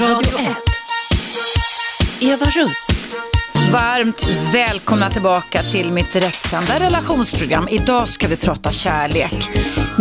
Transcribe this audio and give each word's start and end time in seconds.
Radio 0.00 0.38
1. 0.38 0.56
Eva 2.20 2.46
Russ. 2.46 2.88
Varmt 3.72 4.28
välkomna 4.52 5.10
tillbaka 5.10 5.62
till 5.62 5.92
mitt 5.92 6.12
direktsända 6.12 6.80
relationsprogram. 6.80 7.68
Idag 7.68 8.08
ska 8.08 8.28
vi 8.28 8.36
prata 8.36 8.72
kärlek. 8.72 9.50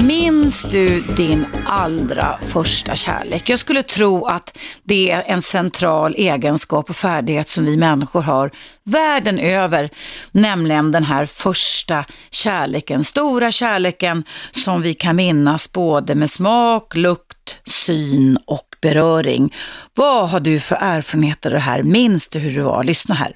Minns 0.07 0.63
du 0.63 1.01
din 1.01 1.45
allra 1.65 2.37
första 2.37 2.95
kärlek? 2.95 3.49
Jag 3.49 3.59
skulle 3.59 3.83
tro 3.83 4.25
att 4.25 4.57
det 4.83 5.11
är 5.11 5.23
en 5.23 5.41
central 5.41 6.15
egenskap 6.15 6.89
och 6.89 6.95
färdighet 6.95 7.47
som 7.47 7.65
vi 7.65 7.77
människor 7.77 8.21
har 8.21 8.51
världen 8.83 9.39
över, 9.39 9.89
nämligen 10.31 10.91
den 10.91 11.03
här 11.03 11.25
första 11.25 12.05
kärleken, 12.29 13.03
stora 13.03 13.51
kärleken 13.51 14.23
som 14.51 14.81
vi 14.81 14.93
kan 14.93 15.15
minnas 15.15 15.71
både 15.71 16.15
med 16.15 16.29
smak, 16.29 16.95
lukt, 16.95 17.59
syn 17.67 18.37
och 18.47 18.74
beröring. 18.85 19.53
Vad 19.95 20.29
har 20.29 20.39
du 20.39 20.59
för 20.59 20.77
erfarenheter 20.81 21.49
av 21.49 21.53
det 21.53 21.59
här? 21.59 21.83
Minns 21.83 22.27
du 22.27 22.39
hur 22.39 22.57
det 22.57 22.63
var? 22.63 22.83
Lyssna 22.83 23.15
här. 23.15 23.35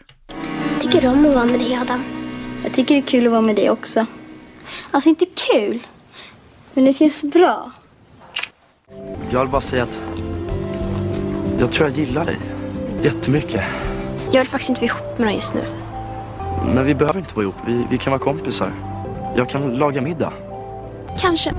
Jag 0.74 0.82
tycker 0.82 1.08
om 1.08 1.26
att 1.26 1.36
vara 1.36 1.46
med 1.46 1.60
dig 1.60 1.76
Adam. 1.76 2.04
Jag 2.64 2.74
tycker 2.74 2.96
det 2.96 3.02
är 3.02 3.08
kul 3.08 3.26
att 3.26 3.32
vara 3.32 3.42
med 3.42 3.56
dig 3.56 3.70
också. 3.70 4.06
Alltså 4.92 5.10
inte 5.10 5.26
kul, 5.26 5.80
men 6.74 6.86
det 6.86 6.94
känns 6.94 7.24
bra. 7.24 7.72
Jag 9.32 9.40
vill 9.40 9.50
bara 9.50 9.62
säga 9.62 9.84
att 9.84 10.02
jag 11.60 11.72
tror 11.72 11.90
jag 11.90 11.98
gillar 11.98 12.26
dig 12.26 12.38
jättemycket. 13.04 13.64
Jag 14.32 14.40
vill 14.40 14.50
faktiskt 14.50 14.70
inte 14.70 14.82
vara 14.82 14.92
ihop 14.92 15.20
med 15.20 15.28
dig 15.28 15.36
just 15.36 15.54
nu. 15.54 15.64
Men 16.74 16.86
vi 16.86 16.94
behöver 16.96 17.20
inte 17.20 17.36
vara 17.36 17.44
ihop. 17.44 17.56
Vi, 17.68 17.86
vi 17.90 17.98
kan 17.98 18.12
vara 18.12 18.22
kompisar. 18.22 18.72
Jag 19.36 19.50
kan 19.50 19.76
laga 19.76 20.02
middag. 20.02 20.34
Kanske. 21.20 21.54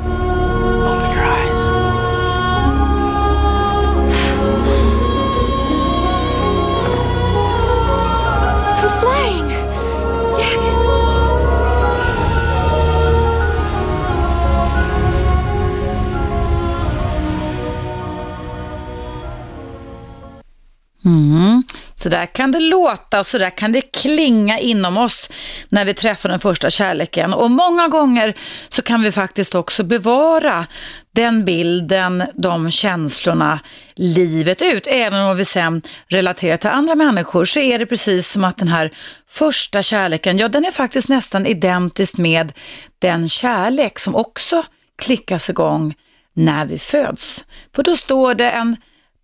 Mm. 21.04 21.62
Så 21.94 22.08
där 22.08 22.26
kan 22.26 22.52
det 22.52 22.60
låta 22.60 23.20
och 23.20 23.26
så 23.26 23.38
där 23.38 23.50
kan 23.50 23.72
det 23.72 23.80
klinga 23.80 24.58
inom 24.58 24.98
oss 24.98 25.30
när 25.68 25.84
vi 25.84 25.94
träffar 25.94 26.28
den 26.28 26.40
första 26.40 26.70
kärleken. 26.70 27.34
Och 27.34 27.50
många 27.50 27.88
gånger 27.88 28.34
så 28.68 28.82
kan 28.82 29.02
vi 29.02 29.12
faktiskt 29.12 29.54
också 29.54 29.82
bevara 29.82 30.66
den 31.12 31.44
bilden, 31.44 32.24
de 32.34 32.70
känslorna 32.70 33.60
livet 33.96 34.62
ut. 34.62 34.86
Även 34.86 35.22
om 35.22 35.36
vi 35.36 35.44
sen 35.44 35.82
relaterar 36.08 36.56
till 36.56 36.70
andra 36.70 36.94
människor 36.94 37.44
så 37.44 37.60
är 37.60 37.78
det 37.78 37.86
precis 37.86 38.28
som 38.28 38.44
att 38.44 38.56
den 38.56 38.68
här 38.68 38.90
första 39.28 39.82
kärleken, 39.82 40.38
ja 40.38 40.48
den 40.48 40.64
är 40.64 40.70
faktiskt 40.70 41.08
nästan 41.08 41.46
identisk 41.46 42.18
med 42.18 42.52
den 42.98 43.28
kärlek 43.28 43.98
som 43.98 44.14
också 44.14 44.62
klickas 44.98 45.50
igång 45.50 45.94
när 46.34 46.64
vi 46.64 46.78
föds. 46.78 47.44
För 47.74 47.82
då 47.82 47.96
står 47.96 48.34
det 48.34 48.50
en 48.50 48.76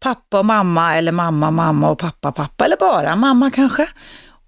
pappa 0.07 0.39
och 0.39 0.45
mamma 0.45 0.97
eller 0.97 1.13
mamma, 1.13 1.51
mamma 1.51 1.91
och 1.91 1.99
pappa, 1.99 2.33
pappa 2.33 2.65
eller 2.65 2.77
bara 2.77 3.17
mamma 3.17 3.51
kanske 3.51 3.89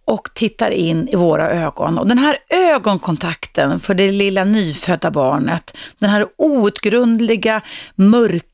och 0.05 0.29
tittar 0.35 0.71
in 0.71 1.09
i 1.09 1.17
våra 1.17 1.51
ögon. 1.51 1.99
Och 1.99 2.07
den 2.07 2.19
här 2.19 2.39
ögonkontakten 2.51 3.81
för 3.81 3.95
det 3.95 4.13
lilla 4.13 4.45
nyfödda 4.45 5.11
barnet, 5.11 5.77
den 5.99 6.11
här 6.11 6.27
outgrundliga, 6.37 7.63
mörka, 7.95 8.48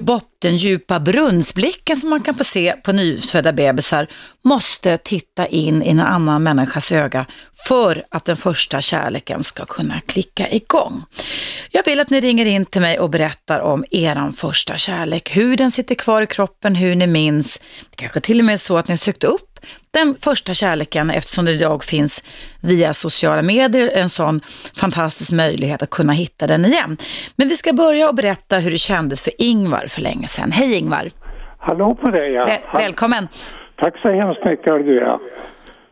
bottendjupa 0.00 1.00
brunnsblicken 1.00 1.96
som 1.96 2.10
man 2.10 2.20
kan 2.20 2.34
få 2.34 2.44
se 2.44 2.72
på 2.72 2.92
nyfödda 2.92 3.52
bebisar 3.52 4.06
måste 4.44 4.96
titta 4.96 5.46
in 5.46 5.82
i 5.82 5.88
en 5.88 6.00
annan 6.00 6.42
människas 6.42 6.92
öga 6.92 7.26
för 7.68 8.04
att 8.10 8.24
den 8.24 8.36
första 8.36 8.80
kärleken 8.80 9.44
ska 9.44 9.64
kunna 9.64 10.00
klicka 10.00 10.50
igång. 10.50 11.02
Jag 11.70 11.84
vill 11.84 12.00
att 12.00 12.10
ni 12.10 12.20
ringer 12.20 12.46
in 12.46 12.64
till 12.64 12.80
mig 12.80 12.98
och 12.98 13.10
berättar 13.10 13.60
om 13.60 13.84
eran 13.90 14.32
första 14.32 14.76
kärlek, 14.76 15.36
hur 15.36 15.56
den 15.56 15.70
sitter 15.70 15.94
kvar 15.94 16.22
i 16.22 16.26
kroppen, 16.26 16.74
hur 16.74 16.94
ni 16.94 17.06
minns. 17.06 17.60
Det 17.90 17.96
kanske 17.96 18.20
till 18.20 18.38
och 18.38 18.44
med 18.44 18.52
är 18.52 18.56
så 18.56 18.78
att 18.78 18.88
ni 18.88 18.96
sökt 18.96 19.24
upp 19.24 19.57
den 19.90 20.14
första 20.20 20.54
kärleken 20.54 21.10
eftersom 21.10 21.44
det 21.44 21.50
idag 21.50 21.84
finns 21.84 22.24
via 22.62 22.94
sociala 22.94 23.42
medier 23.42 23.90
en 23.94 24.08
sån 24.08 24.40
fantastisk 24.80 25.32
möjlighet 25.32 25.82
att 25.82 25.90
kunna 25.90 26.12
hitta 26.12 26.46
den 26.46 26.64
igen. 26.64 26.96
Men 27.36 27.48
vi 27.48 27.56
ska 27.56 27.72
börja 27.72 28.08
och 28.08 28.14
berätta 28.14 28.58
hur 28.58 28.70
det 28.70 28.78
kändes 28.78 29.24
för 29.24 29.32
Ingvar 29.38 29.86
för 29.88 30.02
länge 30.02 30.28
sedan. 30.28 30.52
Hej 30.52 30.78
Ingvar! 30.78 31.08
Hallå 31.58 31.94
på 31.94 32.10
dig 32.10 32.32
ja. 32.32 32.44
Väl 32.44 32.58
välkommen! 32.72 33.28
Tack 33.76 33.94
så 34.02 34.10
hemskt 34.10 34.44
mycket 34.44 34.66
hör 34.66 34.78
du 34.78 34.94
ja. 34.94 35.20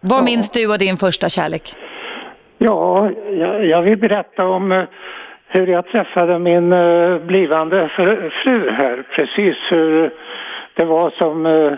Vad 0.00 0.24
minns 0.24 0.50
du 0.50 0.72
av 0.72 0.78
din 0.78 0.96
första 0.96 1.28
kärlek? 1.28 1.74
Ja, 2.58 3.10
jag, 3.30 3.66
jag 3.66 3.82
vill 3.82 3.98
berätta 3.98 4.46
om 4.46 4.72
eh, 4.72 4.84
hur 5.48 5.66
jag 5.66 5.86
träffade 5.86 6.38
min 6.38 6.72
eh, 6.72 7.18
blivande 7.18 7.88
fru, 7.88 8.30
fru 8.30 8.70
här. 8.70 9.06
Precis 9.14 9.56
hur 9.70 10.10
det 10.74 10.84
var 10.84 11.10
som 11.10 11.46
eh, 11.46 11.72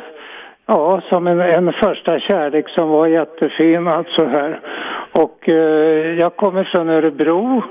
Ja, 0.70 1.00
som 1.08 1.26
en, 1.26 1.40
en 1.40 1.72
första 1.72 2.18
kärlek 2.18 2.68
som 2.68 2.88
var 2.88 3.06
jättefin 3.06 3.88
alltså 3.88 4.24
här. 4.24 4.60
Och 5.12 5.48
eh, 5.48 6.18
jag 6.18 6.36
kommer 6.36 6.64
från 6.64 6.88
Örebro 6.88 7.62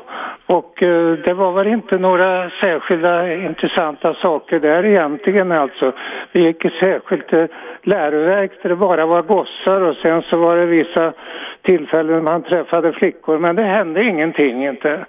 och 0.46 0.84
eh, 0.84 1.12
det 1.12 1.34
var 1.34 1.52
väl 1.52 1.68
inte 1.68 1.98
några 1.98 2.50
särskilda 2.50 3.34
intressanta 3.34 4.14
saker 4.14 4.60
där 4.60 4.86
egentligen 4.86 5.52
alltså. 5.52 5.92
Vi 6.32 6.44
gick 6.44 6.66
i 6.66 6.70
särskilt 6.70 7.34
eh, 7.34 7.46
läroverk 7.84 8.52
där 8.62 8.70
det 8.70 8.76
bara 8.76 9.06
var 9.06 9.22
gossar 9.22 9.82
och 9.82 9.96
sen 9.96 10.22
så 10.22 10.38
var 10.38 10.58
det 10.58 10.66
vissa 10.66 11.14
tillfällen 11.62 12.24
man 12.24 12.44
träffade 12.44 12.92
flickor 12.92 13.38
men 13.38 13.56
det 13.56 13.64
hände 13.64 14.04
ingenting 14.04 14.68
inte. 14.68 15.06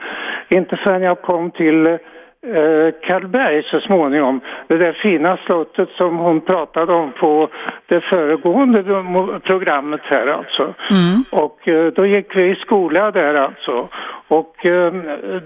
Inte 0.49 0.77
förrän 0.77 1.03
jag 1.03 1.23
kom 1.23 1.51
till 1.51 1.87
eh, 1.87 1.97
Karlberg 3.03 3.63
så 3.63 3.81
småningom. 3.81 4.41
Det 4.67 4.79
där 4.79 4.93
fina 4.93 5.37
slottet 5.37 5.89
som 5.91 6.17
hon 6.17 6.41
pratade 6.41 6.93
om 6.93 7.13
på 7.13 7.49
det 7.87 8.01
föregående 8.01 8.83
programmet 9.45 10.01
här 10.05 10.27
alltså. 10.27 10.75
Mm. 10.91 11.25
Och 11.31 11.69
eh, 11.69 11.87
då 11.93 12.07
gick 12.07 12.37
vi 12.37 12.51
i 12.51 12.55
skola 12.55 13.11
där 13.11 13.35
alltså. 13.35 13.89
Och 14.29 14.67
eh, 14.67 14.93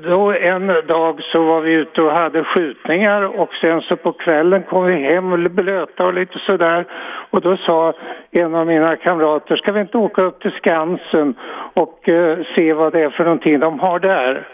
då 0.02 0.32
en 0.32 0.66
dag 0.66 1.22
så 1.22 1.42
var 1.42 1.60
vi 1.60 1.72
ute 1.72 2.02
och 2.02 2.12
hade 2.12 2.44
skjutningar 2.44 3.40
och 3.40 3.54
sen 3.54 3.80
så 3.80 3.96
på 3.96 4.12
kvällen 4.12 4.62
kom 4.62 4.84
vi 4.84 4.94
hem 4.94 5.32
och 5.32 5.38
blöta 5.38 6.06
och 6.06 6.14
lite 6.14 6.38
sådär. 6.38 6.86
Och 7.30 7.40
då 7.40 7.56
sa 7.56 7.92
en 8.30 8.54
av 8.54 8.66
mina 8.66 8.96
kamrater, 8.96 9.56
ska 9.56 9.72
vi 9.72 9.80
inte 9.80 9.98
åka 9.98 10.24
upp 10.24 10.40
till 10.40 10.52
Skansen 10.52 11.34
och 11.74 12.08
eh, 12.08 12.38
se 12.56 12.72
vad 12.72 12.92
det 12.92 13.00
är 13.00 13.10
för 13.10 13.24
någonting 13.24 13.60
de 13.60 13.78
har 13.78 13.98
där? 13.98 14.48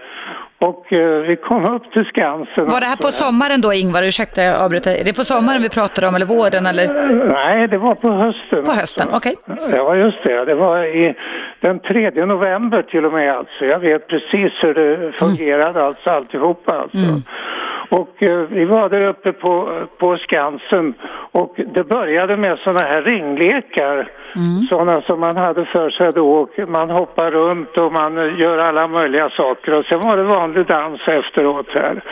Och 0.61 0.93
eh, 0.93 1.21
vi 1.21 1.37
kom 1.37 1.65
upp 1.75 1.93
till 1.93 2.05
Skansen. 2.05 2.69
Var 2.69 2.81
det 2.81 2.87
här 2.87 2.97
på 2.97 3.09
sommaren 3.09 3.61
då 3.61 3.73
Ingvar? 3.73 4.03
Ursäkta 4.03 4.43
jag 4.43 4.61
avbryter. 4.61 4.95
Är 5.01 5.05
det 5.05 5.13
på 5.13 5.25
sommaren 5.25 5.63
vi 5.63 5.69
pratar 5.69 6.09
om 6.09 6.15
eller 6.15 6.27
våren 6.27 6.67
eller? 6.67 6.87
Nej, 7.33 7.69
det 7.69 7.79
var 7.79 7.95
på 7.95 8.11
hösten. 8.11 8.65
På 8.65 8.73
hösten, 8.73 9.09
okej. 9.13 9.35
Ja, 9.73 9.97
just 9.97 10.19
det. 10.25 10.45
Det 10.45 10.55
var 10.55 10.85
i 10.85 11.15
den 11.61 11.79
3 11.81 12.11
november 12.11 12.83
till 12.83 13.05
och 13.05 13.13
med 13.13 13.37
alltså. 13.37 13.65
Jag 13.65 13.79
vet 13.79 14.07
precis 14.09 14.53
hur 14.61 14.75
det 14.75 15.13
fungerade 15.13 15.85
alltså 15.85 16.11
alltihopa 16.11 16.73
alltså. 16.73 17.23
Och 17.89 18.23
eh, 18.23 18.39
vi 18.39 18.65
var 18.65 18.89
där 18.89 19.07
uppe 19.09 19.33
på, 19.33 19.87
på 19.99 20.17
Skansen 20.17 20.95
och 21.33 21.55
det 21.75 21.85
började 21.85 22.37
med 22.37 22.59
sådana 22.59 22.81
här 22.81 23.03
ringlekar. 23.03 24.11
Sådana 24.69 25.03
som 25.03 25.21
man 25.21 25.37
hade 25.37 25.65
för 25.65 25.91
sig 25.91 26.13
då. 26.13 26.33
Och 26.33 26.69
man 26.69 26.91
hoppar 26.91 27.31
runt 27.31 27.77
och 27.77 27.93
man 27.93 28.19
eh, 28.19 28.41
gör 28.41 28.59
alla 28.59 28.89
möjliga 28.89 29.31
saker. 29.31 29.79
Och 29.79 29.85
sen 29.85 30.01
var 30.01 30.17
det 30.17 30.23
vanlig 30.23 30.67
dans 30.67 31.09
efteråt 31.09 31.67
här. 31.75 32.03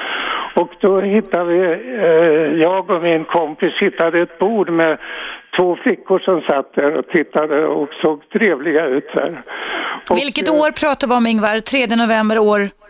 Och 0.55 0.71
då 0.81 1.00
hittade 1.00 1.45
vi, 1.45 1.61
eh, 1.97 2.61
jag 2.62 2.91
och 2.91 3.03
min 3.03 3.25
kompis 3.25 3.73
hittade 3.81 4.21
ett 4.21 4.39
bord 4.39 4.71
med 4.71 4.99
två 5.56 5.77
flickor 5.77 6.19
som 6.19 6.41
satt 6.41 6.75
där 6.75 6.97
och 6.97 7.09
tittade 7.09 7.67
och 7.67 7.89
såg 8.03 8.29
trevliga 8.29 8.87
ut 8.87 9.15
där. 9.15 9.43
Och, 10.11 10.17
Vilket 10.17 10.49
eh, 10.49 10.55
år 10.55 10.71
pratar 10.71 11.09
vi 11.09 11.15
om 11.15 11.27
Ingvar? 11.27 11.61
3 11.61 11.87
november 11.97 12.39
år? 12.39 12.86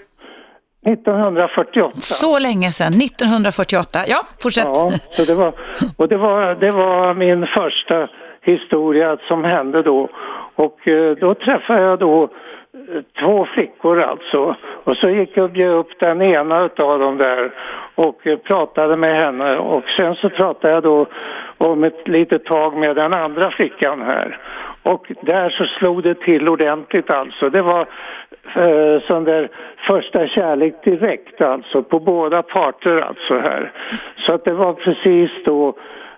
1948. 0.87 2.01
Så 2.01 2.39
länge 2.39 2.73
sedan, 2.73 2.89
1948. 2.89 4.05
Ja, 4.07 4.23
fortsätt. 4.43 4.65
Ja, 4.65 4.91
så 5.11 5.25
det 5.25 5.35
var, 5.35 5.53
och 5.97 6.09
det 6.09 6.17
var, 6.17 6.55
det 6.55 6.71
var 6.71 7.15
min 7.15 7.47
första 7.47 8.09
historia 8.43 9.17
som 9.29 9.45
hände 9.45 9.83
då. 9.83 10.09
Och 10.55 10.89
eh, 10.89 11.17
då 11.17 11.35
träffade 11.35 11.83
jag 11.83 11.99
då 11.99 12.23
eh, 12.23 13.03
två 13.25 13.47
flickor 13.55 14.01
alltså. 14.01 14.57
Och 14.85 14.97
så 14.97 15.11
gick 15.11 15.37
jag 15.37 15.45
och 15.45 15.51
bjöd 15.51 15.75
upp 15.75 16.01
den 16.01 16.23
ena 16.23 16.65
utav 16.65 16.99
dem 16.99 17.17
där 17.17 17.53
och 17.95 18.27
eh, 18.27 18.39
pratade 18.39 18.97
med 18.97 19.23
henne. 19.23 19.57
Och 19.57 19.85
sen 19.97 20.15
så 20.15 20.29
pratade 20.31 20.75
jag 20.75 20.83
då 20.83 21.07
om 21.59 21.85
ett 21.85 22.09
litet 22.09 22.45
tag 22.45 22.77
med 22.77 22.97
den 22.97 23.15
andra 23.15 23.51
flickan 23.51 24.03
här. 24.03 24.39
Och 24.83 25.13
där 25.21 25.51
så 25.51 25.65
slog 25.65 26.03
det 26.03 26.15
till 26.15 26.49
ordentligt 26.49 27.11
alltså. 27.11 27.51
Det 27.51 27.63
var 27.63 27.81
eh, 28.55 29.03
sån 29.09 29.25
där 29.25 29.51
första 29.89 30.27
kärlek 30.27 30.85
direkt 30.85 31.41
alltså 31.41 31.83
på 31.83 32.01
båda 32.01 32.43
parter 32.43 33.01
alltså 33.01 33.35
här. 33.35 33.73
Så 34.17 34.35
att 34.35 34.45
det 34.45 34.53
var 34.53 34.73
precis 34.73 35.31
då 35.45 35.77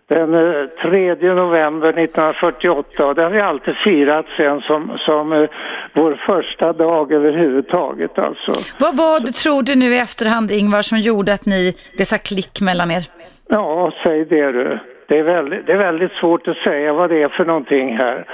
den 0.08 0.34
eh, 0.34 0.66
3 0.82 1.14
november 1.14 1.88
1948 1.88 3.06
och 3.06 3.14
det 3.14 3.22
har 3.22 3.30
vi 3.30 3.40
alltid 3.40 3.74
firat 3.76 4.26
sen 4.36 4.60
som, 4.60 4.98
som 4.98 5.32
eh, 5.32 5.48
vår 5.92 6.20
första 6.26 6.72
dag 6.72 7.12
överhuvudtaget 7.12 8.18
alltså. 8.18 8.52
Vad 8.80 8.96
var 8.96 9.20
det, 9.20 9.32
tror 9.32 9.62
du 9.62 9.74
nu 9.74 9.94
i 9.94 9.98
efterhand, 9.98 10.50
Ingvar, 10.50 10.82
som 10.82 10.98
gjorde 10.98 11.34
att 11.34 11.46
ni, 11.46 11.74
det 11.98 12.04
sa 12.04 12.18
klick 12.18 12.60
mellan 12.60 12.90
er? 12.90 13.02
Ja, 13.48 13.92
säg 14.02 14.24
det 14.24 14.52
du. 14.52 14.78
Det 15.08 15.18
är, 15.18 15.22
väldigt, 15.22 15.66
det 15.66 15.72
är 15.72 15.76
väldigt 15.76 16.12
svårt 16.12 16.48
att 16.48 16.56
säga 16.56 16.92
vad 16.92 17.10
det 17.10 17.22
är 17.22 17.28
för 17.28 17.44
någonting 17.44 17.96
här. 17.96 18.24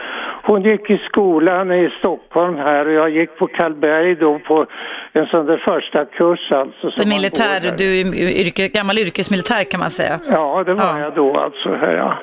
Hon 0.43 0.63
gick 0.63 0.91
i 0.91 0.99
skolan 0.99 1.73
i 1.73 1.91
Stockholm 1.99 2.57
här 2.57 2.87
och 2.87 2.93
jag 2.93 3.11
gick 3.11 3.37
på 3.39 3.47
Karlberg 3.47 4.15
då 4.15 4.39
på 4.39 4.67
en 5.13 5.27
sån 5.27 5.47
där 5.47 5.57
första 5.57 6.05
kurs 6.05 6.53
alltså. 6.53 6.91
Det 7.01 7.09
militär, 7.09 7.75
du 7.79 8.01
är 8.01 8.15
yrke, 8.47 8.69
gammal 8.69 8.99
yrkesmilitär 8.99 9.65
kan 9.65 9.81
man 9.81 9.91
säga. 9.91 10.21
Ja, 10.31 10.63
det 10.67 10.75
var 10.75 10.85
Ja. 10.85 10.99
jag 10.99 11.15
då 11.15 11.37
alltså 11.37 11.69
här 11.75 11.95
ja. 11.95 12.15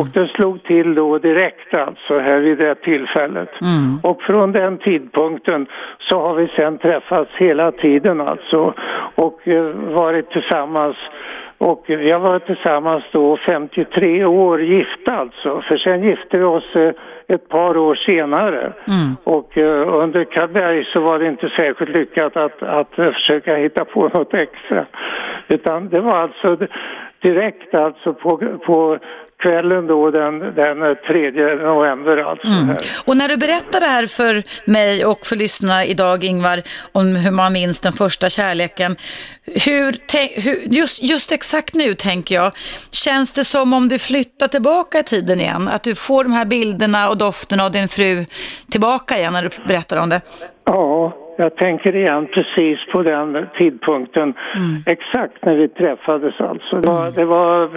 Och 0.00 0.06
det 0.14 0.28
slog 0.28 0.62
till 0.62 0.94
då 0.94 1.18
direkt 1.18 1.74
alltså 1.74 2.18
här 2.18 2.38
vid 2.38 2.58
det 2.58 2.74
tillfället. 2.74 3.48
Och 4.02 4.22
från 4.22 4.52
den 4.52 4.78
tidpunkten 4.78 5.66
så 5.98 6.20
har 6.20 6.34
vi 6.34 6.48
sen 6.56 6.78
träffats 6.78 7.30
hela 7.36 7.72
tiden 7.72 8.20
alltså 8.20 8.74
och 9.14 9.48
eh, 9.48 9.62
varit 10.02 10.30
tillsammans 10.30 10.96
och 11.58 11.84
vi 11.86 12.10
har 12.10 12.20
varit 12.20 12.46
tillsammans 12.46 13.04
då 13.12 13.36
53 13.36 14.24
år 14.24 14.62
gifta 14.62 15.16
alltså. 15.16 15.62
För 15.62 15.76
sen 15.76 16.02
gifte 16.02 16.38
vi 16.38 16.44
oss 16.44 16.76
eh, 16.76 16.92
ett 17.28 17.48
par 17.48 17.76
år 17.76 17.94
senare. 17.94 18.72
Och 19.24 19.58
eh, 19.58 20.02
under 20.04 20.24
Karlberg 20.24 20.84
så 20.84 21.00
var 21.00 21.18
det 21.18 21.26
inte 21.26 21.48
särskilt 21.48 21.96
lyckat 21.96 22.36
att, 22.36 22.62
att 22.62 22.94
försöka 22.94 23.56
hitta 23.56 23.84
på 23.84 24.08
något 24.08 24.34
extra. 24.34 24.86
Utan 25.48 25.88
det 25.88 26.00
var 26.00 26.16
alltså 26.16 26.66
direkt 27.22 27.74
alltså 27.74 28.14
på, 28.14 28.58
på 28.66 28.98
kvällen 29.42 29.86
då 29.86 30.10
den, 30.10 30.38
den 30.38 30.96
3 31.06 31.30
november 31.56 32.16
alltså. 32.16 32.48
Här. 32.48 32.76
Och 33.04 33.16
när 33.16 33.28
du 33.28 33.36
berättar 33.36 33.80
det 33.80 33.86
här 33.86 34.06
för 34.06 34.42
mig 34.64 35.04
och 35.04 35.26
för 35.26 35.36
lyssnarna 35.36 35.84
idag, 35.84 36.24
Ingvar, 36.24 36.62
om 36.92 37.16
hur 37.16 37.30
man 37.30 37.52
minns 37.52 37.80
den 37.80 37.92
första 37.92 38.28
kärleken. 38.28 38.96
Hur, 39.44 39.96
hur, 40.40 40.74
just, 40.74 41.02
just 41.02 41.32
exakt 41.32 41.74
nu 41.74 41.94
tänker 41.94 42.34
jag, 42.34 42.52
känns 42.90 43.32
det 43.32 43.44
som 43.44 43.72
om 43.72 43.88
du 43.88 43.98
flyttar 43.98 44.48
tillbaka 44.48 44.98
i 44.98 45.02
tiden 45.02 45.40
igen? 45.40 45.68
Att 45.68 45.82
du 45.82 45.94
får 45.94 46.24
de 46.24 46.32
här 46.32 46.44
bilderna 46.44 47.08
och 47.08 47.16
dofterna 47.16 47.64
av 47.64 47.72
din 47.72 47.88
fru 47.88 48.26
tillbaka 48.70 49.18
igen 49.18 49.32
när 49.32 49.42
du 49.42 49.50
berättar 49.68 49.96
om 49.96 50.08
det? 50.08 50.20
Ja, 50.64 51.12
jag 51.40 51.56
tänker 51.56 51.96
igen 51.96 52.26
precis 52.26 52.86
på 52.92 53.02
den 53.02 53.46
tidpunkten. 53.58 54.34
Exakt 54.86 55.44
när 55.44 55.54
vi 55.54 55.68
träffades 55.68 56.40
alltså. 56.40 56.80
Det 56.80 56.88
var, 56.88 57.10
det 57.10 57.24
var, 57.24 57.68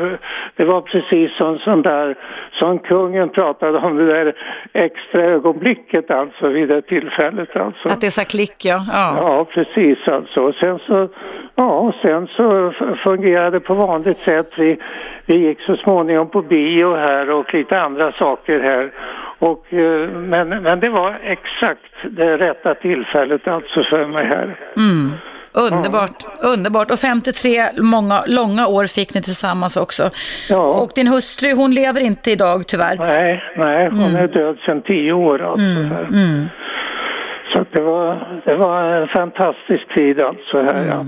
det 0.56 0.66
var 0.66 0.82
precis 0.82 1.38
som, 1.38 1.60
som 1.60 1.82
där, 1.82 2.16
som 2.52 2.80
kungen 2.80 3.30
pratade 3.30 3.78
om 3.78 3.96
det 3.96 4.06
där 4.06 4.34
extra 4.74 5.22
ögonblicket 5.22 6.12
alltså 6.12 6.48
vid 6.48 6.70
det 6.70 6.82
tillfället 6.82 7.58
alltså. 7.58 7.90
Att 7.90 8.02
det 8.02 8.12
sa 8.12 8.24
klick, 8.24 8.66
ja. 8.66 8.86
ja. 8.92 9.16
Ja, 9.18 9.46
precis 9.46 10.08
alltså. 10.08 10.42
Och 10.42 10.56
sen 10.56 10.80
så, 10.80 11.10
ja, 11.56 11.94
sen 12.02 12.28
så 12.28 12.74
fungerade 13.04 13.50
det 13.50 13.60
på 13.60 13.74
vanligt 13.74 14.20
sätt. 14.26 14.52
Vi, 14.58 14.78
vi 15.26 15.38
gick 15.38 15.62
så 15.62 15.76
småningom 15.76 16.30
på 16.30 16.42
bio 16.42 16.96
här 16.96 17.30
och 17.30 17.54
lite 17.54 17.82
andra 17.82 18.12
saker 18.12 18.60
här. 18.60 18.92
Och, 19.42 19.74
eh, 19.74 20.10
men, 20.10 20.50
men 20.50 20.80
det 20.80 20.90
var 20.90 21.20
exakt 21.24 21.94
det 22.04 22.38
rätta 22.38 22.76
tillfället 22.76 23.48
alltså 23.48 23.84
för 23.84 24.08
mig 24.08 24.26
här. 24.26 24.56
Underbart, 25.54 26.26
underbart. 26.40 26.92
Och 26.92 27.00
53 27.00 27.62
många, 27.82 28.24
långa 28.28 28.68
år 28.68 28.88
fick 28.88 29.14
ni 29.14 29.22
tillsammans 29.22 29.78
också. 29.78 30.10
Ja. 30.50 30.64
Och 30.64 30.92
din 30.96 31.08
hustru, 31.08 31.54
hon 31.56 31.74
lever 31.74 32.02
inte 32.02 32.32
idag 32.32 32.68
tyvärr. 32.68 32.98
Nej, 32.98 33.44
nej, 33.58 33.90
hon 33.90 34.16
är 34.16 34.28
död 34.28 34.58
sedan 34.66 34.82
tio 34.82 35.14
år 35.14 35.42
alltså. 35.42 35.96
här. 35.96 36.08
Så 37.54 37.66
det, 37.72 37.82
var, 37.82 38.42
det 38.46 38.56
var 38.56 38.84
en 38.84 39.08
fantastisk 39.08 39.94
tid 39.94 40.22
alltså 40.22 40.62
här 40.62 40.86
ja. 40.86 41.06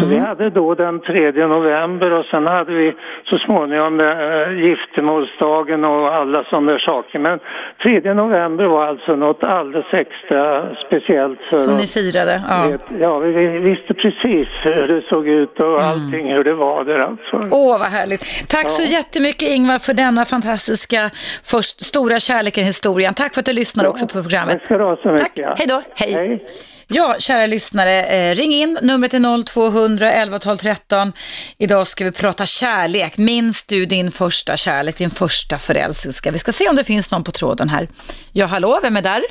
Så 0.00 0.06
vi 0.06 0.18
hade 0.18 0.50
då 0.50 0.74
den 0.74 1.00
3 1.00 1.30
november 1.46 2.12
och 2.12 2.24
sen 2.24 2.46
hade 2.46 2.72
vi 2.72 2.94
så 3.24 3.38
småningom 3.38 4.00
äh, 4.00 4.64
giftermålsdagen 4.64 5.84
och 5.84 6.14
alla 6.14 6.44
sådana 6.44 6.78
saker. 6.78 7.18
Men 7.18 7.38
3 7.82 8.14
november 8.14 8.64
var 8.64 8.86
alltså 8.86 9.16
något 9.16 9.44
alldeles 9.44 9.86
extra 9.94 10.74
speciellt 10.86 11.40
för 11.50 11.58
Som 11.58 11.76
ni 11.76 11.86
firade. 11.86 12.42
Ja. 12.48 12.66
Vet- 12.68 13.00
Ja, 13.00 13.18
vi 13.18 13.32
vi 13.32 13.58
visste 13.58 13.94
precis 13.94 14.48
hur 14.62 14.88
det 14.88 15.02
såg 15.08 15.28
ut 15.28 15.60
och 15.60 15.82
allting 15.82 16.32
hur 16.32 16.44
det 16.44 16.54
var 16.54 16.84
där 16.84 16.98
alltså. 16.98 17.48
Åh, 17.50 17.78
vad 17.78 17.88
härligt. 17.88 18.48
Tack 18.48 18.70
så 18.70 18.82
jättemycket 18.82 19.48
Ingvar 19.48 19.78
för 19.78 19.94
denna 19.94 20.24
fantastiska 20.24 21.10
först, 21.44 21.80
stora 21.80 22.18
kärleken 22.20 22.62
i 22.62 22.66
historien. 22.66 23.14
Tack 23.14 23.34
för 23.34 23.40
att 23.40 23.46
du 23.46 23.52
lyssnar 23.52 23.86
också 23.86 24.06
på 24.06 24.22
programmet. 24.22 24.64
Tack 24.68 24.98
så 25.02 25.12
mycket. 25.12 25.44
Tack, 25.44 25.58
hej 25.58 25.66
då. 25.68 25.82
Hej. 25.94 26.12
Hej. 26.12 26.44
Ja, 26.88 27.16
kära 27.18 27.46
lyssnare, 27.46 28.04
eh, 28.04 28.34
ring 28.34 28.52
in. 28.52 28.78
Numret 28.82 29.14
är 29.14 29.18
0200 29.44 30.12
11 30.12 30.38
12 30.38 30.56
13. 30.56 31.12
Idag 31.58 31.86
ska 31.86 32.04
vi 32.04 32.12
prata 32.12 32.46
kärlek. 32.46 33.18
Minns 33.18 33.66
du 33.66 33.86
din 33.86 34.10
första 34.10 34.56
kärlek, 34.56 34.98
din 34.98 35.10
första 35.10 35.58
förälskelse? 35.58 36.30
Vi 36.30 36.38
ska 36.38 36.52
se 36.52 36.68
om 36.68 36.76
det 36.76 36.84
finns 36.84 37.12
någon 37.12 37.24
på 37.24 37.32
tråden 37.32 37.68
här. 37.68 37.88
Ja, 38.32 38.46
hallå, 38.46 38.78
vem 38.82 38.96
är 38.96 39.02
där? 39.02 39.22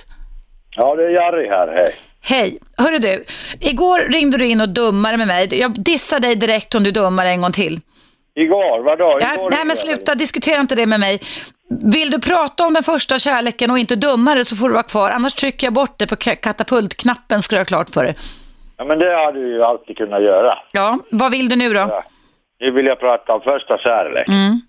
Ja, 0.75 0.95
det 0.95 1.03
är 1.03 1.09
Jari 1.09 1.47
här, 1.49 1.67
hej. 1.67 1.95
Hej, 2.21 2.57
hörru 2.77 2.99
du. 2.99 3.25
Igår 3.59 3.99
ringde 4.11 4.37
du 4.37 4.45
in 4.45 4.61
och 4.61 4.69
dummade 4.69 5.17
med 5.17 5.27
mig. 5.27 5.59
Jag 5.59 5.71
dissar 5.71 6.19
dig 6.19 6.35
direkt 6.35 6.75
om 6.75 6.83
du 6.83 6.91
dummar 6.91 7.25
en 7.25 7.41
gång 7.41 7.51
till. 7.51 7.79
Igår, 8.35 8.83
vadå? 8.83 9.17
Ja, 9.21 9.33
Igår 9.33 9.49
nej 9.49 9.65
men 9.65 9.75
sluta, 9.75 10.15
diskutera 10.15 10.61
inte 10.61 10.75
det 10.75 10.85
med 10.85 10.99
mig. 10.99 11.19
Vill 11.69 12.11
du 12.11 12.19
prata 12.21 12.65
om 12.65 12.73
den 12.73 12.83
första 12.83 13.19
kärleken 13.19 13.71
och 13.71 13.77
inte 13.77 13.95
döma 13.95 14.35
det 14.35 14.45
så 14.45 14.55
får 14.55 14.67
du 14.67 14.73
vara 14.73 14.83
kvar. 14.83 15.09
Annars 15.11 15.33
trycker 15.35 15.67
jag 15.67 15.73
bort 15.73 15.93
det 15.97 16.07
på 16.07 16.15
ka- 16.15 16.35
katapultknappen 16.35 17.41
ska 17.41 17.55
du 17.55 17.59
ha 17.59 17.65
klart 17.65 17.89
för 17.89 18.03
dig. 18.03 18.15
Ja, 18.77 18.85
men 18.85 18.99
det 18.99 19.15
hade 19.25 19.39
du 19.39 19.47
ju 19.47 19.63
alltid 19.63 19.97
kunnat 19.97 20.21
göra. 20.23 20.57
Ja, 20.71 20.99
vad 21.11 21.31
vill 21.31 21.49
du 21.49 21.55
nu 21.55 21.69
då? 21.73 21.79
Ja. 21.79 22.03
Nu 22.59 22.71
vill 22.71 22.85
jag 22.85 22.99
prata 22.99 23.33
om 23.33 23.41
första 23.41 23.77
kärlek. 23.77 24.27
Mm. 24.27 24.61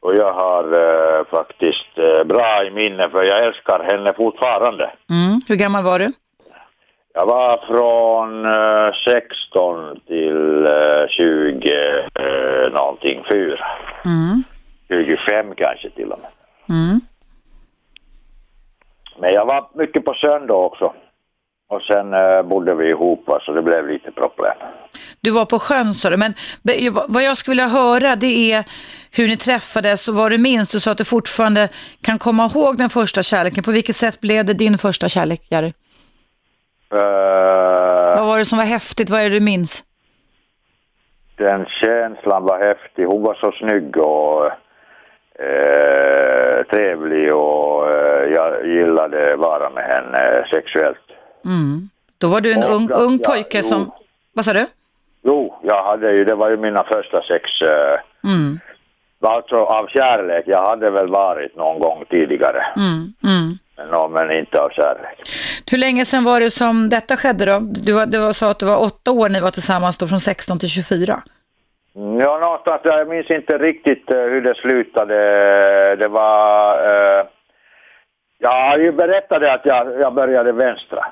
Och 0.00 0.14
jag 0.14 0.32
har 0.32 0.64
eh, 0.64 1.24
faktiskt 1.30 1.98
eh, 1.98 2.24
bra 2.24 2.64
i 2.66 2.70
minne 2.70 3.10
för 3.10 3.22
jag 3.22 3.44
älskar 3.44 3.84
henne 3.84 4.12
fortfarande. 4.16 4.84
Mm. 5.10 5.40
Hur 5.48 5.56
gammal 5.56 5.84
var 5.84 5.98
du? 5.98 6.12
Jag 7.14 7.26
var 7.26 7.56
från 7.66 8.44
eh, 8.44 8.94
16 9.04 10.00
till 10.06 10.66
eh, 10.66 11.08
20 11.08 11.70
eh, 12.14 12.72
någonting, 12.72 13.24
4. 13.30 13.58
Mm. 14.04 14.44
25 14.88 15.54
kanske 15.56 15.90
till 15.90 16.12
och 16.12 16.18
med. 16.18 16.30
Mm. 16.78 17.00
Men 19.20 19.32
jag 19.34 19.46
var 19.46 19.68
mycket 19.74 20.04
på 20.04 20.14
söndag 20.14 20.54
också. 20.54 20.94
Och 21.70 21.82
sen 21.82 22.14
eh, 22.14 22.42
bodde 22.42 22.74
vi 22.74 22.88
ihop 22.88 23.24
så 23.42 23.52
det 23.52 23.62
blev 23.62 23.88
lite 23.88 24.10
problem. 24.12 24.54
Du 25.20 25.30
var 25.30 25.44
på 25.44 25.58
sjön 25.58 25.94
sa 25.94 26.10
du, 26.10 26.16
men 26.16 26.34
vad 27.08 27.22
jag 27.22 27.36
skulle 27.36 27.52
vilja 27.52 27.68
höra 27.68 28.16
det 28.16 28.52
är 28.52 28.64
hur 29.16 29.28
ni 29.28 29.36
träffades 29.36 30.08
och 30.08 30.14
vad 30.14 30.30
du 30.30 30.38
minns. 30.38 30.70
Du 30.70 30.80
sa 30.80 30.90
att 30.90 30.98
du 30.98 31.04
fortfarande 31.04 31.68
kan 32.02 32.18
komma 32.18 32.46
ihåg 32.54 32.78
den 32.78 32.90
första 32.90 33.22
kärleken. 33.22 33.64
På 33.64 33.70
vilket 33.70 33.96
sätt 33.96 34.20
blev 34.20 34.44
det 34.44 34.54
din 34.54 34.78
första 34.78 35.08
kärlek, 35.08 35.46
Jari? 35.50 35.72
Eh, 36.92 38.16
Vad 38.18 38.26
var 38.26 38.38
det 38.38 38.44
som 38.44 38.58
var 38.58 38.64
häftigt? 38.64 39.10
Vad 39.10 39.20
är 39.20 39.24
det 39.24 39.34
du 39.36 39.40
minns? 39.40 39.84
den 41.38 41.66
känslan 41.66 42.42
var 42.44 42.58
häftig. 42.58 43.04
Hon 43.04 43.22
var 43.22 43.34
så 43.34 43.52
snygg 43.52 43.96
och 43.96 44.50
eh, 45.38 46.64
trevlig 46.70 47.34
och 47.34 47.90
eh, 47.90 48.24
jag 48.34 48.66
gillade 48.66 49.36
vara 49.36 49.70
med 49.70 49.84
henne 49.84 50.46
sexuellt. 50.50 50.98
Mm. 51.44 51.88
Då 52.18 52.28
var 52.28 52.40
du 52.40 52.52
en 52.52 52.62
Och 52.62 52.74
ung, 52.74 52.84
att 52.84 53.00
ung 53.00 53.18
pojke 53.18 53.58
jo. 53.58 53.62
som... 53.62 53.90
Vad 54.32 54.44
sa 54.44 54.52
du? 54.52 54.66
Jo, 55.22 55.58
jag 55.62 55.84
hade 55.84 56.12
ju, 56.12 56.24
det 56.24 56.34
var 56.34 56.50
ju 56.50 56.56
mina 56.56 56.84
första 56.84 57.22
sex, 57.22 57.44
eh, 57.62 58.00
Mm. 58.30 58.58
alltså 59.22 59.56
av 59.56 59.86
kärlek. 59.86 60.44
Jag 60.46 60.66
hade 60.66 60.90
väl 60.90 61.08
varit 61.08 61.56
någon 61.56 61.78
gång 61.80 62.04
tidigare, 62.10 62.66
Mm. 62.76 63.14
Mm. 63.24 63.52
men, 63.76 63.88
no, 63.88 64.08
men 64.08 64.38
inte 64.38 64.60
av 64.60 64.68
kärlek. 64.70 65.18
Hur 65.70 65.78
länge 65.78 66.04
sedan 66.04 66.24
var 66.24 66.40
det 66.40 66.50
som 66.50 66.88
detta 66.88 67.16
skedde 67.16 67.44
då? 67.44 67.58
Du, 67.58 67.92
var, 67.92 68.06
du 68.06 68.18
var, 68.18 68.32
sa 68.32 68.50
att 68.50 68.58
det 68.58 68.66
var 68.66 68.76
åtta 68.82 69.10
år 69.10 69.28
ni 69.28 69.40
var 69.40 69.50
tillsammans 69.50 69.98
då, 69.98 70.06
från 70.06 70.20
16 70.20 70.58
till 70.58 70.68
24. 70.68 71.22
Ja, 72.20 72.38
något 72.38 72.68
att 72.68 72.80
jag 72.84 73.08
minns 73.08 73.30
inte 73.30 73.58
riktigt 73.58 74.10
eh, 74.10 74.20
hur 74.20 74.40
det 74.40 74.54
slutade. 74.54 75.16
Det 75.96 76.08
var... 76.08 76.72
Eh, 76.86 77.26
jag 78.38 78.70
har 78.70 78.78
ju 78.78 78.92
berättat 78.92 79.40
det 79.40 79.52
att 79.52 79.66
jag, 79.66 80.00
jag 80.00 80.14
började 80.14 80.52
vänstra. 80.52 81.06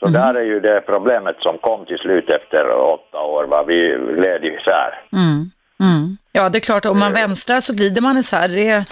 Så 0.00 0.06
där 0.06 0.34
är 0.34 0.42
ju 0.42 0.60
det 0.60 0.80
problemet 0.80 1.36
som 1.38 1.58
kom 1.58 1.86
till 1.86 1.98
slut 1.98 2.30
efter 2.30 2.70
åtta 2.70 3.20
år. 3.20 3.44
Va? 3.44 3.64
Vi 3.66 3.98
gled 4.14 4.44
isär. 4.44 5.00
Mm. 5.12 5.50
Mm. 5.80 6.16
Ja, 6.32 6.48
det 6.48 6.58
är 6.58 6.60
klart, 6.60 6.86
om 6.86 6.98
man 6.98 7.12
vänstrar 7.12 7.60
så 7.60 7.72
glider 7.74 8.02
man 8.02 8.18
isär. 8.18 8.48
Det 8.48 8.84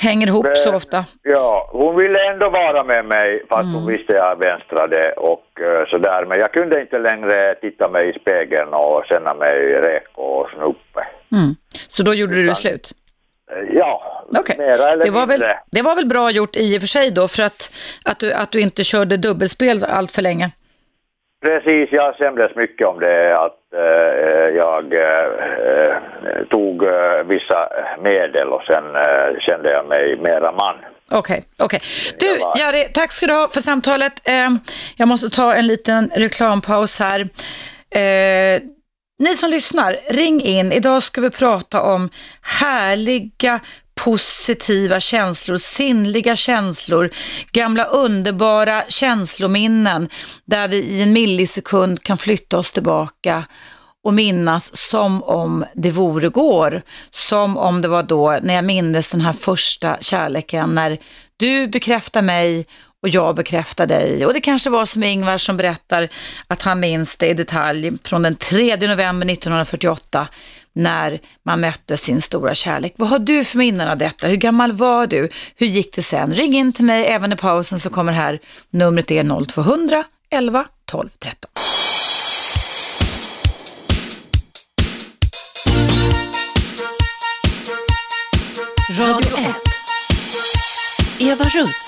hänger 0.00 0.26
ihop 0.26 0.46
så 0.56 0.74
ofta. 0.74 1.04
Ja, 1.22 1.68
hon 1.72 1.96
ville 1.96 2.30
ändå 2.30 2.50
vara 2.50 2.84
med 2.84 3.04
mig 3.04 3.44
fast 3.48 3.74
hon 3.74 3.86
visste 3.86 4.12
jag 4.12 4.38
vänstrade 4.38 5.12
och 5.12 5.60
eh, 5.60 5.86
sådär. 5.88 6.24
Men 6.28 6.38
jag 6.38 6.52
kunde 6.52 6.80
inte 6.80 6.98
längre 6.98 7.54
titta 7.60 7.88
mig 7.88 8.10
i 8.10 8.18
spegeln 8.20 8.68
och 8.74 9.04
känna 9.06 9.34
mig 9.34 9.54
räk 9.72 10.06
och 10.14 10.50
snuppe. 10.50 11.06
Mm. 11.32 11.54
Så 11.88 12.02
då 12.02 12.14
gjorde 12.14 12.42
du 12.42 12.54
slut? 12.54 12.90
Ja, 13.72 14.24
Okej. 14.38 14.56
mera 14.58 14.88
eller 14.90 15.04
Det, 15.04 15.10
var 15.10 15.26
väl, 15.26 15.40
mindre. 15.40 15.58
det 15.72 15.82
var 15.82 15.96
väl 15.96 16.06
bra 16.06 16.30
gjort 16.30 16.56
i 16.56 16.76
och 16.78 16.82
för 16.82 16.88
sig 16.88 17.10
då, 17.10 17.28
för 17.28 17.42
att, 17.42 17.70
att, 18.04 18.18
du, 18.18 18.32
att 18.32 18.50
du 18.52 18.60
inte 18.60 18.84
körde 18.84 19.16
dubbelspel 19.16 19.84
allt 19.84 20.10
för 20.10 20.22
länge. 20.22 20.50
Precis, 21.42 21.88
jag 21.92 22.14
skämdes 22.16 22.56
mycket 22.56 22.86
om 22.86 23.00
det 23.00 23.36
att 23.36 23.58
eh, 23.74 24.56
jag 24.56 24.94
eh, 24.94 26.44
tog 26.50 26.84
eh, 26.84 27.22
vissa 27.26 27.68
medel 28.02 28.48
och 28.48 28.62
sen 28.66 28.84
kände 29.40 29.72
jag 29.72 29.86
mig 29.88 30.16
mera 30.16 30.52
man. 30.52 30.74
Okej, 31.10 31.42
okej. 31.58 31.80
Du, 32.18 32.26
Jag 32.26 32.38
var- 32.40 32.58
Jari, 32.58 32.88
tack 32.94 33.12
ska 33.12 33.26
du 33.26 33.32
ha 33.34 33.48
för 33.48 33.60
samtalet. 33.60 34.12
Eh, 34.24 34.48
jag 34.96 35.08
måste 35.08 35.30
ta 35.30 35.54
en 35.54 35.66
liten 35.66 36.10
reklampaus 36.16 37.00
här. 37.00 37.28
Ni 39.18 39.34
som 39.36 39.50
lyssnar, 39.50 39.96
ring 40.10 40.40
in. 40.40 40.72
Idag 40.72 41.02
ska 41.02 41.20
vi 41.20 41.30
prata 41.30 41.82
om 41.82 42.10
härliga, 42.62 43.60
positiva 44.04 45.00
känslor, 45.00 45.56
sinnliga 45.56 46.36
känslor, 46.36 47.10
gamla 47.52 47.84
underbara 47.84 48.84
känslominnen 48.88 50.08
där 50.44 50.68
vi 50.68 50.76
i 50.76 51.02
en 51.02 51.12
millisekund 51.12 52.02
kan 52.02 52.18
flytta 52.18 52.58
oss 52.58 52.72
tillbaka 52.72 53.44
och 54.04 54.14
minnas 54.14 54.76
som 54.76 55.22
om 55.22 55.64
det 55.74 55.90
vore 55.90 56.28
går. 56.28 56.82
Som 57.10 57.56
om 57.56 57.82
det 57.82 57.88
var 57.88 58.02
då 58.02 58.38
när 58.42 58.54
jag 58.54 58.64
mindes 58.64 59.10
den 59.10 59.20
här 59.20 59.32
första 59.32 59.96
kärleken, 60.00 60.74
när 60.74 60.98
du 61.36 61.66
bekräftar 61.66 62.22
mig 62.22 62.66
och 63.02 63.08
jag 63.08 63.36
bekräftar 63.36 63.86
dig. 63.86 64.26
Och 64.26 64.34
det 64.34 64.40
kanske 64.40 64.70
var 64.70 64.86
som 64.86 65.02
Ingvar 65.02 65.38
som 65.38 65.56
berättar 65.56 66.08
att 66.46 66.62
han 66.62 66.80
minns 66.80 67.16
det 67.16 67.28
i 67.28 67.34
detalj 67.34 67.92
från 68.04 68.22
den 68.22 68.34
3 68.34 68.76
november 68.76 69.32
1948 69.32 70.28
när 70.82 71.20
man 71.42 71.60
mötte 71.60 71.96
sin 71.96 72.20
stora 72.20 72.54
kärlek. 72.54 72.94
Vad 72.96 73.08
har 73.08 73.18
du 73.18 73.44
för 73.44 73.58
minnen 73.58 73.88
av 73.88 73.98
detta? 73.98 74.26
Hur 74.26 74.36
gammal 74.36 74.72
var 74.72 75.06
du? 75.06 75.28
Hur 75.56 75.66
gick 75.66 75.94
det 75.94 76.02
sen? 76.02 76.34
Ring 76.34 76.54
in 76.54 76.72
till 76.72 76.84
mig 76.84 77.06
även 77.06 77.32
i 77.32 77.36
pausen 77.36 77.78
så 77.80 77.90
kommer 77.90 78.12
här. 78.12 78.40
Numret 78.70 79.10
är 79.10 79.46
0200 79.46 80.04
11 80.30 80.66
12 80.84 81.08
13. 81.18 81.50
Radio 88.98 89.38
1. 89.38 89.56
Eva 91.20 91.44
Russ. 91.44 91.86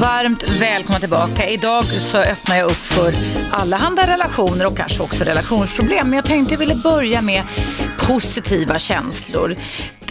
Varmt 0.00 0.50
välkomna 0.60 1.00
tillbaka. 1.00 1.48
Idag 1.48 1.84
så 1.84 2.18
öppnar 2.18 2.56
jag 2.56 2.66
upp 2.66 2.76
för 2.76 3.14
allehanda 3.50 4.06
relationer 4.06 4.66
och 4.66 4.76
kanske 4.76 5.02
också 5.02 5.24
relationsproblem. 5.24 6.06
Men 6.06 6.16
jag 6.16 6.24
tänkte 6.24 6.54
jag 6.54 6.58
ville 6.58 6.74
börja 6.74 7.22
med 7.22 7.42
positiva 8.06 8.78
känslor. 8.78 9.56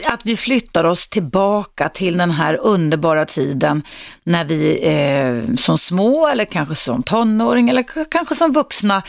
Att 0.06 0.26
vi 0.26 0.38
flyttar 0.38 0.84
oss 0.84 1.10
tillbaka 1.10 1.90
till 1.90 2.18
den 2.18 2.32
här 2.32 2.60
underbara 2.62 3.26
tiden 3.26 3.84
när 4.24 4.46
vi 4.46 4.80
eh, 4.84 5.56
som 5.56 5.78
små 5.78 6.28
eller 6.28 6.46
kanske 6.46 6.76
som 6.76 7.04
tonåring 7.04 7.70
eller 7.70 8.10
kanske 8.12 8.36
som 8.36 8.54
vuxna 8.54 9.04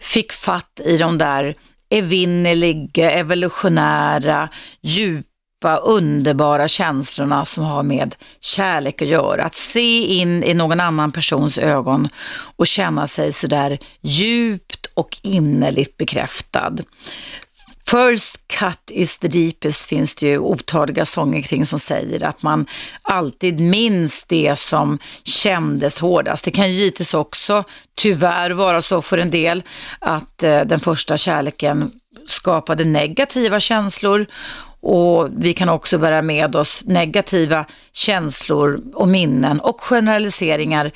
fick 0.00 0.32
fatt 0.32 0.80
i 0.84 0.96
de 0.96 1.18
där 1.18 1.54
evinnerliga, 1.90 3.10
evolutionära, 3.10 4.48
djupa, 4.82 5.76
underbara 5.84 6.68
känslorna 6.68 7.44
som 7.44 7.64
har 7.64 7.82
med 7.82 8.14
kärlek 8.40 9.02
att 9.02 9.08
göra. 9.08 9.44
Att 9.44 9.54
se 9.54 10.06
in 10.06 10.44
i 10.44 10.54
någon 10.54 10.80
annan 10.80 11.12
persons 11.12 11.58
ögon 11.58 12.08
och 12.56 12.66
känna 12.66 13.06
sig 13.06 13.32
sådär 13.32 13.78
djupt 14.00 14.86
och 14.94 15.18
innerligt 15.22 15.96
bekräftad. 15.96 16.72
First 17.90 18.48
cut 18.48 18.90
is 18.90 19.18
the 19.18 19.28
deepest 19.28 19.88
finns 19.88 20.14
det 20.14 20.26
ju 20.26 20.38
otaliga 20.38 21.04
sånger 21.04 21.42
kring 21.42 21.66
som 21.66 21.78
säger 21.78 22.24
att 22.24 22.42
man 22.42 22.66
alltid 23.02 23.60
minns 23.60 24.24
det 24.24 24.58
som 24.58 24.98
kändes 25.24 25.98
hårdast. 25.98 26.44
Det 26.44 26.50
kan 26.50 26.68
ju 26.68 26.74
givetvis 26.74 27.14
också 27.14 27.64
tyvärr 27.94 28.50
vara 28.50 28.82
så 28.82 29.02
för 29.02 29.18
en 29.18 29.30
del 29.30 29.62
att 29.98 30.42
eh, 30.42 30.60
den 30.60 30.80
första 30.80 31.16
kärleken 31.16 31.90
skapade 32.26 32.84
negativa 32.84 33.60
känslor 33.60 34.26
och 34.80 35.28
vi 35.36 35.52
kan 35.52 35.68
också 35.68 35.98
bära 35.98 36.22
med 36.22 36.56
oss 36.56 36.84
negativa 36.86 37.64
känslor 37.92 38.80
och 38.94 39.08
minnen 39.08 39.60
och 39.60 39.80
generaliseringar 39.80 40.90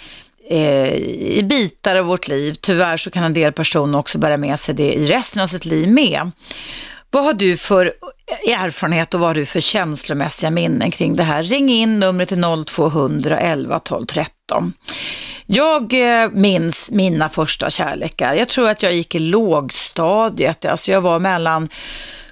eh, 0.50 0.95
i 0.95 1.42
bitar 1.42 1.97
av 1.97 2.04
vårt 2.04 2.28
liv. 2.28 2.54
Tyvärr 2.61 2.97
så 2.97 3.11
kan 3.11 3.25
en 3.25 3.35
del 3.35 3.52
personer 3.52 3.99
också 3.99 4.19
bära 4.19 4.37
med 4.37 4.61
sig 4.61 4.75
det 4.75 4.92
i 4.92 5.07
resten 5.07 5.42
av 5.42 5.47
sitt 5.47 5.64
liv 5.64 5.88
med. 5.88 6.30
Vad 7.11 7.25
har 7.25 7.33
du 7.33 7.57
för 7.57 7.92
erfarenhet 8.47 9.14
och 9.14 9.21
vad 9.21 9.28
har 9.28 9.35
du 9.35 9.47
för 9.47 9.61
känslomässiga 9.61 10.50
minnen 10.50 10.90
kring 10.90 11.16
det 11.16 11.23
här? 11.23 11.42
Ring 11.42 11.71
in, 11.71 12.00
numret 12.00 12.33
är 12.33 12.64
0200 12.64 13.78
12 13.78 14.07
13. 14.07 14.73
Jag 15.47 15.95
eh, 16.23 16.30
minns 16.30 16.90
mina 16.90 17.28
första 17.28 17.71
kärlekar. 17.71 18.35
Jag 18.35 18.49
tror 18.49 18.71
att 18.71 18.83
jag 18.83 18.95
gick 18.95 19.14
i 19.14 19.19
lågstadiet, 19.19 20.64
alltså 20.64 20.92
jag 20.92 21.00
var 21.00 21.19
mellan 21.19 21.69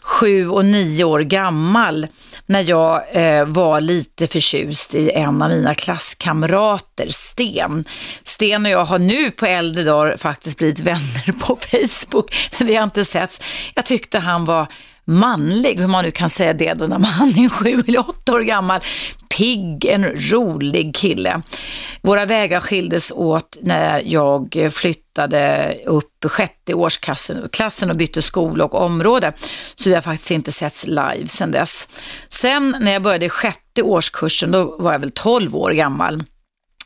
sju 0.02 0.48
och 0.48 0.64
nio 0.64 1.04
år 1.04 1.20
gammal 1.20 2.06
när 2.48 2.62
jag 2.62 3.02
eh, 3.12 3.44
var 3.44 3.80
lite 3.80 4.26
förtjust 4.26 4.94
i 4.94 5.10
en 5.10 5.42
av 5.42 5.48
mina 5.50 5.74
klasskamrater, 5.74 7.08
Sten. 7.08 7.84
Sten 8.24 8.66
och 8.66 8.72
jag 8.72 8.84
har 8.84 8.98
nu 8.98 9.30
på 9.30 9.46
äldre 9.46 9.82
dagar 9.82 10.16
faktiskt 10.16 10.58
blivit 10.58 10.80
vänner 10.86 11.32
på 11.40 11.56
Facebook, 11.56 12.34
men 12.58 12.68
vi 12.68 12.74
har 12.74 12.84
inte 12.84 13.04
setts. 13.04 13.40
Jag 13.74 13.84
tyckte 13.84 14.18
han 14.18 14.44
var 14.44 14.66
manlig, 15.08 15.80
hur 15.80 15.86
man 15.86 16.04
nu 16.04 16.10
kan 16.10 16.30
säga 16.30 16.52
det 16.52 16.74
då 16.74 16.86
när 16.86 16.98
man 16.98 17.44
är 17.44 17.48
sju 17.48 17.82
eller 17.86 18.08
åtta 18.08 18.34
år 18.34 18.40
gammal. 18.40 18.80
Pigg, 19.36 19.84
en 19.84 20.04
rolig 20.04 20.94
kille. 20.96 21.42
Våra 22.02 22.26
vägar 22.26 22.60
skildes 22.60 23.12
åt 23.12 23.58
när 23.62 24.02
jag 24.04 24.70
flyttade 24.72 25.74
upp 25.86 26.24
sjätte 26.24 26.74
årsklassen 26.74 27.90
och 27.90 27.96
bytte 27.96 28.22
skola 28.22 28.64
och 28.64 28.74
område. 28.74 29.32
Så 29.74 29.88
vi 29.88 29.94
har 29.94 30.02
faktiskt 30.02 30.30
inte 30.30 30.52
setts 30.52 30.86
live 30.86 31.26
sedan 31.26 31.50
dess. 31.50 31.88
Sen 32.28 32.76
när 32.80 32.92
jag 32.92 33.02
började 33.02 33.28
sjätte 33.28 33.82
årskursen, 33.82 34.50
då 34.50 34.76
var 34.78 34.92
jag 34.92 34.98
väl 34.98 35.10
12 35.10 35.56
år 35.56 35.70
gammal 35.70 36.22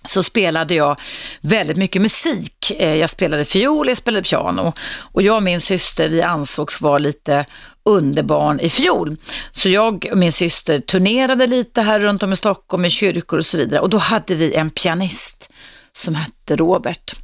så 0.04 0.22
spelade 0.22 0.74
jag 0.74 1.00
väldigt 1.40 1.76
mycket 1.76 2.02
musik. 2.02 2.72
Eh, 2.78 2.94
jag 2.94 3.10
spelade 3.10 3.44
fiol, 3.44 3.88
jag 3.88 3.96
spelade 3.96 4.22
piano 4.22 4.72
och 4.98 5.22
jag 5.22 5.36
och 5.36 5.42
min 5.42 5.60
syster 5.60 6.08
vi 6.08 6.22
ansågs 6.22 6.80
vara 6.80 6.98
lite 6.98 7.46
underbarn 7.84 8.60
i 8.60 8.68
fjol. 8.68 9.16
Så 9.52 9.68
jag 9.68 10.08
och 10.12 10.18
min 10.18 10.32
syster 10.32 10.78
turnerade 10.78 11.46
lite 11.46 11.82
här 11.82 11.98
runt 11.98 12.22
om 12.22 12.32
i 12.32 12.36
Stockholm 12.36 12.84
i 12.84 12.90
kyrkor 12.90 13.38
och 13.38 13.46
så 13.46 13.56
vidare 13.56 13.80
och 13.80 13.90
då 13.90 13.98
hade 13.98 14.34
vi 14.34 14.54
en 14.54 14.70
pianist 14.70 15.52
som 15.92 16.14
hette 16.14 16.56
Robert. 16.56 17.14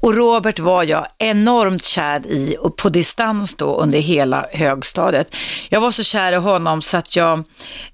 Och 0.00 0.14
Robert 0.14 0.58
var 0.58 0.82
jag 0.82 1.06
enormt 1.18 1.84
kär 1.84 2.26
i 2.26 2.56
och 2.60 2.76
på 2.76 2.88
distans 2.88 3.56
då 3.56 3.76
under 3.76 3.98
hela 3.98 4.46
högstadiet. 4.52 5.34
Jag 5.68 5.80
var 5.80 5.90
så 5.90 6.02
kär 6.02 6.32
i 6.32 6.36
honom 6.36 6.82
så 6.82 6.96
att 6.96 7.16
jag 7.16 7.44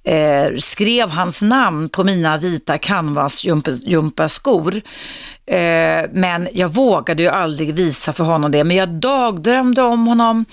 eh, 0.05 0.57
skrev 0.59 1.11
hans 1.11 1.43
namn 1.43 1.89
på 1.89 2.05
mina 2.05 2.37
vita 2.37 2.79
canvasjumpaskor. 2.79 4.83
Eh, 5.47 6.05
men 6.13 6.49
jag 6.53 6.69
vågade 6.69 7.23
ju 7.23 7.29
aldrig 7.29 7.75
visa 7.75 8.13
för 8.13 8.25
honom 8.25 8.53
det. 8.53 8.65
Men 8.65 8.77
jag 8.77 8.89
dagdrömde 8.89 9.83
om 9.83 10.07
honom. 10.07 10.45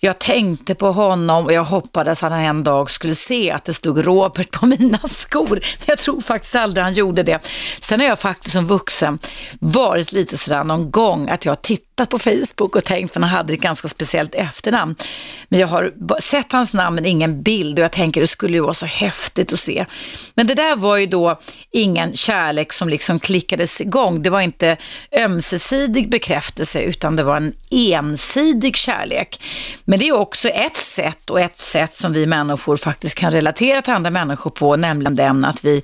Jag 0.00 0.18
tänkte 0.18 0.74
på 0.74 0.92
honom 0.92 1.44
och 1.44 1.52
jag 1.52 1.64
hoppades 1.64 2.22
att 2.22 2.32
han 2.32 2.40
en 2.40 2.64
dag 2.64 2.90
skulle 2.90 3.14
se 3.14 3.50
att 3.50 3.64
det 3.64 3.74
stod 3.74 4.06
Robert 4.06 4.50
på 4.50 4.66
mina 4.78 4.98
skor. 4.98 5.60
Jag 5.86 5.98
tror 5.98 6.20
faktiskt 6.20 6.56
aldrig 6.56 6.84
han 6.84 6.94
gjorde 6.94 7.22
det. 7.22 7.48
Sen 7.80 8.00
har 8.00 8.06
jag 8.06 8.18
faktiskt 8.18 8.52
som 8.52 8.66
vuxen 8.66 9.18
varit 9.60 10.12
lite 10.12 10.36
sådär 10.36 10.64
någon 10.64 10.90
gång 10.90 11.28
att 11.28 11.44
jag 11.44 11.50
har 11.50 11.56
tittat 11.56 12.10
på 12.10 12.18
Facebook 12.18 12.76
och 12.76 12.84
tänkt, 12.84 13.12
för 13.12 13.20
han 13.20 13.30
hade 13.30 13.52
ett 13.52 13.60
ganska 13.60 13.88
speciellt 13.88 14.34
efternamn. 14.34 14.96
Men 15.48 15.60
jag 15.60 15.68
har 15.68 15.92
sett 16.20 16.52
hans 16.52 16.74
namn 16.74 16.94
men 16.94 17.06
ingen 17.06 17.42
bild 17.42 17.78
och 17.78 17.84
jag 17.84 17.92
tänker 17.92 18.20
det 18.20 18.26
skulle 18.26 18.56
ju 18.56 18.60
vara 18.60 18.74
så 18.74 18.86
häftigt 18.86 19.52
att 19.52 19.58
se. 19.58 19.86
Men 20.34 20.46
det 20.46 20.54
där 20.54 20.76
var 20.76 20.96
ju 20.96 21.06
då 21.06 21.40
ingen 21.70 22.14
kärlek 22.14 22.72
som 22.72 22.88
liksom 22.88 23.18
klickades 23.18 23.80
igång. 23.80 24.22
Det 24.22 24.30
var 24.30 24.35
var 24.36 24.40
inte 24.40 24.76
ömsesidig 25.12 26.10
bekräftelse 26.10 26.80
utan 26.80 27.16
det 27.16 27.22
var 27.22 27.36
en 27.36 27.52
ensidig 27.70 28.76
kärlek. 28.76 29.40
Men 29.84 29.98
det 29.98 30.08
är 30.08 30.12
också 30.12 30.48
ett 30.48 30.76
sätt 30.76 31.30
och 31.30 31.40
ett 31.40 31.56
sätt 31.56 31.96
som 31.96 32.12
vi 32.12 32.26
människor 32.26 32.76
faktiskt 32.76 33.18
kan 33.18 33.30
relatera 33.30 33.82
till 33.82 33.92
andra 33.92 34.10
människor 34.10 34.50
på, 34.50 34.76
nämligen 34.76 35.16
den 35.16 35.44
att 35.44 35.64
vi 35.64 35.82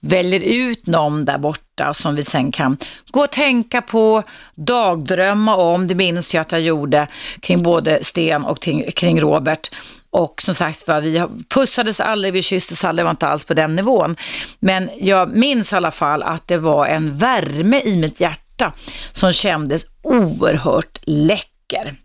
väljer 0.00 0.40
ut 0.40 0.86
någon 0.86 1.24
där 1.24 1.38
borta 1.38 1.94
som 1.94 2.14
vi 2.14 2.24
sen 2.24 2.52
kan 2.52 2.76
gå 3.12 3.20
och 3.20 3.30
tänka 3.30 3.82
på, 3.82 4.22
dagdrömma 4.54 5.56
om. 5.56 5.88
Det 5.88 5.94
minns 5.94 6.34
jag 6.34 6.40
att 6.40 6.52
jag 6.52 6.60
gjorde 6.60 7.08
kring 7.40 7.62
både 7.62 8.04
Sten 8.04 8.44
och 8.44 8.68
kring 8.94 9.20
Robert. 9.20 9.70
Och 10.12 10.42
som 10.42 10.54
sagt 10.54 10.88
var, 10.88 11.00
vi 11.00 11.24
pussades 11.48 12.00
aldrig, 12.00 12.32
vi 12.32 12.42
kysstes 12.42 12.84
aldrig, 12.84 13.02
det 13.02 13.04
var 13.04 13.10
inte 13.10 13.26
alls 13.26 13.44
på 13.44 13.54
den 13.54 13.76
nivån. 13.76 14.16
Men 14.60 14.90
jag 15.00 15.36
minns 15.36 15.72
i 15.72 15.76
alla 15.76 15.90
fall 15.90 16.22
att 16.22 16.48
det 16.48 16.58
var 16.58 16.86
en 16.86 17.18
värme 17.18 17.80
i 17.80 17.96
mitt 17.96 18.20
hjärta 18.20 18.72
som 19.12 19.32
kändes 19.32 19.86
oerhört 20.02 20.98
läcker. 21.02 21.96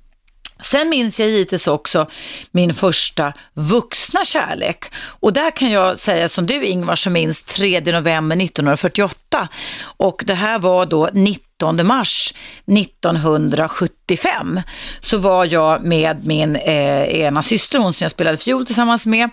Sen 0.60 0.90
minns 0.90 1.20
jag 1.20 1.30
givetvis 1.30 1.68
också 1.68 2.08
min 2.52 2.74
första 2.74 3.34
vuxna 3.54 4.26
kärlek. 4.26 4.86
Och 4.96 5.34
där 5.34 5.52
kan 5.52 5.72
jag 5.72 6.00
säga 6.00 6.30
som 6.30 6.46
du 6.46 6.66
Ingvar 6.66 6.96
som 6.96 7.14
minns 7.14 7.44
3 7.44 7.80
november 7.80 8.36
1948. 8.36 9.48
Och 9.98 10.24
det 10.26 10.34
här 10.34 10.60
var 10.60 10.86
då 10.86 11.10
19 11.58 11.88
mars 11.88 12.34
1975 12.68 14.62
så 15.00 15.18
var 15.18 15.46
jag 15.46 15.84
med 15.84 16.28
min 16.28 16.56
eh, 16.56 17.04
ena 17.04 17.42
syster, 17.42 17.80
hon 17.80 17.94
som 17.94 18.04
jag 18.04 18.12
spelade 18.12 18.38
fiol 18.38 18.66
tillsammans 18.66 19.06
med, 19.06 19.30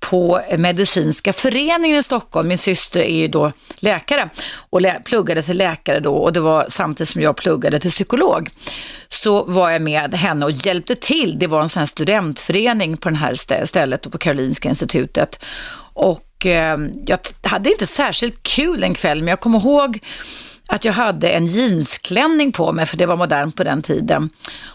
på 0.00 0.40
Medicinska 0.58 1.32
föreningen 1.32 1.98
i 1.98 2.02
Stockholm. 2.02 2.48
Min 2.48 2.58
syster 2.58 3.00
är 3.00 3.16
ju 3.16 3.28
då 3.28 3.52
läkare 3.78 4.28
och 4.70 4.80
lä 4.80 5.00
pluggade 5.04 5.42
till 5.42 5.56
läkare 5.56 6.00
då 6.00 6.14
och 6.14 6.32
det 6.32 6.40
var 6.40 6.66
samtidigt 6.68 7.08
som 7.08 7.22
jag 7.22 7.36
pluggade 7.36 7.78
till 7.78 7.90
psykolog. 7.90 8.50
Så 9.08 9.44
var 9.44 9.70
jag 9.70 9.82
med 9.82 10.14
henne 10.14 10.44
och 10.44 10.50
hjälpte 10.50 10.94
till. 10.94 11.38
Det 11.38 11.46
var 11.46 11.62
en 11.62 11.68
sån 11.68 11.80
här 11.80 11.86
studentförening 11.86 12.96
på 12.96 13.10
det 13.10 13.16
här 13.16 13.64
stället 13.64 14.06
och 14.06 14.12
på 14.12 14.18
Karolinska 14.18 14.68
institutet. 14.68 15.44
Och 15.92 16.46
eh, 16.46 16.78
jag 17.06 17.18
hade 17.42 17.70
inte 17.70 17.86
särskilt 17.86 18.42
kul 18.42 18.84
en 18.84 18.94
kväll, 18.94 19.18
men 19.18 19.28
jag 19.28 19.40
kommer 19.40 19.58
ihåg 19.58 20.00
att 20.70 20.84
jag 20.84 20.92
hade 20.92 21.28
en 21.30 21.46
jeansklänning 21.46 22.52
på 22.52 22.72
mig, 22.72 22.86
för 22.86 22.96
det 22.96 23.06
var 23.06 23.16
modernt 23.16 23.56
på 23.56 23.64
den 23.64 23.82
tiden. 23.82 24.30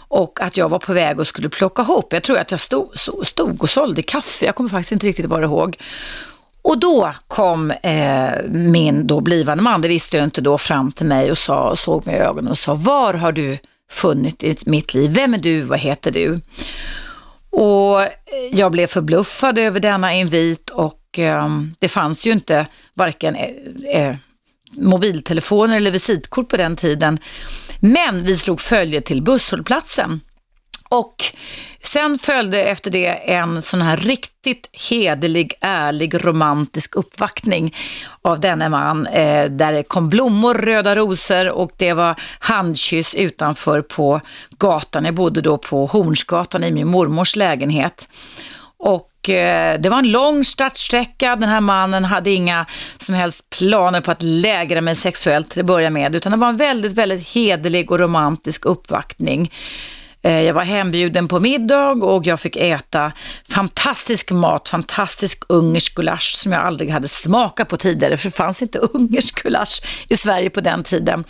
Och 0.08 0.42
att 0.42 0.58
jag 0.58 0.70
var 0.70 0.80
på 0.80 0.94
väg 0.94 1.20
och 1.20 1.28
skulle 1.28 1.50
plocka 1.50 1.82
ihop. 1.82 2.14
Jag 2.14 2.24
tror 2.24 2.38
att 2.38 2.52
jag 2.52 2.60
stod, 2.60 3.00
stod 3.24 3.64
och 3.64 3.70
sålde 3.70 4.02
kaffe, 4.02 4.46
jag 4.46 4.56
kommer 4.56 4.70
faktiskt 4.70 4.92
inte 4.92 5.08
riktigt 5.08 5.26
vad 5.26 5.44
ihåg. 5.44 5.78
Och 6.62 6.80
då 6.80 7.14
kom 7.28 7.72
eh, 7.72 8.32
min 8.50 9.08
då 9.08 9.22
blivande 9.22 9.64
man, 9.64 9.82
det 9.82 9.88
visste 9.88 10.18
jag 10.18 10.24
inte 10.24 10.42
då, 10.42 10.58
fram 10.58 10.92
till 10.92 11.06
mig 11.06 11.32
och 11.32 11.38
sa, 11.38 11.76
såg 11.76 12.08
mig 12.08 12.16
i 12.16 12.20
ögonen 12.20 12.52
och 12.52 12.58
sa, 12.58 12.74
var 12.74 13.14
har 13.14 13.32
du 13.32 13.58
funnit 13.92 14.44
i 14.44 14.58
mitt 14.66 14.94
liv? 14.94 15.12
Vem 15.14 15.34
är 15.34 15.38
du? 15.38 15.62
Vad 15.62 15.80
heter 15.80 16.12
du? 16.12 16.42
Och 17.50 18.02
eh, 18.02 18.10
jag 18.52 18.72
blev 18.72 18.88
förbluffad 18.88 19.58
över 19.58 19.80
denna 19.80 20.14
invit 20.14 20.70
och 20.70 21.20
eh, 21.20 21.50
det 21.80 21.90
fanns 21.90 22.28
ju 22.28 22.32
inte 22.32 22.66
varken 22.94 23.36
eh, 23.36 23.50
eh 23.86 24.16
mobiltelefoner 24.78 25.78
eller 25.78 25.92
visitkort 25.92 26.50
på 26.50 26.58
den 26.58 26.76
tiden. 26.76 27.20
Men 27.80 28.26
vi 28.26 28.36
slog 28.36 28.62
följe 28.62 29.02
till 29.02 29.22
busshållplatsen. 29.22 30.22
Och 30.90 31.24
sen 31.84 32.18
följde 32.20 32.64
efter 32.64 32.92
det 32.92 33.08
en 33.08 33.62
sån 33.62 33.82
här 33.82 33.98
riktigt 33.98 34.70
hederlig, 34.90 35.54
ärlig, 35.62 36.26
romantisk 36.26 36.96
uppvaktning 36.96 37.76
av 38.22 38.40
denne 38.40 38.70
man. 38.70 39.08
Eh, 39.08 39.46
där 39.52 39.74
det 39.74 39.84
kom 39.84 40.10
blommor, 40.10 40.54
röda 40.54 40.96
rosor 40.96 41.50
och 41.50 41.72
det 41.78 41.94
var 41.94 42.16
handkyss 42.40 43.16
utanför 43.16 43.82
på 43.82 44.22
gatan. 44.58 45.06
Jag 45.06 45.14
bodde 45.14 45.42
då 45.42 45.58
på 45.58 45.86
Hornsgatan 45.86 46.64
i 46.64 46.72
min 46.72 46.88
mormors 46.88 47.36
lägenhet. 47.36 48.10
Och 48.78 49.10
Eh, 49.30 49.80
det 49.80 49.90
var 49.90 49.98
en 49.98 50.12
lång 50.12 50.46
startsträcka. 50.46 51.36
Den 51.36 51.50
här 51.50 51.62
mannen 51.62 52.06
hade 52.06 52.32
inga 52.32 52.66
som 52.98 53.16
helst 53.16 53.50
planer 53.50 54.02
på 54.02 54.12
att 54.12 54.24
lägra 54.24 54.82
mig 54.82 54.96
sexuellt 54.96 55.50
till 55.50 55.60
att 55.60 55.66
börja 55.66 55.90
med, 55.90 56.16
utan 56.16 56.32
det 56.32 56.38
var 56.38 56.50
en 56.50 56.58
väldigt, 56.58 56.94
väldigt 56.94 57.28
hederlig 57.30 57.92
och 57.92 58.00
romantisk 58.00 58.66
uppvaktning. 58.66 59.52
Eh, 60.26 60.42
jag 60.42 60.54
var 60.54 60.64
hembjuden 60.64 61.28
på 61.28 61.40
middag 61.40 61.92
och 61.92 62.26
jag 62.26 62.40
fick 62.40 62.56
äta 62.56 63.12
fantastisk 63.50 64.32
mat, 64.32 64.70
fantastisk 64.70 65.44
ungersk 65.50 65.96
gulasch 65.96 66.36
som 66.38 66.52
jag 66.52 66.62
aldrig 66.62 66.90
hade 66.90 67.08
smakat 67.08 67.68
på 67.70 67.78
tidigare, 67.78 68.18
för 68.18 68.30
det 68.30 68.36
fanns 68.36 68.62
inte 68.62 68.80
ungersk 68.94 69.44
gulasch 69.44 69.82
i 70.10 70.18
Sverige 70.18 70.50
på 70.50 70.62
den 70.62 70.84
tiden. 70.84 71.24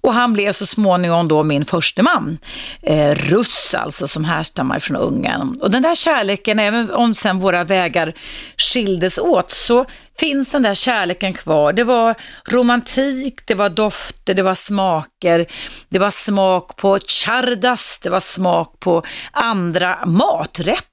Och 0.00 0.14
han 0.14 0.32
blev 0.32 0.52
så 0.52 0.66
småningom 0.66 1.28
då 1.28 1.42
min 1.42 1.64
första 1.64 2.02
man. 2.02 2.38
Eh, 2.82 3.14
Russ 3.14 3.74
alltså, 3.74 4.08
som 4.08 4.24
härstammar 4.24 4.78
från 4.78 4.96
Ungern. 4.96 5.58
Och 5.62 5.70
den 5.70 5.82
där 5.82 5.94
kärleken, 5.94 6.58
även 6.58 6.90
om 6.90 7.14
sen 7.14 7.38
våra 7.38 7.64
vägar 7.64 8.14
skildes 8.56 9.18
åt, 9.18 9.50
så 9.50 9.84
finns 10.18 10.50
den 10.50 10.62
där 10.62 10.74
kärleken 10.74 11.32
kvar. 11.32 11.72
Det 11.72 11.84
var 11.84 12.14
romantik, 12.48 13.46
det 13.46 13.54
var 13.54 13.68
dofter, 13.68 14.34
det 14.34 14.42
var 14.42 14.54
smaker, 14.54 15.46
det 15.88 15.98
var 15.98 16.10
smak 16.10 16.76
på 16.76 16.98
chardas, 16.98 18.00
det 18.02 18.10
var 18.10 18.20
smak 18.20 18.80
på 18.80 19.02
andra 19.32 20.06
maträtter 20.06 20.89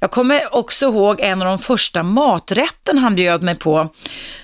jag 0.00 0.10
kommer 0.10 0.54
också 0.54 0.86
ihåg 0.86 1.20
en 1.20 1.42
av 1.42 1.48
de 1.48 1.58
första 1.58 2.02
maträtten 2.02 2.98
han 2.98 3.14
bjöd 3.14 3.42
mig 3.42 3.54
på. 3.54 3.88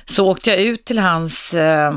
Så 0.05 0.29
åkte 0.29 0.51
jag 0.51 0.59
ut 0.59 0.85
till 0.85 0.99
hans 0.99 1.55
eh, 1.55 1.95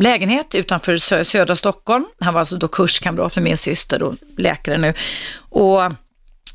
lägenhet 0.00 0.54
utanför 0.54 0.96
sö 0.96 1.24
södra 1.24 1.56
Stockholm. 1.56 2.04
Han 2.20 2.34
var 2.34 2.40
alltså 2.40 2.56
då 2.56 2.68
kurskamrat 2.68 3.36
med 3.36 3.44
min 3.44 3.56
syster 3.56 4.02
och 4.02 4.14
läkare 4.36 4.78
nu. 4.78 4.94
Och 5.36 5.82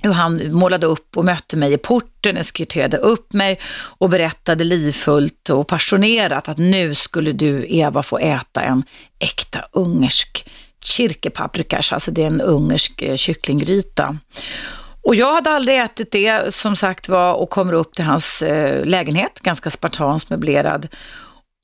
han 0.04 0.54
målade 0.54 0.86
upp 0.86 1.18
och 1.18 1.26
mötte 1.26 1.58
mig 1.58 1.74
i 1.74 1.78
porten, 1.78 2.38
eskorterade 2.38 2.98
upp 2.98 3.34
mig 3.34 3.60
och 3.74 4.10
berättade 4.10 4.64
livfullt 4.64 5.50
och 5.50 5.68
passionerat 5.68 6.50
att 6.50 6.58
nu 6.58 6.96
skulle 6.96 7.32
du, 7.32 7.66
Eva, 7.70 8.04
få 8.04 8.18
äta 8.18 8.62
en 8.62 8.84
äkta 9.20 9.66
ungersk 9.72 10.50
kirkepaprikas, 10.84 11.94
alltså 11.94 12.12
det 12.12 12.24
är 12.24 12.28
en 12.28 12.42
ungersk 12.42 13.02
eh, 13.02 13.16
kycklinggryta. 13.16 14.18
Och 15.08 15.16
jag 15.16 15.34
hade 15.34 15.50
aldrig 15.50 15.78
ätit 15.78 16.12
det 16.12 16.54
som 16.54 16.76
sagt 16.76 17.10
var 17.10 17.34
och 17.34 17.50
kommer 17.50 17.74
upp 17.74 17.96
till 17.96 18.06
hans 18.06 18.42
eh, 18.42 18.86
lägenhet, 18.86 19.40
ganska 19.40 19.70
spartanskt 19.70 20.30
möblerad 20.30 20.88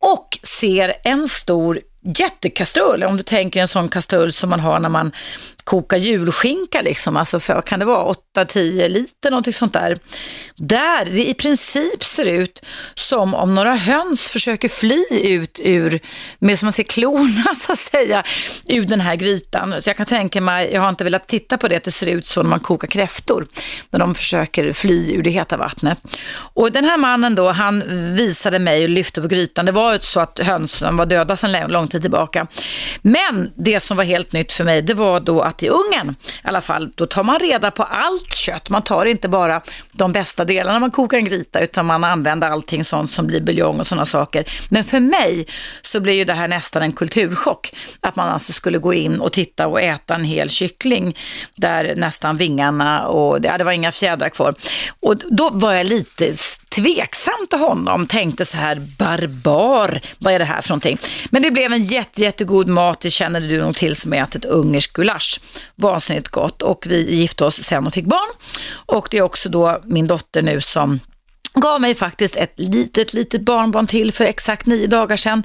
och 0.03 0.39
ser 0.43 0.93
en 1.03 1.27
stor 1.27 1.79
jättekastrull, 2.19 3.03
om 3.03 3.17
du 3.17 3.23
tänker 3.23 3.61
en 3.61 3.67
sån 3.67 3.89
kastrull 3.89 4.31
som 4.31 4.49
man 4.49 4.59
har 4.59 4.79
när 4.79 4.89
man 4.89 5.11
koka 5.63 5.97
julskinka, 5.97 6.81
liksom. 6.81 7.17
alltså 7.17 7.39
för, 7.39 7.61
kan 7.61 7.79
det 7.79 7.85
vara 7.85 8.13
8-10 8.35 8.87
liter, 8.87 9.29
någonting 9.31 9.53
sånt 9.53 9.73
där. 9.73 9.97
Där 10.55 11.05
det 11.05 11.29
i 11.29 11.33
princip 11.33 12.03
ser 12.03 12.25
ut 12.25 12.65
som 12.95 13.33
om 13.35 13.55
några 13.55 13.75
höns 13.75 14.29
försöker 14.29 14.69
fly 14.69 15.03
ut 15.11 15.59
ur, 15.63 15.99
med 16.39 16.59
som 16.59 16.65
man 16.65 16.73
ser 16.73 16.83
klorna 16.83 17.55
så 17.65 17.71
att 17.71 17.79
säga, 17.79 18.23
ur 18.67 18.85
den 18.85 19.01
här 19.01 19.15
grytan. 19.15 19.81
Så 19.81 19.89
jag 19.89 19.97
kan 19.97 20.05
tänka 20.05 20.41
mig, 20.41 20.73
jag 20.73 20.81
har 20.81 20.89
inte 20.89 21.03
velat 21.03 21.27
titta 21.27 21.57
på 21.57 21.67
det, 21.67 21.75
att 21.75 21.83
det 21.83 21.91
ser 21.91 22.07
ut 22.07 22.27
så 22.27 22.41
när 22.41 22.49
man 22.49 22.59
kokar 22.59 22.87
kräftor, 22.87 23.47
när 23.89 23.99
de 23.99 24.15
försöker 24.15 24.73
fly 24.73 25.13
ur 25.13 25.23
det 25.23 25.29
heta 25.29 25.57
vattnet. 25.57 25.99
Och 26.35 26.71
den 26.71 26.85
här 26.85 26.97
mannen 26.97 27.35
då, 27.35 27.51
han 27.51 27.83
visade 28.15 28.59
mig 28.59 28.83
och 28.83 28.89
lyfte 28.89 29.21
på 29.21 29.27
grytan. 29.27 29.65
Det 29.65 29.71
var 29.71 29.93
ju 29.93 29.99
så 29.99 30.19
att 30.19 30.39
hönsen 30.39 30.97
var 30.97 31.05
döda 31.05 31.35
sedan 31.35 31.71
lång 31.71 31.87
tid 31.87 32.01
tillbaka. 32.01 32.47
Men 33.01 33.51
det 33.55 33.79
som 33.79 33.97
var 33.97 34.03
helt 34.03 34.33
nytt 34.33 34.53
för 34.53 34.63
mig, 34.63 34.81
det 34.81 34.93
var 34.93 35.19
då 35.19 35.41
att 35.41 35.52
i 35.61 35.69
ugnen, 35.69 36.15
i 36.43 36.47
alla 36.47 36.61
fall, 36.61 36.89
då 36.95 37.05
tar 37.05 37.23
man 37.23 37.39
reda 37.39 37.71
på 37.71 37.83
allt 37.83 38.35
kött. 38.35 38.69
Man 38.69 38.81
tar 38.81 39.05
inte 39.05 39.29
bara 39.29 39.61
de 39.91 40.11
bästa 40.11 40.45
delarna 40.45 40.73
när 40.73 40.79
man 40.79 40.91
kokar 40.91 41.17
en 41.17 41.25
gryta, 41.25 41.59
utan 41.59 41.85
man 41.85 42.03
använder 42.03 42.47
allting 42.47 42.85
sånt 42.85 43.11
som 43.11 43.27
blir 43.27 43.41
buljong 43.41 43.79
och 43.79 43.87
sådana 43.87 44.05
saker. 44.05 44.45
Men 44.69 44.83
för 44.83 44.99
mig 44.99 45.47
så 45.81 45.99
blev 45.99 46.15
ju 46.15 46.25
det 46.25 46.33
här 46.33 46.47
nästan 46.47 46.81
en 46.81 46.91
kulturchock. 46.91 47.73
Att 48.01 48.15
man 48.15 48.29
alltså 48.29 48.53
skulle 48.53 48.77
gå 48.77 48.93
in 48.93 49.19
och 49.19 49.31
titta 49.31 49.67
och 49.67 49.81
äta 49.81 50.15
en 50.15 50.23
hel 50.23 50.49
kyckling 50.49 51.17
där 51.55 51.93
nästan 51.95 52.37
vingarna 52.37 53.07
och 53.07 53.39
ja, 53.43 53.57
det 53.57 53.63
var 53.63 53.71
inga 53.71 53.91
fjädrar 53.91 54.29
kvar. 54.29 54.55
Och 55.01 55.17
då 55.17 55.49
var 55.49 55.73
jag 55.73 55.85
lite 55.85 56.33
tveksam 56.75 57.47
till 57.49 57.59
honom, 57.59 58.07
tänkte 58.07 58.45
så 58.45 58.57
här 58.57 58.81
barbar, 58.99 60.01
vad 60.19 60.33
är 60.33 60.39
det 60.39 60.45
här 60.45 60.61
för 60.61 60.69
någonting? 60.69 60.97
Men 61.29 61.41
det 61.41 61.51
blev 61.51 61.73
en 61.73 61.83
jätte, 61.83 62.21
jättegod 62.21 62.69
mat, 62.69 63.01
det 63.01 63.11
känner 63.11 63.39
du 63.39 63.61
nog 63.61 63.75
till 63.75 63.95
som 63.95 64.13
ätit 64.13 64.45
ungersk 64.45 64.93
gulasch. 64.93 65.39
Vansinnigt 65.75 66.27
gott 66.27 66.61
och 66.61 66.85
vi 66.89 67.15
gifte 67.15 67.45
oss 67.45 67.63
sen 67.63 67.87
och 67.87 67.93
fick 67.93 68.05
barn. 68.05 68.35
Och 68.73 69.07
det 69.11 69.17
är 69.17 69.21
också 69.21 69.49
då 69.49 69.81
min 69.83 70.07
dotter 70.07 70.41
nu 70.41 70.61
som 70.61 70.99
gav 71.53 71.81
mig 71.81 71.95
faktiskt 71.95 72.35
ett 72.35 72.53
litet, 72.55 73.13
litet 73.13 73.41
barnbarn 73.41 73.87
till 73.87 74.11
för 74.11 74.25
exakt 74.25 74.65
nio 74.65 74.87
dagar 74.87 75.15
sedan. 75.15 75.43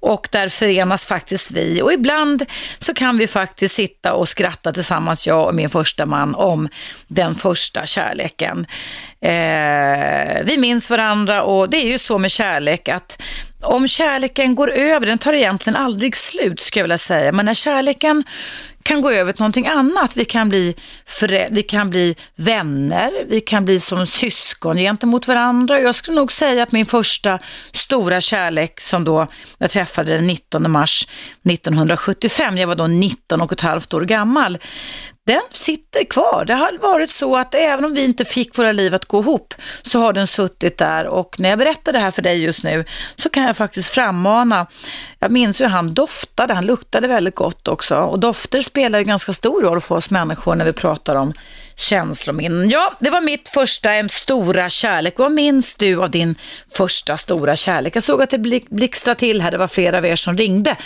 Och 0.00 0.28
där 0.32 0.48
förenas 0.48 1.06
faktiskt 1.06 1.52
vi. 1.52 1.82
Och 1.82 1.92
ibland 1.92 2.44
så 2.78 2.94
kan 2.94 3.18
vi 3.18 3.26
faktiskt 3.26 3.74
sitta 3.74 4.12
och 4.12 4.28
skratta 4.28 4.72
tillsammans, 4.72 5.26
jag 5.26 5.46
och 5.46 5.54
min 5.54 5.70
första 5.70 6.06
man, 6.06 6.34
om 6.34 6.68
den 7.08 7.34
första 7.34 7.86
kärleken. 7.86 8.66
Eh, 9.20 10.44
vi 10.44 10.56
minns 10.58 10.90
varandra 10.90 11.42
och 11.42 11.70
det 11.70 11.76
är 11.76 11.86
ju 11.86 11.98
så 11.98 12.18
med 12.18 12.30
kärlek 12.30 12.88
att 12.88 13.22
om 13.62 13.88
kärleken 13.88 14.54
går 14.54 14.70
över, 14.70 15.06
den 15.06 15.18
tar 15.18 15.32
egentligen 15.32 15.76
aldrig 15.76 16.16
slut 16.16 16.60
skulle 16.60 16.80
jag 16.80 16.84
vilja 16.84 16.98
säga, 16.98 17.32
men 17.32 17.46
när 17.46 17.54
kärleken 17.54 18.24
kan 18.84 19.00
gå 19.00 19.10
över 19.10 19.32
till 19.32 19.40
någonting 19.40 19.66
annat. 19.66 20.16
Vi 20.16 20.24
kan 20.24 20.48
bli, 20.48 20.74
vi 21.50 21.62
kan 21.62 21.90
bli 21.90 22.16
vänner, 22.36 23.12
vi 23.28 23.40
kan 23.40 23.64
bli 23.64 23.80
som 23.80 24.06
syskon 24.06 24.76
gentemot 24.76 25.28
varandra. 25.28 25.80
Jag 25.80 25.94
skulle 25.94 26.16
nog 26.16 26.32
säga 26.32 26.62
att 26.62 26.72
min 26.72 26.86
första 26.86 27.38
stora 27.72 28.20
kärlek 28.20 28.80
som 28.80 29.04
då 29.04 29.26
jag 29.58 29.70
träffade 29.70 30.14
den 30.14 30.26
19 30.26 30.70
mars 30.70 31.08
1975, 31.50 32.58
jag 32.58 32.66
var 32.66 32.74
då 32.74 32.86
19 32.86 33.40
och 33.40 33.52
ett 33.52 33.60
halvt 33.60 33.94
år 33.94 34.00
gammal, 34.00 34.58
den 35.26 35.40
sitter 35.50 36.04
kvar. 36.04 36.44
Det 36.46 36.54
har 36.54 36.78
varit 36.78 37.10
så 37.10 37.36
att 37.36 37.54
även 37.54 37.84
om 37.84 37.94
vi 37.94 38.04
inte 38.04 38.24
fick 38.24 38.58
våra 38.58 38.72
liv 38.72 38.94
att 38.94 39.04
gå 39.04 39.20
ihop 39.20 39.54
så 39.82 40.00
har 40.00 40.12
den 40.12 40.26
suttit 40.26 40.78
där 40.78 41.06
och 41.06 41.40
när 41.40 41.48
jag 41.48 41.58
berättar 41.58 41.92
det 41.92 41.98
här 41.98 42.10
för 42.10 42.22
dig 42.22 42.42
just 42.42 42.64
nu 42.64 42.84
så 43.16 43.28
kan 43.28 43.42
jag 43.42 43.56
faktiskt 43.56 43.90
frammana 43.90 44.66
jag 45.24 45.30
minns 45.30 45.60
hur 45.60 45.66
han 45.66 45.94
doftade, 45.94 46.54
han 46.54 46.66
luktade 46.66 47.08
väldigt 47.08 47.34
gott 47.34 47.68
också. 47.68 47.96
Och 47.96 48.18
dofter 48.18 48.60
spelar 48.60 48.98
ju 48.98 49.04
ganska 49.04 49.32
stor 49.32 49.62
roll 49.62 49.80
för 49.80 49.94
oss 49.94 50.10
människor 50.10 50.54
när 50.54 50.64
vi 50.64 50.72
pratar 50.72 51.14
om 51.14 51.32
känslominnen. 51.76 52.70
Ja, 52.70 52.92
det 53.00 53.10
var 53.10 53.20
mitt 53.20 53.48
första 53.48 54.08
stora 54.08 54.68
kärlek. 54.68 55.18
Vad 55.18 55.32
minns 55.32 55.74
du 55.74 56.02
av 56.02 56.10
din 56.10 56.34
första 56.76 57.16
stora 57.16 57.56
kärlek? 57.56 57.96
Jag 57.96 58.02
såg 58.02 58.22
att 58.22 58.30
det 58.30 58.38
blixtrade 58.70 59.18
till 59.18 59.42
här, 59.42 59.50
det 59.50 59.58
var 59.58 59.68
flera 59.68 59.98
av 59.98 60.06
er 60.06 60.16
som 60.16 60.36
ringde 60.36 60.76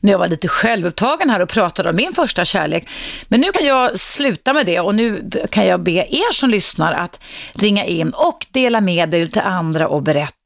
när 0.00 0.12
jag 0.12 0.18
var 0.18 0.28
lite 0.28 0.48
självupptagen 0.48 1.30
här 1.30 1.40
och 1.40 1.48
pratade 1.48 1.90
om 1.90 1.96
min 1.96 2.12
första 2.12 2.44
kärlek. 2.44 2.88
Men 3.28 3.40
nu 3.40 3.52
kan 3.52 3.66
jag 3.66 3.98
sluta 3.98 4.52
med 4.52 4.66
det 4.66 4.80
och 4.80 4.94
nu 4.94 5.30
kan 5.50 5.66
jag 5.66 5.82
be 5.82 5.90
er 5.90 6.32
som 6.32 6.50
lyssnar 6.50 6.92
att 6.92 7.20
ringa 7.52 7.84
in 7.84 8.10
och 8.10 8.46
dela 8.52 8.80
med 8.80 9.14
er 9.14 9.26
till 9.26 9.42
andra 9.42 9.88
och 9.88 10.02
berätta 10.02 10.37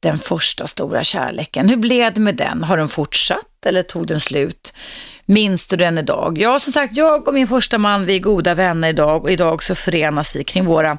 den 0.00 0.18
första 0.18 0.66
stora 0.66 1.04
kärleken. 1.04 1.68
Hur 1.68 1.76
blev 1.76 2.14
det 2.14 2.20
med 2.20 2.36
den? 2.36 2.64
Har 2.64 2.76
den 2.76 2.88
fortsatt 2.88 3.66
eller 3.66 3.82
tog 3.82 4.06
den 4.06 4.20
slut? 4.20 4.74
Minns 5.26 5.68
du 5.68 5.76
den 5.76 5.98
idag? 5.98 6.38
Ja, 6.38 6.60
som 6.60 6.72
sagt, 6.72 6.96
jag 6.96 7.28
och 7.28 7.34
min 7.34 7.48
första 7.48 7.78
man, 7.78 8.06
vi 8.06 8.16
är 8.16 8.20
goda 8.20 8.54
vänner 8.54 8.88
idag 8.88 9.22
och 9.22 9.30
idag 9.30 9.62
så 9.62 9.74
förenas 9.74 10.36
vi 10.36 10.44
kring 10.44 10.64
våra 10.64 10.98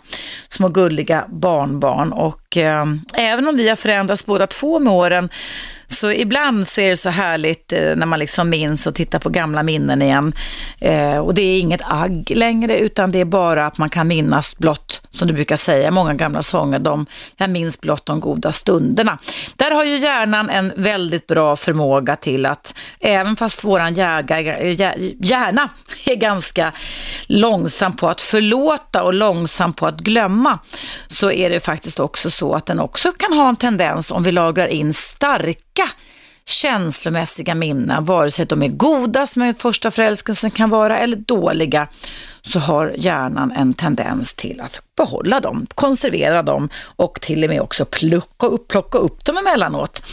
små 0.49 0.67
gulliga 0.67 1.25
barnbarn 1.29 2.13
och 2.13 2.57
eh, 2.57 2.85
även 3.13 3.47
om 3.47 3.57
vi 3.57 3.69
har 3.69 3.75
förändrats 3.75 4.25
båda 4.25 4.47
två 4.47 4.79
med 4.79 4.93
åren 4.93 5.29
så 5.91 6.11
ibland 6.11 6.67
så 6.67 6.81
är 6.81 6.89
det 6.89 6.97
så 6.97 7.09
härligt 7.09 7.73
eh, 7.73 7.95
när 7.95 8.05
man 8.05 8.19
liksom 8.19 8.49
minns 8.49 8.87
och 8.87 8.95
tittar 8.95 9.19
på 9.19 9.29
gamla 9.29 9.63
minnen 9.63 10.01
igen. 10.01 10.33
Eh, 10.79 11.17
och 11.17 11.33
det 11.33 11.41
är 11.41 11.59
inget 11.59 11.81
agg 11.83 12.31
längre 12.35 12.77
utan 12.77 13.11
det 13.11 13.19
är 13.19 13.25
bara 13.25 13.65
att 13.65 13.77
man 13.77 13.89
kan 13.89 14.07
minnas 14.07 14.57
blott, 14.57 15.01
som 15.11 15.27
du 15.27 15.33
brukar 15.33 15.55
säga, 15.55 15.91
många 15.91 16.13
gamla 16.13 16.43
sånger, 16.43 16.79
de, 16.79 17.05
jag 17.37 17.49
minns 17.49 17.81
blott 17.81 18.05
de 18.05 18.19
goda 18.19 18.53
stunderna. 18.53 19.17
Där 19.55 19.71
har 19.71 19.83
ju 19.83 19.97
hjärnan 19.97 20.49
en 20.49 20.73
väldigt 20.75 21.27
bra 21.27 21.55
förmåga 21.55 22.15
till 22.15 22.45
att, 22.45 22.75
även 22.99 23.35
fast 23.35 23.63
våran 23.63 23.93
hjärna 23.93 25.69
är 26.05 26.15
ganska 26.15 26.71
långsam 27.27 27.95
på 27.95 28.09
att 28.09 28.21
förlåta 28.21 29.03
och 29.03 29.13
långsam 29.13 29.73
på 29.73 29.87
att 29.87 29.97
glömma, 29.97 30.59
så 31.07 31.31
är 31.31 31.49
det 31.49 31.59
faktiskt 31.59 31.99
också 31.99 32.29
så 32.29 32.53
att 32.53 32.65
den 32.65 32.79
också 32.79 33.11
kan 33.11 33.33
ha 33.33 33.49
en 33.49 33.55
tendens, 33.55 34.11
om 34.11 34.23
vi 34.23 34.31
lagrar 34.31 34.67
in 34.67 34.93
starka 34.93 35.80
starka 35.81 36.01
känslomässiga 36.45 37.55
minnen, 37.55 38.05
vare 38.05 38.31
sig 38.31 38.45
de 38.45 38.63
är 38.63 38.67
goda 38.67 39.27
som 39.27 39.41
en 39.41 39.55
första 39.55 39.91
förälskelsen 39.91 40.51
kan 40.51 40.69
vara 40.69 40.97
eller 40.99 41.15
dåliga, 41.17 41.87
så 42.41 42.59
har 42.59 42.93
hjärnan 42.97 43.51
en 43.51 43.73
tendens 43.73 44.33
till 44.33 44.61
att 44.61 44.81
behålla 44.97 45.39
dem, 45.39 45.67
konservera 45.75 46.41
dem 46.43 46.69
och 46.95 47.21
till 47.21 47.43
och 47.43 47.49
med 47.49 47.61
också 47.61 47.85
plocka 47.85 48.47
upp, 48.47 48.67
plocka 48.67 48.97
upp 48.97 49.25
dem 49.25 49.37
emellanåt. 49.37 50.03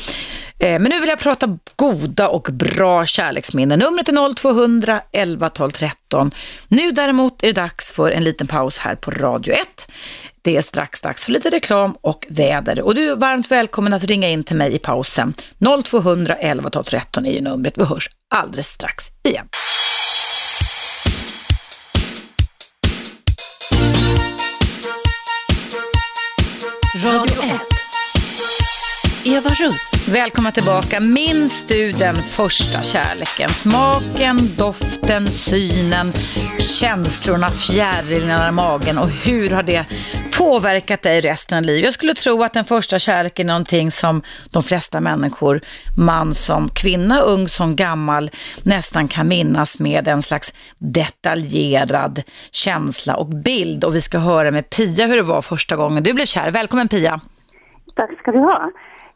Eh, 0.59 0.79
men 0.79 0.85
nu 0.85 1.01
vill 1.01 1.09
jag 1.09 1.19
prata 1.19 1.59
goda 1.77 2.29
och 2.29 2.49
bra 2.53 3.07
kärleksminnen. 3.07 3.79
Numret 3.79 4.09
är 4.09 4.35
0200 4.35 5.01
11 5.13 5.51
12 5.51 5.71
13. 5.71 6.31
Nu 6.69 6.91
däremot 6.91 7.43
är 7.43 7.47
det 7.47 7.53
dags 7.53 7.93
för 7.93 8.11
en 8.11 8.25
liten 8.25 8.47
paus 8.47 8.79
här 8.79 8.95
på 8.95 9.11
Radio 9.11 9.55
1. 9.55 9.93
Det 10.43 10.57
är 10.57 10.61
strax 10.63 11.01
dags 11.01 11.25
för 11.25 11.33
lite 11.33 11.51
reklam 11.51 11.97
och 12.01 12.27
väder. 12.29 12.81
Och 12.81 12.95
du 12.95 13.11
är 13.11 13.17
varmt 13.17 13.51
välkommen 13.51 13.93
att 13.95 14.05
ringa 14.05 14.29
in 14.29 14.45
till 14.45 14.57
mig 14.57 14.75
i 14.75 14.79
pausen. 14.79 15.35
0200 15.85 16.35
11 16.35 16.71
12 16.71 16.85
13 16.85 17.27
är 17.27 17.33
ju 17.33 17.41
numret. 17.41 17.79
Vi 17.79 17.85
hörs 17.85 18.11
alldeles 18.35 18.69
strax 18.69 19.05
igen. 19.25 19.49
Radio 27.05 27.45
1. 27.45 27.78
Eva 29.31 29.51
Russ. 29.51 30.09
Välkomna 30.09 30.53
tillbaka. 30.53 31.01
Minns 31.01 31.67
du 31.67 31.93
den 31.93 32.15
första 32.15 32.83
kärleken? 32.83 33.49
Smaken, 33.49 34.37
doften, 34.59 35.27
synen, 35.27 36.13
känslorna, 36.59 37.49
fjärilarna 37.49 38.49
i 38.49 38.53
magen 38.53 38.99
och 38.99 39.09
hur 39.09 39.51
har 39.51 39.63
det 39.63 39.85
påverkat 40.39 41.03
dig 41.03 41.21
resten 41.21 41.59
av 41.59 41.65
livet? 41.65 41.85
Jag 41.85 41.93
skulle 41.93 42.15
tro 42.15 42.43
att 42.43 42.53
den 42.53 42.65
första 42.65 42.99
kärleken 42.99 43.47
är 43.47 43.53
någonting 43.53 43.91
som 43.91 44.23
de 44.51 44.63
flesta 44.63 45.01
människor, 45.01 45.61
man 45.97 46.35
som 46.35 46.69
kvinna, 46.69 47.21
ung 47.21 47.49
som 47.49 47.77
gammal, 47.77 48.31
nästan 48.63 49.09
kan 49.09 49.29
minnas 49.29 49.81
med 49.81 50.09
en 50.09 50.23
slags 50.23 50.55
detaljerad 50.79 52.23
känsla 52.51 53.17
och 53.17 53.27
bild. 53.27 53.85
Och 53.85 53.95
vi 53.95 54.01
ska 54.01 54.19
höra 54.19 54.51
med 54.51 54.71
Pia 54.71 55.07
hur 55.07 55.17
det 55.17 55.23
var 55.23 55.43
första 55.43 55.77
gången 55.77 56.03
du 56.03 56.13
blev 56.13 56.27
kär. 56.27 56.51
Välkommen 56.51 56.89
Pia! 56.89 57.21
Tack 57.95 58.19
ska 58.21 58.33
du 58.33 58.39
ha. 58.39 58.71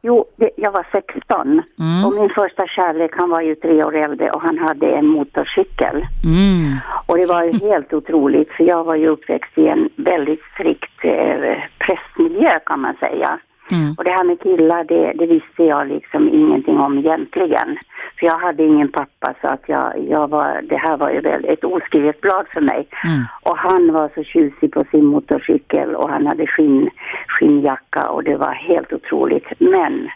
Jo, 0.05 0.25
det, 0.37 0.51
jag 0.57 0.73
var 0.73 0.87
16 0.93 1.51
mm. 1.51 2.07
och 2.07 2.12
min 2.15 2.31
första 2.31 2.67
kärlek, 2.67 3.11
han 3.15 3.31
var 3.31 3.41
ju 3.41 3.55
tre 3.55 3.85
år 3.85 3.97
äldre 3.97 4.31
och 4.31 4.43
han 4.43 4.59
hade 4.59 4.87
en 4.87 5.07
motorcykel. 5.07 6.07
Mm. 6.25 6.77
Och 7.07 7.19
det 7.19 7.27
var 7.27 7.45
ju 7.45 7.53
helt 7.53 7.93
otroligt 7.93 8.51
för 8.51 8.65
jag 8.65 8.85
var 8.85 8.97
ju 8.97 9.09
uppväxt 9.09 9.59
i 9.59 9.69
en 9.69 9.88
väldigt 9.97 10.41
strikt 10.55 11.05
eh, 11.05 11.59
pressmiljö 11.79 12.59
kan 12.67 12.81
man 12.81 12.95
säga. 13.01 13.38
Mm. 13.72 13.94
Och 13.98 14.04
det 14.04 14.12
här 14.12 14.24
med 14.24 14.40
killar, 14.42 14.85
det, 14.85 15.12
det, 15.12 15.26
visste 15.26 15.62
jag 15.64 15.88
liksom 15.88 16.28
ingenting 16.28 16.78
om 16.78 16.98
egentligen. 16.98 17.78
För 18.18 18.26
jag 18.26 18.38
hade 18.38 18.62
ingen 18.64 18.88
pappa 18.88 19.35
så 19.40 19.46
att 19.48 19.62
jag, 19.66 19.92
jag 20.08 20.28
var, 20.28 20.62
det 20.62 20.76
här 20.76 20.96
var 20.96 21.11
ju 21.11 21.20
väl 21.20 21.44
ett 21.44 21.64
oskrivet 21.64 22.20
blad 22.20 22.46
för 22.52 22.61
mig. 22.61 22.88
Mm. 23.04 23.22
Och 23.42 23.58
han 23.58 23.92
var 23.92 24.11
så 24.14 24.22
tjusig 24.24 24.72
på 24.72 24.85
sin 24.90 25.06
motorcykel 25.06 25.94
och 25.94 26.08
han 26.11 26.26
hade 26.26 26.46
skinn, 26.46 26.90
skinnjacka 27.26 28.11
och 28.11 28.24
det 28.24 28.37
var 28.37 28.52
helt 28.52 28.92
otroligt. 28.92 29.46
Men 29.58 30.11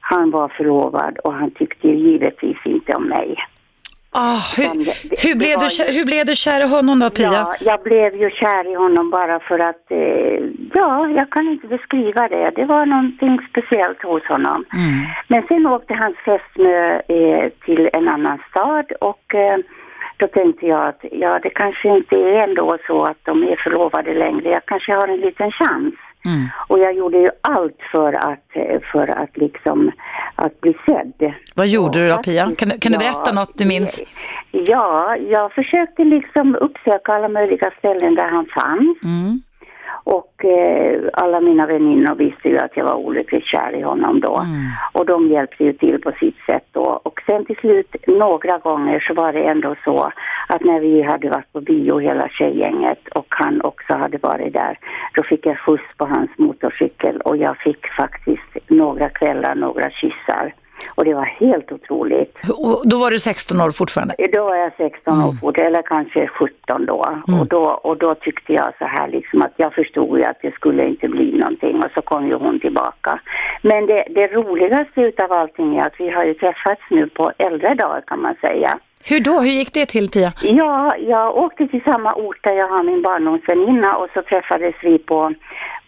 han 0.00 0.30
var 0.30 0.48
förlovad 0.48 1.18
och 1.18 1.34
han 1.34 1.50
tyckte 1.50 1.88
givetvis 1.88 2.58
inte 2.64 2.92
om 2.94 3.08
mig. 3.08 3.36
Ah, 4.12 4.40
hur, 4.56 4.84
det, 4.84 5.28
hur, 5.28 5.34
blev 5.34 5.58
du, 5.58 5.66
ju... 5.66 5.98
hur 5.98 6.04
blev 6.04 6.26
du 6.26 6.34
kär 6.34 6.60
i 6.60 6.68
honom 6.68 6.98
då, 6.98 7.10
Pia? 7.10 7.32
Ja, 7.32 7.54
jag 7.60 7.82
blev 7.82 8.14
ju 8.14 8.30
kär 8.30 8.72
i 8.72 8.74
honom 8.74 9.10
bara 9.10 9.40
för 9.40 9.58
att, 9.58 9.90
eh, 9.90 10.38
ja, 10.74 11.08
jag 11.08 11.30
kan 11.30 11.48
inte 11.48 11.66
beskriva 11.66 12.28
det. 12.28 12.50
Det 12.56 12.64
var 12.64 12.86
någonting 12.86 13.38
speciellt 13.50 14.02
hos 14.02 14.24
honom. 14.24 14.64
Mm. 14.72 15.06
Men 15.28 15.42
sen 15.48 15.66
åkte 15.66 15.94
hans 15.94 16.16
fästmö 16.16 17.00
eh, 17.08 17.50
till 17.64 17.90
en 17.92 18.08
annan 18.08 18.38
stad 18.50 18.92
och 19.00 19.34
eh, 19.34 19.58
då 20.16 20.26
tänkte 20.26 20.66
jag 20.66 20.86
att, 20.88 21.04
ja, 21.12 21.38
det 21.42 21.50
kanske 21.50 21.88
inte 21.88 22.16
är 22.16 22.42
ändå 22.48 22.78
så 22.86 23.04
att 23.04 23.18
de 23.22 23.42
är 23.42 23.56
förlovade 23.56 24.14
längre. 24.14 24.48
Jag 24.48 24.64
kanske 24.66 24.92
har 24.92 25.08
en 25.08 25.20
liten 25.20 25.50
chans. 25.52 25.94
Mm. 26.24 26.48
Och 26.68 26.78
jag 26.78 26.94
gjorde 26.94 27.18
ju 27.18 27.28
allt 27.40 27.78
för 27.92 28.12
att, 28.12 28.82
för 28.92 29.08
att 29.22 29.36
liksom, 29.36 29.92
att 30.34 30.60
bli 30.60 30.76
sedd. 30.86 31.34
Vad 31.54 31.68
gjorde 31.68 31.86
och 31.86 31.92
du 31.92 32.08
då 32.08 32.18
Pia? 32.18 32.52
Kan, 32.58 32.70
kan 32.70 32.92
du 32.92 32.98
berätta 32.98 33.32
något 33.32 33.58
du 33.58 33.66
minns? 33.66 34.02
Ja, 34.50 35.16
jag 35.16 35.52
försökte 35.52 36.04
liksom 36.04 36.56
uppsöka 36.56 37.12
alla 37.12 37.28
möjliga 37.28 37.70
ställen 37.78 38.14
där 38.14 38.28
han 38.28 38.46
fanns. 38.46 38.98
Mm. 39.04 39.42
Och 40.04 40.44
eh, 40.44 41.00
alla 41.12 41.40
mina 41.40 41.66
väninnor 41.66 42.14
visste 42.14 42.48
ju 42.48 42.58
att 42.58 42.76
jag 42.76 42.84
var 42.84 42.94
olyckligt 42.94 43.44
kär 43.44 43.74
i 43.76 43.82
honom 43.82 44.20
då. 44.20 44.36
Mm. 44.36 44.66
Och 44.92 45.06
de 45.06 45.28
hjälpte 45.28 45.64
ju 45.64 45.72
till 45.72 46.00
på 46.00 46.12
sitt 46.12 46.36
sätt 46.46 46.66
då. 46.72 47.00
Och 47.02 47.22
sen 47.26 47.44
till 47.44 47.56
slut, 47.56 47.96
några 48.06 48.58
gånger 48.58 49.00
så 49.00 49.14
var 49.14 49.32
det 49.32 49.42
ändå 49.42 49.74
så 49.84 50.12
att 50.48 50.64
när 50.64 50.80
vi 50.80 51.02
hade 51.02 51.30
varit 51.30 51.52
på 51.52 51.60
bio 51.60 51.98
hela 51.98 52.28
tjejgänget 52.28 53.08
och 53.08 53.26
han 53.28 53.60
också 53.60 53.94
hade 53.94 54.18
varit 54.18 54.52
där, 54.52 54.78
då 55.14 55.22
fick 55.22 55.46
jag 55.46 55.58
skjuts 55.58 55.96
på 55.96 56.06
hans 56.06 56.30
motorcykel 56.36 57.20
och 57.20 57.36
jag 57.36 57.56
fick 57.56 57.86
faktiskt 57.86 58.68
några 58.68 59.08
kvällar, 59.08 59.54
några 59.54 59.90
kyssar. 59.90 60.54
Och 60.94 61.04
det 61.04 61.14
var 61.14 61.24
helt 61.24 61.72
otroligt. 61.72 62.38
Och 62.48 62.82
då 62.88 62.98
var 62.98 63.10
du 63.10 63.18
16 63.18 63.60
år 63.60 63.70
fortfarande? 63.70 64.14
Då 64.32 64.44
var 64.44 64.56
jag 64.56 64.72
16 64.76 65.14
mm. 65.14 65.26
år 65.26 65.32
fortfarande, 65.32 65.66
eller 65.66 65.82
kanske 65.82 66.26
17 66.26 66.86
då. 66.86 67.04
Mm. 67.28 67.40
Och 67.40 67.46
då. 67.46 67.62
Och 67.62 67.96
då 67.96 68.14
tyckte 68.14 68.52
jag 68.52 68.72
så 68.78 68.84
här 68.84 69.08
liksom 69.08 69.42
att 69.42 69.54
jag 69.56 69.74
förstod 69.74 70.18
ju 70.18 70.24
att 70.24 70.42
det 70.42 70.54
skulle 70.54 70.84
inte 70.84 71.08
bli 71.08 71.38
någonting 71.38 71.76
och 71.76 71.90
så 71.94 72.02
kom 72.02 72.26
ju 72.26 72.34
hon 72.34 72.60
tillbaka. 72.60 73.20
Men 73.62 73.86
det, 73.86 74.04
det 74.10 74.26
roligaste 74.26 75.00
utav 75.00 75.32
allting 75.32 75.76
är 75.76 75.86
att 75.86 75.94
vi 75.98 76.10
har 76.10 76.24
ju 76.24 76.34
träffats 76.34 76.82
nu 76.90 77.06
på 77.08 77.32
äldre 77.38 77.74
dagar 77.74 78.02
kan 78.06 78.22
man 78.22 78.34
säga. 78.40 78.78
Hur 79.04 79.20
då? 79.20 79.40
Hur 79.40 79.50
gick 79.50 79.72
det 79.72 79.86
till 79.86 80.08
Pia? 80.10 80.32
Ja, 80.42 80.96
jag 80.98 81.36
åkte 81.36 81.66
till 81.66 81.82
samma 81.84 82.14
ort 82.14 82.44
där 82.44 82.52
jag 82.52 82.68
har 82.68 82.82
min 82.82 83.02
barndomsväninna 83.02 83.96
och 83.96 84.08
så 84.14 84.22
träffades 84.22 84.74
vi 84.82 84.98
på 84.98 85.34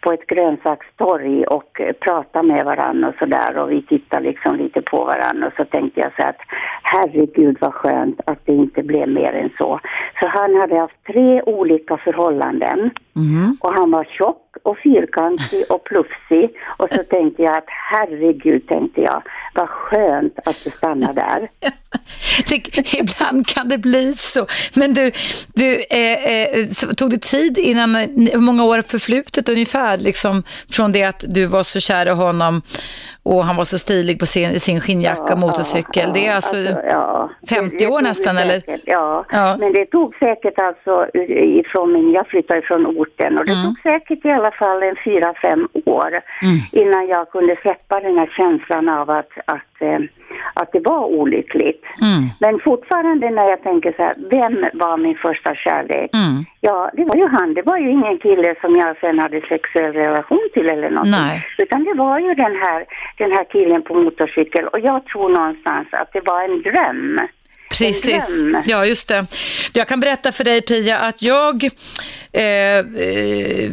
på 0.02 0.12
ett 0.12 0.26
grönsakstorg 0.26 1.44
och 1.44 1.80
prata 2.00 2.42
med 2.42 2.64
varandra 2.64 3.08
och 3.08 3.14
sådär 3.18 3.58
och 3.58 3.70
vi 3.70 3.82
tittade 3.82 4.22
liksom 4.22 4.56
lite 4.56 4.82
på 4.82 5.04
varandra 5.04 5.46
och 5.46 5.52
så 5.56 5.64
tänkte 5.64 6.00
jag 6.00 6.12
så 6.16 6.22
att 6.22 6.40
herregud 6.82 7.56
vad 7.60 7.74
skönt 7.74 8.20
att 8.26 8.40
det 8.44 8.52
inte 8.52 8.82
blev 8.82 9.08
mer 9.08 9.32
än 9.32 9.50
så. 9.58 9.80
Så 10.20 10.28
han 10.28 10.54
hade 10.54 10.78
haft 10.78 11.04
tre 11.06 11.42
olika 11.42 11.96
förhållanden 11.96 12.90
mm. 13.16 13.56
och 13.60 13.74
han 13.74 13.90
var 13.90 14.04
tjock 14.04 14.56
och 14.62 14.78
fyrkantig 14.78 15.64
och 15.70 15.84
plufsig 15.84 16.56
och 16.76 16.88
så 16.92 17.02
tänkte 17.02 17.42
jag 17.42 17.56
att 17.56 17.68
herregud 17.90 18.68
tänkte 18.68 19.00
jag 19.00 19.22
vad 19.54 19.68
skönt 19.68 20.38
att 20.44 20.64
du 20.64 20.70
stannar 20.70 21.12
där. 21.12 21.50
det, 22.48 22.94
ibland 22.94 23.46
kan 23.46 23.68
det 23.68 23.78
bli 23.78 24.14
så. 24.14 24.46
Men 24.76 24.94
du, 24.94 25.12
du 25.54 25.84
eh, 25.90 26.24
eh, 26.24 26.64
tog 26.96 27.10
det 27.10 27.22
tid 27.22 27.58
innan, 27.58 27.94
hur 27.94 28.38
många 28.38 28.64
år 28.64 28.82
förflutet 28.82 29.48
ungefär, 29.48 29.91
liksom, 29.96 30.42
från 30.70 30.92
det 30.92 31.02
att 31.02 31.24
du 31.28 31.44
var 31.44 31.62
så 31.62 31.80
kär 31.80 32.08
i 32.08 32.12
honom 32.12 32.62
och 33.22 33.44
han 33.44 33.56
var 33.56 33.64
så 33.64 33.78
stilig 33.78 34.18
på 34.18 34.26
sin, 34.26 34.60
sin 34.60 34.80
skinnjacka 34.80 35.32
och 35.32 35.38
motorcykel. 35.38 36.12
det 36.14 36.26
är 36.26 36.34
alltså, 36.34 36.56
alltså 36.56 36.80
ja. 36.88 37.30
50 37.48 37.76
det, 37.76 37.84
det 37.84 37.90
år 37.90 38.00
nästan 38.00 38.38
eller? 38.38 38.62
Ja. 38.84 39.24
ja. 39.30 39.56
men 39.60 39.72
det 39.72 39.86
tog 39.86 40.14
säkert 40.14 40.58
alltså 40.60 41.06
ifrån 41.60 41.92
min, 41.92 42.12
jag 42.12 42.26
flyttade 42.26 42.60
ifrån 42.60 42.86
orten 42.86 43.38
och 43.38 43.46
det 43.46 43.52
mm. 43.52 43.64
tog 43.64 43.80
säkert 43.82 44.24
i 44.24 44.30
alla 44.30 44.50
fall 44.50 44.82
en 44.82 44.96
fyra, 45.04 45.34
fem 45.42 45.68
år 45.84 46.10
mm. 46.42 46.58
innan 46.72 47.06
jag 47.06 47.30
kunde 47.30 47.56
släppa 47.62 48.00
den 48.00 48.18
här 48.18 48.32
känslan 48.36 48.88
av 48.88 49.10
att, 49.10 49.32
att 49.46 49.72
eh, 49.80 49.98
att 50.54 50.72
det 50.72 50.80
var 50.80 51.04
olyckligt. 51.04 51.84
Mm. 52.00 52.28
Men 52.40 52.60
fortfarande 52.64 53.30
när 53.30 53.48
jag 53.50 53.62
tänker 53.62 53.92
så 53.96 54.02
här, 54.02 54.14
vem 54.30 54.78
var 54.80 54.96
min 54.96 55.16
första 55.16 55.54
kärlek? 55.54 56.10
Mm. 56.14 56.44
Ja, 56.60 56.90
det 56.92 57.04
var 57.04 57.16
ju 57.16 57.26
han. 57.26 57.54
Det 57.54 57.62
var 57.62 57.78
ju 57.78 57.90
ingen 57.90 58.18
kille 58.18 58.54
som 58.60 58.76
jag 58.76 58.96
sen 59.00 59.18
hade 59.18 59.40
sexuell 59.40 59.92
relation 59.92 60.48
till 60.54 60.66
eller 60.70 60.90
något. 60.90 61.06
Nej. 61.06 61.46
Utan 61.58 61.84
det 61.84 61.94
var 61.94 62.18
ju 62.18 62.34
den 62.34 62.56
här, 62.64 62.84
den 63.22 63.32
här 63.32 63.44
killen 63.52 63.82
på 63.82 63.94
motorcykel. 63.94 64.64
Och 64.72 64.80
jag 64.80 65.06
tror 65.06 65.28
någonstans 65.28 65.88
att 65.92 66.12
det 66.12 66.20
var 66.20 66.40
en 66.44 66.62
dröm. 66.62 67.28
Precis, 67.78 68.44
ja 68.64 68.86
just 68.86 69.08
det. 69.08 69.26
Jag 69.72 69.88
kan 69.88 70.00
berätta 70.00 70.32
för 70.32 70.44
dig 70.44 70.62
Pia 70.62 70.98
att 70.98 71.22
jag 71.22 71.64
eh, 72.32 72.42
eh, 72.42 73.70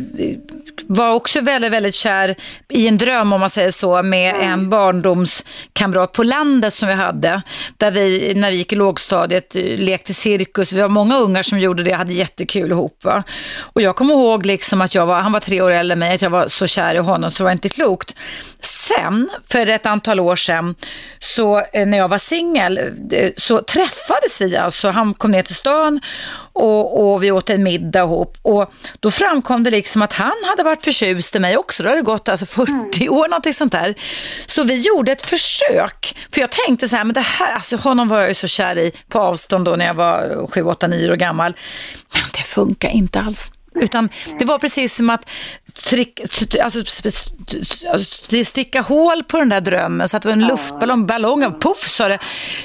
var 0.88 1.14
också 1.14 1.42
väldigt, 1.42 1.72
väldigt 1.72 1.96
kär 1.96 2.36
i 2.70 2.88
en 2.88 2.98
dröm 2.98 3.34
om 3.34 3.40
man 3.40 3.50
säger 3.50 3.72
så 3.72 4.04
med 4.04 4.36
mm. 4.36 4.52
en 4.52 4.70
barndomskamrat 4.70 6.12
på 6.12 6.24
landet 6.24 6.74
som 6.74 6.88
vi 6.88 6.94
hade. 6.94 7.42
Där 7.78 7.92
vi, 7.92 8.34
när 8.36 8.52
vi 8.52 8.58
gick 8.58 8.74
i 8.74 8.76
lågstadiet, 8.76 9.56
lekte 9.78 10.14
cirkus. 10.14 10.74
Vi 10.74 10.82
var 10.82 10.90
många 10.90 11.18
ungar 11.18 11.42
som 11.42 11.60
gjorde 11.60 11.84
det, 11.84 11.92
hade 11.92 12.14
jättekul 12.14 12.72
ihop. 12.72 13.04
Va? 13.04 13.24
Och 13.74 13.82
jag 13.82 13.96
kommer 13.96 14.14
ihåg 14.14 14.46
liksom 14.46 14.82
att 14.82 14.96
jag 14.96 15.06
var, 15.06 15.20
han 15.20 15.32
var 15.32 15.40
tre 15.40 15.62
år 15.62 15.72
äldre 15.72 15.94
än 15.94 16.00
mig, 16.00 16.16
att 16.16 16.22
jag 16.22 16.30
var 16.30 16.48
så 16.48 16.68
kär 16.68 16.96
i 16.96 17.00
honom 17.00 17.32
så 17.32 17.38
det 17.38 17.44
var 17.44 17.52
inte 17.52 17.70
klokt 17.70 18.16
sen, 18.98 19.30
för 19.50 19.68
ett 19.68 19.86
antal 19.86 20.20
år 20.20 20.36
sedan, 20.36 20.76
så 21.20 21.60
eh, 21.74 21.88
när 21.88 21.98
jag 21.98 22.08
var 22.08 22.18
singel, 22.18 22.78
eh, 23.12 23.32
så 23.38 23.62
träffades 23.62 24.42
vi 24.42 24.58
alltså. 24.58 24.90
Han 24.90 25.14
kom 25.14 25.32
ner 25.32 25.44
till 25.44 25.56
stan 25.56 26.02
och, 26.54 27.14
och, 27.14 27.24
vi 27.24 27.32
åt 27.32 27.50
en 27.50 27.64
middag 27.64 28.00
ihop. 28.00 28.38
Och 28.42 28.74
då 29.00 29.12
framkom 29.12 29.64
det 29.64 29.70
liksom 29.70 30.02
att 30.02 30.14
han 30.14 30.36
hade 30.50 30.64
varit 30.64 30.84
förtjust 30.84 31.36
i 31.36 31.40
mig 31.40 31.58
också. 31.58 31.84
Då 31.84 31.90
hade 31.90 32.02
det 32.02 32.06
gått 32.06 32.30
alltså 32.30 32.46
40 32.46 32.72
mm. 32.72 33.14
år, 33.14 33.28
någonting 33.28 33.54
sånt 33.54 33.72
där. 33.72 33.96
Så 34.46 34.64
vi 34.64 34.76
gjorde 34.76 35.12
ett 35.12 35.30
försök. 35.30 36.18
För 36.34 36.42
jag 36.42 36.50
tänkte 36.52 36.90
så 36.90 36.96
här, 36.96 37.04
men 37.04 37.14
det 37.14 37.22
här, 37.22 37.54
alltså 37.54 37.78
honom 37.78 38.08
var 38.08 38.20
jag 38.20 38.28
ju 38.28 38.34
så 38.34 38.48
kär 38.48 38.78
i 38.78 38.92
på 39.08 39.20
avstånd 39.20 39.66
då 39.66 39.76
när 39.76 39.86
jag 39.86 39.94
var 39.94 40.48
7, 40.48 40.64
8, 40.64 40.88
9 40.88 41.12
år 41.12 41.16
gammal. 41.16 41.56
Men 42.14 42.24
det 42.34 42.44
funkar 42.44 42.90
inte 42.90 43.20
alls. 43.20 43.52
Utan 43.76 44.10
det 44.40 44.46
var 44.46 44.60
precis 44.60 44.96
som 44.96 45.10
att 45.10 45.30
trick, 45.74 46.20
alltså, 46.64 46.84
sticka 48.46 48.82
hål 48.82 49.24
på 49.24 49.38
den 49.38 49.50
där 49.50 49.62
drömmen 49.62 50.10
så 50.10 50.18
att 50.18 50.24
det 50.24 50.30
var 50.30 50.34
en 50.34 50.48
luftballong, 50.48 51.06
ballong, 51.06 51.60
puff 51.60 51.90
sa 51.90 52.08
det. 52.08 52.20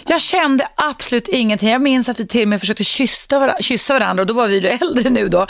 Jag 0.07 0.21
kände 0.21 0.69
absolut 0.75 1.29
ingenting. 1.29 1.69
Jag 1.69 1.81
minns 1.81 2.09
att 2.09 2.21
vi 2.21 2.27
till 2.27 2.43
och 2.43 2.49
med 2.49 2.61
försökte 2.61 2.85
kyssa 2.85 3.39
varandra, 3.39 3.63
kyssa 3.63 3.95
varandra 3.95 4.23
och 4.23 4.27
då 4.27 4.35
var 4.35 4.47
vi 4.47 4.59
ju 4.59 4.69
äldre 4.69 5.11
nu 5.11 5.29
då. 5.29 5.47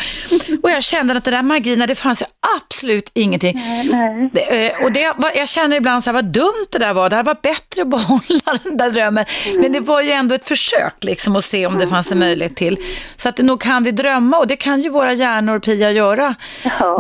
Och 0.62 0.71
jag 0.71 0.83
kände 0.83 1.17
att 1.17 1.25
det 1.25 1.31
där 1.31 1.43
magin, 1.43 1.85
det 1.88 1.95
fanns 1.95 2.23
ju 2.23 2.27
absolut 2.57 3.11
ingenting. 3.14 3.57
Nej, 3.57 3.88
nej. 3.93 4.31
Det, 4.33 4.71
eh, 4.71 4.85
och 4.85 4.93
det, 4.93 5.14
jag 5.35 5.49
känner 5.49 5.77
ibland 5.77 6.05
så 6.05 6.11
här, 6.11 6.14
vad 6.14 6.25
dumt 6.25 6.67
det 6.71 6.79
där 6.79 6.95
var. 6.95 7.11
Det 7.11 7.17
hade 7.17 7.27
varit 7.27 7.43
bättre 7.43 7.83
att 7.83 7.88
behålla 7.88 8.59
den 8.64 8.77
där 8.77 8.90
drömmen. 8.90 9.25
Mm. 9.47 9.61
Men 9.61 9.73
det 9.73 9.81
var 9.81 10.01
ju 10.01 10.11
ändå 10.11 10.35
ett 10.35 10.49
försök 10.49 11.05
liksom 11.05 11.37
att 11.37 11.45
se 11.45 11.67
om 11.67 11.79
det 11.79 11.88
fanns 11.88 12.12
en 12.12 12.19
möjlighet 12.19 12.57
till. 12.57 12.79
Så 13.17 13.29
att 13.29 13.38
nog 13.38 13.61
kan 13.61 13.85
vi 13.85 13.90
drömma 13.90 14.38
och 14.38 14.47
det 14.47 14.57
kan 14.57 14.81
ju 14.83 14.88
våra 14.88 15.12
hjärnor, 15.12 15.59
Pia, 15.59 15.90
göra 15.90 16.35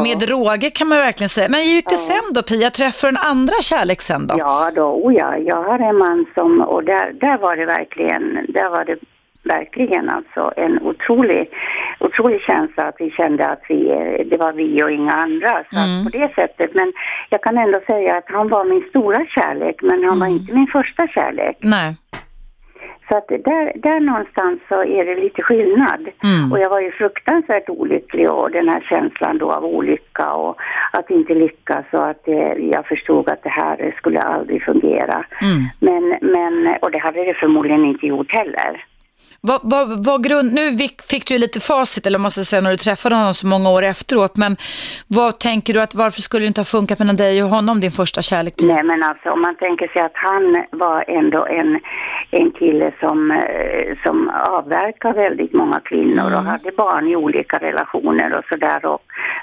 med 0.02 0.28
råge 0.44 0.70
kan 0.70 0.88
man 0.88 0.98
verkligen 0.98 1.28
säga. 1.28 1.48
Men 1.48 1.60
gick 1.64 1.88
det 1.88 1.94
ja. 1.94 1.96
sen 1.96 2.32
då 2.34 2.42
Pia? 2.42 2.70
Träffade 2.70 3.12
du 3.12 3.18
en 3.18 3.26
andra 3.30 3.58
kärlek 3.62 4.00
sen 4.00 4.26
då? 4.26 4.34
Ja 4.38 4.70
då, 4.74 4.82
oh 4.82 5.14
ja. 5.14 5.36
Jag 5.36 5.62
har 5.62 5.78
en 5.78 5.98
man 5.98 6.26
som, 6.34 6.60
och 6.60 6.84
där, 6.84 7.12
där 7.12 7.38
var 7.38 7.56
det 7.56 7.66
verkligen, 7.66 8.46
där 8.48 8.68
var 8.70 8.84
det 8.84 8.96
verkligen 9.44 10.08
alltså 10.08 10.52
en 10.56 10.82
otrolig, 10.82 11.50
otrolig 12.00 12.40
känsla 12.40 12.82
att 12.84 12.96
vi 12.98 13.10
kände 13.10 13.46
att 13.46 13.62
vi, 13.68 13.78
det 14.30 14.36
var 14.36 14.52
vi 14.52 14.82
och 14.82 14.90
inga 14.90 15.12
andra. 15.12 15.64
Så 15.70 15.78
mm. 15.78 16.04
på 16.04 16.10
det 16.10 16.34
sättet. 16.34 16.70
Men 16.74 16.92
jag 17.30 17.42
kan 17.42 17.58
ändå 17.58 17.80
säga 17.86 18.16
att 18.16 18.24
han 18.26 18.48
var 18.48 18.64
min 18.64 18.84
stora 18.88 19.26
kärlek 19.26 19.76
men 19.82 20.04
han 20.04 20.04
mm. 20.04 20.18
var 20.18 20.26
inte 20.26 20.52
min 20.52 20.66
första 20.66 21.08
kärlek. 21.08 21.56
Nej. 21.60 21.96
Så 23.14 23.18
att 23.18 23.28
där, 23.28 23.72
där 23.74 24.00
någonstans 24.00 24.60
så 24.68 24.84
är 24.84 25.04
det 25.04 25.14
lite 25.14 25.42
skillnad. 25.42 26.08
Mm. 26.22 26.52
Och 26.52 26.58
jag 26.58 26.70
var 26.70 26.80
ju 26.80 26.90
fruktansvärt 26.92 27.68
olycklig 27.68 28.30
och 28.30 28.50
den 28.50 28.68
här 28.68 28.80
känslan 28.80 29.38
då 29.38 29.52
av 29.52 29.64
olycka 29.64 30.32
och 30.32 30.56
att 30.92 31.10
inte 31.10 31.34
lyckas 31.34 31.84
och 31.92 32.08
att 32.08 32.24
det, 32.24 32.56
jag 32.58 32.86
förstod 32.86 33.28
att 33.28 33.42
det 33.42 33.48
här 33.48 33.94
skulle 33.96 34.20
aldrig 34.20 34.62
fungera. 34.62 35.24
Mm. 35.42 35.60
Men, 35.80 36.18
men, 36.32 36.76
och 36.82 36.90
det 36.90 36.98
hade 36.98 37.24
det 37.24 37.34
förmodligen 37.34 37.84
inte 37.84 38.06
gjort 38.06 38.32
heller. 38.32 38.84
Vad, 39.40 39.60
vad, 39.62 40.04
vad 40.06 40.24
grund, 40.24 40.52
nu 40.52 40.88
fick 41.10 41.28
du 41.28 41.38
lite 41.38 41.60
facit, 41.60 42.06
eller 42.06 42.18
man 42.18 42.30
ska 42.30 42.42
säga, 42.42 42.62
när 42.62 42.70
du 42.70 42.76
träffade 42.76 43.14
honom 43.14 43.34
så 43.34 43.46
många 43.46 43.70
år 43.70 43.82
efteråt. 43.82 44.36
Men 44.36 44.56
vad 45.08 45.38
tänker 45.38 45.74
du 45.74 45.80
att 45.80 45.94
varför 45.94 46.20
skulle 46.20 46.44
det 46.44 46.46
inte 46.46 46.60
ha 46.60 46.64
funkat 46.64 46.98
mellan 46.98 47.16
dig 47.16 47.42
och 47.42 47.48
honom, 47.48 47.80
din 47.80 47.90
första 47.90 48.22
kärlek? 48.22 48.54
Nej, 48.58 48.82
men 48.82 49.02
alltså 49.02 49.28
om 49.30 49.40
man 49.40 49.56
tänker 49.56 49.88
sig 49.88 50.02
att 50.02 50.18
han 50.28 50.64
var 50.70 51.04
ändå 51.08 51.46
en, 51.46 51.80
en 52.30 52.50
kille 52.50 52.92
som, 53.00 53.30
eh, 53.30 53.96
som 54.04 54.30
avverkade 54.58 55.20
väldigt 55.20 55.52
många 55.52 55.80
kvinnor 55.80 56.26
mm. 56.26 56.34
och 56.34 56.44
hade 56.44 56.70
barn 56.72 57.08
i 57.08 57.16
olika 57.16 57.56
relationer 57.58 58.38
och 58.38 58.44
sådär. 58.48 58.86
Och 58.86 59.02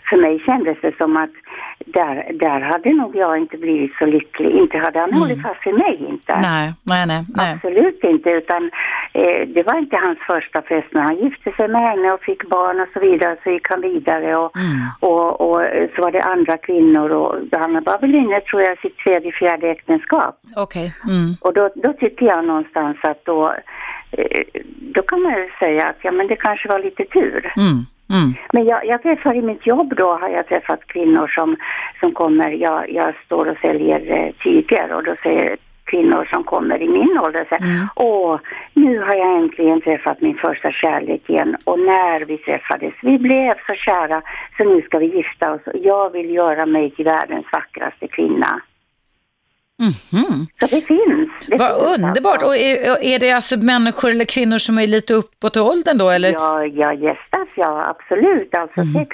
för 0.09 0.17
mig 0.17 0.39
kändes 0.39 0.77
det 0.81 0.93
som 0.97 1.17
att 1.17 1.35
där, 1.85 2.33
där 2.33 2.59
hade 2.59 2.93
nog 2.93 3.15
jag 3.15 3.37
inte 3.37 3.57
blivit 3.57 3.91
så 3.99 4.05
lycklig. 4.05 4.49
Inte 4.49 4.77
hade 4.77 4.99
han 4.99 5.09
mm. 5.09 5.21
hållit 5.21 5.41
fast 5.41 5.67
vid 5.67 5.73
mig 5.73 6.05
inte. 6.09 6.39
Nej, 6.41 6.73
nej, 6.83 7.07
nej. 7.07 7.25
nej. 7.35 7.53
Absolut 7.53 8.03
inte, 8.03 8.29
utan 8.29 8.71
eh, 9.13 9.47
det 9.47 9.63
var 9.63 9.77
inte 9.77 9.97
hans 9.97 10.19
första 10.19 10.61
fest. 10.61 10.87
När 10.91 11.01
han 11.01 11.17
gifte 11.17 11.51
sig 11.51 11.67
med 11.67 11.81
henne 11.81 12.11
och 12.11 12.21
fick 12.21 12.49
barn 12.49 12.79
och 12.79 12.87
så 12.93 12.99
vidare 12.99 13.37
så 13.43 13.49
gick 13.49 13.69
han 13.69 13.81
vidare 13.81 14.35
och, 14.35 14.57
mm. 14.57 14.79
och, 14.99 15.41
och, 15.41 15.61
så 15.95 16.01
var 16.01 16.11
det 16.11 16.21
andra 16.21 16.57
kvinnor 16.57 17.09
och 17.09 17.35
han 17.51 17.73
var 17.73 18.01
väl 18.01 18.15
inne, 18.15 18.41
tror 18.41 18.61
jag, 18.61 18.79
sitt 18.79 18.97
tredje, 18.97 19.31
fjärde 19.31 19.69
äktenskap. 19.69 20.35
Okej. 20.55 20.93
Okay. 21.03 21.15
Mm. 21.15 21.35
Och 21.41 21.53
då, 21.53 21.69
då 21.75 21.93
tycker 21.93 22.25
jag 22.25 22.45
någonstans 22.45 22.97
att 23.01 23.25
då, 23.25 23.53
eh, 24.11 24.43
då 24.95 25.01
kan 25.01 25.21
man 25.21 25.31
ju 25.31 25.49
säga 25.59 25.87
att 25.87 25.97
ja 26.01 26.11
men 26.11 26.27
det 26.27 26.35
kanske 26.35 26.69
var 26.69 26.79
lite 26.79 27.05
tur. 27.05 27.53
Mm. 27.57 27.85
Mm. 28.11 28.33
Men 28.53 28.65
jag, 28.65 28.85
jag 28.85 29.01
träffar 29.01 29.35
i 29.35 29.41
mitt 29.41 29.67
jobb 29.67 29.93
då 29.97 30.17
har 30.17 30.29
jag 30.29 30.47
träffat 30.47 30.87
kvinnor 30.87 31.27
som, 31.27 31.57
som 31.99 32.11
kommer, 32.11 32.49
jag, 32.49 32.91
jag 32.91 33.13
står 33.25 33.45
och 33.45 33.57
säljer 33.57 34.11
eh, 34.11 34.31
tyger 34.43 34.93
och 34.93 35.03
då 35.03 35.15
säger 35.23 35.57
kvinnor 35.91 36.27
som 36.33 36.43
kommer 36.43 36.81
i 36.81 36.87
min 36.87 37.17
ålder 37.17 37.45
säger 37.49 37.75
mm. 37.75 37.87
åh, 37.95 38.39
nu 38.73 38.99
har 38.99 39.15
jag 39.15 39.37
äntligen 39.37 39.81
träffat 39.81 40.21
min 40.21 40.37
första 40.37 40.71
kärlek 40.71 41.29
igen 41.29 41.55
och 41.65 41.79
när 41.79 42.25
vi 42.25 42.37
träffades, 42.37 42.93
vi 43.01 43.17
blev 43.17 43.53
så 43.67 43.73
kära 43.73 44.21
så 44.57 44.63
nu 44.63 44.81
ska 44.81 44.99
vi 44.99 45.15
gifta 45.15 45.51
oss 45.53 45.61
och 45.65 45.79
jag 45.83 46.09
vill 46.09 46.29
göra 46.35 46.65
mig 46.65 46.91
till 46.91 47.05
världens 47.05 47.45
vackraste 47.51 48.07
kvinna. 48.07 48.61
Mm-hmm. 49.81 50.47
Så 50.59 50.65
det 50.65 50.81
finns. 50.81 51.29
Det 51.47 51.57
Vad 51.57 51.75
finns 51.75 51.97
underbart. 51.97 52.33
Alltså. 52.33 52.47
Och 52.47 52.57
är, 52.57 53.03
är, 53.03 53.19
det 53.19 53.31
alltså 53.31 53.57
människor 53.57 54.09
eller 54.09 54.25
kvinnor 54.25 54.57
som 54.57 54.77
är 54.77 54.87
lite 54.87 55.13
uppåt 55.13 55.57
i 55.57 55.59
åldern 55.59 55.97
då? 55.97 56.09
Eller? 56.09 56.31
Ja, 56.31 56.65
jag 56.65 56.95
gästas, 56.95 57.47
ja 57.55 57.71
absolut. 57.91 58.55
Alltså 58.55 58.81
mm. 58.81 59.05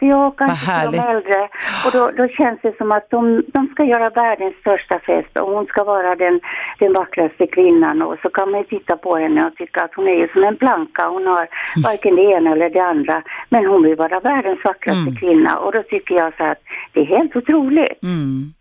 60-70 0.00 0.28
och 0.28 0.38
kanske 0.38 0.90
de 0.92 0.98
äldre. 0.98 1.48
Och 1.84 1.92
då, 1.92 2.10
då 2.16 2.28
känns 2.28 2.58
det 2.62 2.76
som 2.76 2.92
att 2.92 3.10
de, 3.10 3.44
de 3.46 3.68
ska 3.72 3.84
göra 3.84 4.10
världens 4.10 4.54
största 4.60 4.98
fest 4.98 5.36
och 5.38 5.50
hon 5.50 5.66
ska 5.66 5.84
vara 5.84 6.16
den, 6.16 6.40
den 6.78 6.92
vackraste 6.92 7.46
kvinnan. 7.46 8.02
Och 8.02 8.16
så 8.22 8.28
kan 8.30 8.50
man 8.50 8.64
titta 8.64 8.96
på 8.96 9.16
henne 9.16 9.46
och 9.46 9.56
tycka 9.56 9.84
att 9.84 9.94
hon 9.94 10.08
är 10.08 10.14
ju 10.14 10.28
som 10.28 10.42
en 10.42 10.56
planka. 10.56 11.08
Hon 11.08 11.26
har 11.26 11.48
varken 11.84 12.16
det 12.16 12.22
ena 12.22 12.52
eller 12.52 12.70
det 12.70 12.80
andra. 12.80 13.22
Men 13.48 13.66
hon 13.66 13.82
vill 13.82 13.96
vara 13.96 14.20
världens 14.20 14.64
vackraste 14.64 15.10
mm. 15.10 15.16
kvinna. 15.16 15.58
Och 15.58 15.72
då 15.72 15.82
tycker 15.82 16.14
jag 16.14 16.32
så 16.36 16.44
att 16.44 16.62
det 16.92 17.00
är 17.00 17.06
helt 17.06 17.36
otroligt. 17.36 18.02
Mm. 18.02 18.52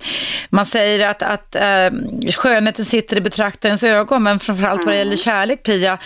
Man 0.49 0.65
säger 0.65 1.07
att, 1.07 1.21
att 1.21 1.55
äh, 1.55 1.89
skönheten 2.31 2.85
sitter 2.85 3.17
i 3.17 3.21
betraktarens 3.21 3.83
ögon, 3.83 4.23
men 4.23 4.39
framförallt 4.39 4.85
vad 4.85 4.93
det 4.93 4.97
gäller 4.97 5.15
kärlek, 5.15 5.63
Pia, 5.63 5.97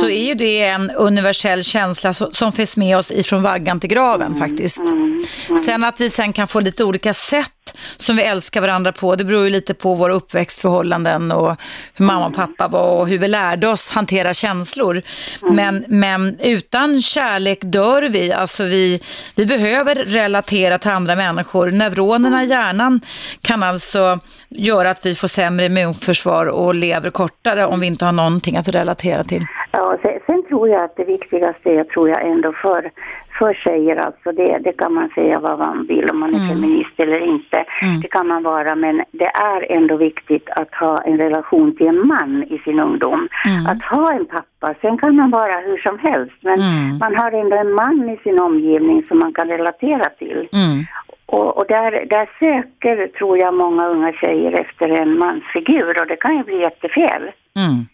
så 0.00 0.08
är 0.08 0.24
ju 0.24 0.34
det 0.34 0.62
en 0.62 0.90
universell 0.90 1.64
känsla 1.64 2.12
som 2.12 2.52
finns 2.52 2.76
med 2.76 2.98
oss 2.98 3.10
ifrån 3.10 3.42
vaggan 3.42 3.80
till 3.80 3.90
graven 3.90 4.26
mm. 4.26 4.38
faktiskt. 4.38 4.80
Mm. 4.80 5.24
Mm. 5.48 5.58
Sen 5.58 5.84
att 5.84 6.00
vi 6.00 6.10
sen 6.10 6.32
kan 6.32 6.48
få 6.48 6.60
lite 6.60 6.84
olika 6.84 7.14
sätt 7.14 7.53
som 7.96 8.16
vi 8.16 8.22
älskar 8.22 8.60
varandra 8.60 8.92
på, 8.92 9.16
det 9.16 9.24
beror 9.24 9.44
ju 9.44 9.50
lite 9.50 9.74
på 9.74 9.94
våra 9.94 10.12
uppväxtförhållanden 10.12 11.32
och 11.32 11.56
hur 11.94 12.04
mamma 12.04 12.26
och 12.26 12.34
pappa 12.34 12.68
var 12.68 13.00
och 13.00 13.08
hur 13.08 13.18
vi 13.18 13.28
lärde 13.28 13.68
oss 13.68 13.92
hantera 13.92 14.34
känslor. 14.34 15.02
Men, 15.42 15.84
men 15.88 16.36
utan 16.40 17.00
kärlek 17.00 17.58
dör 17.62 18.02
vi, 18.02 18.32
alltså 18.32 18.64
vi, 18.64 19.00
vi 19.36 19.46
behöver 19.46 19.94
relatera 19.94 20.78
till 20.78 20.90
andra 20.90 21.16
människor. 21.16 21.70
Neuronerna 21.70 22.44
i 22.44 22.46
hjärnan 22.46 23.00
kan 23.40 23.62
alltså 23.62 24.18
göra 24.48 24.90
att 24.90 25.06
vi 25.06 25.14
får 25.14 25.28
sämre 25.28 25.66
immunförsvar 25.66 26.46
och 26.46 26.74
lever 26.74 27.10
kortare 27.10 27.66
om 27.66 27.80
vi 27.80 27.86
inte 27.86 28.04
har 28.04 28.12
någonting 28.12 28.56
att 28.56 28.68
relatera 28.68 29.24
till. 29.24 29.46
Ja, 29.72 29.98
sen, 30.02 30.12
sen, 30.26 30.42
tror 30.48 30.68
jag 30.68 30.84
att 30.84 30.96
det 30.96 31.04
viktigaste 31.04 31.70
är, 31.70 31.84
tror 31.84 32.08
jag 32.08 32.28
ändå 32.30 32.52
för, 32.52 32.90
för 33.38 33.54
tjejer 33.54 33.96
alltså, 33.96 34.32
det, 34.32 34.58
det 34.58 34.72
kan 34.72 34.94
man 34.94 35.08
säga 35.14 35.40
vad 35.40 35.58
man 35.58 35.86
vill 35.86 36.10
om 36.10 36.20
man 36.20 36.34
är 36.34 36.38
mm. 36.38 36.48
feminist 36.48 36.94
eller 36.96 37.20
inte. 37.26 37.64
Mm. 37.82 38.00
Det 38.00 38.08
kan 38.08 38.26
man 38.28 38.42
vara, 38.42 38.74
men 38.74 39.04
det 39.10 39.30
är 39.54 39.76
ändå 39.76 39.96
viktigt 39.96 40.48
att 40.50 40.74
ha 40.74 41.02
en 41.02 41.18
relation 41.18 41.76
till 41.76 41.86
en 41.86 42.06
man 42.06 42.44
i 42.50 42.58
sin 42.58 42.80
ungdom. 42.80 43.28
Mm. 43.46 43.66
Att 43.66 43.82
ha 43.82 44.12
en 44.12 44.26
pappa, 44.26 44.74
sen 44.80 44.98
kan 44.98 45.16
man 45.16 45.30
vara 45.30 45.60
hur 45.60 45.78
som 45.78 45.98
helst, 45.98 46.36
men 46.40 46.60
mm. 46.60 46.98
man 46.98 47.16
har 47.16 47.32
ändå 47.32 47.56
en 47.56 47.72
man 47.72 48.10
i 48.10 48.16
sin 48.16 48.40
omgivning 48.40 49.04
som 49.08 49.18
man 49.18 49.32
kan 49.32 49.48
relatera 49.48 50.04
till. 50.18 50.48
Mm. 50.52 50.84
Och, 51.26 51.58
och, 51.58 51.64
där, 51.68 51.90
där 51.90 52.30
söker, 52.38 53.06
tror 53.18 53.38
jag, 53.38 53.54
många 53.54 53.88
unga 53.88 54.12
tjejer 54.12 54.52
efter 54.52 54.88
en 54.88 55.18
mansfigur 55.18 56.00
och 56.00 56.06
det 56.06 56.16
kan 56.16 56.36
ju 56.36 56.44
bli 56.44 56.60
jättefel. 56.60 57.22
Mm. 57.56 57.86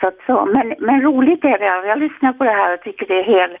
Så, 0.00 0.10
så 0.26 0.46
men, 0.54 0.74
men 0.78 1.02
roligt 1.02 1.44
är 1.44 1.58
det. 1.58 1.88
Jag 1.88 1.98
lyssnar 1.98 2.32
på 2.32 2.44
det 2.44 2.50
här 2.50 2.74
och 2.74 2.80
tycker 2.80 3.06
det 3.06 3.14
är 3.14 3.24
helt, 3.24 3.58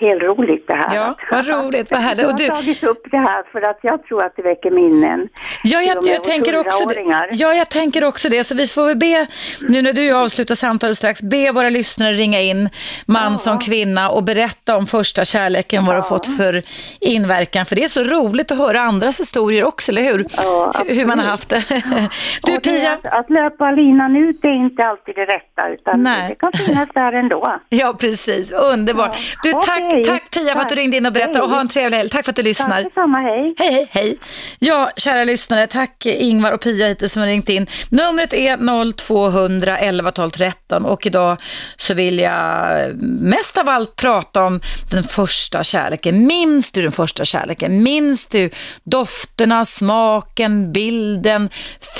helt 0.00 0.22
roligt 0.22 0.64
det 0.66 0.74
här. 0.74 0.96
Ja, 0.96 1.14
vad 1.30 1.48
roligt, 1.48 1.90
vad 1.90 2.00
härligt. 2.00 2.40
Jag 2.40 2.54
har 2.54 2.62
tagit 2.62 2.84
upp 2.84 3.02
det 3.10 3.16
här 3.16 3.42
för 3.52 3.60
att 3.70 3.78
jag 3.82 4.04
tror 4.06 4.24
att 4.26 4.36
det 4.36 4.42
väcker 4.42 4.70
minnen. 4.70 5.28
Ja, 5.62 5.82
jag, 5.82 6.06
jag 6.06 6.24
tänker 6.24 6.58
också 6.58 6.84
det. 6.88 7.28
Ja, 7.30 7.54
jag 7.54 7.68
tänker 7.68 8.04
också 8.04 8.28
det. 8.28 8.44
Så 8.44 8.54
vi 8.54 8.66
får 8.66 8.94
be, 8.94 9.26
nu 9.68 9.82
när 9.82 9.92
du 9.92 10.12
avslutar 10.12 10.54
samtalet 10.54 10.96
strax, 10.96 11.22
be 11.22 11.52
våra 11.52 11.70
lyssnare 11.70 12.12
ringa 12.12 12.40
in, 12.40 12.68
man 13.06 13.32
ja. 13.32 13.38
som 13.38 13.58
kvinna, 13.58 14.10
och 14.10 14.24
berätta 14.24 14.76
om 14.76 14.86
första 14.86 15.24
kärleken, 15.24 15.86
vad 15.86 15.94
ja. 15.94 15.98
du 15.98 16.02
har 16.02 16.08
fått 16.08 16.36
för 16.36 16.62
inverkan. 17.00 17.66
För 17.66 17.76
det 17.76 17.84
är 17.84 17.88
så 17.88 18.04
roligt 18.04 18.50
att 18.50 18.58
höra 18.58 18.80
andras 18.80 19.20
historier 19.20 19.64
också, 19.64 19.92
eller 19.92 20.02
hur? 20.02 20.26
Ja, 20.36 20.72
hur 20.88 21.06
man 21.06 21.18
har 21.18 21.26
haft 21.26 21.48
det. 21.48 21.62
du, 22.42 22.60
Pia... 22.60 22.92
Att, 22.92 23.06
att 23.06 23.30
löpa 23.30 23.70
linan 23.70 24.16
ut 24.16 24.44
är 24.44 24.54
inte 24.66 24.82
alltid 24.82 25.14
det 25.14 25.24
rätta, 25.24 25.75
utan 25.80 26.02
Nej. 26.02 26.28
det 26.28 26.34
kan 26.34 26.52
finnas 26.66 26.88
där 26.94 27.12
ändå. 27.12 27.60
Ja, 27.68 27.96
precis. 28.00 28.52
Underbart. 28.52 29.16
Du, 29.42 29.52
tack 29.52 29.76
Tack, 29.76 30.06
tack 30.06 30.30
Pia 30.30 30.54
för 30.54 30.60
att 30.60 30.68
du 30.68 30.74
ringde 30.74 30.96
in 30.96 31.06
och 31.06 31.12
berättade 31.12 31.38
hej. 31.38 31.42
och 31.42 31.50
ha 31.50 31.60
en 31.60 31.68
trevlig 31.68 31.98
helg. 31.98 32.10
Tack 32.10 32.24
för 32.24 32.32
att 32.32 32.36
du 32.36 32.42
lyssnar. 32.42 32.82
Tack 32.82 32.84
detsamma, 32.84 33.18
hej. 33.18 33.54
Hej, 33.58 33.72
hej, 33.72 33.88
hej. 33.90 34.18
Ja, 34.58 34.90
kära 34.96 35.24
lyssnare, 35.24 35.66
tack 35.66 36.06
Ingvar 36.06 36.52
och 36.52 36.60
Pia 36.60 36.86
hittills 36.86 37.12
som 37.12 37.22
har 37.22 37.28
ringt 37.28 37.48
in. 37.48 37.66
Numret 37.90 38.32
är 38.32 38.92
0200 38.92 39.78
11 39.78 40.10
12 40.10 40.30
13 40.30 40.84
och 40.84 41.06
idag 41.06 41.36
så 41.76 41.94
vill 41.94 42.18
jag 42.18 42.92
mest 43.02 43.58
av 43.58 43.68
allt 43.68 43.96
prata 43.96 44.44
om 44.44 44.60
den 44.90 45.02
första 45.02 45.64
kärleken. 45.64 46.26
Minns 46.26 46.72
du 46.72 46.82
den 46.82 46.92
första 46.92 47.24
kärleken? 47.24 47.82
Minns 47.82 48.26
du 48.26 48.50
dofterna, 48.84 49.64
smaken, 49.64 50.72
bilden, 50.72 51.50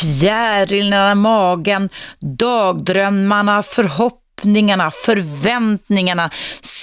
fjärilarna, 0.01 1.15
magen, 1.15 1.89
dagdrömmarna, 2.21 3.62
förhoppningarna 3.66 4.90
förväntningarna, 4.90 6.31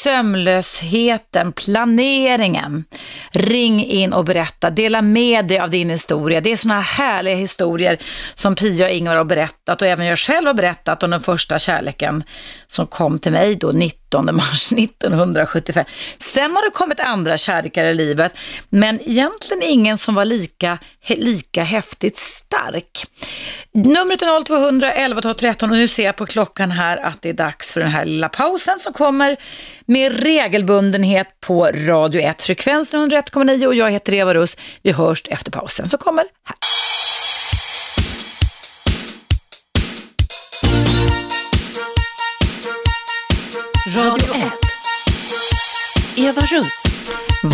Sömlösheten, 0.04 1.52
planeringen. 1.52 2.86
Ring 3.32 3.86
in 3.86 4.13
och 4.13 4.26
berätta, 4.26 4.70
dela 4.70 5.02
med 5.02 5.48
dig 5.48 5.60
av 5.60 5.70
din 5.70 5.89
historia. 5.89 6.42
Det 6.42 6.52
är 6.52 6.58
sådana 6.58 6.82
härliga 6.82 7.36
historier 7.36 7.98
som 8.34 8.56
Pia 8.56 8.86
och 8.86 8.92
Ingvar 8.92 9.16
har 9.16 9.24
berättat 9.24 9.82
och 9.82 9.88
även 9.88 10.06
jag 10.06 10.20
själv 10.20 10.48
har 10.48 10.54
berättat 10.54 11.04
om 11.04 11.12
den 11.12 11.22
första 11.22 11.60
kärleken 11.60 12.24
som 12.68 12.88
kom 12.88 13.20
till 13.20 13.32
mig 13.32 13.56
då 13.56 13.72
19 13.72 14.36
mars 14.36 14.72
1975. 14.78 15.86
Sen 16.18 16.52
har 16.52 16.66
det 16.66 16.72
kommit 16.72 17.00
andra 17.00 17.38
kärlekar 17.38 17.88
i 17.88 17.94
livet, 17.94 18.38
men 18.70 19.00
egentligen 19.10 19.63
ingen 19.63 19.98
som 19.98 20.16
var 20.16 20.26
lika, 20.26 20.78
lika 21.08 21.63
häftigt 21.63 22.18
stark. 22.18 23.06
Numret 23.74 24.22
är 24.22 24.44
0200 24.44 24.94
11 24.94 25.22
12 25.22 25.34
13 25.34 25.72
och 25.72 25.78
nu 25.78 25.88
ser 25.88 26.06
jag 26.06 26.16
på 26.16 26.26
klockan 26.26 26.72
här 26.72 26.98
att 26.98 27.22
det 27.22 27.30
är 27.30 27.34
dags 27.34 27.74
för 27.74 27.80
den 27.80 27.89
här 27.89 28.06
lilla 28.06 28.30
pausen 28.30 28.80
som 28.80 28.94
kommer 28.94 29.38
med 29.94 30.24
regelbundenhet 30.24 31.28
på 31.40 31.66
Radio 31.66 32.22
1, 32.22 32.44
frekvensen 32.44 33.12
101,9 33.12 33.66
och 33.66 33.76
jag 33.76 33.92
heter 33.92 34.14
Eva 34.14 34.34
Russ. 34.34 34.58
Vi 34.82 34.92
hörs 34.92 35.24
efter 35.28 35.52
pausen 35.52 35.90
som 35.90 36.00
kommer 36.00 36.26
här. 36.44 36.58
Radio 43.98 44.36
1. 44.36 44.44
Eva 46.18 46.42
Russ. 46.42 46.84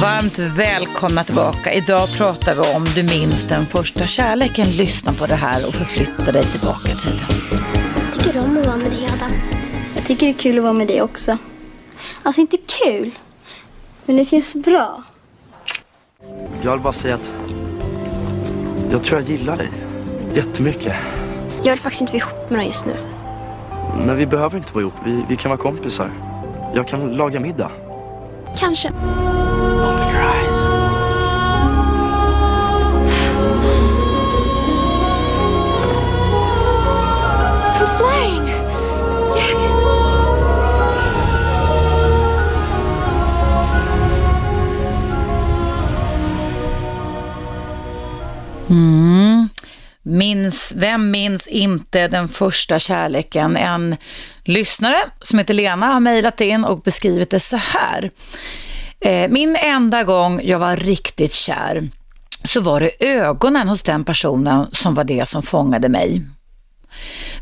Varmt 0.01 0.39
välkomna 0.39 1.23
tillbaka. 1.23 1.73
Idag 1.73 2.09
pratar 2.17 2.53
vi 2.53 2.75
om 2.75 2.85
du 2.95 3.03
minns 3.03 3.43
den 3.43 3.65
första 3.65 4.07
kärleken. 4.07 4.71
Lyssna 4.71 5.13
på 5.13 5.25
det 5.25 5.35
här 5.35 5.67
och 5.67 5.73
förflytta 5.73 6.31
dig 6.31 6.43
tillbaka 6.43 6.91
i 6.91 6.95
tiden. 6.95 7.25
Jag 8.11 8.23
tycker 8.23 8.39
om 8.39 8.57
att 8.57 8.65
vara 8.65 8.77
med 8.77 8.91
dig 8.91 9.05
Adam. 9.05 9.31
Jag 9.95 10.05
tycker 10.05 10.25
det 10.25 10.31
är 10.31 10.39
kul 10.39 10.57
att 10.57 10.63
vara 10.63 10.73
med 10.73 10.87
dig 10.87 11.01
också. 11.01 11.37
Alltså 12.23 12.41
inte 12.41 12.57
kul, 12.57 13.11
men 14.05 14.17
det 14.17 14.25
känns 14.25 14.53
bra. 14.55 15.03
Jag 16.61 16.71
vill 16.71 16.81
bara 16.81 16.93
säga 16.93 17.15
att 17.15 17.31
jag 18.91 19.03
tror 19.03 19.19
jag 19.19 19.29
gillar 19.29 19.57
dig 19.57 19.69
jättemycket. 20.33 20.95
Jag 21.63 21.71
vill 21.71 21.79
faktiskt 21.79 22.01
inte 22.01 22.13
vara 22.13 22.23
ihop 22.23 22.49
med 22.49 22.59
dig 22.59 22.67
just 22.67 22.85
nu. 22.85 22.95
Men 24.05 24.17
vi 24.17 24.25
behöver 24.25 24.57
inte 24.57 24.73
vara 24.73 24.81
ihop. 24.81 24.93
Vi, 25.05 25.25
vi 25.29 25.35
kan 25.35 25.49
vara 25.49 25.61
kompisar. 25.61 26.11
Jag 26.75 26.87
kan 26.87 27.07
laga 27.15 27.39
middag. 27.39 27.71
Kanske. 28.57 28.91
Mm. 48.69 49.49
Minns, 50.03 50.73
vem 50.77 51.11
minns 51.11 51.47
inte 51.47 52.07
den 52.07 52.27
första 52.27 52.79
kärleken? 52.79 53.57
En 53.57 53.97
lyssnare 54.43 54.97
som 55.21 55.39
heter 55.39 55.53
Lena 55.53 55.87
har 55.87 55.99
mejlat 55.99 56.41
in 56.41 56.65
och 56.65 56.81
beskrivit 56.81 57.29
det 57.29 57.39
så 57.39 57.57
här. 57.57 58.11
Eh, 58.99 59.29
min 59.29 59.55
enda 59.55 60.03
gång 60.03 60.41
jag 60.43 60.59
var 60.59 60.77
riktigt 60.77 61.33
kär 61.33 61.89
så 62.43 62.61
var 62.61 62.79
det 62.79 63.05
ögonen 63.05 63.69
hos 63.69 63.81
den 63.81 64.03
personen 64.03 64.67
som 64.71 64.93
var 64.93 65.03
det 65.03 65.27
som 65.27 65.43
fångade 65.43 65.89
mig. 65.89 66.21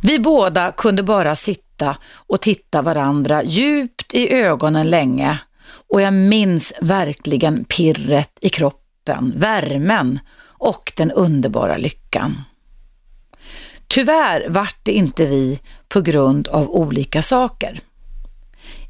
Vi 0.02 0.20
båda 0.20 0.72
kunde 0.72 1.04
bara 1.04 1.36
sitta 1.36 1.98
och 2.14 2.42
titta 2.42 2.82
varandra 2.82 3.44
djupt 3.44 4.14
i 4.14 4.34
ögonen 4.34 4.90
länge 4.90 5.38
och 5.90 6.02
jag 6.02 6.14
minns 6.14 6.74
verkligen 6.82 7.66
pirret 7.66 8.32
i 8.42 8.50
kroppen, 8.50 9.34
värmen 9.36 10.20
och 10.58 10.94
den 10.96 11.12
underbara 11.12 11.78
lyckan. 11.78 12.44
Tyvärr 13.88 14.50
vart 14.50 14.80
det 14.84 14.92
inte 14.92 15.26
vi 15.26 15.60
på 15.88 16.02
grund 16.02 16.48
av 16.48 16.70
olika 16.72 17.22
saker. 17.22 17.80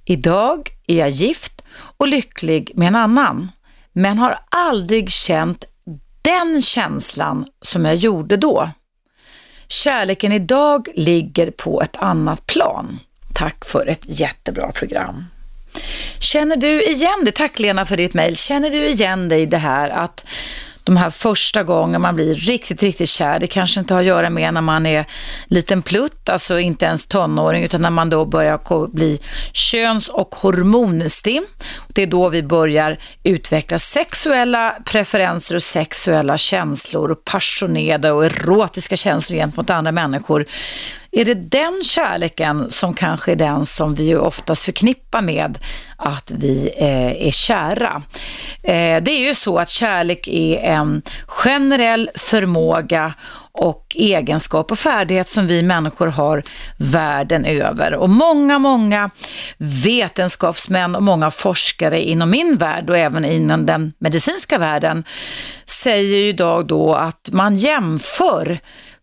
Idag 0.05 0.69
är 0.87 0.97
jag 0.97 1.09
gift 1.09 1.61
och 1.97 2.07
lycklig 2.07 2.71
med 2.75 2.87
en 2.87 2.95
annan, 2.95 3.51
men 3.93 4.17
har 4.17 4.39
aldrig 4.49 5.11
känt 5.11 5.65
den 6.21 6.61
känslan 6.61 7.45
som 7.61 7.85
jag 7.85 7.95
gjorde 7.95 8.37
då. 8.37 8.69
Kärleken 9.67 10.31
idag 10.31 10.87
ligger 10.95 11.51
på 11.51 11.81
ett 11.81 11.95
annat 11.95 12.45
plan. 12.45 12.99
Tack 13.33 13.65
för 13.65 13.87
ett 13.87 14.19
jättebra 14.19 14.71
program. 14.71 15.25
Känner 16.19 16.55
du 16.55 16.83
igen 16.83 17.23
dig, 17.23 17.33
Tack 17.33 17.59
Lena 17.59 17.85
för 17.85 17.97
ditt 17.97 18.13
mejl. 18.13 18.37
Känner 18.37 18.69
du 18.69 18.87
igen 18.87 19.29
dig 19.29 19.41
i 19.41 19.45
det 19.45 19.57
här 19.57 19.89
att 19.89 20.25
de 20.87 20.97
här 20.97 21.09
första 21.09 21.63
gången 21.63 22.01
man 22.01 22.15
blir 22.15 22.35
riktigt, 22.35 22.83
riktigt 22.83 23.09
kär. 23.09 23.39
Det 23.39 23.47
kanske 23.47 23.79
inte 23.79 23.93
har 23.93 24.01
att 24.01 24.07
göra 24.07 24.29
med 24.29 24.53
när 24.53 24.61
man 24.61 24.85
är 24.85 25.05
liten 25.47 25.81
plutt, 25.81 26.29
alltså 26.29 26.59
inte 26.59 26.85
ens 26.85 27.07
tonåring, 27.07 27.63
utan 27.63 27.81
när 27.81 27.89
man 27.89 28.09
då 28.09 28.25
börjar 28.25 28.87
bli 28.87 29.19
köns- 29.53 30.09
och 30.09 30.35
hormonstim. 30.35 31.45
Det 31.87 32.01
är 32.01 32.07
då 32.07 32.29
vi 32.29 32.43
börjar 32.43 32.99
utveckla 33.23 33.79
sexuella 33.79 34.75
preferenser 34.85 35.55
och 35.55 35.63
sexuella 35.63 36.37
känslor 36.37 37.11
och 37.11 37.25
passionerade 37.25 38.11
och 38.11 38.25
erotiska 38.25 38.95
känslor 38.95 39.37
gentemot 39.37 39.69
andra 39.69 39.91
människor. 39.91 40.45
Är 41.11 41.25
det 41.25 41.33
den 41.33 41.81
kärleken 41.83 42.71
som 42.71 42.93
kanske 42.93 43.31
är 43.31 43.35
den 43.35 43.65
som 43.65 43.95
vi 43.95 44.15
oftast 44.15 44.63
förknippar 44.63 45.21
med 45.21 45.59
att 45.97 46.31
vi 46.31 46.73
eh, 46.77 47.27
är 47.27 47.31
kära? 47.31 48.01
Eh, 48.63 49.03
det 49.03 49.11
är 49.11 49.27
ju 49.27 49.35
så 49.35 49.57
att 49.57 49.69
kärlek 49.69 50.27
är 50.27 50.57
en 50.57 51.01
generell 51.27 52.09
förmåga 52.15 53.13
och 53.51 53.95
egenskap 53.99 54.71
och 54.71 54.79
färdighet 54.79 55.27
som 55.27 55.47
vi 55.47 55.63
människor 55.63 56.07
har 56.07 56.43
världen 56.77 57.45
över. 57.45 57.93
Och 57.93 58.09
många, 58.09 58.59
många 58.59 59.09
vetenskapsmän 59.57 60.95
och 60.95 61.03
många 61.03 61.31
forskare 61.31 62.01
inom 62.01 62.29
min 62.29 62.57
värld 62.57 62.89
och 62.89 62.97
även 62.97 63.25
inom 63.25 63.65
den 63.65 63.93
medicinska 63.99 64.57
världen 64.57 65.03
säger 65.65 66.17
ju 66.17 66.29
idag 66.29 66.67
då 66.67 66.93
att 66.93 67.29
man 67.31 67.57
jämför 67.57 68.59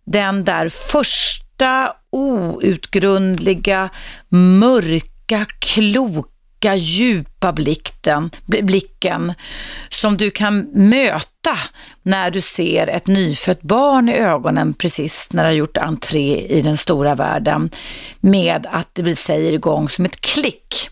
den 0.06 0.44
där 0.44 0.68
första 0.68 1.43
smarta, 1.54 1.96
outgrundliga, 2.10 3.90
mörka, 4.28 5.46
kloka, 5.58 6.74
djupa 6.74 7.52
blicken, 7.52 8.30
blicken 8.46 9.34
som 9.88 10.16
du 10.16 10.30
kan 10.30 10.60
möta 10.72 11.58
när 12.02 12.30
du 12.30 12.40
ser 12.40 12.86
ett 12.86 13.06
nyfött 13.06 13.62
barn 13.62 14.08
i 14.08 14.12
ögonen 14.12 14.74
precis 14.74 15.28
när 15.32 15.42
det 15.42 15.48
har 15.48 15.54
gjort 15.54 15.76
entré 15.76 16.46
i 16.46 16.62
den 16.62 16.76
stora 16.76 17.14
världen 17.14 17.70
med 18.20 18.66
att 18.70 18.88
det 18.92 19.16
säger 19.16 19.52
igång 19.52 19.88
som 19.88 20.04
ett 20.04 20.20
klick. 20.20 20.90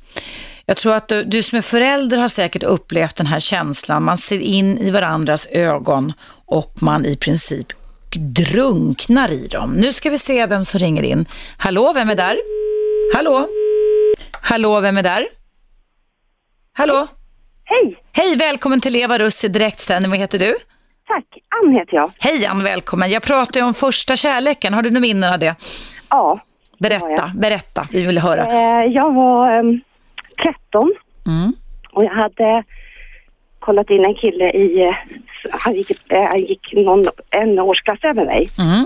Jag 0.66 0.76
tror 0.76 0.94
att 0.94 1.08
du, 1.08 1.24
du 1.24 1.42
som 1.42 1.58
är 1.58 1.62
förälder 1.62 2.18
har 2.18 2.28
säkert 2.28 2.62
upplevt 2.62 3.16
den 3.16 3.26
här 3.26 3.40
känslan. 3.40 4.02
Man 4.02 4.18
ser 4.18 4.38
in 4.38 4.78
i 4.78 4.90
varandras 4.90 5.46
ögon 5.46 6.12
och 6.46 6.82
man 6.82 7.06
i 7.06 7.16
princip 7.16 7.72
drunknar 8.16 9.32
i 9.32 9.46
dem. 9.46 9.72
Nu 9.72 9.92
ska 9.92 10.10
vi 10.10 10.18
se 10.18 10.46
vem 10.46 10.64
som 10.64 10.80
ringer 10.80 11.02
in. 11.02 11.26
Hallå, 11.58 11.92
vem 11.92 12.10
är 12.10 12.14
där? 12.14 12.36
Hallå? 13.14 13.48
Hallå, 14.42 14.80
vem 14.80 14.96
är 14.96 15.02
där? 15.02 15.26
Hallå? 16.72 17.06
Hej! 17.64 17.96
Hej, 18.12 18.36
välkommen 18.36 18.80
till 18.80 18.96
Eva 18.96 19.18
Russ 19.18 19.44
i 19.44 19.48
direktsändning. 19.48 20.10
Vad 20.10 20.18
heter 20.20 20.38
du? 20.38 20.54
Tack, 21.06 21.24
Ann 21.62 21.72
heter 21.74 21.94
jag. 21.96 22.12
Hej 22.18 22.46
Ann, 22.46 22.62
välkommen. 22.62 23.10
Jag 23.10 23.22
pratar 23.22 23.60
ju 23.60 23.66
om 23.66 23.74
första 23.74 24.16
kärleken. 24.16 24.74
Har 24.74 24.82
du 24.82 24.90
några 24.90 25.00
minnen 25.00 25.32
av 25.32 25.38
det? 25.38 25.54
Ja. 26.08 26.40
Berätta, 26.78 27.32
berätta. 27.36 27.86
Vi 27.92 28.02
vill 28.02 28.18
höra. 28.18 28.46
Eh, 28.52 28.84
jag 28.92 29.14
var 29.14 29.58
um, 29.58 29.80
13 30.42 30.92
Mm. 31.26 31.52
och 31.92 32.04
jag 32.04 32.10
hade 32.10 32.64
kollat 33.58 33.90
in 33.90 34.04
en 34.04 34.14
kille 34.14 34.50
i, 34.50 34.82
eh, 34.82 34.94
han 35.64 35.74
gick, 35.74 36.12
eh, 36.12 36.24
han 36.28 36.38
gick 36.38 36.72
någon, 36.72 37.04
en 37.30 37.58
årsklass 37.58 37.98
över 38.02 38.26
mig. 38.26 38.48
Mm. 38.58 38.84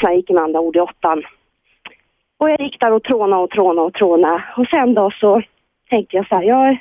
Så 0.00 0.06
han 0.06 0.16
gick 0.16 0.30
med 0.30 0.42
andra 0.42 0.60
ord 0.60 0.76
i 0.76 0.80
åttan. 0.80 1.22
Och 2.38 2.50
jag 2.50 2.60
gick 2.60 2.80
där 2.80 2.92
och 2.92 3.02
trånade 3.02 3.42
och 3.42 3.50
trånade 3.50 3.86
och 3.86 3.94
trånade. 3.94 4.44
Och 4.56 4.66
sen 4.66 4.94
då 4.94 5.10
så 5.10 5.42
tänkte 5.90 6.16
jag 6.16 6.28
så 6.28 6.34
här, 6.34 6.42
jag, 6.42 6.76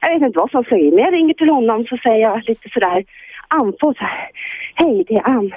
jag 0.00 0.14
vet 0.14 0.26
inte 0.26 0.38
vad 0.38 0.50
som 0.50 0.64
slog 0.64 0.80
in, 0.80 0.94
men 0.94 1.04
jag 1.04 1.14
ringer 1.14 1.34
till 1.34 1.50
honom 1.50 1.86
så 1.86 1.96
säger 1.96 2.20
jag 2.20 2.48
lite 2.48 2.68
sådär 2.68 3.04
andfådd 3.48 3.96
så 3.96 4.04
här, 4.04 4.30
hej 4.74 5.04
det 5.08 5.14
är 5.14 5.28
Ann. 5.28 5.52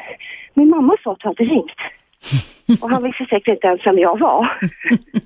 Min 0.53 0.69
mamma 0.69 0.93
sa 1.03 1.11
att 1.11 1.19
du 1.19 1.27
hade 1.27 1.43
ringt. 1.43 1.79
Och 2.81 2.89
han 2.89 3.03
visste 3.03 3.25
säkert 3.25 3.47
inte 3.53 3.67
ens 3.67 3.85
vem 3.85 3.99
jag 3.99 4.19
var. 4.19 4.61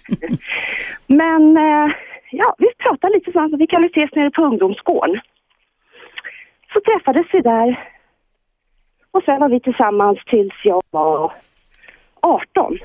men 1.07 1.57
eh, 1.57 1.91
ja, 2.31 2.55
vi 2.57 2.67
pratade 2.77 3.13
lite 3.13 3.31
så 3.31 3.39
att 3.39 3.59
vi 3.59 3.67
kan 3.67 3.81
väl 3.81 3.91
ses 3.91 4.15
nere 4.15 4.31
på 4.31 4.41
ungdomsgården. 4.41 5.19
Så 6.77 6.81
träffades 6.91 7.27
vi 7.33 7.41
där. 7.41 7.89
Och 9.11 9.23
sen 9.23 9.39
var 9.39 9.49
vi 9.49 9.59
tillsammans 9.59 10.19
tills 10.25 10.53
jag 10.63 10.81
var 10.91 11.31
18. 12.21 12.77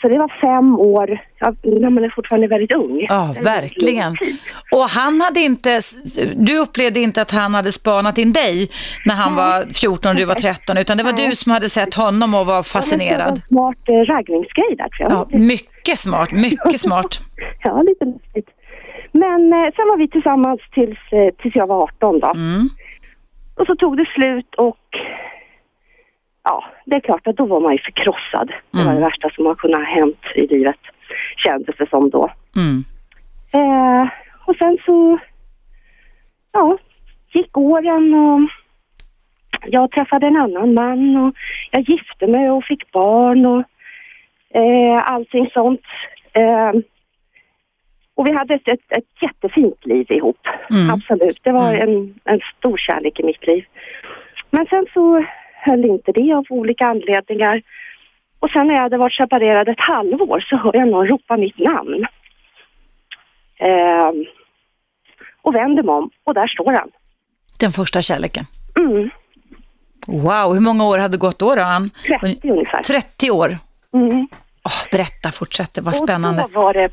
Så 0.00 0.08
det 0.08 0.18
var 0.18 0.40
fem 0.40 0.78
år, 0.78 1.20
ja, 1.38 1.54
man 1.90 2.04
är 2.04 2.14
fortfarande 2.14 2.46
väldigt 2.46 2.72
ung. 2.72 3.06
Ja, 3.08 3.34
verkligen. 3.42 4.16
Och 4.72 4.82
han 4.82 5.20
hade 5.20 5.40
inte, 5.40 5.80
du 6.36 6.58
upplevde 6.58 7.00
inte 7.00 7.22
att 7.22 7.30
han 7.30 7.54
hade 7.54 7.72
spanat 7.72 8.18
in 8.18 8.32
dig 8.32 8.70
när 9.04 9.14
han 9.14 9.34
var 9.34 9.72
14 9.72 10.10
och 10.10 10.16
du 10.16 10.24
var 10.24 10.34
13, 10.34 10.78
utan 10.78 10.96
det 10.96 11.02
var 11.02 11.12
du 11.12 11.36
som 11.36 11.52
hade 11.52 11.68
sett 11.68 11.94
honom 11.94 12.34
och 12.34 12.46
var 12.46 12.52
Det 12.52 12.56
var 12.56 12.62
fascinerad. 12.62 13.28
en 13.28 13.42
smart 13.48 13.88
eh, 13.88 13.94
raggningsgrej 13.94 14.76
där 14.78 14.88
tror 14.88 15.10
jag. 15.10 15.28
Ja, 15.30 15.38
mycket 15.38 15.98
smart, 15.98 16.32
mycket 16.32 16.80
smart. 16.80 17.20
Ja, 17.62 17.82
lite 17.82 18.04
lustigt. 18.04 18.57
Men 19.18 19.52
eh, 19.52 19.70
sen 19.76 19.88
var 19.88 19.96
vi 19.96 20.08
tillsammans 20.08 20.60
tills, 20.72 20.98
eh, 21.12 21.34
tills 21.38 21.54
jag 21.54 21.66
var 21.66 21.82
18 21.82 22.20
då. 22.20 22.32
Mm. 22.34 22.68
Och 23.54 23.66
så 23.66 23.76
tog 23.76 23.96
det 23.96 24.06
slut 24.06 24.54
och 24.54 24.98
ja, 26.44 26.64
det 26.84 26.96
är 26.96 27.00
klart 27.00 27.26
att 27.26 27.36
då 27.36 27.46
var 27.46 27.60
man 27.60 27.72
ju 27.72 27.78
förkrossad. 27.78 28.52
Det 28.70 28.84
var 28.84 28.94
det 28.94 29.00
värsta 29.00 29.30
som 29.30 29.46
har 29.46 29.54
kunnat 29.54 29.80
ha 29.80 29.86
hänt 29.86 30.22
i 30.34 30.46
livet, 30.46 30.80
kändes 31.36 31.76
det 31.76 31.88
som 31.90 32.10
då. 32.10 32.30
Mm. 32.56 32.84
Eh, 33.52 34.08
och 34.44 34.56
sen 34.56 34.78
så, 34.86 35.18
ja, 36.52 36.78
gick 37.32 37.56
åren 37.58 38.14
och 38.14 38.40
jag 39.66 39.90
träffade 39.90 40.26
en 40.26 40.36
annan 40.36 40.74
man 40.74 41.16
och 41.16 41.34
jag 41.70 41.88
gifte 41.88 42.26
mig 42.26 42.50
och 42.50 42.64
fick 42.64 42.92
barn 42.92 43.46
och 43.46 43.64
eh, 44.60 45.12
allting 45.12 45.50
sånt. 45.54 45.80
Eh, 46.32 46.72
och 48.18 48.26
vi 48.26 48.32
hade 48.32 48.54
ett, 48.54 48.68
ett, 48.68 48.92
ett 48.98 49.22
jättefint 49.22 49.86
liv 49.86 50.06
ihop. 50.12 50.46
Mm. 50.70 50.90
Absolut. 50.90 51.40
Det 51.42 51.52
var 51.52 51.74
en, 51.74 52.14
en 52.24 52.40
stor 52.58 52.76
kärlek 52.76 53.20
i 53.20 53.22
mitt 53.22 53.46
liv. 53.46 53.64
Men 54.50 54.66
sen 54.66 54.86
så 54.94 55.24
höll 55.52 55.84
inte 55.84 56.12
det 56.12 56.32
av 56.32 56.44
olika 56.50 56.86
anledningar. 56.86 57.62
Och 58.40 58.50
sen 58.50 58.66
när 58.66 58.74
jag 58.74 58.82
hade 58.82 58.96
varit 58.98 59.14
separerad 59.14 59.68
ett 59.68 59.80
halvår 59.80 60.40
så 60.40 60.56
hör 60.56 60.76
jag 60.76 60.88
någon 60.88 61.06
ropa 61.08 61.36
mitt 61.36 61.58
namn. 61.58 62.06
Eh, 63.58 64.12
och 65.42 65.54
vänder 65.54 65.82
mig 65.82 65.94
om 65.94 66.10
och 66.24 66.34
där 66.34 66.46
står 66.46 66.72
han. 66.72 66.90
Den 67.60 67.72
första 67.72 68.02
kärleken. 68.02 68.44
Mm, 68.78 69.10
Wow, 70.06 70.54
hur 70.54 70.60
många 70.60 70.84
år 70.84 70.98
hade 70.98 71.16
gått 71.16 71.38
då, 71.38 71.54
då 71.54 71.62
Ann? 71.62 71.90
30 72.20 72.50
ungefär. 72.50 72.82
30 72.82 73.30
år. 73.30 73.58
Mm. 73.94 74.28
Åh, 74.64 74.88
berätta, 74.92 75.32
fortsätt, 75.32 75.74
det 75.74 75.80
var 75.80 75.92
Och 75.92 75.96
spännande. 75.96 76.46
då 76.52 76.60
var 76.62 76.74
det 76.74 76.88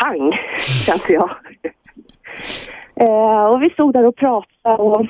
pang, 0.00 0.32
kände 0.86 1.12
jag. 1.12 1.30
eh, 2.94 3.46
och 3.46 3.62
vi 3.62 3.70
stod 3.70 3.94
där 3.94 4.06
och 4.06 4.16
pratade 4.16 4.82
och 4.82 5.06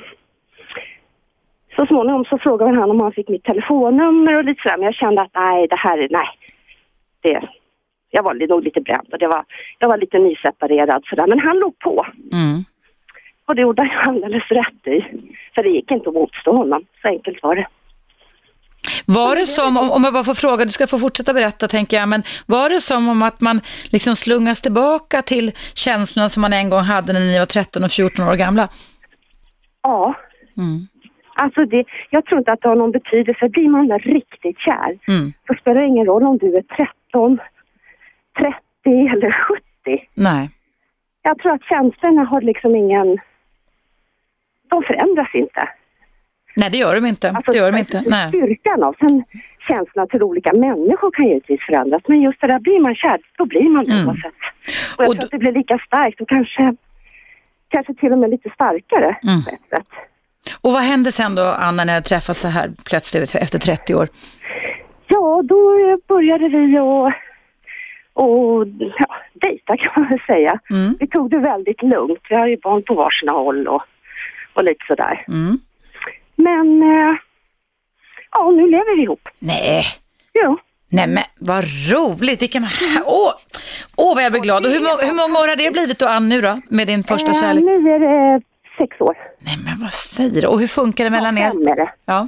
så 1.75 1.85
småningom 1.85 2.25
så 2.25 2.37
frågade 2.37 2.79
han 2.79 2.91
om 2.91 3.01
han 3.01 3.11
fick 3.11 3.29
mitt 3.29 3.43
telefonnummer 3.43 4.37
och 4.37 4.43
lite 4.43 4.61
sådär. 4.61 4.77
Men 4.77 4.85
jag 4.85 4.95
kände 4.95 5.21
att 5.21 5.31
nej, 5.33 5.67
det 5.67 5.75
här 5.75 5.97
är, 5.97 6.07
nej. 6.09 6.27
Det, 7.21 7.47
jag 8.09 8.23
var 8.23 8.33
nog 8.33 8.63
lite 8.63 8.81
bränd 8.81 9.07
och 9.11 9.19
det 9.19 9.27
var, 9.27 9.45
jag 9.79 9.89
var 9.89 9.97
lite 9.97 10.19
nyseparerad 10.19 11.03
sådär. 11.05 11.27
Men 11.27 11.39
han 11.39 11.59
låg 11.59 11.79
på. 11.79 12.05
Mm. 12.31 12.63
Och 13.45 13.55
det 13.55 13.61
gjorde 13.61 13.83
han 13.83 14.23
alldeles 14.23 14.47
rätt 14.51 14.87
i. 14.87 15.01
För 15.55 15.63
det 15.63 15.69
gick 15.69 15.91
inte 15.91 16.09
att 16.09 16.15
motstå 16.15 16.51
honom. 16.55 16.85
Så 17.01 17.07
enkelt 17.07 17.43
var 17.43 17.55
det. 17.55 17.67
Var 19.09 19.35
det 19.35 19.45
som, 19.45 19.77
om, 19.77 20.03
jag 20.03 20.13
bara 20.13 20.23
får 20.23 20.33
fråga, 20.33 20.65
du 20.65 20.71
ska 20.71 20.87
få 20.87 20.99
fortsätta 20.99 21.33
berätta 21.33 21.67
tänker 21.67 21.97
jag, 21.97 22.09
men 22.09 22.23
var 22.45 22.69
det 22.69 22.79
som 22.81 23.09
om 23.09 23.21
att 23.23 23.41
man 23.41 23.61
liksom 23.91 24.15
slungas 24.15 24.61
tillbaka 24.61 25.21
till 25.21 25.51
känslorna 25.73 26.29
som 26.29 26.41
man 26.41 26.53
en 26.53 26.69
gång 26.69 26.81
hade 26.81 27.13
när 27.13 27.19
ni 27.19 27.39
var 27.39 27.45
13 27.45 27.83
och 27.83 27.91
14 27.91 28.27
år 28.27 28.35
gamla? 28.35 28.67
Ja. 29.83 30.15
Mm. 30.57 30.87
Alltså 31.35 31.65
det, 31.65 31.85
jag 32.09 32.25
tror 32.25 32.39
inte 32.39 32.51
att 32.51 32.61
det 32.61 32.67
har 32.69 32.75
någon 32.75 32.91
betydelse. 32.91 33.49
Blir 33.49 33.69
man 33.69 33.99
riktigt 33.99 34.59
kär 34.59 34.99
Mm. 35.07 35.33
så 35.47 35.53
spelar 35.61 35.81
det 35.81 35.87
ingen 35.87 36.05
roll 36.05 36.23
om 36.23 36.37
du 36.37 36.47
är 36.55 36.61
13, 36.61 37.39
30 38.39 38.55
eller 38.85 39.31
70. 39.31 40.07
Nej. 40.13 40.49
Jag 41.21 41.39
tror 41.39 41.53
att 41.53 41.63
känslorna 41.63 42.23
har 42.23 42.41
liksom 42.41 42.75
ingen... 42.75 43.17
De 44.69 44.83
förändras 44.83 45.29
inte. 45.33 45.69
Nej, 46.55 46.69
det 46.69 46.77
gör 46.77 46.95
de 46.95 47.05
inte. 47.05 47.29
Alltså, 47.31 47.51
det 47.51 47.57
gör 47.57 47.71
de 47.71 47.77
inte. 47.77 48.03
Nej. 48.07 48.27
Styrkan 48.27 48.83
av 48.83 48.95
sen 48.99 49.23
känslorna 49.67 50.07
till 50.07 50.23
olika 50.23 50.53
människor 50.53 51.11
kan 51.11 51.27
givetvis 51.27 51.61
förändras. 51.65 52.01
Men 52.07 52.21
just 52.21 52.41
det 52.41 52.47
där, 52.47 52.59
blir 52.59 52.79
man 52.79 52.95
kär, 52.95 53.19
då 53.37 53.45
blir 53.45 53.69
man 53.69 53.85
det 53.85 53.91
Mm. 53.91 54.07
oavsett. 54.07 54.33
Och 54.97 55.03
jag 55.03 55.09
Och 55.09 55.15
tror 55.15 55.23
att 55.25 55.31
det 55.31 55.37
blir 55.37 55.51
lika 55.51 55.77
starkt 55.85 56.21
och 56.21 56.29
kanske, 56.29 56.75
kanske 57.69 57.93
till 57.93 58.11
och 58.11 58.17
med 58.19 58.29
lite 58.29 58.49
starkare 58.49 59.17
Mm. 59.23 59.43
på 59.43 59.49
ett 59.49 59.69
sätt. 59.79 59.87
Och 60.61 60.71
vad 60.73 60.81
hände 60.81 61.11
sen 61.11 61.35
då, 61.35 61.43
Anna, 61.43 61.83
när 61.83 61.93
jag 61.93 62.05
träffas 62.05 62.39
så 62.39 62.47
här 62.47 62.71
plötsligt 62.89 63.35
efter 63.35 63.59
30 63.59 63.95
år? 63.95 64.07
Ja, 65.07 65.41
då 65.43 65.59
började 66.07 66.49
vi 66.49 66.79
och, 66.79 67.07
och 68.13 68.67
ja, 68.99 69.15
dejta 69.33 69.77
kan 69.77 69.91
man 69.95 70.09
väl 70.09 70.19
säga. 70.27 70.59
Mm. 70.69 70.95
Vi 70.99 71.07
tog 71.07 71.29
det 71.31 71.39
väldigt 71.39 71.81
lugnt. 71.83 72.19
Vi 72.29 72.35
har 72.35 72.47
ju 72.47 72.57
barn 72.57 72.83
på 72.83 72.93
varsina 72.93 73.31
håll 73.31 73.67
och, 73.67 73.83
och 74.53 74.63
lite 74.63 74.85
sådär. 74.87 75.25
Mm. 75.27 75.57
Men 76.43 76.81
eh, 76.83 77.15
ja, 78.31 78.51
nu 78.51 78.67
lever 78.69 78.95
vi 78.95 79.03
ihop. 79.03 79.29
Nej. 79.39 79.83
Jo. 80.33 80.57
Nej 80.91 81.07
men 81.07 81.23
vad 81.39 81.63
roligt, 81.93 82.41
vilken... 82.41 82.63
Åh, 83.05 83.31
åh 83.97 84.15
vad 84.15 84.23
jag 84.23 84.31
blir 84.31 84.41
glad. 84.41 84.65
Och 84.65 84.71
hur, 84.71 84.79
må- 84.81 85.07
hur 85.07 85.15
många 85.15 85.39
år 85.39 85.47
har 85.47 85.55
det 85.55 85.71
blivit 85.73 85.99
då, 85.99 86.07
Ann, 86.07 86.29
nu 86.29 86.41
då? 86.41 86.61
Med 86.69 86.87
din 86.87 87.03
första 87.03 87.31
Eh, 87.31 87.33
kärlek? 87.41 87.63
nu 87.63 87.91
är 87.91 87.99
det 87.99 88.41
sex 88.77 89.01
år. 89.01 89.17
Nej 89.39 89.55
men 89.65 89.81
vad 89.81 89.93
säger 89.93 90.41
du? 90.41 90.47
Och 90.47 90.59
hur 90.59 90.67
funkar 90.67 91.03
det 91.03 91.09
mellan 91.09 91.37
er? 91.37 91.49
Fem 91.51 91.67
är 91.67 91.75
det. 91.75 91.91
Ja. 92.05 92.27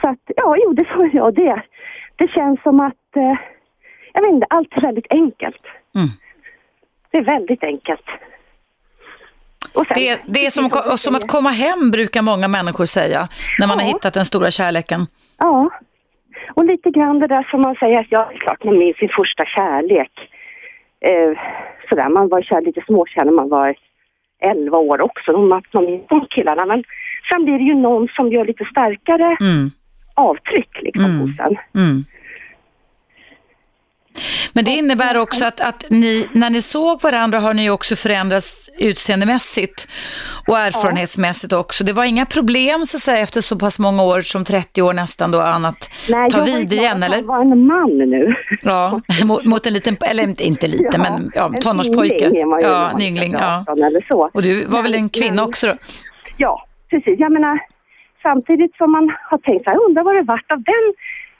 Så 0.00 0.08
att, 0.10 0.18
ja, 0.36 0.56
jo, 0.64 0.72
det 0.72 0.84
får 0.84 1.10
jag 1.12 1.34
det. 1.34 1.62
Det 2.16 2.28
känns 2.28 2.62
som 2.62 2.80
att, 2.80 3.16
eh, 3.16 3.36
jag 4.12 4.22
vet 4.22 4.30
inte, 4.32 4.46
allt 4.50 4.72
är 4.76 4.80
väldigt 4.80 5.06
enkelt. 5.10 5.62
Mm. 5.94 6.08
Det 7.10 7.18
är 7.18 7.24
väldigt 7.24 7.62
enkelt. 7.64 8.04
Sen- 9.74 9.84
Det, 9.94 10.20
det 10.26 10.46
är 10.46 10.50
som, 10.50 10.70
som 10.98 11.14
att 11.14 11.28
komma 11.28 11.50
hem 11.50 11.90
brukar 11.90 12.22
många 12.22 12.48
människor 12.48 12.84
säga 12.84 13.28
när 13.58 13.66
man 13.66 13.78
har 13.78 13.86
Ja. 13.86 13.92
hittat 13.92 14.14
den 14.14 14.24
stora 14.24 14.50
kärleken. 14.50 15.06
Ja. 15.38 15.70
Och 16.54 16.64
lite 16.64 16.90
grann 16.90 17.18
det 17.18 17.26
där 17.26 17.48
som 17.50 17.60
man 17.62 17.74
säger 17.74 18.00
att 18.00 18.06
ja, 18.10 18.26
det 18.30 18.34
är 18.36 18.38
klart 18.38 18.64
man 18.64 18.78
minns 18.78 18.96
sin 18.96 19.08
första 19.08 19.44
kärlek. 19.44 20.10
Eh, 21.04 21.38
sådär, 21.88 22.08
man 22.08 22.28
var 22.28 22.42
kär, 22.42 22.60
lite 22.60 22.82
småkär 22.86 23.24
när 23.24 23.32
man 23.32 23.48
var 23.48 23.74
11 24.42 24.78
år 24.78 25.00
också. 25.00 25.32
De, 25.32 25.48
man 25.48 25.62
minns 25.84 26.06
de 26.08 26.26
killarna. 26.30 26.66
Men 26.66 26.84
sen 27.32 27.44
blir 27.44 27.58
det 27.58 27.64
ju 27.64 27.74
någon 27.74 28.08
som 28.08 28.32
gör 28.32 28.44
lite 28.44 28.64
starkare 28.64 29.36
Mm. 29.40 29.70
avtryck 30.14 30.82
liksom 30.82 31.04
Mm. 31.04 31.20
hos 31.20 31.30
en. 31.38 31.56
Mm. 31.82 32.04
Men 34.52 34.64
det 34.64 34.70
innebär 34.70 35.16
också 35.16 35.44
att, 35.44 35.60
att 35.60 35.84
ni, 35.90 36.28
när 36.32 36.50
ni 36.50 36.62
såg 36.62 37.02
varandra 37.02 37.40
har 37.40 37.54
ni 37.54 37.70
också 37.70 37.96
förändrats 37.96 38.70
utseendemässigt 38.78 39.88
och 40.48 40.58
erfarenhetsmässigt 40.58 41.52
också. 41.52 41.84
Det 41.84 41.92
var 41.92 42.04
inga 42.04 42.26
problem 42.26 42.86
så 42.86 42.96
att 42.96 43.02
säga 43.02 43.18
efter 43.18 43.40
så 43.40 43.58
pass 43.58 43.78
många 43.78 44.02
år 44.02 44.20
som 44.20 44.44
30 44.44 44.82
år 44.82 44.92
nästan 44.92 45.30
då 45.30 45.40
annat 45.40 45.90
Nej, 46.10 46.30
ta 46.30 46.38
jag 46.38 46.44
vid 46.44 46.72
igen 46.72 47.02
att 47.02 47.06
eller? 47.08 47.16
han 47.16 47.26
var 47.26 47.40
en 47.40 47.66
man 47.66 47.98
nu. 47.98 48.34
Ja, 48.62 49.00
mot, 49.24 49.44
mot 49.44 49.66
en 49.66 49.72
liten, 49.72 49.96
eller 50.00 50.42
inte 50.42 50.66
liten 50.66 50.88
Ja, 50.92 50.98
men 50.98 51.30
ja, 51.34 51.46
en 51.54 51.60
tonårspojke. 51.60 52.14
yngling 52.26 52.50
Ja, 52.62 52.90
en 52.90 53.02
yngling. 53.02 53.32
Ja. 53.32 53.64
18 53.68 53.82
Eller 53.84 54.04
så. 54.08 54.30
Och 54.34 54.42
du 54.42 54.64
var 54.66 54.82
väl 54.82 54.94
en 54.94 55.00
Men- 55.00 55.08
kvinna 55.08 55.34
men- 55.34 55.44
också 55.44 55.66
då? 55.66 55.74
Ja, 56.36 56.66
precis. 56.90 57.14
Jag 57.18 57.32
menar, 57.32 57.58
samtidigt 58.22 58.76
som 58.76 58.92
man 58.92 59.10
har 59.30 59.38
tänkt 59.38 59.64
så 59.64 59.70
här, 59.70 59.78
undrar 59.88 60.02
vad 60.04 60.14
det 60.14 60.22
vart 60.22 60.52
av 60.52 60.62
den 60.62 60.84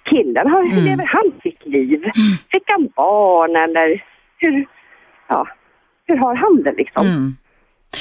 killen? 0.05 0.47
Hur 0.51 0.73
Mm. 0.73 0.85
lever 0.85 1.05
han 1.07 1.33
sitt 1.43 1.67
liv? 1.67 2.01
Fick 2.53 2.63
han 2.67 2.89
barn 2.97 3.57
eller 3.57 4.05
hur, 4.39 4.67
ja, 5.29 5.47
hur 6.07 6.17
har 6.17 6.35
han 6.35 6.63
det 6.63 6.73
liksom? 6.73 7.07
Mm. 7.07 7.37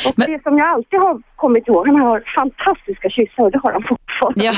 Och 0.07 0.13
Men- 0.17 0.31
det 0.31 0.43
som 0.43 0.57
jag 0.57 0.67
alltid 0.67 0.99
har 0.99 1.21
kommit 1.35 1.67
ihåg, 1.67 1.87
han 1.87 1.95
har 2.01 2.23
fantastiska 2.35 3.09
kyssar 3.09 3.43
och 3.43 3.51
det 3.51 3.59
har 3.63 3.71
han 3.71 3.83
fortfarande. 3.83 4.43
Ja. 4.45 4.53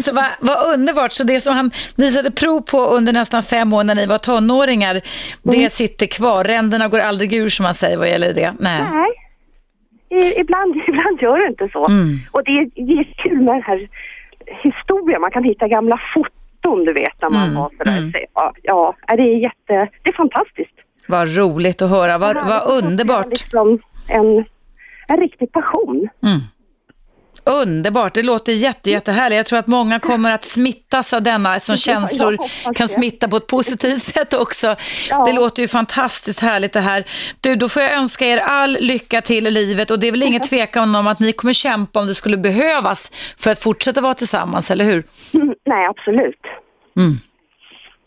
så 0.00 0.12
vad, 0.14 0.24
vad 0.40 0.74
underbart. 0.74 1.12
Så 1.12 1.24
det 1.24 1.40
som 1.40 1.54
han 1.54 1.70
visade 1.96 2.30
prov 2.30 2.60
på 2.60 2.78
under 2.86 3.12
nästan 3.12 3.42
fem 3.42 3.72
år 3.72 3.84
när 3.84 3.94
ni 3.94 4.06
var 4.06 4.18
tonåringar, 4.18 5.00
det 5.42 5.56
Mm. 5.56 5.70
sitter 5.70 6.06
kvar. 6.06 6.44
Ränderna 6.44 6.88
går 6.88 6.98
aldrig 6.98 7.32
ur 7.34 7.48
som 7.48 7.62
man 7.62 7.74
säger 7.74 7.98
vad 7.98 8.08
gäller 8.08 8.32
det. 8.34 8.52
Nej. 8.58 8.82
Nej, 8.92 9.10
I, 10.20 10.40
ibland, 10.40 10.76
ibland 10.88 11.20
gör 11.22 11.38
det 11.38 11.46
inte 11.46 11.68
så. 11.72 11.86
Mm. 11.86 12.18
Och 12.30 12.44
det, 12.44 12.52
är- 12.52 12.86
det 12.86 12.92
är 12.92 13.14
kul 13.24 13.40
med 13.40 13.54
den 13.54 13.62
här 13.62 13.88
historien. 14.46 15.20
Man 15.20 15.30
kan 15.30 15.44
hitta 15.44 15.68
gamla 15.68 16.00
foton, 16.14 16.84
du 16.84 16.92
vet, 16.92 17.20
när 17.22 17.30
man 17.30 17.42
Mm, 17.42 17.54
var 17.54 17.70
sådär. 17.78 17.98
mm. 17.98 18.12
Så, 18.12 18.18
Ja, 18.34 18.52
ja, 18.62 18.94
det 19.16 19.22
är 19.22 19.36
jätte... 19.38 19.88
Det 20.02 20.08
är 20.08 20.12
fantastiskt. 20.16 20.74
Vad 21.08 21.36
roligt 21.36 21.82
att 21.82 21.90
höra. 21.90 22.18
Vad, 22.18 22.36
vad 22.36 22.84
underbart. 22.84 23.26
Liksom 23.30 23.78
en, 24.08 24.44
en 25.08 25.16
riktig 25.20 25.52
passion. 25.52 26.08
Underbart. 27.46 28.14
Det 28.14 28.22
låter 28.22 28.52
jätte, 28.52 28.90
jättehärligt. 28.90 29.36
Jag 29.36 29.46
tror 29.46 29.58
att 29.58 29.66
många 29.66 30.00
kommer 30.00 30.32
att 30.32 30.44
smittas 30.44 31.12
av 31.12 31.22
denna 31.22 31.60
som 31.60 31.76
känslor 31.76 32.38
kan 32.74 32.88
smitta 32.88 33.28
på 33.28 33.36
ett 33.36 33.46
positivt 33.46 34.02
sätt 34.14 34.34
också. 34.34 34.76
Ja. 35.10 35.24
Det 35.24 35.32
låter 35.32 35.62
ju 35.62 35.68
fantastiskt 35.68 36.40
härligt 36.40 36.72
det 36.72 36.80
här. 36.80 37.04
Du, 37.40 37.56
då 37.56 37.68
får 37.68 37.82
jag 37.82 37.92
önska 37.92 38.26
er 38.26 38.38
all 38.38 38.78
lycka 38.80 39.20
till 39.22 39.46
i 39.46 39.50
livet 39.50 39.90
och 39.90 39.98
det 39.98 40.06
är 40.06 40.10
väl 40.10 40.22
ingen 40.22 40.40
tvekan 40.48 40.94
om 40.94 41.06
att 41.06 41.20
ni 41.20 41.32
kommer 41.32 41.52
kämpa 41.52 42.00
om 42.00 42.06
det 42.06 42.14
skulle 42.14 42.36
behövas 42.36 43.12
för 43.38 43.50
att 43.50 43.58
fortsätta 43.58 44.00
vara 44.00 44.14
tillsammans, 44.14 44.70
eller 44.70 44.84
hur? 44.84 45.04
Mm, 45.34 45.54
nej, 45.66 45.86
absolut. 45.86 46.40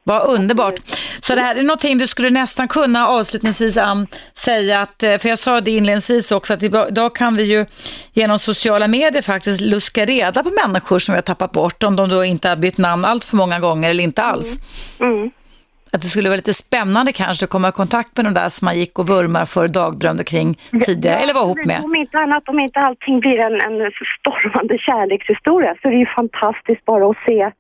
Vad 0.07 0.29
underbart. 0.29 0.75
Så 1.19 1.35
det 1.35 1.41
här 1.41 1.55
är 1.55 1.63
någonting 1.63 1.97
du 1.97 2.07
skulle 2.07 2.29
nästan 2.29 2.67
kunna 2.67 3.07
avslutningsvis 3.07 3.77
Ann, 3.77 4.07
säga 4.33 4.81
att, 4.81 5.03
eh, 5.03 5.17
för 5.17 5.29
jag 5.29 5.39
sa 5.39 5.61
det 5.61 5.71
inledningsvis 5.71 6.31
också, 6.31 6.53
att 6.53 6.63
idag 6.63 7.15
kan 7.15 7.35
vi 7.35 7.43
ju 7.43 7.65
genom 8.13 8.39
sociala 8.39 8.87
medier 8.87 9.21
faktiskt 9.21 9.61
luska 9.61 10.05
reda 10.05 10.43
på 10.43 10.51
människor 10.65 10.99
som 10.99 11.13
vi 11.13 11.17
har 11.17 11.21
tappat 11.21 11.51
bort, 11.51 11.83
om 11.83 11.95
de 11.95 12.09
då 12.09 12.23
inte 12.25 12.49
har 12.49 12.55
bytt 12.55 12.77
namn 12.77 13.05
allt 13.05 13.25
för 13.25 13.35
många 13.35 13.59
gånger 13.59 13.89
eller 13.89 14.03
inte 14.03 14.23
alls. 14.23 14.59
Mm. 14.99 15.29
Att 15.93 16.01
det 16.01 16.07
skulle 16.07 16.29
vara 16.29 16.35
lite 16.35 16.53
spännande 16.53 17.11
kanske 17.11 17.45
att 17.45 17.49
komma 17.49 17.69
i 17.69 17.71
kontakt 17.71 18.17
med 18.17 18.25
de 18.25 18.33
där 18.33 18.49
som 18.49 18.65
man 18.65 18.79
gick 18.79 18.99
och 18.99 19.07
vurmar 19.07 19.45
för, 19.45 19.67
dagdrömde 19.67 20.23
kring 20.23 20.57
tidigare, 20.85 21.17
eller 21.17 21.33
var 21.33 21.43
ihop 21.43 21.65
med. 21.65 21.81
Om 21.83 21.95
inte 21.95 22.17
annat, 22.17 22.49
om 22.49 22.59
inte 22.59 22.79
allting 22.79 23.19
blir 23.19 23.39
en, 23.39 23.61
en 23.61 23.91
stormande 24.19 24.77
kärlekshistoria 24.77 25.75
så 25.81 25.87
är 25.87 25.91
det 25.91 25.97
ju 25.97 26.05
fantastiskt 26.05 26.85
bara 26.85 27.09
att 27.11 27.17
se 27.27 27.51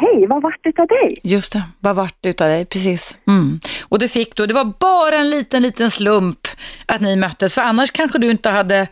Hej, 0.00 0.26
vad 0.26 0.42
vart 0.42 0.60
det 0.62 0.78
av 0.78 0.86
dig? 0.86 1.18
Just 1.22 1.52
det, 1.52 1.62
vad 1.80 1.96
vart 1.96 2.14
det 2.20 2.28
utav 2.28 2.48
dig? 2.48 2.64
Precis. 2.64 3.18
Mm. 3.26 3.60
Och 3.88 3.98
det 3.98 4.08
fick 4.08 4.36
du, 4.36 4.46
det 4.46 4.54
var 4.54 4.72
bara 4.80 5.16
en 5.16 5.30
liten, 5.30 5.62
liten 5.62 5.90
slump 5.90 6.38
att 6.86 7.00
ni 7.00 7.16
möttes, 7.16 7.54
för 7.54 7.62
annars 7.62 7.90
kanske 7.90 8.18
du 8.18 8.30
inte 8.30 8.50
hade 8.50 8.88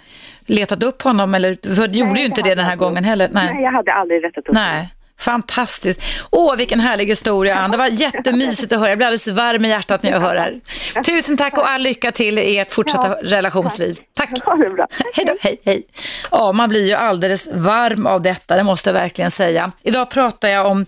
letat 0.46 0.82
upp 0.82 1.02
honom, 1.02 1.34
eller, 1.34 1.74
för 1.74 1.88
du 1.88 1.98
gjorde 1.98 2.20
ju 2.20 2.26
inte 2.26 2.42
det 2.42 2.54
den 2.54 2.64
här 2.64 2.76
gången 2.76 3.04
heller. 3.04 3.28
Nej. 3.32 3.54
Nej, 3.54 3.62
jag 3.62 3.72
hade 3.72 3.92
aldrig 3.92 4.24
rättat 4.24 4.48
upp 4.48 4.54
Nej. 4.54 4.88
Fantastiskt. 5.18 6.00
Åh, 6.30 6.56
vilken 6.56 6.80
härlig 6.80 7.06
historia. 7.06 7.68
Det 7.68 7.76
var 7.76 7.86
jättemysigt 7.86 8.72
att 8.72 8.78
höra. 8.78 8.88
Jag 8.88 8.98
blir 8.98 9.06
alldeles 9.06 9.28
varm 9.28 9.64
i 9.64 9.68
hjärtat 9.68 10.02
när 10.02 10.10
jag 10.10 10.20
hör 10.20 10.34
det 10.34 10.40
här. 10.40 10.60
Tusen 11.02 11.36
tack 11.36 11.58
och 11.58 11.70
all 11.70 11.82
lycka 11.82 12.12
till 12.12 12.38
i 12.38 12.58
ert 12.58 12.72
fortsatta 12.72 13.08
Ja, 13.08 13.18
relationsliv. 13.22 13.98
Tack. 14.14 14.44
Ha 14.44 14.54
det 14.54 14.70
bra. 14.70 14.86
Hej 15.14 15.24
då, 15.26 15.36
hej, 15.40 15.60
hej. 15.64 15.82
Ja, 16.30 16.52
man 16.52 16.68
blir 16.68 16.86
ju 16.86 16.94
alldeles 16.94 17.48
varm 17.52 18.06
av 18.06 18.22
detta, 18.22 18.56
det 18.56 18.62
måste 18.62 18.90
jag 18.90 18.94
verkligen 18.94 19.30
säga. 19.30 19.72
Idag 19.82 20.10
pratar 20.10 20.48
jag 20.48 20.66
om 20.66 20.86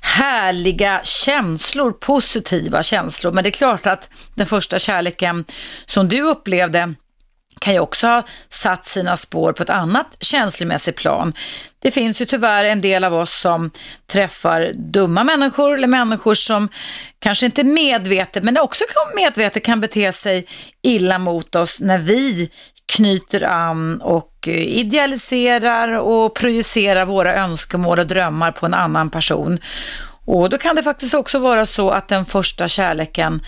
härliga 0.00 1.00
känslor, 1.04 1.92
positiva 1.92 2.82
känslor. 2.82 3.32
Men 3.32 3.44
det 3.44 3.48
är 3.50 3.52
klart 3.52 3.86
att 3.86 4.08
den 4.34 4.46
första 4.46 4.78
kärleken 4.78 5.44
som 5.86 6.08
du 6.08 6.22
upplevde 6.22 6.94
kan 7.58 7.74
ju 7.74 7.80
också 7.80 8.06
ha 8.06 8.22
satt 8.48 8.86
sina 8.86 9.16
spår 9.16 9.52
på 9.52 9.62
ett 9.62 9.70
annat 9.70 10.16
känslomässigt 10.20 10.96
plan. 10.96 11.32
Det 11.78 11.90
finns 11.90 12.20
ju 12.20 12.24
tyvärr 12.24 12.64
en 12.64 12.80
del 12.80 13.04
av 13.04 13.14
oss 13.14 13.40
som 13.40 13.70
träffar 14.06 14.72
dumma 14.74 15.24
människor 15.24 15.74
eller 15.74 15.88
människor 15.88 16.34
som 16.34 16.68
kanske 17.18 17.46
inte 17.46 17.64
medvetet 17.64 18.42
men 18.42 18.58
också 18.58 18.84
medvetet 19.16 19.64
kan 19.64 19.80
bete 19.80 20.12
sig 20.12 20.46
illa 20.82 21.18
mot 21.18 21.54
oss 21.54 21.80
när 21.80 21.98
vi 21.98 22.50
knyter 22.86 23.44
an 23.44 24.00
och 24.00 24.48
eh, 24.48 24.54
idealiserar 24.54 25.88
och 25.98 26.34
projicerar 26.34 27.04
våra 27.04 27.34
önskemål 27.34 27.98
och 27.98 28.06
drömmar 28.06 28.52
på 28.52 28.66
en 28.66 28.74
annan 28.74 29.10
person. 29.10 29.58
Och 30.24 30.50
då 30.50 30.58
kan 30.58 30.76
det 30.76 30.82
faktiskt 30.82 31.14
också 31.14 31.38
vara 31.38 31.66
så 31.66 31.90
att 31.90 32.08
den 32.08 32.24
första 32.24 32.68
kärleken 32.68 33.42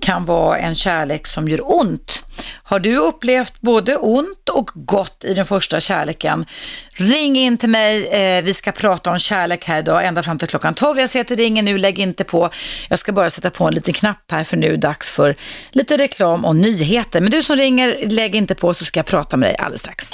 kan 0.00 0.24
vara 0.24 0.58
en 0.58 0.74
kärlek 0.74 1.26
som 1.26 1.48
gör 1.48 1.70
ont. 1.80 2.24
Har 2.62 2.78
du 2.78 2.96
upplevt 2.96 3.60
både 3.60 3.96
ont 3.96 4.48
och 4.48 4.70
gott 4.74 5.24
i 5.24 5.34
den 5.34 5.46
första 5.46 5.80
kärleken? 5.80 6.46
Ring 6.90 7.36
in 7.36 7.58
till 7.58 7.68
mig, 7.68 8.06
eh, 8.06 8.42
vi 8.44 8.54
ska 8.54 8.72
prata 8.72 9.10
om 9.10 9.18
kärlek 9.18 9.64
här 9.64 9.78
idag 9.78 10.06
ända 10.06 10.22
fram 10.22 10.38
till 10.38 10.48
klockan 10.48 10.74
12. 10.74 10.98
Jag 10.98 11.08
ser 11.08 11.20
att 11.20 11.28
det 11.28 11.34
ringer 11.34 11.62
nu, 11.62 11.78
lägg 11.78 11.98
inte 11.98 12.24
på. 12.24 12.50
Jag 12.88 12.98
ska 12.98 13.12
bara 13.12 13.30
sätta 13.30 13.50
på 13.50 13.64
en 13.64 13.74
liten 13.74 13.94
knapp 13.94 14.30
här 14.30 14.44
för 14.44 14.56
nu 14.56 14.66
är 14.66 14.70
det 14.70 14.76
dags 14.76 15.12
för 15.12 15.36
lite 15.70 15.96
reklam 15.96 16.44
och 16.44 16.56
nyheter. 16.56 17.20
Men 17.20 17.30
du 17.30 17.42
som 17.42 17.56
ringer, 17.56 18.08
lägg 18.08 18.34
inte 18.34 18.54
på 18.54 18.74
så 18.74 18.84
ska 18.84 18.98
jag 18.98 19.06
prata 19.06 19.36
med 19.36 19.48
dig 19.48 19.56
alldeles 19.56 19.80
strax. 19.80 20.10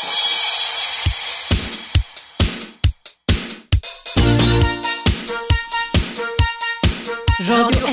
Radio 7.50 7.83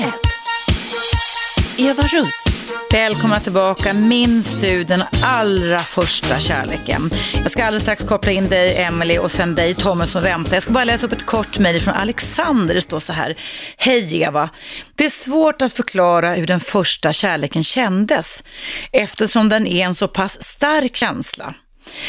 Eva 1.82 2.02
Russ. 2.02 2.44
Välkomna 2.92 3.40
tillbaka. 3.40 3.92
Minns 3.92 4.54
du 4.54 4.84
den 4.84 5.04
allra 5.22 5.78
första 5.78 6.40
kärleken? 6.40 7.10
Jag 7.34 7.50
ska 7.50 7.64
alldeles 7.64 7.82
strax 7.82 8.04
koppla 8.04 8.32
in 8.32 8.48
dig, 8.48 8.82
Emily 8.82 9.18
och 9.18 9.30
sen 9.30 9.54
dig, 9.54 9.74
Tommy, 9.74 10.06
som 10.06 10.22
väntar. 10.22 10.54
Jag 10.54 10.62
ska 10.62 10.72
bara 10.72 10.84
läsa 10.84 11.06
upp 11.06 11.12
ett 11.12 11.26
kort 11.26 11.58
mejl 11.58 11.80
från 11.80 11.94
Alexander. 11.94 12.74
Det 12.74 12.80
står 12.80 13.00
så 13.00 13.12
här. 13.12 13.36
Hej 13.76 14.22
Eva. 14.22 14.50
Det 14.94 15.04
är 15.04 15.10
svårt 15.10 15.62
att 15.62 15.72
förklara 15.72 16.34
hur 16.34 16.46
den 16.46 16.60
första 16.60 17.12
kärleken 17.12 17.64
kändes 17.64 18.44
eftersom 18.92 19.48
den 19.48 19.66
är 19.66 19.84
en 19.84 19.94
så 19.94 20.08
pass 20.08 20.42
stark 20.42 20.96
känsla. 20.96 21.54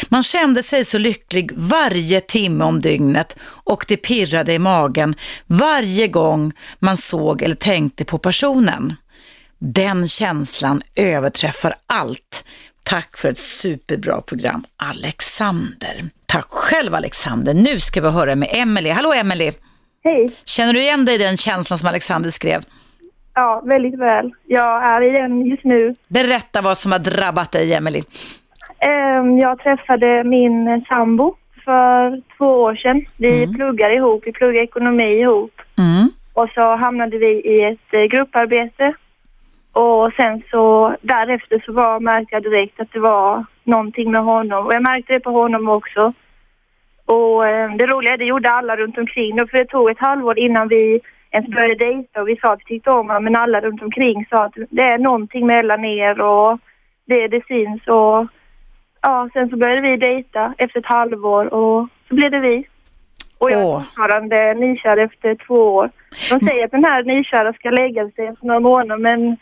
Man 0.10 0.24
kände 0.24 0.64
sig 0.64 0.84
så 0.84 0.98
lycklig 0.98 1.52
varje 1.56 2.22
timme 2.22 2.64
om 2.64 2.82
dygnet 2.82 3.38
och 3.44 3.86
det 3.88 3.98
pirrade 3.98 4.54
i 4.54 4.60
magen 4.60 5.16
varje 5.46 6.08
gång 6.08 6.52
man 6.80 6.98
såg 6.98 7.42
eller 7.42 7.56
tänkte 7.56 8.06
på 8.06 8.18
personen. 8.18 8.96
Den 9.66 10.08
känslan 10.08 10.82
överträffar 10.96 11.74
allt. 11.88 12.46
Tack 12.84 13.18
för 13.18 13.30
ett 13.30 13.38
superbra 13.38 14.22
program, 14.22 14.64
Alexander. 14.78 15.96
Tack 16.26 16.46
själv 16.50 16.96
Alexander. 16.96 17.54
Nu 17.54 17.80
ska 17.80 18.02
vi 18.02 18.10
höra 18.10 18.36
med 18.36 18.50
Emily. 18.52 18.90
Hallå 18.90 19.14
Emily. 19.14 19.52
Hej. 20.04 20.30
Känner 20.46 20.74
du 20.74 20.82
igen 20.82 21.06
dig 21.06 21.16
i 21.16 21.18
den 21.18 21.38
känslan 21.38 21.78
som 21.78 21.90
Alexander 21.90 22.30
skrev? 22.30 22.62
Ja, 23.34 23.62
väldigt 23.66 24.00
väl. 24.00 24.32
Jag 24.46 24.84
är 24.86 25.02
i 25.02 25.10
den 25.20 25.46
just 25.46 25.64
nu. 25.64 25.96
Berätta 26.08 26.62
vad 26.62 26.78
som 26.78 26.92
har 26.92 27.00
drabbat 27.00 27.52
dig 27.52 27.74
Emily. 27.74 28.02
Ehm, 28.80 29.38
Jag 29.40 29.60
träffade 29.60 30.24
min 30.24 30.86
sambo 30.90 31.36
för 31.66 32.22
två 32.38 32.46
år 32.46 32.76
sedan. 32.76 33.06
Vi 33.18 33.54
pluggar 33.56 33.96
ihop, 33.96 34.24
vi 34.26 34.32
pluggar 34.32 34.62
ekonomi 34.64 35.04
ihop. 35.20 35.62
Mm. 35.78 36.10
Och 36.34 36.50
så 36.54 36.76
hamnade 36.76 37.18
vi 37.18 37.28
i 37.28 37.64
ett 37.64 37.94
eh, 37.94 38.02
grupparbete. 38.02 38.94
Och 39.74 40.14
sen 40.14 40.44
så 40.52 40.96
därefter 41.02 41.64
så 41.66 41.74
var, 41.74 42.00
märkte 42.00 42.36
jag 42.36 42.44
direkt 42.44 42.80
att 42.80 42.92
det 42.92 43.00
var 43.00 43.46
någonting 43.64 44.12
med 44.12 44.24
honom. 44.24 44.66
Och 44.66 44.74
jag 44.74 44.84
märkte 44.84 45.14
det 45.14 45.20
på 45.20 45.32
honom 45.32 45.70
också. 45.70 46.14
Och 47.06 47.48
eh, 47.48 47.76
det 47.76 47.86
roliga, 47.86 48.18
det 48.18 48.26
gjorde 48.26 48.50
alla 48.50 48.76
runt 48.76 48.98
omkring. 48.98 49.38
För 49.38 49.58
det 49.58 49.66
tog 49.66 49.90
ett 49.90 50.00
halvår 50.00 50.40
innan 50.40 50.68
vi 50.68 51.00
ens 51.32 51.50
började 51.50 51.76
dejta 51.76 52.22
och 52.22 52.28
vi 52.28 52.36
sa 52.42 52.54
att 52.54 52.60
vi 52.60 52.66
tyckte 52.66 52.92
om 52.92 53.08
honom. 53.08 53.24
Men 53.24 53.36
alla 53.36 53.62
runt 53.62 53.82
omkring 53.82 54.26
sa 54.30 54.46
att 54.46 54.54
det 54.70 54.82
är 54.82 54.98
någonting 54.98 55.48
mellan 55.48 55.86
er 55.86 56.22
och 56.22 56.60
det, 57.06 57.28
det 57.28 57.46
syns. 57.48 57.88
Och 57.88 58.28
ja, 59.02 59.30
sen 59.34 59.50
så 59.50 59.58
började 59.58 59.82
vi 59.82 59.98
dejta 59.98 60.54
efter 60.58 60.80
ett 60.80 60.86
halvår 60.86 61.54
och 61.54 61.88
så 62.08 62.16
blev 62.16 62.32
det 62.32 62.40
vi. 62.40 62.68
Och 63.38 63.52
jag 63.52 63.62
är 63.62 63.80
fortfarande 63.80 64.54
nykär 64.54 64.98
efter 64.98 65.36
två 65.48 65.56
år. 65.56 65.90
De 66.30 66.46
säger 66.46 66.66
att 66.66 66.72
den 66.72 66.86
här 66.86 67.04
nykära 67.04 67.54
ska 67.54 67.70
lägga 67.70 68.10
sig 68.10 68.26
efter 68.28 68.46
några 68.46 68.60
månader 68.60 68.98
men 68.98 69.38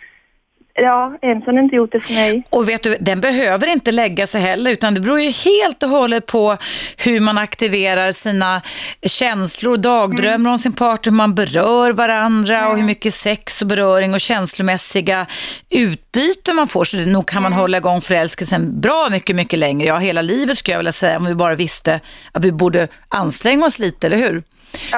ja, 0.74 1.18
än 1.22 1.42
har 1.42 1.54
den 1.54 1.64
inte 1.64 1.76
gjort 1.76 1.92
det 1.92 2.02
för 2.02 2.14
mig. 2.14 2.44
Och 2.50 2.70
vet 2.70 2.84
du, 2.84 2.98
den 3.00 3.22
behöver 3.22 3.68
inte 3.68 3.92
lägga 3.92 4.28
sig 4.28 4.42
heller, 4.42 4.72
utan 4.72 4.94
det 4.94 5.00
beror 5.00 5.20
ju 5.20 5.30
helt 5.30 5.84
och 5.84 5.90
hållet 5.90 6.26
på 6.26 6.58
hur 6.98 7.20
man 7.20 7.38
aktiverar 7.38 8.12
sina 8.12 8.62
känslor, 9.06 9.78
dagdrömmar 9.78 10.52
om 10.52 10.58
sin 10.58 10.74
partner, 10.74 11.12
hur 11.12 11.18
man 11.18 11.36
berör 11.36 11.92
varandra 11.92 12.70
och 12.70 12.78
hur 12.78 12.84
mycket 12.84 13.14
sex 13.14 13.62
och 13.62 13.68
beröring 13.68 14.14
och 14.14 14.22
känslomässiga 14.22 15.26
utbyten 15.70 16.56
man 16.56 16.68
får. 16.68 16.84
Så 16.84 16.98
det, 16.98 17.06
nog 17.06 17.28
kan 17.28 17.44
man 17.44 17.54
hålla 17.54 17.78
igång 17.78 18.02
förälskelsen 18.02 18.82
bra 18.82 19.10
mycket, 19.12 19.36
mycket 19.36 19.60
längre. 19.60 19.88
Ja, 19.88 19.98
hela 19.98 20.22
livet 20.22 20.58
skulle 20.58 20.74
jag 20.74 20.80
vilja 20.80 20.92
säga, 20.92 21.18
om 21.18 21.26
vi 21.26 21.36
bara 21.36 21.56
visste 21.56 22.00
att 22.32 22.46
vi 22.46 22.52
borde 22.52 22.88
anstränga 23.08 23.66
oss 23.66 23.80
lite, 23.80 24.08
eller 24.08 24.18
hur? 24.18 24.44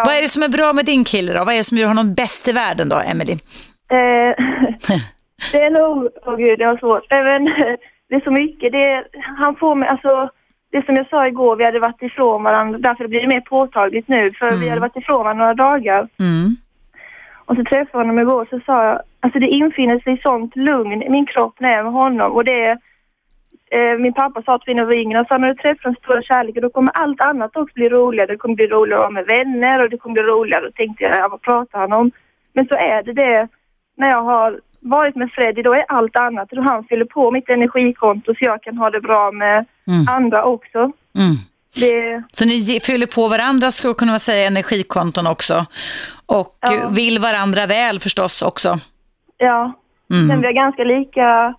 Vad 0.06 0.16
är 0.16 0.22
det 0.22 0.28
som 0.28 0.44
är 0.44 0.48
bra 0.48 0.74
med 0.74 0.86
din 0.86 1.04
kille 1.04 1.34
då? 1.34 1.44
Vad 1.44 1.54
är 1.54 1.58
det 1.58 1.64
som 1.64 1.78
gör 1.78 1.88
honom 1.88 2.14
bäst 2.14 2.48
i 2.48 2.52
världen 2.52 2.90
då, 2.90 3.00
Emily? 3.00 3.34
Eh, 3.92 4.46
det 5.52 5.62
är 5.62 5.70
nog, 5.70 6.10
åh 6.26 6.36
gud 6.36 6.60
det 6.60 6.66
var 6.66 6.78
svårt. 6.78 7.06
Även, 7.10 7.46
det 8.10 8.16
är 8.16 8.24
så 8.24 8.32
mycket. 8.32 8.72
Det 8.72 9.04
han 9.38 9.56
får 9.56 9.76
mig, 9.76 9.90
alltså 9.90 10.30
det 10.72 10.86
som 10.86 10.96
jag 10.96 11.10
sa 11.10 11.28
igår, 11.28 11.56
vi 11.56 11.66
hade 11.66 11.80
varit 11.80 12.02
ifrån 12.02 12.44
varandra, 12.44 12.78
därför 12.78 13.08
blir 13.08 13.22
det 13.22 13.28
mer 13.28 13.42
påtagligt 13.42 14.08
nu, 14.08 14.32
för 14.32 14.52
vi 14.52 14.70
hade 14.70 14.82
varit 14.82 14.98
ifrån 14.98 15.24
varandra 15.24 15.44
några 15.44 15.70
dagar. 15.70 16.08
Mm. 16.20 16.56
Och 17.46 17.56
så 17.56 17.64
träffade 17.64 17.88
jag 17.92 18.00
honom 18.00 18.20
igår 18.20 18.48
så 18.50 18.60
sa 18.66 18.86
jag, 18.86 19.02
alltså 19.20 19.40
det 19.40 19.48
infinner 19.48 20.00
sig 20.00 20.22
sånt 20.24 20.56
lugn 20.56 21.04
i 21.04 21.10
min 21.10 21.26
kropp 21.26 21.60
när 21.60 21.70
jag 21.70 21.80
är 21.80 21.84
med 21.84 21.94
honom 21.94 22.32
och 22.32 22.46
det 22.46 22.64
är, 22.64 22.78
eh, 23.72 23.98
min 24.00 24.14
pappa 24.14 24.42
sa 24.42 24.60
när 24.68 24.74
vi 24.74 24.84
var 24.84 25.02
yngre, 25.02 25.18
han 25.18 25.26
sa 25.26 25.38
när 25.38 25.48
du 25.48 25.56
träffar 25.56 25.90
den 25.90 25.96
stora 25.96 26.22
kärleken 26.22 26.62
då 26.62 26.70
kommer 26.70 26.92
allt 26.92 27.22
annat 27.22 27.56
också 27.56 27.74
bli 27.74 27.90
roligare. 27.90 28.28
Det 28.28 28.38
kommer 28.38 28.56
bli 28.56 28.68
roligare 28.68 29.00
att 29.00 29.06
vara 29.06 29.24
med 29.24 29.26
vänner 29.26 29.84
och 29.84 29.90
det 29.90 29.98
kommer 29.98 30.14
bli 30.14 30.24
roligare. 30.24 30.68
Och 30.68 30.76
tänkte 30.76 31.04
jag, 31.04 31.18
ja, 31.18 31.28
vad 31.32 31.42
pratar 31.42 31.80
han 31.80 31.94
om? 31.94 32.12
Men 32.54 32.68
så 32.68 32.76
är 32.76 33.04
det 33.04 33.14
det, 33.14 33.48
när 33.98 34.10
jag 34.10 34.24
har 34.24 34.60
varit 34.84 35.16
med 35.16 35.32
Freddy, 35.32 35.62
då 35.62 35.74
är 35.74 35.86
allt 35.88 36.16
annat, 36.16 36.50
då 36.52 36.62
han 36.62 36.84
fyller 36.84 37.06
på 37.06 37.32
mitt 37.32 37.50
energikonto 37.50 38.32
så 38.36 38.38
jag 38.40 38.64
kan 38.64 38.78
ha 38.78 38.90
det 38.90 39.02
bra 39.02 39.32
med 39.32 39.66
Mm. 39.88 40.06
andra 40.10 40.44
också. 40.46 40.78
Mm. 41.18 41.36
Det, 41.76 42.24
Så 42.32 42.46
ni 42.46 42.80
fyller 42.80 43.08
på 43.08 43.28
varandra 43.28 43.72
skulle 43.72 43.94
kunna 43.94 44.20
säga 44.20 44.48
energikonton 44.48 45.28
också. 45.28 45.66
Och 46.26 46.58
Ja. 46.62 46.90
vill 46.92 47.20
varandra 47.20 47.66
väl 47.66 48.00
förstås 48.00 48.42
också. 48.42 48.78
Ja. 49.38 49.74
Mm. 50.14 50.28
Men 50.28 50.42
vi 50.42 50.46
har 50.46 50.54
ganska 50.54 50.84
lika 50.84 51.54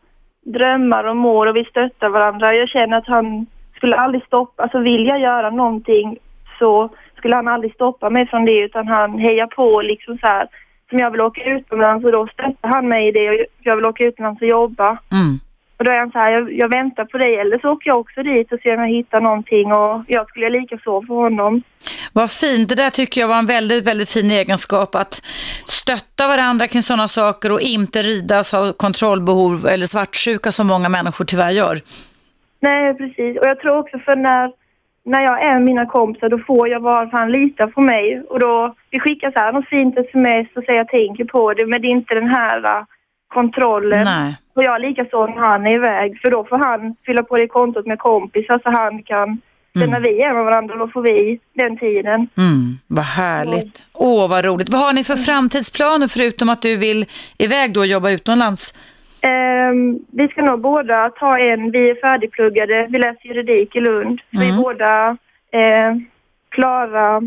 drömmar 0.46 1.04
och 1.04 1.16
mål 1.16 1.48
och 1.48 1.56
vi 1.56 1.64
stöttar 1.64 2.08
varandra. 2.08 2.54
Jag 2.54 2.68
känner 2.68 2.96
att 2.96 3.06
han 3.06 3.46
skulle 3.76 3.96
aldrig 3.96 4.24
stoppa, 4.24 4.62
alltså 4.62 4.78
vill 4.78 5.06
jag 5.06 5.20
göra 5.20 5.50
någonting 5.50 6.18
så 6.58 6.88
skulle 7.16 7.36
han 7.36 7.48
aldrig 7.48 7.74
stoppa 7.74 8.10
mig 8.10 8.26
från 8.26 8.44
det 8.44 8.58
utan 8.60 8.88
han 8.88 9.18
hejar 9.18 9.46
på 9.46 9.80
liksom 9.82 10.18
så 10.18 10.26
här. 10.26 10.48
Som 10.88 10.98
jag 10.98 11.10
vill 11.10 11.20
åka 11.20 11.44
utomlands 11.44 12.04
och 12.04 12.12
då 12.12 12.26
stöttar 12.26 12.68
han 12.68 12.88
mig 12.88 13.08
i 13.08 13.12
det 13.12 13.30
och 13.30 13.36
jag 13.62 13.76
vill 13.76 13.86
åka 13.86 14.04
utomlands 14.04 14.42
och 14.42 14.48
jobba. 14.48 14.98
Mm. 15.12 15.38
Och 15.76 15.84
då 15.84 15.92
är 15.92 15.98
han 15.98 16.10
så 16.10 16.18
här, 16.18 16.30
jag, 16.30 16.52
jag 16.52 16.68
väntar 16.68 17.04
på 17.04 17.18
dig 17.18 17.36
eller 17.36 17.58
så 17.58 17.68
åker 17.68 17.90
jag 17.90 18.00
också 18.00 18.22
dit 18.22 18.52
och 18.52 18.60
ser 18.60 18.76
om 18.76 18.80
jag 18.80 18.88
hittar 18.88 19.20
någonting 19.20 19.72
och 19.72 20.02
jag 20.08 20.28
skulle 20.28 20.50
lika 20.50 20.78
så 20.78 21.02
för 21.02 21.14
honom. 21.14 21.62
Vad 22.12 22.30
fint, 22.30 22.68
det 22.68 22.74
där 22.74 22.90
tycker 22.90 23.20
jag 23.20 23.28
var 23.28 23.38
en 23.38 23.46
väldigt, 23.46 23.86
väldigt 23.86 24.10
fin 24.10 24.30
egenskap 24.30 24.94
att 24.94 25.14
stötta 25.66 26.26
varandra 26.28 26.68
kring 26.68 26.82
sådana 26.82 27.08
saker 27.08 27.52
och 27.52 27.60
inte 27.60 28.02
ridas 28.02 28.54
av 28.54 28.72
kontrollbehov 28.72 29.66
eller 29.66 29.86
svartsjuka 29.86 30.52
som 30.52 30.66
många 30.66 30.88
människor 30.88 31.24
tyvärr 31.24 31.50
gör. 31.50 31.76
Nej, 32.60 32.94
precis. 32.94 33.38
Och 33.38 33.46
jag 33.46 33.60
tror 33.60 33.78
också 33.78 33.98
för 33.98 34.16
när, 34.16 34.52
när 35.04 35.22
jag 35.22 35.42
är 35.42 35.52
med 35.52 35.62
mina 35.62 35.86
kompisar 35.86 36.28
då 36.28 36.38
får 36.38 36.68
jag 36.68 36.80
vara 36.80 37.10
för 37.10 37.18
han 37.18 37.32
litar 37.32 37.66
på 37.66 37.80
mig. 37.80 38.22
Och 38.30 38.40
då, 38.40 38.74
vi 38.90 39.00
skickar 39.00 39.30
så 39.30 39.38
här 39.38 39.52
något 39.52 39.68
fint 39.68 39.98
sms 39.98 40.48
och 40.56 40.64
säger 40.64 40.78
jag 40.78 40.88
tänker 40.88 41.24
på 41.24 41.54
det 41.54 41.66
men 41.66 41.82
det 41.82 41.88
är 41.88 41.90
inte 41.90 42.14
den 42.14 42.28
här 42.28 42.58
uh, 42.58 42.84
kontrollen. 43.34 44.04
Nej. 44.04 44.36
Och 44.54 44.64
jag 44.64 44.80
likaså 44.80 45.26
när 45.26 45.46
han 45.46 45.66
är 45.66 45.74
iväg 45.74 46.20
för 46.22 46.30
då 46.30 46.44
får 46.44 46.58
han 46.58 46.96
fylla 47.06 47.22
på 47.22 47.36
det 47.36 47.48
kontot 47.48 47.86
med 47.86 47.98
kompisar 47.98 48.60
så 48.62 48.70
han 48.70 49.02
kan 49.02 49.40
Sen 49.78 49.90
när 49.90 50.00
vi 50.00 50.22
är 50.22 50.34
med 50.34 50.44
varandra 50.44 50.76
då 50.76 50.88
får 50.88 51.02
vi 51.02 51.40
den 51.54 51.78
tiden. 51.78 52.28
Mm, 52.36 52.78
vad 52.86 53.04
härligt. 53.04 53.84
Åh, 53.92 54.28
vad 54.30 54.44
roligt. 54.44 54.68
Vad 54.68 54.80
har 54.80 54.92
ni 54.92 55.04
för 55.04 55.16
framtidsplaner 55.16 56.08
förutom 56.08 56.48
att 56.48 56.62
du 56.62 56.76
vill 56.76 57.06
iväg 57.38 57.72
då 57.72 57.80
och 57.80 57.86
jobba 57.86 58.10
utomlands? 58.10 58.74
Ehm, 59.28 59.98
vi 60.12 60.28
ska 60.28 60.42
nog 60.42 60.60
båda 60.60 61.10
ta 61.10 61.38
en, 61.38 61.70
vi 61.70 61.90
är 61.90 61.94
färdigpluggade, 61.94 62.86
vi 62.90 62.98
läser 62.98 63.26
juridik 63.28 63.76
i 63.76 63.80
Lund. 63.80 64.20
Så 64.20 64.40
Vi 64.40 64.46
är 64.46 64.50
Mm. 64.50 64.62
båda 64.62 65.16
eh, 65.52 65.92
klara 66.48 67.22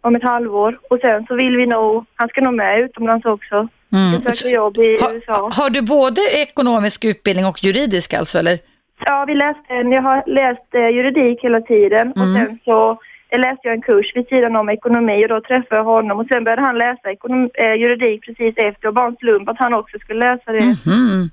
om 0.00 0.16
ett 0.16 0.22
halvår 0.22 0.78
och 0.90 0.98
sen 1.00 1.26
så 1.26 1.34
vill 1.34 1.56
vi 1.56 1.66
nog, 1.66 2.04
han 2.14 2.28
ska 2.28 2.40
nog 2.40 2.54
med 2.54 2.80
utomlands 2.80 3.26
också. 3.26 3.68
Mm. 3.92 4.20
Söker 4.22 4.48
jobb 4.54 4.76
i 4.78 4.92
USA. 4.92 5.50
Har, 5.52 5.70
du 5.70 5.82
både 5.82 6.20
ekonomisk 6.42 7.04
utbildning 7.04 7.46
och 7.46 7.64
juridisk 7.64 8.14
alltså, 8.14 8.38
eller? 8.38 8.58
Ja, 9.06 9.24
vi 9.28 9.34
läste 9.34 9.72
jag 9.74 10.02
har 10.02 10.22
läst 10.26 10.74
eh, 10.74 10.88
juridik 10.96 11.44
hela 11.44 11.60
tiden 11.60 12.12
och 12.12 12.22
Mm. 12.22 12.34
sen 12.46 12.58
så 12.64 12.98
läste 13.38 13.68
jag 13.68 13.74
en 13.74 13.82
kurs 13.82 14.12
vid 14.14 14.28
sidan 14.28 14.56
om 14.56 14.68
ekonomi 14.68 15.24
och 15.24 15.28
då 15.28 15.40
träffade 15.40 15.76
jag 15.76 15.84
honom 15.84 16.18
och 16.20 16.26
sen 16.26 16.44
började 16.44 16.62
han 16.62 16.78
läsa 16.78 17.10
ekonom, 17.10 17.50
eh, 17.54 17.74
juridik 17.74 18.22
precis 18.26 18.54
efter 18.56 18.88
och 18.88 18.94
bara 18.94 19.06
en 19.06 19.16
slump 19.16 19.48
att 19.48 19.58
han 19.58 19.74
också 19.74 19.98
skulle 19.98 20.26
läsa 20.26 20.52
det. 20.52 20.64
Mhm. 20.64 21.30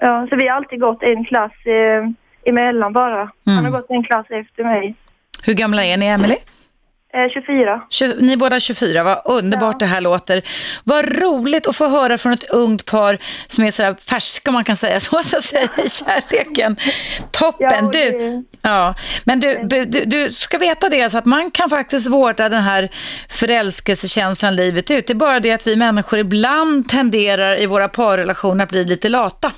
Ja, 0.00 0.26
så 0.30 0.36
vi 0.36 0.48
har 0.48 0.56
alltid 0.56 0.80
gått 0.80 1.02
en 1.02 1.24
klass 1.24 1.52
eh, 1.64 2.10
emellan 2.44 2.92
bara. 2.92 3.30
Han 3.46 3.64
har 3.64 3.70
gått 3.70 3.90
en 3.90 4.04
klass 4.04 4.26
efter 4.30 4.64
mig. 4.64 4.94
Hur 5.46 5.54
gamla 5.54 5.84
är 5.84 5.96
ni, 5.96 6.06
Emily? 6.06 6.36
Eh, 7.14 7.32
24. 7.32 7.80
Tju- 7.90 8.16
Ni 8.20 8.32
är 8.32 8.36
båda 8.36 8.60
24, 8.60 9.02
vad 9.04 9.22
underbart 9.24 9.78
det 9.80 9.86
här 9.86 10.00
låter. 10.00 10.42
Vad 10.84 11.22
roligt 11.22 11.66
att 11.66 11.76
få 11.76 11.88
höra 11.88 12.18
från 12.18 12.32
ett 12.32 12.44
ungt 12.50 12.86
par 12.86 13.18
som 13.46 13.64
är 13.64 13.70
sådär 13.70 13.96
färska, 14.08 14.50
om 14.50 14.54
man 14.54 14.64
kan 14.64 14.76
säga 14.76 15.00
så, 15.00 15.22
så 15.22 15.36
att 15.36 15.44
säga, 15.44 15.68
i 15.84 15.88
kärleken. 15.88 16.76
Toppen! 17.30 17.84
Ja, 17.84 17.90
du, 17.92 18.44
ja. 18.62 18.94
Men 19.24 19.40
du, 19.40 19.60
du, 19.64 19.84
du 20.04 20.32
ska 20.32 20.58
veta 20.58 20.88
det, 20.88 21.02
alltså 21.02 21.18
att 21.18 21.24
man 21.24 21.50
kan 21.50 21.70
faktiskt 21.70 22.06
vårda 22.08 22.48
den 22.48 22.62
här 22.62 22.88
förälskelsekänslan 23.28 24.56
livet 24.56 24.90
ut. 24.90 25.06
Det 25.06 25.12
är 25.12 25.14
bara 25.14 25.40
det 25.40 25.50
att 25.52 25.66
vi 25.66 25.76
människor 25.76 26.18
ibland 26.18 26.88
tenderar 26.88 27.60
i 27.60 27.66
våra 27.66 27.88
parrelationer 27.88 28.64
att 28.64 28.70
bli 28.70 28.84
lite 28.84 29.08
lata. 29.08 29.52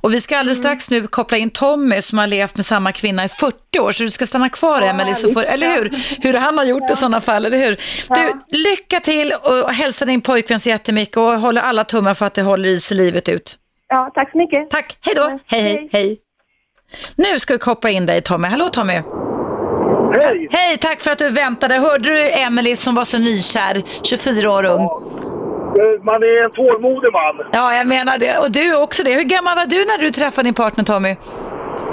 Och 0.00 0.14
vi 0.14 0.20
ska 0.20 0.38
alldeles 0.38 0.58
Mm. 0.58 0.68
strax 0.70 0.90
nu 0.90 1.06
koppla 1.06 1.36
in 1.38 1.50
Tommy 1.50 2.02
som 2.02 2.18
har 2.18 2.26
levt 2.26 2.56
med 2.56 2.66
samma 2.66 2.92
kvinna 2.92 3.24
i 3.24 3.28
40 3.28 3.78
år, 3.80 3.92
så 3.92 4.02
du 4.02 4.10
ska 4.10 4.26
stanna 4.26 4.48
kvar 4.48 4.82
Emelie, 4.82 5.14
så 5.14 5.32
får, 5.32 5.42
eller 5.44 5.76
hur? 5.76 5.92
Hur 6.22 6.34
han 6.34 6.58
har 6.58 6.64
gjort 6.64 6.89
i 6.90 6.96
sådana 6.96 7.20
fall, 7.20 7.46
eller 7.46 7.58
hur? 7.58 7.76
Du, 8.08 8.58
lycka 8.58 9.00
till 9.00 9.32
och 9.32 9.72
hälsa 9.72 10.04
din 10.04 10.20
pojkvän 10.20 10.60
så 10.60 10.68
jättemycket 10.68 11.16
och 11.16 11.40
håller 11.40 11.62
alla 11.62 11.84
tummar 11.84 12.14
för 12.14 12.26
att 12.26 12.34
det 12.34 12.42
håller 12.42 12.68
i 12.68 12.80
sig 12.80 12.96
livet 12.96 13.28
ut. 13.28 13.56
Ja, 13.88 14.10
tack 14.14 14.32
så 14.32 14.38
mycket. 14.38 14.70
Tack, 14.70 14.98
hej 15.00 15.14
då. 15.14 15.38
Hej, 15.46 15.62
hej, 15.62 15.88
hej. 15.92 16.18
Nu 17.16 17.38
ska 17.38 17.54
vi 17.54 17.58
koppla 17.58 17.90
in 17.90 18.06
dig 18.06 18.22
Tommy. 18.22 18.48
Hallå 18.48 18.68
Tommy. 18.68 19.02
Hej! 20.12 20.48
Hej, 20.50 20.78
tack 20.78 21.00
för 21.00 21.10
att 21.10 21.18
du 21.18 21.30
väntade. 21.30 21.74
Hörde 21.78 22.08
du 22.08 22.30
Emily 22.32 22.76
som 22.76 22.94
var 22.94 23.04
så 23.04 23.18
nykär, 23.18 23.82
24 24.02 24.52
år 24.52 24.64
ung? 24.64 24.88
Man 26.04 26.22
är 26.22 26.44
en 26.44 26.50
tålmodig 26.50 27.12
man. 27.12 27.46
Ja, 27.52 27.74
jag 27.74 27.86
menar 27.86 28.18
det. 28.18 28.38
Och 28.38 28.50
du 28.50 28.76
också 28.76 29.02
det. 29.02 29.14
Hur 29.14 29.22
gammal 29.22 29.56
var 29.56 29.66
du 29.66 29.84
när 29.84 29.98
du 29.98 30.10
träffade 30.10 30.46
din 30.46 30.54
partner 30.54 30.84
Tommy? 30.84 31.16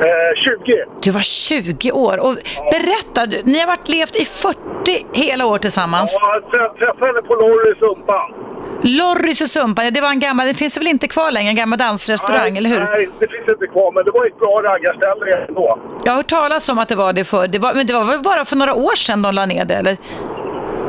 Eh, 0.02 0.60
20. 0.66 0.86
Du 1.02 1.12
var 1.12 1.22
20 1.22 1.91
år. 1.91 2.18
Och 2.20 2.36
berätta, 2.72 3.26
du- 3.26 3.41
ni 3.45 3.60
har 3.60 3.68
varit 3.68 3.89
levt 3.89 4.16
i 4.16 4.26
40 4.26 5.06
hela 5.14 5.45
år 5.45 5.58
tillsammans. 5.58 6.18
Ja, 6.22 6.34
jag 6.34 6.43
trä- 6.52 6.80
träffade 6.80 7.06
henne 7.06 7.22
på 7.22 7.36
Lorry 7.36 7.72
i 7.72 7.76
Sumpan. 7.80 8.34
Lorrys 8.82 9.41
och 9.41 9.48
Sumpan, 9.48 9.93
det 9.93 10.02
var 10.02 10.10
en 10.10 10.20
gammal, 10.20 10.48
det 10.48 10.54
finns 10.54 10.78
väl 10.78 10.88
inte 10.88 11.08
kvar 11.08 11.32
längre, 11.32 11.50
en 11.50 11.56
gammal 11.56 11.80
dansrestaurang, 11.80 12.50
nej, 12.54 12.58
eller 12.58 12.70
hur? 12.70 12.80
Nej, 12.80 13.10
det 13.20 13.28
finns 13.28 13.50
inte 13.50 13.68
kvar, 13.68 13.91
men 13.91 14.06
det 14.06 14.12
var 14.12 14.26
ett 14.28 14.39
bra 14.39 14.62
raggarställe 14.64 15.45
ändå. 15.48 15.80
Jag 16.06 16.12
har 16.12 16.18
hört 16.18 16.28
talas 16.28 16.70
om 16.70 16.80
att 16.80 16.89
det 16.89 16.95
var 16.95 17.14
det 17.14 17.24
för, 17.26 17.48
det 17.48 17.60
var, 17.60 17.74
men 17.74 17.88
det 17.88 17.93
var 17.93 18.04
väl 18.06 18.20
bara 18.20 18.45
för 18.45 18.56
några 18.56 18.74
år 18.74 18.95
sedan 18.95 19.22
de 19.22 19.36
la 19.36 19.45
ner 19.45 19.66
det, 19.66 19.74
eller? 19.76 19.98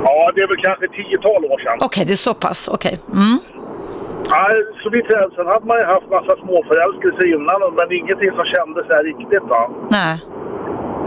Ja, 0.05 0.33
det 0.35 0.41
är 0.41 0.49
väl 0.49 0.57
kanske 0.65 0.89
tiotal 0.89 1.45
år 1.45 1.59
sedan. 1.59 1.79
Okej, 1.81 2.05
det 2.05 2.13
är 2.13 2.17
så 2.17 2.35
pass, 2.35 2.69
okej. 2.73 2.99
Mm. 3.13 3.39
Ja, 4.31 4.51
så 4.83 4.91
vi 4.91 5.03
träffades. 5.03 5.35
Sen 5.35 5.47
hade 5.47 5.67
man 5.67 5.79
ju 5.81 5.85
haft 5.85 6.09
massa 6.11 6.35
småförälskelser 6.43 7.27
innan, 7.35 7.59
men 7.79 7.87
ingenting 8.01 8.31
som 8.39 8.45
kändes 8.55 8.87
så 8.89 8.93
här 8.97 9.05
riktigt. 9.05 9.43
Va? 9.43 9.71
Nej. 9.91 10.15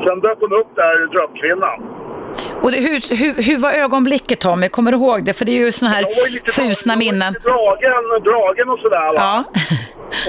Sen 0.07 0.19
dök 0.19 0.37
hon 0.39 0.53
upp 0.61 0.71
där, 0.75 0.95
drömkvinnan. 1.13 1.79
Och 2.61 2.71
det, 2.71 2.77
hur, 2.77 2.99
hur, 3.21 3.33
hur 3.47 3.57
var 3.65 3.71
ögonblicket 3.71 4.39
Tommy? 4.39 4.69
Kommer 4.69 4.91
du 4.91 4.97
ihåg 4.97 5.23
det? 5.25 5.33
För 5.37 5.45
det 5.45 5.51
är 5.51 5.65
ju 5.65 5.71
såna 5.71 5.91
här 5.91 6.01
Jag 6.01 6.23
var 6.23 6.29
lite- 6.29 6.97
minnen. 6.97 7.33
Dragen, 7.33 8.03
dragen 8.29 8.69
och 8.69 8.79
sådär. 8.79 9.07
Va? 9.13 9.13
Ja. 9.15 9.43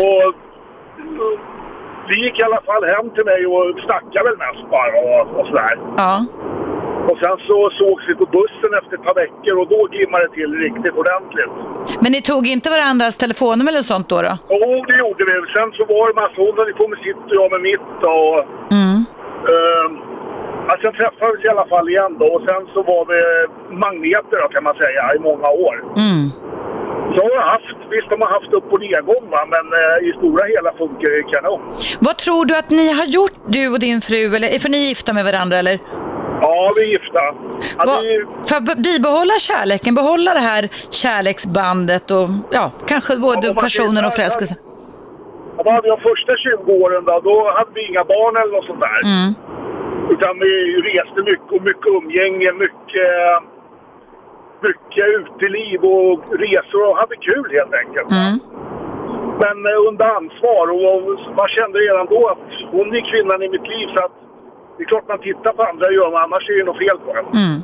Och 0.05 0.34
vi 2.09 2.24
gick 2.24 2.40
i 2.40 2.43
alla 2.43 2.61
fall 2.68 2.84
hem 2.84 3.11
till 3.14 3.24
mig 3.24 3.47
och 3.47 3.64
snackade 3.86 4.24
väl 4.28 4.38
mest 4.38 4.70
bara 4.70 4.93
och, 5.03 5.40
och 5.40 5.47
sådär. 5.47 5.78
ja. 5.97 6.24
Och 7.11 7.18
sen 7.22 7.36
så 7.48 7.57
sågs 7.80 8.03
vi 8.09 8.14
på 8.22 8.26
bussen 8.38 8.72
efter 8.78 8.92
ett 8.96 9.07
par 9.09 9.16
veckor 9.22 9.55
och 9.61 9.68
då 9.74 9.80
gimmade 9.98 10.22
det 10.26 10.32
till 10.38 10.53
riktigt 10.66 10.94
ordentligt. 11.03 11.55
Men 12.03 12.12
ni 12.12 12.20
tog 12.22 12.46
inte 12.46 12.70
varandras 12.70 13.16
telefonnummer 13.16 13.72
eller 13.72 13.88
sånt 13.92 14.09
då? 14.09 14.22
då? 14.22 14.32
Jo, 14.48 14.84
det 14.88 14.96
gjorde 15.03 15.22
vi. 15.28 15.34
Sen 15.57 15.68
så 15.78 15.82
var 15.92 16.05
det 16.09 16.14
massa, 16.22 16.36
hon 16.46 16.55
höll 16.59 16.72
på 16.80 16.88
med 16.92 16.98
sitt 17.07 17.22
och 17.30 17.36
jag 17.40 17.50
med 17.55 17.62
mitt 17.70 17.96
och... 18.14 18.34
Mm. 18.78 18.98
Ja, 20.68 20.72
sen 20.82 20.92
träffades 21.00 21.36
vi 21.42 21.46
i 21.46 21.55
alla 21.55 21.68
fall 21.74 21.88
igen 21.88 22.12
då 22.22 22.26
och 22.36 22.42
sen 22.48 22.62
så 22.74 22.80
var 22.92 23.03
vi 23.12 23.20
magneter 23.84 24.36
då, 24.42 24.48
kan 24.55 24.64
man 24.68 24.74
säga 24.84 25.03
i 25.16 25.18
många 25.28 25.48
år. 25.66 25.76
Mm. 25.96 26.22
Så 27.14 27.18
har 27.24 27.30
jag 27.40 27.46
haft, 27.55 27.78
visst 27.90 28.09
har 28.11 28.32
haft 28.38 28.53
upp 28.59 28.72
och 28.72 28.80
nedgång 28.80 29.24
va, 29.30 29.42
men 29.55 29.66
eh, 29.80 30.09
i 30.09 30.12
stora 30.18 30.42
hela 30.55 30.70
funkar 30.80 31.09
det 31.11 31.22
kanon. 31.32 31.61
Vad 32.00 32.16
tror 32.18 32.44
du 32.44 32.57
att 32.57 32.70
ni 32.70 32.92
har 32.92 33.05
gjort, 33.05 33.36
du 33.46 33.68
och 33.72 33.80
din 33.80 34.00
fru, 34.00 34.36
eller 34.36 34.59
för 34.59 34.68
ni 34.68 34.84
är 34.84 34.88
gifta 34.88 35.12
med 35.12 35.24
varandra 35.24 35.57
eller? 35.59 35.78
Ja, 36.45 36.72
vi 36.76 36.82
är 36.82 36.86
gifta. 36.97 37.22
Ja, 37.78 37.93
är- 38.12 38.47
för 38.49 38.57
att 38.57 38.78
bibehålla 38.90 39.34
kärleken, 39.49 39.95
behålla 39.95 40.30
det 40.34 40.40
här 40.53 40.62
kärleksbandet 41.03 42.11
och 42.11 42.28
ja, 42.51 42.70
kanske 42.86 43.16
både 43.16 43.47
Ja, 43.47 43.55
personen 43.55 44.05
och 44.05 44.12
förälskelsen. 44.18 44.57
Ja, 45.57 45.62
Vad 45.64 45.74
hade 45.74 45.88
jag 45.88 46.01
första 46.11 46.32
20 46.36 46.72
åren 46.84 47.05
då? 47.05 47.20
Då 47.30 47.34
hade 47.59 47.70
vi 47.74 47.82
inga 47.90 48.05
barn 48.05 48.34
eller 48.40 48.53
något 48.57 48.64
sånt 48.70 48.80
där. 48.88 49.01
Mm. 49.12 49.30
Utan 50.14 50.32
vi 50.45 50.53
reste 50.90 51.18
mycket 51.30 51.53
och 51.57 51.62
mycket 51.68 51.86
umgänge, 51.99 52.49
mycket, 52.64 53.12
mycket 54.66 55.07
uteliv 55.20 55.78
och 55.95 56.12
resor 56.45 56.82
och 56.88 56.97
hade 57.03 57.16
kul 57.16 57.47
helt 57.59 57.74
enkelt. 57.82 58.11
Mm. 58.20 58.34
Men 59.43 59.57
eh, 59.70 59.88
under 59.88 60.07
ansvar 60.20 60.64
och, 60.76 60.88
och 60.99 61.36
man 61.40 61.49
kände 61.57 61.76
redan 61.78 62.07
då 62.14 62.20
att 62.32 62.45
hon 62.74 62.86
är 62.99 63.05
kvinnan 63.11 63.43
i 63.43 63.49
mitt 63.55 63.66
liv 63.74 63.86
så 63.97 64.05
att 64.05 64.16
det 64.83 64.87
är 64.87 64.95
klart 64.95 65.09
man 65.14 65.26
tittar 65.30 65.53
på 65.59 65.62
andra 65.70 65.87
gör 65.99 66.11
man, 66.14 66.22
annars 66.26 66.45
är 66.51 66.59
det 66.59 66.68
något 66.70 66.83
fel 66.85 66.99
på 67.05 67.11
en. 67.18 67.26
Mm. 67.43 67.59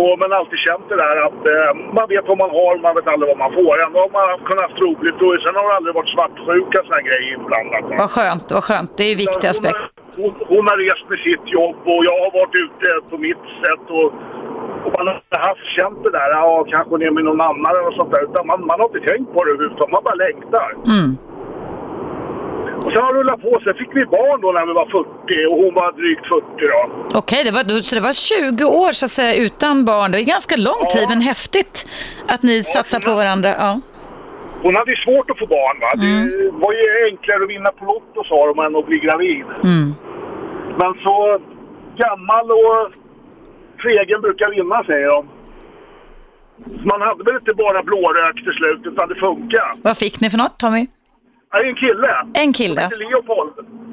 Och 0.00 0.12
man 0.20 0.28
har 0.30 0.38
alltid 0.42 0.60
känt 0.68 0.86
det 0.92 0.98
där 1.04 1.16
att 1.28 1.42
eh, 1.54 1.70
man 1.98 2.06
vet 2.12 2.24
vad 2.30 2.38
man 2.44 2.52
har, 2.58 2.72
man 2.86 2.94
vet 2.98 3.06
aldrig 3.12 3.28
vad 3.32 3.40
man 3.44 3.52
får. 3.60 3.74
Ändå 3.86 3.96
har 4.04 4.12
man 4.18 4.26
kunnat 4.48 4.64
haft 4.66 4.80
roligt 4.86 5.18
och 5.24 5.32
sen 5.44 5.54
har 5.58 5.64
det 5.68 5.76
aldrig 5.78 5.94
varit 6.00 6.14
svartsjuka 6.16 6.78
sådana 6.86 7.02
grejer 7.08 7.28
inblandat. 7.36 7.84
va. 7.88 7.94
Vad 8.02 8.10
skönt, 8.16 8.46
vad 8.56 8.64
skönt. 8.68 8.90
Det 8.96 9.02
är 9.04 9.10
ju 9.12 9.16
en 9.18 9.24
viktig 9.26 9.48
aspekt. 9.54 9.82
Hon, 10.20 10.32
hon 10.52 10.64
har 10.70 10.76
rest 10.86 11.06
med 11.12 11.20
sitt 11.28 11.46
jobb 11.58 11.78
och 11.92 12.02
jag 12.08 12.16
har 12.24 12.30
varit 12.40 12.56
ute 12.64 12.86
på 13.10 13.16
mitt 13.28 13.44
sätt. 13.62 13.84
Och, 13.98 14.08
och 14.84 14.92
man 14.96 15.04
har 15.12 15.42
haft 15.48 15.66
känt 15.78 15.98
det 16.06 16.12
där, 16.18 16.28
ja, 16.38 16.66
kanske 16.74 16.94
ner 17.02 17.12
med 17.16 17.24
någon 17.28 17.42
annan 17.50 17.72
eller 17.78 17.92
sånt 18.00 18.12
där. 18.14 18.22
Utan 18.28 18.42
man, 18.50 18.58
man 18.70 18.76
har 18.80 18.86
inte 18.90 19.02
tänkt 19.10 19.28
på 19.34 19.38
det 19.44 19.50
överhuvudtaget, 19.54 19.94
man 19.96 20.06
bara 20.08 20.18
längtar. 20.26 20.70
Mm. 20.94 21.10
Och 22.84 22.92
sen 22.92 23.02
har 23.02 23.12
det 23.12 23.20
rullat 23.20 23.42
på. 23.42 23.60
Sen 23.64 23.74
fick 23.74 23.88
vi 23.94 24.04
barn 24.06 24.40
då 24.40 24.52
när 24.52 24.66
vi 24.66 24.72
var 24.72 24.86
40 24.86 25.46
och 25.50 25.56
hon 25.62 25.74
var 25.74 25.92
drygt 25.92 26.26
40 26.26 26.44
då. 26.72 27.18
Okej, 27.18 27.44
det 27.44 27.50
var, 27.50 27.82
så 27.82 27.94
det 27.94 28.00
var 28.00 28.12
20 28.12 28.64
år 28.64 28.92
så 28.92 29.04
att 29.04 29.10
säga 29.10 29.34
utan 29.34 29.84
barn. 29.84 30.10
Det 30.12 30.20
är 30.20 30.24
ganska 30.36 30.56
lång 30.56 30.82
tid, 30.94 31.06
men 31.08 31.20
häftigt 31.20 31.86
att 32.28 32.42
ni 32.42 32.62
satsar 32.62 33.00
på 33.00 33.14
varandra. 33.14 33.48
Ja. 33.58 33.80
Hon 34.62 34.76
hade 34.76 34.90
ju 34.90 34.96
svårt 34.96 35.30
att 35.30 35.38
få 35.38 35.46
barn 35.46 35.76
va. 35.80 35.90
Mm. 35.94 36.30
Det 36.30 36.50
var 36.64 36.72
ju 36.72 36.86
enklare 37.10 37.42
att 37.44 37.50
vinna 37.50 37.70
på 37.78 37.84
Lotto 37.84 38.24
sa 38.24 38.46
de 38.46 38.58
än 38.66 38.76
att 38.76 38.86
bli 38.86 38.98
gravid. 38.98 39.44
Mm. 39.64 39.94
Men 40.80 40.94
så 41.04 41.16
gammal 42.02 42.46
och 42.50 42.92
fegen 43.82 44.20
brukar 44.20 44.50
vinna 44.50 44.84
säger 44.84 45.06
de. 45.06 45.28
Så 46.80 46.86
Man 46.92 47.00
hade 47.00 47.24
väl 47.24 47.34
inte 47.34 47.54
bara 47.54 47.82
blårök 47.82 48.34
till 48.44 48.52
slut 48.52 48.80
utan 48.92 49.08
det 49.08 49.14
funkar. 49.14 49.74
Vad 49.82 49.98
fick 49.98 50.20
ni 50.20 50.30
för 50.30 50.38
något, 50.38 50.58
Tommy? 50.58 50.86
Är 51.52 51.64
en 51.64 51.74
kille. 51.74 52.08
En 52.34 52.52
kille. 52.52 52.80
Han 52.80 52.90
heter 52.90 53.10
Leopold. 53.10 53.52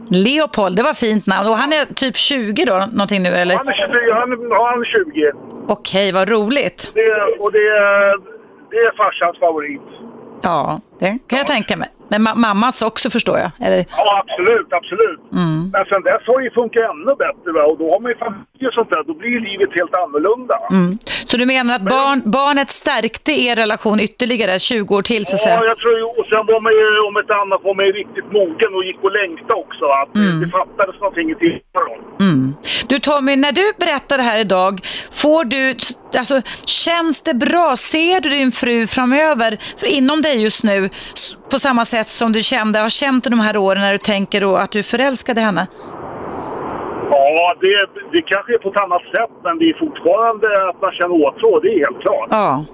Leopold, 0.10 0.76
det 0.76 0.84
var 0.84 0.94
fint 0.94 1.28
namn. 1.28 1.50
Och 1.50 1.58
han 1.58 1.74
är 1.74 1.86
typ 1.94 2.16
20 2.16 2.66
då, 2.66 2.86
någonting 2.92 3.24
nu 3.24 3.30
eller? 3.30 3.56
Han 3.56 3.68
är 3.68 3.74
24, 3.74 4.14
han, 4.14 4.30
han 4.52 4.82
är 4.82 4.86
20. 4.86 5.32
Okej, 5.68 6.12
vad 6.12 6.30
roligt. 6.30 6.92
Det, 6.94 7.12
och 7.40 7.52
det, 7.52 7.70
det 8.72 8.78
är 8.78 8.98
farsans 8.98 9.40
favorit. 9.40 9.82
Ja, 10.42 10.82
det 11.00 11.18
kan 11.28 11.38
jag 11.40 11.48
tänka 11.48 11.76
mig. 11.78 11.90
Men 12.10 12.28
ma- 12.28 12.36
mammas 12.36 12.82
också 12.82 13.10
förstår 13.10 13.38
jag. 13.40 13.52
Eller? 13.60 13.86
Ja, 13.98 14.24
absolut, 14.24 14.68
absolut. 14.80 15.20
Mm. 15.34 15.70
Men 15.74 15.86
sen 15.92 16.02
dess 16.04 16.22
har 16.28 16.38
det 16.40 16.44
ju 16.44 16.52
funkat 16.52 16.84
ännu 16.92 17.14
bättre 17.26 17.50
va? 17.58 17.64
och 17.72 17.78
då 17.78 17.86
har 17.94 18.00
man 18.00 18.12
ju 18.12 18.18
familj 18.18 18.68
och 18.70 18.74
sånt 18.74 18.90
där. 18.90 19.04
Då 19.04 19.14
blir 19.14 19.40
livet 19.50 19.70
helt 19.80 19.96
annorlunda. 20.04 20.56
Mm. 20.72 20.98
Så 21.30 21.38
du 21.38 21.46
menar 21.46 21.76
att 21.76 21.82
barn, 21.82 22.22
barnet 22.26 22.70
stärkte 22.70 23.32
er 23.32 23.56
relation 23.56 24.00
ytterligare 24.00 24.60
20 24.60 24.96
år 24.96 25.02
till 25.02 25.26
så 25.26 25.36
att 25.36 25.42
Ja, 25.42 25.46
säga? 25.48 25.64
jag 25.72 25.78
tror 25.78 25.98
ju, 25.98 26.04
och 26.04 26.26
sen 26.32 26.44
var 26.52 26.60
man 26.66 26.74
ju, 26.80 26.84
om 27.10 27.16
ett 27.24 27.32
annat 27.42 27.60
var 27.64 27.74
man 27.76 27.86
ju 27.86 27.92
riktigt 27.92 28.28
mogen 28.32 28.72
och 28.78 28.84
gick 28.86 29.00
och 29.08 29.12
längta 29.22 29.54
också. 29.64 29.86
Att 30.02 30.16
Mm. 30.16 30.40
det 30.42 30.48
fattades 30.58 30.96
någonting 31.02 31.32
i 31.32 31.36
tillvaron. 31.36 32.02
Mm. 32.20 32.54
Du 32.88 33.00
Tommy, 33.00 33.36
när 33.36 33.52
du 33.52 33.66
berättar 33.80 34.18
det 34.18 34.24
här 34.24 34.40
idag, 34.40 34.80
får 35.12 35.44
du, 35.46 35.76
alltså, 36.18 36.42
känns 36.66 37.22
det 37.22 37.34
bra? 37.34 37.76
Ser 37.78 38.20
du 38.22 38.30
din 38.30 38.52
fru 38.52 38.88
framöver, 38.88 39.58
för 39.80 39.88
inom 39.88 40.22
dig 40.22 40.44
just 40.44 40.64
nu, 40.64 40.87
på 41.52 41.60
samma 41.60 41.86
sätt 41.86 42.10
som 42.10 42.32
du 42.32 42.44
kände, 42.44 42.80
har 42.80 42.90
känt 42.90 43.24
de 43.24 43.40
här 43.40 43.58
åren 43.58 43.82
när 43.82 43.92
du 43.92 43.98
tänker 43.98 44.42
då 44.42 44.56
att 44.56 44.72
du 44.72 44.84
förälskade 44.84 45.42
henne? 45.42 45.68
Ja, 47.12 47.56
det, 47.62 47.88
det 48.12 48.22
kanske 48.22 48.54
är 48.54 48.58
på 48.58 48.70
ett 48.70 48.82
annat 48.86 49.02
sätt, 49.02 49.34
men 49.44 49.60
det 49.60 49.66
är 49.66 49.78
fortfarande 49.80 50.70
att 50.70 50.82
man 50.82 50.92
känner 50.92 51.16
åtrå, 51.26 51.60
det 51.60 51.70
är 51.74 51.80
helt 51.86 52.02
klart. 52.02 52.28
Ja. 52.32 52.66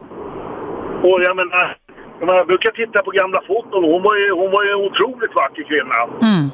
Och 1.04 1.18
jag 1.28 1.36
menar, 1.36 1.78
jag, 2.20 2.48
brukar 2.48 2.72
titta 2.72 3.04
på 3.04 3.12
gamla 3.12 3.42
foton. 3.48 3.84
Hon 3.84 4.04
var 4.04 4.16
ju, 4.16 4.32
hon 4.32 4.52
var 4.52 4.64
ju 4.64 4.70
en 4.72 4.82
otroligt 4.88 5.36
vacker 5.36 5.64
kvinna. 5.64 6.00
Mm. 6.30 6.50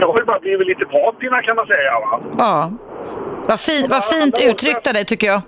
Jag 0.00 0.06
har 0.08 0.18
ju 0.18 0.24
bara 0.24 0.40
blivit 0.40 0.66
lite 0.66 0.86
patina 0.86 1.42
kan 1.42 1.56
man 1.56 1.66
säga. 1.66 1.92
Va? 2.04 2.20
Ja. 2.38 2.70
Vad, 3.48 3.60
fi, 3.60 3.86
vad 3.90 4.04
fint 4.04 4.34
uttryckt 4.48 4.86
av 4.86 4.94
dig 4.94 5.04
tycker 5.04 5.26
jag. 5.26 5.42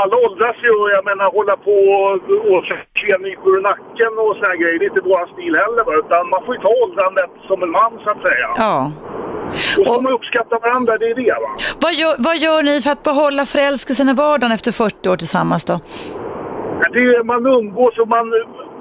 Alla 0.00 0.16
åldras 0.26 0.56
ju 0.64 0.70
och 0.82 0.90
jag 0.96 1.04
menar 1.10 1.24
hålla 1.38 1.56
på 1.68 1.76
och 2.06 2.12
och 2.56 2.64
klinikor 3.00 3.52
i 3.58 3.62
nacken 3.70 4.12
och 4.24 4.32
såna 4.40 4.56
grejer. 4.60 4.78
Det 4.78 4.84
är 4.86 4.90
inte 4.94 5.06
vår 5.12 5.24
stil 5.34 5.54
heller. 5.62 5.82
Va? 5.88 5.92
Utan 6.02 6.22
man 6.34 6.40
får 6.44 6.52
ju 6.56 6.60
ta 6.66 6.70
åldrandet 6.84 7.30
som 7.48 7.62
en 7.62 7.70
man 7.70 7.92
så 8.04 8.08
att 8.14 8.22
säga. 8.28 8.48
Ja. 8.56 8.92
Och 9.78 9.86
så 9.86 9.94
får 9.94 10.02
man 10.02 10.12
uppskatta 10.12 10.58
varandra, 10.58 10.92
det 11.00 11.06
är 11.10 11.14
det 11.14 11.32
va. 11.44 11.50
Vad 11.84 11.92
gör, 12.00 12.14
vad 12.28 12.36
gör 12.36 12.62
ni 12.62 12.80
för 12.84 12.90
att 12.90 13.02
behålla 13.02 13.42
förälskelsen 13.46 14.08
i 14.08 14.14
vardagen 14.14 14.52
efter 14.52 14.72
40 14.72 15.08
år 15.12 15.16
tillsammans 15.16 15.64
då? 15.64 15.76
Det 16.92 16.98
är, 16.98 17.22
man 17.32 17.46
umgås 17.60 17.94
och 18.02 18.08
man, 18.16 18.26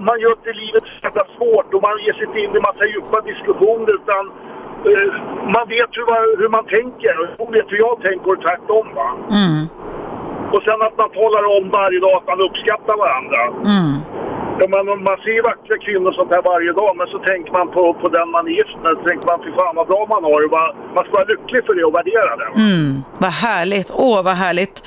man 0.07 0.17
gör 0.23 0.31
inte 0.39 0.53
livet 0.63 0.83
så 0.83 0.97
jävla 1.07 1.25
svårt 1.37 1.69
och 1.75 1.81
man 1.87 1.95
ger 2.05 2.13
sig 2.17 2.23
inte 2.27 2.39
in 2.45 2.51
i 2.59 2.61
massa 2.69 2.83
djupa 2.93 3.17
diskussioner 3.31 3.91
utan 3.99 4.23
eh, 4.91 5.07
man 5.55 5.65
vet 5.75 5.91
hur, 5.97 6.05
man- 6.13 6.35
hur 6.41 6.49
man 6.57 6.65
tänker 6.77 7.13
och 7.21 7.27
hon 7.39 7.49
vet 7.57 7.67
hur 7.71 7.79
jag 7.87 7.95
tänker 8.07 8.27
och 8.33 8.41
tvärtom 8.45 8.85
va. 8.99 9.07
Mm. 9.39 9.59
Och 10.53 10.61
sen 10.67 10.79
att 10.87 10.97
man 11.01 11.09
talar 11.21 11.43
om 11.57 11.63
varje 11.79 11.99
dag 12.05 12.13
att 12.19 12.27
man 12.31 12.39
uppskattar 12.47 12.95
varandra. 13.05 13.41
Mm. 13.71 13.91
Ja, 14.59 14.65
men 14.73 14.85
man 15.09 15.17
ser 15.25 15.43
vackra 15.51 15.75
kvinnor 15.85 16.11
sånt 16.11 16.31
här 16.35 16.41
varje 16.53 16.71
dag 16.81 16.91
men 16.99 17.07
så 17.07 17.19
tänker 17.19 17.51
man 17.51 17.67
på, 17.75 17.83
på 18.01 18.07
den 18.17 18.27
man 18.35 18.47
är 18.47 18.51
gift 18.51 18.77
med. 18.83 18.91
Så 18.97 19.03
tänker 19.09 19.25
man 19.31 19.39
fy 19.45 19.51
fan 19.59 19.75
vad 19.75 19.87
bra 19.87 20.01
man 20.13 20.23
har 20.23 20.49
vad- 20.55 20.75
man 20.95 21.03
ska 21.05 21.13
vara 21.13 21.23
lycklig 21.33 21.61
för 21.65 21.73
det 21.77 21.83
och 21.89 21.95
värdera 21.99 22.31
det. 22.41 22.49
Mm, 22.61 23.03
vad 23.17 23.31
härligt. 23.31 23.91
Åh, 23.93 24.23
vad 24.23 24.35
härligt. 24.35 24.83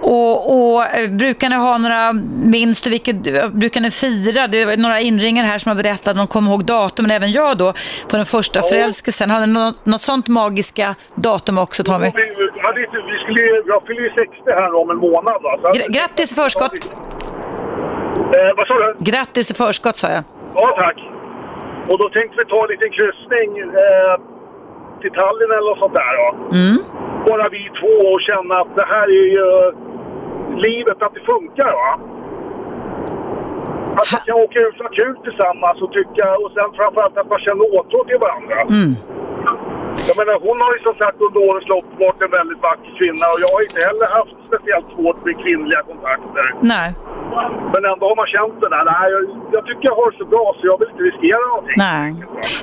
Och, 0.00 0.34
och 0.56 0.84
eh, 0.84 1.10
brukar 1.10 1.48
ni 1.48 1.56
ha 1.56 1.78
några, 1.78 2.12
minns 2.44 2.82
du 2.82 2.90
vilket, 2.90 3.16
brukar 3.52 3.80
ni 3.80 3.90
fira? 3.90 4.46
Det 4.46 4.60
är 4.62 4.76
några 4.76 5.00
inringare 5.00 5.46
här 5.46 5.58
som 5.58 5.68
har 5.70 5.76
berättat 5.82 6.16
de 6.16 6.26
kommer 6.26 6.50
ihåg 6.50 6.64
datum, 6.64 7.02
men 7.06 7.16
även 7.16 7.30
jag 7.32 7.56
då, 7.58 7.72
på 8.08 8.16
den 8.16 8.26
första 8.26 8.62
förälskelsen. 8.62 9.30
Har 9.30 9.40
ni 9.40 9.46
något, 9.46 9.86
något 9.86 10.00
sånt 10.00 10.28
magiska 10.28 10.94
datum 11.14 11.58
också, 11.58 11.84
Tommy? 11.84 12.08
Och 12.08 12.14
Vi, 12.16 12.47
ja, 12.68 12.72
det, 12.92 13.12
vi 13.12 13.18
skulle, 13.18 13.62
jag 13.66 13.82
fyller 13.86 14.02
ju 14.02 14.10
60 14.10 14.34
här 14.46 14.74
om 14.74 14.90
en 14.90 14.96
månad 14.96 15.42
va. 15.42 15.58
Så 15.62 15.68
Gra- 15.78 15.92
grattis 15.98 16.32
i 16.32 16.34
förskott. 16.34 16.72
Eh, 18.36 18.50
vad 18.56 18.66
sa 18.68 18.74
du? 18.74 18.94
Grattis 18.98 19.50
i 19.50 19.54
förskott, 19.54 19.96
sa 19.96 20.08
jag. 20.08 20.24
Ja, 20.54 20.74
tack. 20.80 20.98
Och 21.90 21.98
då 21.98 22.08
tänkte 22.08 22.34
vi 22.38 22.44
ta 22.44 22.62
en 22.64 22.70
liten 22.74 22.90
kryssning 22.90 23.48
eh, 23.58 24.14
till 25.00 25.10
Tallinn 25.18 25.50
eller 25.56 25.68
något 25.70 25.78
sånt 25.78 25.94
där. 25.94 26.12
Då. 26.20 26.28
Mm. 26.60 26.78
Bara 27.28 27.48
vi 27.48 27.70
två 27.80 27.94
och 28.12 28.20
känna 28.20 28.54
att 28.62 28.76
det 28.76 28.86
här 28.94 29.06
är 29.20 29.26
ju 29.38 29.46
livet, 30.66 31.02
att 31.02 31.14
det 31.14 31.20
funkar. 31.32 31.72
va. 31.82 31.90
Att 34.00 34.12
man 34.12 34.20
kan 34.26 34.34
åka 34.44 34.58
ut 34.60 34.80
och 34.80 34.94
kul 34.94 35.16
tillsammans 35.24 35.82
och 35.82 35.92
tycka, 35.92 36.26
och 36.42 36.50
sen 36.56 36.68
framförallt 36.78 37.16
att 37.18 37.30
man 37.30 37.38
känner 37.46 37.64
åtrå 37.78 38.04
till 38.04 38.18
varandra. 38.26 38.58
Mm. 38.76 38.92
Jag 40.08 40.16
menar, 40.20 40.34
hon 40.46 40.56
har 40.64 40.70
ju 40.76 40.80
som 40.88 40.94
sagt 41.02 41.16
under 41.26 41.40
årens 41.48 41.68
lopp 41.68 41.88
varit 42.04 42.20
en 42.26 42.30
väldigt 42.38 42.60
vacker 42.68 42.92
kvinna 42.98 43.24
och 43.32 43.40
jag 43.44 43.50
har 43.54 43.62
inte 43.68 43.80
heller 43.88 44.06
haft 44.18 44.34
speciellt 44.48 44.88
svårt 44.94 45.18
med 45.26 45.34
kvinnliga 45.44 45.80
kontakter. 45.90 46.46
Nej. 46.74 46.88
Men 47.72 47.82
ändå 47.92 48.04
har 48.10 48.16
man 48.22 48.26
känt 48.36 48.56
det 48.62 48.68
där. 48.74 48.84
Nej, 48.92 49.06
jag, 49.14 49.22
jag 49.56 49.62
tycker 49.66 49.84
jag 49.90 49.96
har 50.00 50.10
det 50.10 50.18
så 50.22 50.24
bra 50.24 50.46
så 50.58 50.62
jag 50.70 50.78
vill 50.78 50.88
inte 50.92 51.02
riskera 51.02 51.44
någonting. 51.52 51.74
Nej. 51.76 52.08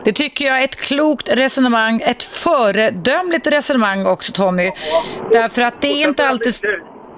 Det 0.06 0.12
tycker 0.12 0.46
jag 0.46 0.60
är 0.60 0.64
ett 0.64 0.76
klokt 0.76 1.30
resonemang, 1.30 2.02
ett 2.12 2.24
föredömligt 2.24 3.48
resonemang 3.48 4.06
också 4.06 4.32
Tommy. 4.32 4.72
Därför 5.32 5.62
att 5.62 5.82
det 5.82 5.88
är 5.88 6.08
inte 6.08 6.28
alltid... 6.28 6.54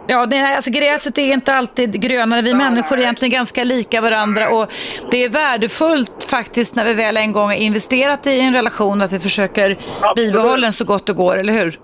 Ja, 0.07 0.25
det 0.25 0.55
alltså 0.55 0.71
gräset 0.71 1.17
är 1.17 1.33
inte 1.33 1.53
alltid 1.53 2.01
grönare. 2.01 2.41
Vi 2.41 2.53
människor 2.53 2.97
är 2.97 3.01
egentligen 3.01 3.31
ganska 3.31 3.63
lika 3.63 4.01
varandra 4.01 4.49
och 4.49 4.73
det 5.11 5.23
är 5.23 5.29
värdefullt 5.29 6.23
faktiskt 6.29 6.75
när 6.75 6.85
vi 6.85 6.93
väl 6.93 7.17
en 7.17 7.31
gång 7.31 7.47
har 7.47 7.53
investerat 7.55 8.27
i 8.27 8.39
en 8.39 8.53
relation 8.53 9.01
att 9.01 9.11
vi 9.11 9.19
försöker 9.19 9.77
bibehålla 10.15 10.61
den 10.61 10.73
så 10.73 10.85
gott 10.85 11.05
det 11.05 11.13
går, 11.13 11.37
eller 11.37 11.53
hur? 11.53 11.79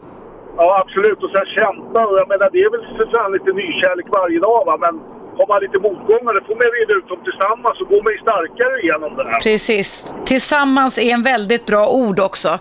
Ja, 0.58 0.86
absolut. 0.86 1.24
Och 1.24 1.30
sen 1.30 1.46
kämpa. 1.46 2.00
Och 2.08 2.18
jag 2.20 2.28
menar, 2.28 2.50
det 2.54 2.60
är 2.60 2.72
väl 2.72 2.98
för 2.98 3.08
fan 3.16 3.32
lite 3.32 3.52
nykärlek 3.54 4.06
varje 4.10 4.40
dag 4.40 4.66
va. 4.66 4.78
Men 4.86 4.94
har 5.38 5.48
man 5.48 5.62
lite 5.62 5.80
motgångar, 5.80 6.34
då 6.40 6.42
får 6.48 6.56
man 6.56 6.68
reda 6.80 6.94
ut 7.00 7.08
dem 7.10 7.20
tillsammans 7.24 7.78
så 7.78 7.86
går 7.86 8.02
man 8.04 8.14
ju 8.14 8.20
starkare 8.20 8.82
igenom 8.82 9.16
det 9.18 9.30
här. 9.30 9.40
Precis. 9.40 10.14
Tillsammans 10.26 10.98
är 10.98 11.14
en 11.14 11.24
väldigt 11.24 11.66
bra 11.66 11.88
ord 11.88 12.20
också. 12.20 12.60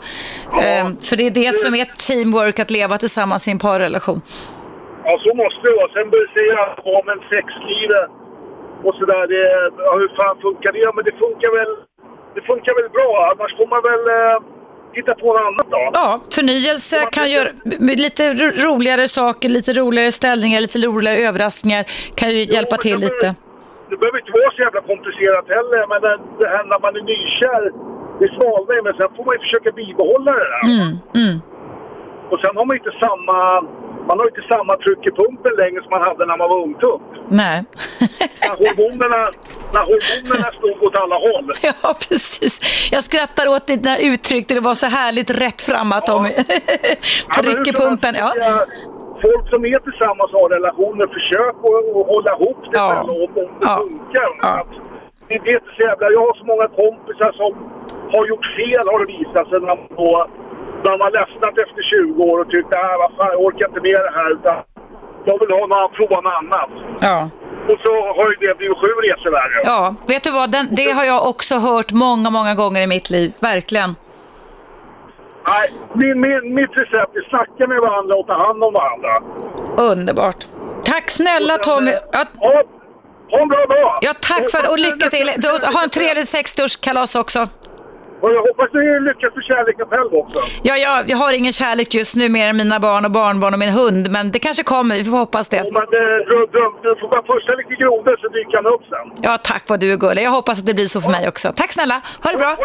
Ehm, 0.62 0.96
för 0.96 1.16
det 1.16 1.26
är 1.26 1.30
det 1.30 1.52
som 1.56 1.74
är 1.74 1.84
teamwork, 1.84 2.58
att 2.58 2.70
leva 2.70 2.98
tillsammans 2.98 3.48
i 3.48 3.50
en 3.50 3.58
parrelation. 3.58 4.20
Ja, 5.06 5.12
så 5.24 5.30
måste 5.42 5.60
det 5.68 5.74
vara. 5.80 5.90
Sen 5.96 6.10
börjar 6.12 6.30
säga 6.38 6.60
om 6.98 7.04
en 7.14 7.20
sexlivet 7.34 8.06
och 8.86 8.94
sådär. 9.00 9.24
Ja, 9.86 9.92
hur 10.00 10.10
fan 10.18 10.36
funkar 10.46 10.72
det? 10.72 10.78
Ja, 10.86 10.92
men 10.96 11.04
det 11.08 11.14
funkar 11.24 11.50
väl, 11.58 11.72
det 12.34 12.42
funkar 12.50 12.72
väl 12.80 12.88
bra. 12.98 13.10
Annars 13.30 13.52
får 13.58 13.68
man 13.74 13.82
väl 13.90 14.02
eh, 14.18 14.36
hitta 14.98 15.14
på 15.14 15.26
något 15.26 15.46
annat 15.48 15.66
då. 15.74 15.82
Ja, 16.00 16.20
förnyelse 16.36 16.96
kan 17.16 17.30
göra 17.30 17.48
lite 18.04 18.22
ro- 18.40 18.56
roligare 18.66 19.08
saker, 19.08 19.48
lite 19.48 19.72
roligare 19.80 20.12
ställningar, 20.12 20.60
lite 20.60 20.78
roligare 20.86 21.18
överraskningar 21.28 21.84
kan 22.18 22.30
ju 22.30 22.40
hjälpa 22.56 22.76
till 22.76 22.98
lite. 23.06 23.26
Det 23.90 23.96
behöver 24.00 24.18
inte 24.22 24.32
vara 24.38 24.50
så 24.56 24.60
jävla 24.66 24.80
komplicerat 24.92 25.46
heller. 25.56 25.80
Men 25.92 25.98
det, 26.40 26.48
här 26.54 26.64
när 26.72 26.80
man 26.84 26.92
är 27.00 27.04
nykär, 27.12 27.62
det 28.20 28.28
svalnar 28.36 28.74
ju. 28.78 28.82
Men 28.86 28.94
sen 29.00 29.08
får 29.16 29.24
man 29.28 29.32
ju 29.36 29.40
försöka 29.46 29.70
bibehålla 29.80 30.30
det 30.40 30.46
där. 30.54 30.62
Mm, 30.74 30.90
mm. 31.20 31.36
Och 32.30 32.38
sen 32.42 32.52
har 32.58 32.64
man 32.68 32.76
inte 32.80 32.92
samma... 33.06 33.38
Man 34.08 34.18
har 34.18 34.24
ju 34.26 34.30
inte 34.36 34.48
samma 34.54 34.76
tryck 34.76 35.02
i 35.06 35.10
pumpen 35.20 35.52
längre 35.62 35.82
som 35.82 35.90
man 35.90 36.02
hade 36.08 36.26
när 36.26 36.36
man 36.36 36.48
var 36.48 36.60
ungtupp. 36.66 37.02
Nej. 37.28 37.64
När 38.40 38.54
hormonerna, 38.62 39.20
när 39.74 39.80
hormonerna 39.90 40.48
stod 40.58 40.82
åt 40.82 40.96
alla 41.02 41.14
håll. 41.26 41.52
Ja, 41.82 41.94
precis. 42.08 42.54
Jag 42.92 43.04
skrattar 43.04 43.48
åt 43.54 43.66
dina 43.66 43.98
uttryck, 43.98 44.48
det 44.48 44.60
var 44.60 44.74
så 44.74 44.86
härligt 44.86 45.30
rätt 45.30 45.62
fram 45.62 45.92
att 45.92 46.06
Tommy. 46.06 46.30
Ja, 46.36 47.42
Tryck 47.42 47.68
i 47.68 47.72
pumpen, 47.72 48.14
ja. 48.18 48.32
Folk 49.22 49.44
som 49.52 49.64
är 49.64 49.78
tillsammans 49.88 50.30
och 50.32 50.40
har 50.40 50.48
relationer, 50.58 51.06
försök 51.18 51.56
att, 51.68 52.00
att 52.00 52.06
hålla 52.12 52.30
ihop 52.36 52.60
det 52.72 52.78
Ja. 52.78 53.00
om 53.00 53.06
det 53.08 53.28
funkar. 53.80 54.28
Att 54.60 54.66
Det 55.28 55.38
det 55.44 55.50
är 55.50 55.54
inte 55.60 55.72
så 55.76 55.82
jävla... 55.88 56.06
Jag 56.16 56.20
har 56.26 56.34
så 56.40 56.44
många 56.52 56.66
kompisar 56.82 57.32
som 57.40 57.50
har 58.14 58.26
gjort 58.30 58.46
fel 58.58 58.84
har 58.92 58.98
det 59.04 59.10
visat 59.18 59.48
sig 59.48 59.58
när 59.60 59.66
man, 59.72 59.78
då, 59.96 60.28
man 60.84 61.00
har 61.00 61.10
ledsnat 61.18 61.54
efter 61.64 61.82
20 61.82 62.22
år 62.30 62.38
och 62.42 62.50
tyckt 62.50 62.74
att 62.74 62.98
vad 63.02 63.10
fan, 63.16 63.28
jag 63.34 63.40
orkar 63.46 63.68
inte 63.68 63.80
med 63.88 64.00
det 64.06 64.12
här 64.18 64.30
utan 64.36 64.56
jag 65.28 65.38
vill 65.40 65.50
ha 65.50 65.66
något, 65.66 65.92
prova 65.96 66.20
något 66.20 66.32
annat. 66.40 66.70
Ja. 67.00 67.30
Och 67.70 67.78
så 67.84 67.92
har 68.16 68.26
ju 68.30 68.36
det 68.46 68.58
blivit 68.58 68.78
sju 68.78 68.86
resor 69.06 69.30
värre. 69.30 69.60
Ja, 69.64 69.94
vet 70.06 70.22
du 70.22 70.30
vad? 70.30 70.50
Den, 70.50 70.68
det 70.70 70.90
har 70.90 71.04
jag 71.04 71.28
också 71.28 71.54
hört 71.58 71.92
många, 71.92 72.30
många 72.30 72.54
gånger 72.54 72.80
i 72.80 72.86
mitt 72.86 73.10
liv. 73.10 73.32
Verkligen. 73.40 73.94
Nej, 75.48 75.72
min, 75.94 76.20
min, 76.20 76.54
mitt 76.54 76.70
recept 76.70 77.16
är 77.16 77.28
snacka 77.28 77.66
med 77.66 77.80
varandra 77.80 78.14
och 78.16 78.26
ta 78.26 78.46
hand 78.46 78.64
om 78.64 78.72
varandra. 78.72 79.12
Underbart. 79.92 80.36
Tack 80.84 81.10
snälla 81.10 81.56
Tommy. 81.58 81.92
Ja, 82.12 82.24
ha 83.30 83.40
en 83.42 83.48
bra 83.48 83.66
dag. 83.66 83.98
Ja, 84.00 84.14
tack 84.20 84.50
för 84.50 84.70
och 84.70 84.78
lycka 84.78 85.10
till. 85.10 85.32
Du, 85.36 85.48
ha 85.48 85.82
en 85.82 85.90
trevlig 85.90 86.22
60-årskalas 86.22 87.20
också. 87.20 87.46
Och 88.22 88.32
jag 88.32 88.42
hoppas 88.48 88.68
ni 88.74 89.00
lyckas 89.08 89.32
med 89.34 89.44
kärleken 89.44 89.86
själv 89.92 90.14
också. 90.14 90.38
Ja, 90.62 90.76
ja, 90.76 91.02
jag 91.06 91.16
har 91.16 91.32
ingen 91.32 91.52
kärlek 91.52 91.94
just 91.94 92.14
nu 92.16 92.28
mer 92.28 92.46
än 92.46 92.56
mina 92.56 92.80
barn 92.80 93.04
och 93.04 93.10
barnbarn 93.10 93.52
och 93.52 93.58
min 93.58 93.68
hund, 93.68 94.10
men 94.10 94.30
det 94.30 94.38
kanske 94.38 94.62
kommer. 94.62 94.96
Vi 94.96 95.04
får 95.04 95.18
hoppas 95.18 95.48
det. 95.48 95.56
Men 95.56 95.86
det, 95.90 96.24
dröm, 96.28 96.46
dröm, 96.52 96.72
du 96.82 97.00
får 97.00 97.08
bara 97.08 97.22
pusha 97.22 97.52
lite 97.54 97.74
grodor 97.82 98.16
så 98.20 98.28
dyker 98.28 98.56
han 98.56 98.66
upp 98.66 98.82
sen. 98.88 99.22
Ja, 99.22 99.38
tack 99.38 99.64
vad 99.68 99.80
du 99.80 99.92
är 99.92 99.96
gullig. 99.96 100.22
Jag 100.22 100.30
hoppas 100.30 100.58
att 100.58 100.66
det 100.66 100.74
blir 100.74 100.86
så 100.86 101.00
för 101.00 101.10
mig 101.10 101.28
också. 101.28 101.52
Tack 101.56 101.72
snälla. 101.72 102.00
Ha 102.22 102.30
det 102.30 102.38
bra. 102.38 102.56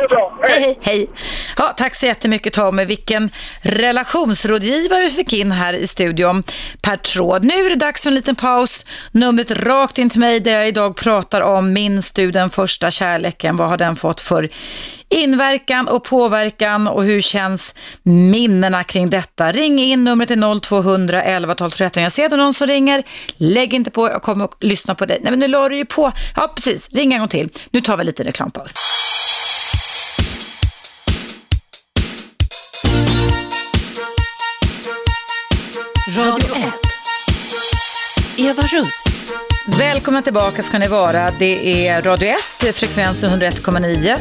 Hej, 0.42 0.62
hej, 0.62 0.78
hej. 0.82 1.08
Ja, 1.58 1.74
tack 1.78 1.96
så 1.96 2.06
jättemycket 2.06 2.54
Tommy. 2.54 2.86
Vilken 2.86 3.30
relationsrådgivare 3.64 5.02
vi 5.02 5.10
fick 5.10 5.34
in 5.34 5.52
här 5.52 5.74
i 5.74 5.88
studion 5.88 6.44
per 6.82 6.98
tråd. 6.98 7.44
Nu 7.46 7.66
är 7.66 7.70
det 7.70 7.76
dags 7.76 8.04
för 8.04 8.10
en 8.10 8.16
liten 8.16 8.36
paus. 8.36 8.86
Numret 9.12 9.52
rakt 9.52 9.98
in 9.98 10.10
till 10.10 10.20
mig 10.20 10.40
där 10.40 10.52
jag 10.52 10.68
idag 10.68 10.96
pratar 10.96 11.42
om 11.42 11.74
minns 11.74 12.12
du 12.12 12.32
den 12.32 12.50
första 12.50 12.92
kärleken? 12.92 13.56
Vad 13.56 13.70
har 13.70 13.78
den 13.78 13.96
fått 13.96 14.22
för 14.22 14.50
inverkan 15.10 15.88
och 15.88 16.04
påverkan 16.04 16.88
och 16.88 17.04
hur 17.04 17.22
känns 17.22 17.76
minnena 18.04 18.84
kring 18.84 19.10
detta? 19.10 19.52
Ring 19.52 19.80
in, 19.80 20.04
numret 20.04 20.32
är 20.32 20.60
0200 20.60 21.24
11 21.24 21.56
12 21.56 21.70
13. 21.70 22.04
Jag 22.04 22.12
ser 22.12 22.26
att 22.26 22.30
det 22.30 22.36
är 22.36 22.38
någon 22.38 22.54
som 22.54 22.68
ringer. 22.68 23.04
Lägg 23.38 23.74
inte 23.74 23.92
på, 23.92 24.10
jag 24.10 24.22
kommer 24.22 24.46
att 24.46 24.64
lyssna 24.64 24.96
på 24.96 25.06
dig. 25.06 25.20
Nej 25.22 25.32
men 25.32 25.40
nu 25.40 25.48
la 25.48 25.70
du 25.70 25.78
ju 25.78 25.86
på. 25.86 26.12
Ja 26.36 26.54
precis, 26.56 26.90
ring 26.92 27.14
en 27.14 27.20
gång 27.20 27.28
till. 27.28 27.50
Nu 27.72 27.82
tar 27.82 27.98
vi 27.98 28.04
lite 28.04 28.24
reklampaus. 28.24 28.74
Radio 36.18 36.56
1. 36.56 36.66
Eva 38.38 38.62
Russ. 38.62 39.04
Välkomna 39.70 40.22
tillbaka 40.22 40.62
ska 40.62 40.80
ni 40.80 40.88
vara. 40.88 41.30
Det 41.40 41.88
är 41.88 42.02
Radio 42.02 42.28
1, 42.28 42.76
frekvensen 42.76 43.30
101,9, 43.30 44.18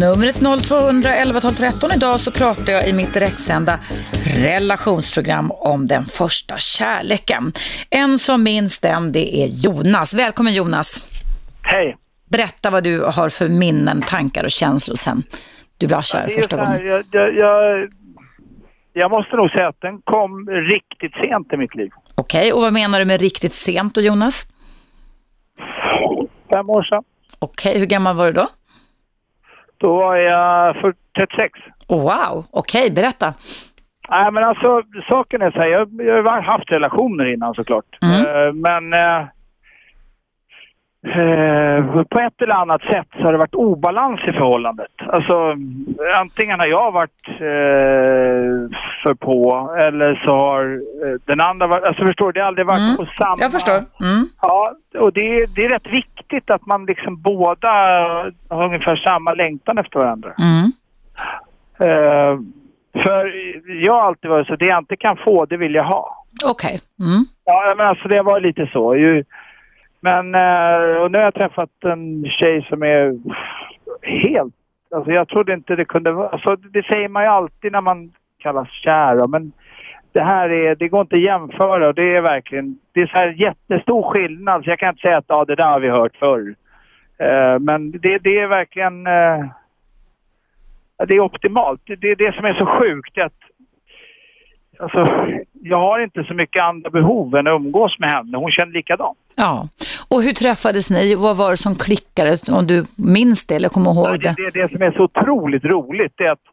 numret 0.00 0.64
0200 0.68 1.14
11 1.14 1.40
12 1.40 1.52
13. 1.54 1.90
Idag 1.92 2.20
så 2.20 2.30
pratar 2.30 2.72
jag 2.72 2.88
i 2.88 2.92
mitt 2.92 3.14
direktsända 3.14 3.78
relationsprogram 4.44 5.50
om 5.50 5.86
den 5.86 6.04
första 6.04 6.58
kärleken. 6.58 7.52
En 7.90 8.18
som 8.18 8.42
minns 8.42 8.80
den, 8.80 9.12
det 9.12 9.36
är 9.36 9.46
Jonas. 9.46 10.14
Välkommen 10.14 10.54
Jonas. 10.54 11.06
Hej. 11.62 11.96
Berätta 12.30 12.70
vad 12.70 12.84
du 12.84 13.00
har 13.00 13.28
för 13.28 13.48
minnen, 13.48 14.02
tankar 14.02 14.44
och 14.44 14.50
känslor 14.50 14.96
sen 14.96 15.22
du 15.78 15.86
var 15.86 16.02
kär 16.02 16.24
är 16.24 16.28
första 16.28 16.56
här, 16.56 16.66
gången. 16.66 16.86
Jag, 16.86 17.04
jag, 17.10 17.34
jag, 17.34 17.88
jag 18.92 19.10
måste 19.10 19.36
nog 19.36 19.50
säga 19.50 19.68
att 19.68 19.80
den 19.80 20.00
kom 20.04 20.48
riktigt 20.50 21.12
sent 21.12 21.52
i 21.52 21.56
mitt 21.56 21.74
liv. 21.74 21.90
Okej, 22.14 22.52
och 22.52 22.62
vad 22.62 22.72
menar 22.72 22.98
du 22.98 23.04
med 23.04 23.20
riktigt 23.20 23.54
sent 23.54 23.94
då 23.94 24.00
Jonas? 24.00 24.46
Fem 26.52 26.70
år 26.70 26.82
sedan. 26.82 27.02
Okej, 27.38 27.78
hur 27.78 27.86
gammal 27.86 28.16
var 28.16 28.26
du 28.26 28.32
då? 28.32 28.46
Då 29.78 29.96
var 29.96 30.16
jag 30.16 30.76
för 30.76 30.94
36. 31.18 31.52
Wow, 31.88 32.44
okej, 32.50 32.90
berätta. 32.90 33.34
Nej 34.10 34.32
men 34.32 34.44
alltså 34.44 34.82
saken 35.08 35.42
är 35.42 35.50
så 35.50 35.58
här, 35.58 35.68
jag, 35.68 35.88
jag 36.06 36.22
har 36.22 36.42
haft 36.42 36.70
relationer 36.72 37.32
innan 37.34 37.54
såklart. 37.54 37.84
Eh, 38.02 38.52
men 38.52 38.92
eh, 41.16 42.02
på 42.02 42.20
ett 42.20 42.42
eller 42.42 42.54
annat 42.54 42.82
sätt 42.82 43.06
så 43.12 43.22
har 43.22 43.32
det 43.32 43.38
varit 43.38 43.54
obalans 43.54 44.20
i 44.20 44.32
förhållandet. 44.32 44.92
Alltså 45.06 45.54
antingen 46.20 46.60
har 46.60 46.66
jag 46.66 46.92
varit 46.92 47.28
eh, 47.28 48.78
för 49.02 49.14
på 49.14 49.70
eller 49.82 50.22
så 50.24 50.38
har 50.38 50.64
eh, 50.64 51.14
den 51.24 51.40
andra 51.40 51.66
varit, 51.66 51.84
alltså 51.84 52.04
förstår 52.06 52.26
du, 52.26 52.32
det 52.32 52.40
har 52.40 52.48
aldrig 52.48 52.66
varit 52.66 52.96
på 52.98 53.06
samma... 53.18 53.36
Jag 53.40 53.52
förstår. 53.52 53.74
Mm. 53.74 54.26
Ja, 54.42 54.72
och 54.98 55.12
det, 55.12 55.20
är- 55.40 55.46
det 55.46 55.64
är 55.64 55.68
rätt 55.68 55.86
viktigt 55.92 56.50
att 56.50 56.66
man 56.66 56.84
liksom 56.86 57.22
båda 57.22 57.68
har 58.48 58.64
ungefär 58.64 58.96
samma 58.96 59.34
längtan 59.34 59.78
efter 59.78 59.98
varandra. 59.98 60.32
Mm. 60.38 60.72
Eh, 61.80 62.38
för 63.02 63.32
jag 63.84 63.92
har 63.92 64.02
alltid 64.02 64.30
varit 64.30 64.46
så, 64.46 64.56
det 64.56 64.66
jag 64.66 64.78
inte 64.78 64.96
kan 64.96 65.16
få, 65.16 65.44
det 65.46 65.56
vill 65.56 65.74
jag 65.74 65.84
ha. 65.84 66.24
Okej. 66.46 66.80
Mm. 67.00 67.24
Ja, 67.44 67.74
men 67.76 67.86
alltså 67.86 68.08
det 68.08 68.22
var 68.22 68.40
lite 68.40 68.66
så. 68.72 68.96
Ju, 68.96 69.24
men, 70.00 70.34
eh, 70.34 71.02
och 71.02 71.10
nu 71.10 71.18
har 71.18 71.24
jag 71.24 71.34
träffat 71.34 71.84
en 71.84 72.24
tjej 72.24 72.66
som 72.68 72.82
är 72.82 73.18
helt, 74.02 74.54
alltså 74.94 75.10
jag 75.10 75.28
trodde 75.28 75.52
inte 75.52 75.76
det 75.76 75.84
kunde 75.84 76.12
vara, 76.12 76.28
alltså 76.28 76.56
det 76.56 76.82
säger 76.82 77.08
man 77.08 77.22
ju 77.22 77.28
alltid 77.28 77.72
när 77.72 77.80
man 77.80 78.12
kallas 78.38 78.68
kär, 78.68 79.28
men 79.28 79.52
det 80.12 80.22
här 80.22 80.48
är, 80.48 80.74
det 80.74 80.88
går 80.88 81.00
inte 81.00 81.16
att 81.16 81.22
jämföra 81.22 81.88
och 81.88 81.94
det 81.94 82.16
är 82.16 82.20
verkligen, 82.20 82.78
det 82.92 83.00
är 83.00 83.06
så 83.06 83.18
här 83.18 83.28
jättestor 83.28 84.02
skillnad 84.02 84.64
så 84.64 84.70
jag 84.70 84.78
kan 84.78 84.88
inte 84.88 85.00
säga 85.00 85.16
att 85.16 85.24
ja, 85.28 85.44
det 85.44 85.54
där 85.54 85.68
har 85.68 85.80
vi 85.80 85.88
hört 85.88 86.16
förr. 86.16 86.54
Eh, 87.18 87.58
men 87.58 87.90
det, 87.90 88.18
det 88.18 88.38
är 88.38 88.46
verkligen, 88.46 89.06
eh, 89.06 89.46
det 91.06 91.14
är 91.14 91.20
optimalt. 91.20 91.80
Det, 91.84 91.96
det 91.96 92.10
är 92.10 92.16
det 92.16 92.34
som 92.34 92.44
är 92.44 92.54
så 92.54 92.66
sjukt, 92.66 93.18
är 93.18 93.24
att 93.24 93.47
Alltså, 94.80 95.06
jag 95.62 95.78
har 95.78 96.00
inte 96.00 96.24
så 96.24 96.34
mycket 96.34 96.62
andra 96.62 96.90
behov 96.90 97.36
än 97.36 97.46
att 97.46 97.60
umgås 97.60 97.98
med 97.98 98.10
henne. 98.10 98.38
Hon 98.38 98.50
känner 98.50 98.72
likadant. 98.72 99.18
Ja, 99.34 99.68
och 100.08 100.22
hur 100.22 100.32
träffades 100.32 100.90
ni? 100.90 101.14
Vad 101.14 101.36
var 101.36 101.50
det 101.50 101.56
som 101.56 101.74
klickade? 101.74 102.36
Om 102.50 102.66
du 102.66 102.84
minns 102.96 103.46
det 103.46 103.54
eller 103.54 103.68
kommer 103.68 103.90
ihåg 103.90 104.20
Det, 104.20 104.34
det? 104.36 104.50
det, 104.50 104.62
det 104.62 104.72
som 104.72 104.82
är 104.82 104.92
så 104.92 105.02
otroligt 105.02 105.64
roligt 105.64 106.20
är 106.20 106.30
att 106.30 106.46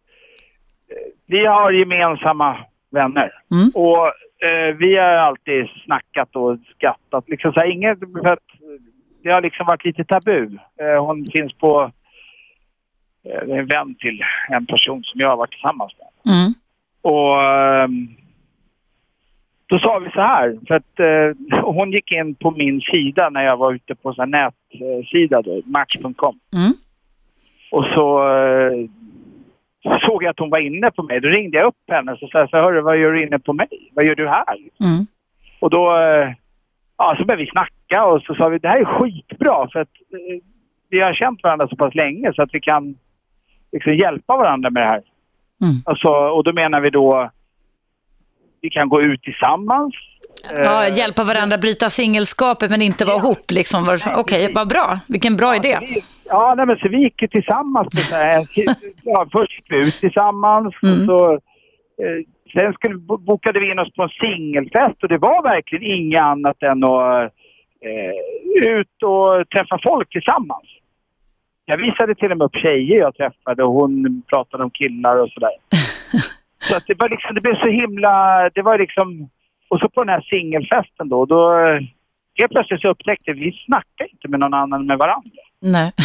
eh, 0.91 0.97
vi 1.27 1.45
har 1.45 1.71
gemensamma 1.71 2.57
vänner. 2.91 3.31
Och 3.73 4.07
eh, 4.47 4.75
vi 4.79 4.97
har 4.97 5.05
alltid 5.05 5.67
snackat 5.85 6.35
och 6.35 6.57
skrattat. 6.75 7.29
Liksom 7.29 7.53
så 7.53 7.59
här, 7.59 7.71
inget, 7.71 7.99
för 7.99 8.33
att 8.33 8.39
det 9.23 9.31
har 9.31 9.41
liksom 9.41 9.65
varit 9.65 9.85
lite 9.85 10.03
tabu. 10.03 10.57
Eh, 10.81 11.05
hon 11.05 11.29
finns 11.33 11.53
på 11.53 11.91
eh, 13.25 13.57
en 13.57 13.67
vän 13.67 13.95
till 13.99 14.21
en 14.49 14.65
person 14.65 15.03
som 15.03 15.19
jag 15.21 15.29
har 15.29 15.37
varit 15.37 15.51
tillsammans 15.51 15.91
med. 15.99 16.33
Mm. 16.35 16.53
Och 17.05 17.43
ehm, 17.43 18.07
då 19.65 19.79
sa 19.79 19.99
vi 19.99 20.11
så 20.11 20.21
här, 20.21 20.57
för 20.67 20.75
att 20.75 20.99
eh, 20.99 21.61
hon 21.63 21.91
gick 21.91 22.11
in 22.11 22.35
på 22.35 22.51
min 22.51 22.81
sida 22.81 23.29
när 23.29 23.43
jag 23.43 23.57
var 23.57 23.73
ute 23.73 23.95
på 23.95 24.15
en 24.17 24.31
nätsida 24.31 25.41
då, 25.41 25.61
match.com. 25.65 26.39
Mm. 26.53 26.73
Och 27.71 27.85
så 27.85 28.29
eh, 28.29 28.89
såg 30.01 30.23
jag 30.23 30.29
att 30.29 30.39
hon 30.39 30.49
var 30.49 30.59
inne 30.59 30.91
på 30.91 31.03
mig. 31.03 31.19
Då 31.19 31.27
ringde 31.27 31.57
jag 31.57 31.67
upp 31.67 31.83
henne 31.87 32.11
och 32.11 32.29
sa 32.29 32.47
så 32.47 32.57
hörru 32.57 32.81
vad 32.81 32.97
gör 32.97 33.11
du 33.11 33.23
inne 33.23 33.39
på 33.39 33.53
mig? 33.53 33.91
Vad 33.93 34.05
gör 34.05 34.15
du 34.15 34.27
här? 34.27 34.57
Mm. 34.79 35.05
Och 35.59 35.69
då, 35.69 35.97
eh, 35.97 36.33
ja 36.97 37.15
så 37.17 37.25
började 37.25 37.43
vi 37.43 37.51
snacka 37.51 38.05
och 38.05 38.21
så 38.21 38.35
sa 38.35 38.49
vi 38.49 38.59
det 38.59 38.67
här 38.67 38.79
är 38.79 38.85
skitbra 38.85 39.67
för 39.73 39.79
att 39.79 39.95
eh, 40.11 40.43
vi 40.89 41.01
har 41.01 41.13
känt 41.13 41.43
varandra 41.43 41.67
så 41.67 41.75
pass 41.75 41.95
länge 41.95 42.33
så 42.33 42.41
att 42.41 42.53
vi 42.53 42.59
kan 42.59 42.95
liksom 43.71 43.95
hjälpa 43.95 44.37
varandra 44.37 44.69
med 44.69 44.83
det 44.83 44.89
här. 44.89 45.03
Mm. 45.65 45.75
Alltså, 45.85 46.07
och 46.07 46.43
då 46.43 46.53
menar 46.53 46.81
vi 46.81 46.89
då 46.89 47.29
vi 48.61 48.69
kan 48.69 48.89
gå 48.89 49.01
ut 49.01 49.21
tillsammans. 49.23 49.93
Ja, 50.55 50.85
Eh, 50.87 50.97
hjälpa 50.97 51.23
varandra 51.23 51.57
bryta 51.57 51.89
singelskapet 51.89 52.69
men 52.71 52.81
inte 52.81 53.05
vara 53.05 53.17
ihop. 53.17 53.51
Liksom. 53.51 53.97
Okej, 54.15 54.51
vad 54.55 54.67
bra. 54.69 54.99
Vilken 55.07 55.35
bra 55.35 55.55
idé. 55.55 55.77
Ja, 56.25 56.53
nej, 56.57 56.65
men 56.65 56.77
så 56.77 56.89
vi 56.89 56.97
gick 57.03 57.21
ju 57.21 57.27
tillsammans 57.27 57.87
ja, 59.03 59.27
först 59.31 59.51
gick 59.53 59.65
vi 59.71 59.77
ut 59.87 59.93
tillsammans 59.99 60.75
Mm. 60.83 60.99
och 60.99 61.05
så 61.05 61.33
eh, 61.33 62.19
sen 62.53 62.73
skulle, 62.73 62.95
bo- 62.95 63.17
bokade 63.17 63.59
vi 63.59 63.71
in 63.71 63.79
oss 63.79 63.93
på 63.93 64.03
en 64.03 64.09
singelfest 64.09 65.03
och 65.03 65.09
det 65.09 65.17
var 65.17 65.43
verkligen 65.43 65.83
inget 65.91 66.21
annat 66.21 66.63
än 66.63 66.83
att 66.83 67.31
eh, 67.85 68.67
ut 68.69 69.03
och 69.03 69.49
träffa 69.49 69.79
folk 69.83 70.09
tillsammans. 70.09 70.63
Jag 71.65 71.77
visade 71.77 72.15
till 72.15 72.31
och 72.31 72.37
med 72.37 72.45
upp 72.45 72.55
tjejer 72.55 72.99
jag 72.99 73.15
träffade 73.15 73.63
och 73.63 73.73
hon 73.73 74.23
pratade 74.29 74.63
om 74.63 74.69
killar 74.69 75.17
och 75.17 75.29
sådär. 75.29 75.55
så 76.69 76.77
att 76.77 76.87
det 76.87 76.99
var 76.99 77.09
liksom, 77.09 77.35
det 77.35 77.41
blev 77.41 77.55
så 77.55 77.67
himla, 77.67 78.49
det 78.49 78.61
var 78.61 78.79
liksom, 78.79 79.29
och 79.69 79.79
så 79.79 79.89
på 79.89 80.03
den 80.03 80.13
här 80.13 80.21
singelfesten 80.21 81.09
då, 81.09 81.25
då 81.25 81.51
helt 82.37 82.51
plötsligt 82.51 82.81
så 82.81 82.89
upptäckte 82.89 83.33
vi, 83.33 83.39
vi 83.39 83.51
snackar 83.65 84.11
inte 84.11 84.27
med 84.27 84.39
någon 84.39 84.53
annan 84.53 84.85
med 84.85 84.97
varandra. 84.97 85.41
Nej. 85.59 85.91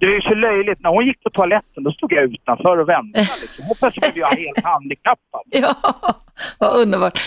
Det 0.00 0.06
är 0.06 0.10
ju 0.10 0.20
så 0.20 0.34
löjligt. 0.34 0.80
När 0.82 0.90
hon 0.90 1.06
gick 1.06 1.22
på 1.22 1.30
toaletten 1.30 1.82
då 1.82 1.92
stod 1.92 2.12
jag 2.12 2.22
utanför 2.22 2.78
och 2.78 2.88
väntade. 2.88 3.26
Liksom. 3.42 3.64
Och 3.70 3.78
plötsligt 3.78 4.14
blev 4.14 4.24
jag 4.26 4.36
helt 4.36 4.64
handikappad. 4.64 5.42
Ja, 5.44 5.74
vad 6.58 6.76
underbart. 6.76 7.18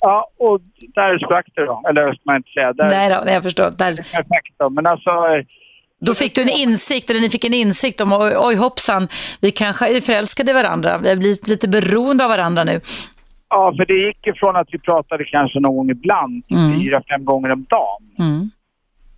Ja, 0.00 0.30
och 0.36 0.60
där 0.94 1.18
sprack 1.18 1.46
det 1.54 1.64
då. 1.64 1.82
Eller 1.88 2.12
ska 2.12 2.22
man 2.24 2.36
inte 2.36 2.50
säga. 2.50 2.72
Där, 2.72 2.88
Nej 2.88 3.10
då, 3.10 3.22
nej, 3.24 3.34
jag 3.34 3.42
förstår. 3.42 3.70
Där. 3.70 3.96
Perfekt 3.96 4.54
då. 4.58 4.70
Men 4.70 4.86
alltså, 4.86 5.10
Då 6.00 6.14
fick 6.14 6.34
du 6.34 6.42
en 6.42 6.48
insikt, 6.48 7.10
eller 7.10 7.20
ni 7.20 7.30
fick 7.30 7.44
en 7.44 7.54
insikt 7.54 8.00
om, 8.00 8.12
oj, 8.12 8.34
oj 8.38 8.54
hoppsan, 8.56 9.08
vi 9.40 9.50
kanske 9.50 9.96
är 9.96 10.00
förälskade 10.00 10.50
i 10.50 10.54
varandra. 10.54 10.98
Vi 10.98 11.08
har 11.08 11.16
blivit 11.16 11.48
lite 11.48 11.68
beroende 11.68 12.24
av 12.24 12.30
varandra 12.30 12.64
nu. 12.64 12.80
ja, 13.48 13.72
för 13.76 13.84
det 13.86 13.94
gick 14.06 14.26
ifrån 14.26 14.56
att 14.56 14.68
vi 14.72 14.78
pratade 14.78 15.24
kanske 15.24 15.60
någon 15.60 15.76
gång 15.76 15.90
ibland 15.90 16.46
till 16.46 16.56
Mm. 16.56 16.80
fyra, 16.80 17.02
fem 17.10 17.24
gånger 17.24 17.50
om 17.52 17.66
dagen. 17.70 18.02
Mm. 18.18 18.50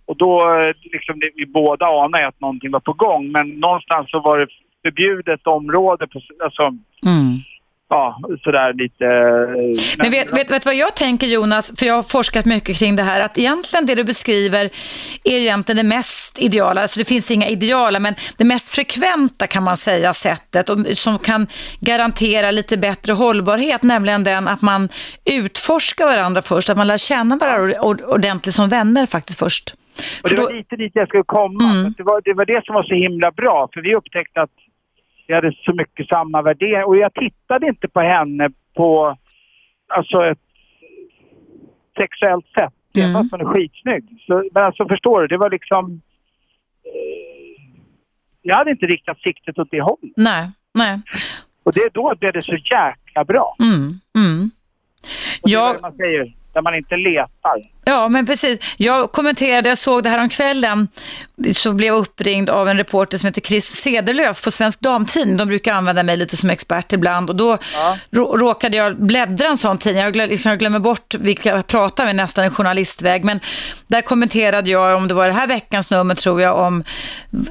Och 0.05 0.17
då, 0.17 0.59
eh, 0.59 0.73
liksom, 0.93 1.19
vi 1.35 1.45
båda 1.45 1.85
anade 1.85 2.27
att 2.27 2.41
någonting 2.41 2.71
var 2.71 2.79
på 2.79 2.93
gång. 2.93 3.31
Men 3.31 3.49
någonstans 3.49 4.11
så 4.11 4.19
var 4.19 4.39
det 4.39 4.47
förbjudet 4.85 5.47
område. 5.47 6.07
På, 6.07 6.21
alltså, 6.43 6.63
Mm. 7.05 7.37
Ja, 7.89 8.19
sådär 8.43 8.73
lite... 8.73 9.05
eh, 9.05 9.95
Men 9.97 10.11
vet, 10.11 10.37
vet, 10.37 10.51
vet 10.51 10.65
vad 10.65 10.75
jag 10.75 10.95
tänker 10.95 11.27
Jonas, 11.27 11.79
för 11.79 11.85
jag 11.85 11.93
har 11.93 12.03
forskat 12.03 12.45
mycket 12.45 12.79
kring 12.79 12.95
det 12.95 13.03
här, 13.03 13.19
att 13.19 13.37
egentligen 13.37 13.85
det 13.85 13.95
du 13.95 14.03
beskriver 14.03 14.69
är 15.23 15.39
egentligen 15.39 15.77
det 15.77 15.95
mest 15.95 16.39
ideala, 16.39 16.81
alltså 16.81 16.99
det 16.99 17.05
finns 17.05 17.31
inga 17.31 17.47
ideala, 17.47 17.99
men 17.99 18.15
det 18.37 18.43
mest 18.43 18.75
frekventa 18.75 19.47
kan 19.47 19.63
man 19.63 19.77
säga 19.77 20.13
sättet 20.13 20.69
och 20.69 20.77
som 20.95 21.19
kan 21.19 21.47
garantera 21.79 22.51
lite 22.51 22.77
bättre 22.77 23.13
hållbarhet, 23.13 23.83
nämligen 23.83 24.23
den 24.23 24.47
att 24.47 24.61
man 24.61 24.89
utforskar 25.25 26.05
varandra 26.05 26.41
först, 26.41 26.69
att 26.69 26.77
man 26.77 26.87
lär 26.87 26.97
känna 26.97 27.37
varandra 27.37 27.81
ord- 27.81 28.01
ordentligt 28.01 28.55
som 28.55 28.69
vänner 28.69 29.05
faktiskt 29.05 29.39
först. 29.39 29.75
Och 30.23 30.29
det 30.29 30.35
var 30.35 30.53
lite 30.53 30.75
dit 30.75 30.91
jag 30.95 31.07
skulle 31.07 31.23
komma. 31.23 31.71
Mm. 31.71 31.93
Det, 31.97 32.03
var, 32.03 32.21
det 32.25 32.33
var 32.33 32.45
det 32.45 32.65
som 32.65 32.75
var 32.75 32.83
så 32.83 32.93
himla 32.93 33.31
bra. 33.31 33.69
För 33.73 33.81
vi 33.81 33.95
upptäckte 33.95 34.41
att 34.41 34.49
hade 35.27 35.53
så 35.65 35.73
mycket 35.73 36.07
samma 36.07 36.41
värderingar. 36.41 36.83
Och 36.87 36.97
jag 36.97 37.13
tittade 37.13 37.67
inte 37.67 37.87
på 37.87 37.99
henne 38.01 38.49
på 38.73 39.17
alltså 39.87 40.25
ett 40.25 40.39
sexuellt 41.99 42.45
sätt. 42.47 42.73
Mm. 42.95 43.09
Även 43.09 43.13
fast 43.13 43.31
hon 43.31 43.41
är 43.41 43.45
skitsnygg. 43.53 44.23
Så, 44.27 44.49
men 44.53 44.63
alltså 44.63 44.87
förstår 44.87 45.21
du, 45.21 45.27
det 45.27 45.37
var 45.37 45.49
liksom... 45.49 46.01
Eh, 46.85 47.63
jag 48.41 48.55
hade 48.55 48.71
inte 48.71 48.85
riktat 48.85 49.17
siktet 49.19 49.59
åt 49.59 49.71
det 49.71 49.81
hållet. 49.81 50.13
Nej, 50.15 50.49
nej. 50.73 51.01
Och 51.63 51.73
det, 51.73 51.89
då 51.93 52.13
blev 52.19 52.33
det 52.33 52.41
så 52.41 52.55
jäkla 52.55 53.23
bra. 53.25 53.55
Mm, 53.59 53.89
mm. 54.25 54.49
Och 55.41 55.49
det 55.49 55.55
är 55.55 55.59
Jag- 55.59 55.73
vad 55.73 55.81
man 55.81 55.95
säger, 55.97 56.33
där 56.53 56.61
man 56.61 56.75
inte 56.75 56.97
letar. 56.97 57.69
Ja, 57.85 58.09
men 58.09 58.25
precis. 58.25 58.59
Jag 58.77 59.11
kommenterade, 59.11 59.69
jag 59.69 59.77
såg 59.77 60.03
det 60.03 60.09
här 60.09 60.19
om 60.21 60.29
kvällen 60.29 60.87
så 61.55 61.73
blev 61.73 61.87
jag 61.87 61.97
uppringd 61.97 62.49
av 62.49 62.69
en 62.69 62.77
reporter 62.77 63.17
som 63.17 63.27
heter 63.27 63.41
Chris 63.41 63.65
Cederlöf 63.65 64.43
på 64.43 64.51
Svensk 64.51 64.79
Damtidning. 64.81 65.37
De 65.37 65.47
brukar 65.47 65.73
använda 65.73 66.03
mig 66.03 66.17
lite 66.17 66.37
som 66.37 66.49
expert 66.49 66.93
ibland 66.93 67.29
och 67.29 67.35
då 67.35 67.57
rå- 68.11 68.37
råkade 68.37 68.77
jag 68.77 69.01
bläddra 69.05 69.47
en 69.47 69.57
sån 69.57 69.77
tidning. 69.77 70.03
Jag, 70.03 70.15
liksom, 70.15 70.49
jag 70.49 70.59
glömmer 70.59 70.79
bort 70.79 71.13
vilka 71.19 71.49
jag 71.49 71.67
pratar 71.67 72.05
med, 72.05 72.15
nästan 72.15 72.43
en 72.45 72.51
journalistväg. 72.51 73.23
Men 73.23 73.39
där 73.87 74.01
kommenterade 74.01 74.69
jag, 74.69 74.97
om 74.97 75.07
det 75.07 75.13
var 75.13 75.27
det 75.27 75.33
här 75.33 75.47
veckans 75.47 75.91
nummer 75.91 76.15
tror 76.15 76.41
jag, 76.41 76.57
om 76.59 76.83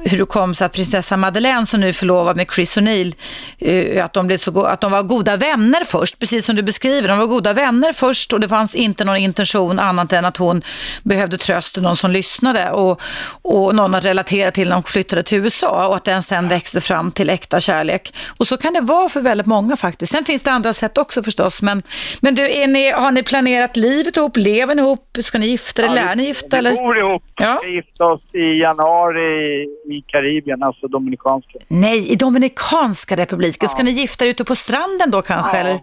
hur 0.03 0.17
det 0.17 0.25
kom 0.25 0.55
sig 0.55 0.65
att 0.65 0.73
prinsessa 0.73 1.17
Madeleine 1.17 1.65
som 1.65 1.79
nu 1.79 1.87
är 1.89 1.93
förlovad 1.93 2.35
med 2.37 2.47
Chris 2.55 2.77
O'Neill, 2.77 3.15
eh, 3.59 4.05
att 4.05 4.13
de, 4.13 4.27
blev 4.27 4.37
så 4.37 4.51
go- 4.51 4.63
att 4.63 4.81
de 4.81 4.91
var 4.91 5.03
goda 5.03 5.37
vänner 5.37 5.83
först, 5.87 6.19
precis 6.19 6.45
som 6.45 6.55
du 6.55 6.63
beskriver. 6.63 7.07
De 7.07 7.17
var 7.17 7.27
goda 7.27 7.53
vänner 7.53 7.93
först 7.93 8.33
och 8.33 8.39
det 8.39 8.49
fanns 8.49 8.75
inte 8.75 9.03
någon 9.05 9.17
intention 9.17 9.79
annat 9.79 10.13
än 10.13 10.22
att 10.25 10.37
hon 10.37 10.61
behövde 11.03 11.37
tröst 11.37 11.77
och 11.77 11.83
någon 11.83 11.95
som 11.95 12.11
lyssnade 12.11 12.71
och, 12.71 13.01
och 13.41 13.75
någon 13.75 13.95
att 13.95 14.05
relatera 14.05 14.51
till 14.51 14.67
när 14.69 14.75
hon 14.75 14.83
flyttade 14.83 15.23
till 15.23 15.37
USA 15.37 15.87
och 15.87 15.95
att 15.95 16.03
den 16.03 16.23
sen 16.23 16.47
växte 16.47 16.81
fram 16.81 17.11
till 17.11 17.29
äkta 17.29 17.59
kärlek. 17.59 18.13
Och 18.39 18.47
så 18.47 18.57
kan 18.57 18.73
det 18.73 18.81
vara 18.81 19.09
för 19.09 19.21
väldigt 19.21 19.47
många 19.47 19.75
faktiskt. 19.77 20.11
Sen 20.11 20.25
finns 20.25 20.41
det 20.41 20.51
andra 20.51 20.73
sätt 20.73 20.97
också 20.97 21.23
förstås. 21.23 21.61
Men, 21.61 21.83
men 22.21 22.35
du, 22.35 22.51
är 22.51 22.67
ni, 22.67 22.91
har 22.91 23.11
ni 23.11 23.23
planerat 23.23 23.77
livet 23.77 24.17
ihop? 24.17 24.37
Lever 24.37 24.75
ni 24.75 24.81
ihop? 24.81 25.17
Ska 25.21 25.37
ni 25.37 25.47
gifta 25.47 25.81
er? 25.81 25.85
Ja, 25.87 25.93
Lär 25.93 26.09
vi- 26.09 26.15
ni 26.15 26.23
gifta 26.25 26.47
Vi 26.51 26.57
eller? 26.57 26.71
bor 26.75 26.99
ihop. 26.99 27.23
Ja. 27.35 27.61
Vi 27.65 27.75
gifte 27.75 28.03
oss 28.03 28.21
i 28.33 28.59
januari 28.61 29.63
i 29.97 30.01
Karibien, 30.07 30.63
alltså 30.63 30.87
Dominikanska. 30.87 31.59
Nej, 31.67 32.07
i 32.11 32.15
Dominikanska 32.15 33.15
republiken. 33.17 33.69
Ska 33.69 33.83
ni 33.83 33.91
gifta 33.91 34.25
er 34.25 34.29
ute 34.29 34.43
på 34.43 34.55
stranden 34.55 35.11
då 35.11 35.21
kanske? 35.21 35.57
Ja. 35.57 35.61
Eller? 35.63 35.79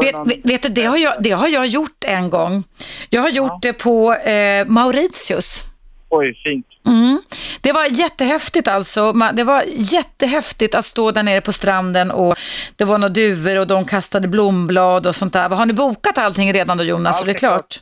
Vet, 0.00 0.44
vet, 0.44 0.62
du, 0.62 0.68
det 0.68 0.84
har, 0.84 0.96
jag, 0.96 1.14
det 1.20 1.30
har 1.30 1.48
jag 1.48 1.66
gjort 1.66 2.04
en 2.04 2.30
gång. 2.30 2.64
Jag 3.10 3.22
har 3.22 3.30
gjort 3.30 3.62
det 3.62 3.72
på 3.72 4.14
eh, 4.14 4.66
Mauritius. 4.66 5.62
Oj, 6.08 6.34
fint. 6.44 6.66
Mm. 6.86 7.22
Det 7.60 7.72
var 7.72 7.84
jättehäftigt 7.84 8.68
alltså. 8.68 9.12
Det 9.12 9.44
var 9.44 9.64
jättehäftigt 9.66 10.74
att 10.74 10.84
stå 10.84 11.10
där 11.10 11.22
nere 11.22 11.40
på 11.40 11.52
stranden 11.52 12.10
och 12.10 12.36
det 12.76 12.84
var 12.84 12.98
några 12.98 13.08
duvor 13.14 13.58
och 13.58 13.66
de 13.66 13.84
kastade 13.84 14.28
blomblad 14.28 15.06
och 15.06 15.16
sånt 15.16 15.32
där. 15.32 15.48
Har 15.48 15.66
ni 15.66 15.72
bokat 15.72 16.18
allting 16.18 16.52
redan 16.52 16.78
då 16.78 16.84
Jonas? 16.84 17.18
Så 17.18 17.24
det 17.24 17.32
är 17.32 17.34
klart. 17.34 17.76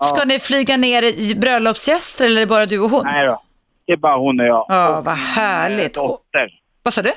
Ja. 0.00 0.06
Ska 0.06 0.24
ni 0.24 0.38
flyga 0.38 0.76
ner 0.76 1.02
i 1.02 1.34
bröllopsgäster 1.34 2.26
eller 2.26 2.36
är 2.36 2.40
det 2.40 2.46
bara 2.46 2.66
du 2.66 2.78
och 2.78 2.90
hon? 2.90 3.02
Nej 3.04 3.26
då. 3.26 3.42
Det 3.86 3.92
är 3.92 3.96
bara 3.96 4.16
hon 4.16 4.40
och 4.40 4.46
jag. 4.46 4.66
Ja, 4.68 4.96
och 4.98 5.04
vad 5.04 5.16
min, 5.16 5.24
härligt. 5.26 5.96
eh, 5.96 6.02
dotter. 6.02 6.50
Vad 6.82 6.94
sa 6.94 7.02
du? 7.02 7.12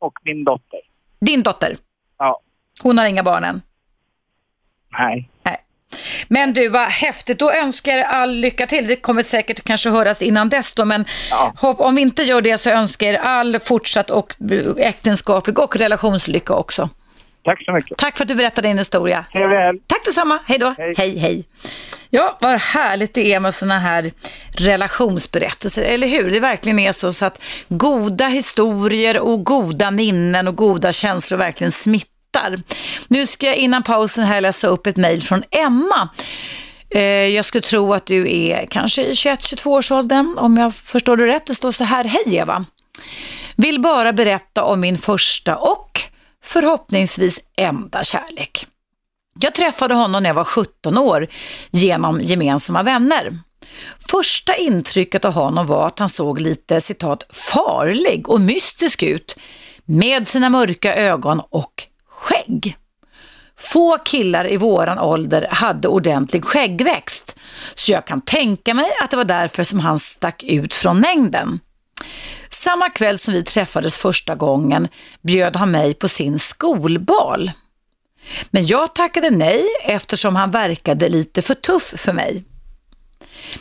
Och 0.00 0.12
min 0.24 0.44
dotter. 0.44 0.80
Din 1.20 1.42
dotter? 1.42 1.76
Ja. 2.78 2.82
Hon 2.82 2.98
har 2.98 3.06
inga 3.06 3.22
barn 3.22 3.44
än? 3.44 3.62
Nej. 4.98 5.30
Nej. 5.42 5.56
Men 6.28 6.52
du, 6.52 6.68
vad 6.68 6.88
häftigt. 6.88 7.38
Då 7.38 7.52
önskar 7.52 7.96
jag 7.96 8.06
all 8.06 8.34
lycka 8.34 8.66
till. 8.66 8.86
Vi 8.86 8.96
kommer 8.96 9.22
säkert 9.22 9.64
kanske 9.64 9.90
höras 9.90 10.22
innan 10.22 10.48
dess 10.48 10.74
då, 10.74 10.84
men 10.84 11.04
hopp, 11.56 11.80
om 11.80 11.94
vi 11.94 12.02
inte 12.02 12.22
gör 12.22 12.40
det 12.40 12.58
så 12.58 12.70
önskar 12.70 13.06
jag 13.06 13.22
all 13.22 13.58
fortsatt 13.58 14.10
och 14.10 14.32
äktenskaplig 14.78 15.58
och 15.58 15.76
relationslycka 15.76 16.54
också. 16.54 16.88
Tack 17.44 17.64
så 17.64 17.72
mycket. 17.72 17.98
Tack 17.98 18.16
för 18.16 18.24
att 18.24 18.28
du 18.28 18.34
berättade 18.34 18.68
din 18.68 18.78
historia. 18.78 19.24
Trevlig. 19.32 19.82
Tack 19.86 20.04
detsamma. 20.04 20.38
Hej 20.46 20.58
då. 20.58 20.74
Hej, 20.78 21.18
hej. 21.18 21.44
Ja, 22.10 22.38
vad 22.40 22.60
härligt 22.60 23.14
det 23.14 23.32
är 23.34 23.40
med 23.40 23.54
sådana 23.54 23.78
här 23.78 24.12
relationsberättelser, 24.58 25.82
eller 25.82 26.08
hur? 26.08 26.30
Det 26.30 26.40
verkligen 26.40 26.78
är 26.78 26.92
så, 26.92 27.12
så 27.12 27.26
att 27.26 27.42
goda 27.68 28.26
historier 28.26 29.20
och 29.20 29.44
goda 29.44 29.90
minnen 29.90 30.48
och 30.48 30.56
goda 30.56 30.92
känslor 30.92 31.38
verkligen 31.38 31.72
smittar. 31.72 32.15
Nu 33.08 33.26
ska 33.26 33.46
jag 33.46 33.56
innan 33.56 33.82
pausen 33.82 34.24
här 34.24 34.40
läsa 34.40 34.66
upp 34.66 34.86
ett 34.86 34.96
mejl 34.96 35.22
från 35.22 35.42
Emma. 35.50 36.08
Eh, 36.90 37.02
jag 37.02 37.44
skulle 37.44 37.62
tro 37.62 37.94
att 37.94 38.06
du 38.06 38.32
är 38.32 38.66
kanske 38.66 39.02
i 39.02 39.12
21-22 39.12 39.66
års 39.66 39.90
åldern, 39.92 40.38
om 40.38 40.56
jag 40.56 40.74
förstår 40.74 41.16
det 41.16 41.26
rätt. 41.26 41.46
Det 41.46 41.54
står 41.54 41.72
så 41.72 41.84
här, 41.84 42.04
hej 42.04 42.36
Eva. 42.36 42.64
Vill 43.56 43.80
bara 43.80 44.12
berätta 44.12 44.64
om 44.64 44.80
min 44.80 44.98
första 44.98 45.56
och 45.56 46.00
förhoppningsvis 46.44 47.40
enda 47.56 48.04
kärlek. 48.04 48.66
Jag 49.40 49.54
träffade 49.54 49.94
honom 49.94 50.22
när 50.22 50.30
jag 50.30 50.34
var 50.34 50.44
17 50.44 50.98
år 50.98 51.26
genom 51.70 52.20
gemensamma 52.20 52.82
vänner. 52.82 53.38
Första 54.10 54.56
intrycket 54.56 55.24
av 55.24 55.32
honom 55.32 55.66
var 55.66 55.86
att 55.86 55.98
han 55.98 56.08
såg 56.08 56.40
lite 56.40 56.80
citat 56.80 57.22
farlig 57.30 58.28
och 58.28 58.40
mystisk 58.40 59.02
ut 59.02 59.36
med 59.84 60.28
sina 60.28 60.50
mörka 60.50 60.94
ögon 60.94 61.42
och 61.50 61.86
skägg. 62.16 62.76
Få 63.58 63.98
killar 63.98 64.52
i 64.52 64.56
våran 64.56 64.98
ålder 64.98 65.48
hade 65.50 65.88
ordentlig 65.88 66.44
skäggväxt, 66.44 67.36
så 67.74 67.92
jag 67.92 68.06
kan 68.06 68.20
tänka 68.20 68.74
mig 68.74 68.90
att 69.02 69.10
det 69.10 69.16
var 69.16 69.24
därför 69.24 69.64
som 69.64 69.80
han 69.80 69.98
stack 69.98 70.42
ut 70.42 70.74
från 70.74 71.00
mängden. 71.00 71.60
Samma 72.50 72.90
kväll 72.90 73.18
som 73.18 73.34
vi 73.34 73.44
träffades 73.44 73.98
första 73.98 74.34
gången 74.34 74.88
bjöd 75.22 75.56
han 75.56 75.70
mig 75.70 75.94
på 75.94 76.08
sin 76.08 76.38
skolbal. 76.38 77.50
Men 78.50 78.66
jag 78.66 78.94
tackade 78.94 79.30
nej 79.30 79.64
eftersom 79.82 80.36
han 80.36 80.50
verkade 80.50 81.08
lite 81.08 81.42
för 81.42 81.54
tuff 81.54 81.94
för 81.96 82.12
mig. 82.12 82.44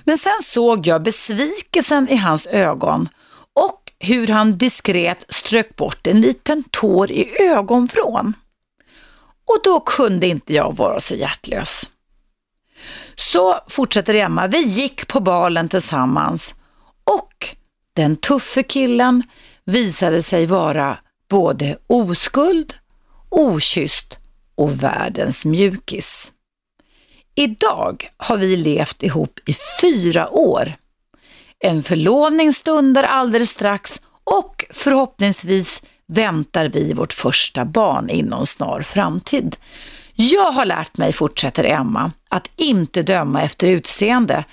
Men 0.03 0.17
sen 0.17 0.41
såg 0.43 0.87
jag 0.87 1.03
besvikelsen 1.03 2.09
i 2.09 2.15
hans 2.15 2.47
ögon 2.47 3.09
och 3.53 3.91
hur 3.99 4.27
han 4.27 4.57
diskret 4.57 5.25
strök 5.29 5.75
bort 5.75 6.07
en 6.07 6.21
liten 6.21 6.63
tår 6.71 7.11
i 7.11 7.41
ögonvrån. 7.41 8.33
Och 9.45 9.59
då 9.63 9.79
kunde 9.79 10.27
inte 10.27 10.53
jag 10.53 10.75
vara 10.75 10.99
så 10.99 11.15
hjärtlös. 11.15 11.91
Så 13.15 13.59
fortsätter 13.67 14.13
Emma, 14.13 14.47
vi 14.47 14.61
gick 14.61 15.07
på 15.07 15.19
balen 15.19 15.69
tillsammans 15.69 16.55
och 17.03 17.55
den 17.93 18.15
tuffe 18.15 18.63
killen 18.63 19.23
visade 19.65 20.23
sig 20.23 20.45
vara 20.45 20.97
både 21.29 21.77
oskuld, 21.87 22.73
okysst 23.29 24.17
och 24.55 24.83
världens 24.83 25.45
mjukis. 25.45 26.31
Idag 27.35 28.09
har 28.17 28.37
vi 28.37 28.57
levt 28.57 29.03
ihop 29.03 29.39
i 29.45 29.55
fyra 29.81 30.29
år. 30.29 30.75
En 31.59 31.83
förlovning 31.83 32.53
stundar 32.53 33.03
alldeles 33.03 33.49
strax 33.49 34.01
och 34.23 34.65
förhoppningsvis 34.69 35.81
väntar 36.07 36.69
vi 36.69 36.93
vårt 36.93 37.13
första 37.13 37.65
barn 37.65 38.09
inom 38.09 38.45
snar 38.45 38.81
framtid. 38.81 39.55
Jag 40.15 40.51
har 40.51 40.65
lärt 40.65 40.97
mig, 40.97 41.13
fortsätter 41.13 41.63
Emma, 41.63 42.11
att 42.29 42.49
inte 42.55 43.03
döma 43.03 43.41
efter 43.41 43.67
utseende 43.67 44.43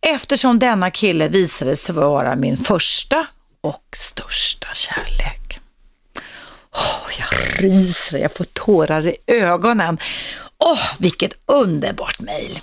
eftersom 0.00 0.58
denna 0.58 0.90
kille 0.90 1.28
visade 1.28 1.76
sig 1.76 1.94
vara 1.94 2.36
min 2.36 2.56
första 2.56 3.26
och 3.60 3.96
största 3.96 4.68
kärlek. 4.74 5.60
Oh, 6.72 7.10
jag 7.18 7.64
ryser, 7.64 8.18
jag 8.18 8.36
får 8.36 8.44
tårar 8.44 9.06
i 9.06 9.16
ögonen. 9.26 9.98
Åh, 10.60 10.72
oh, 10.72 10.80
vilket 10.98 11.32
underbart 11.46 12.20
mejl. 12.20 12.58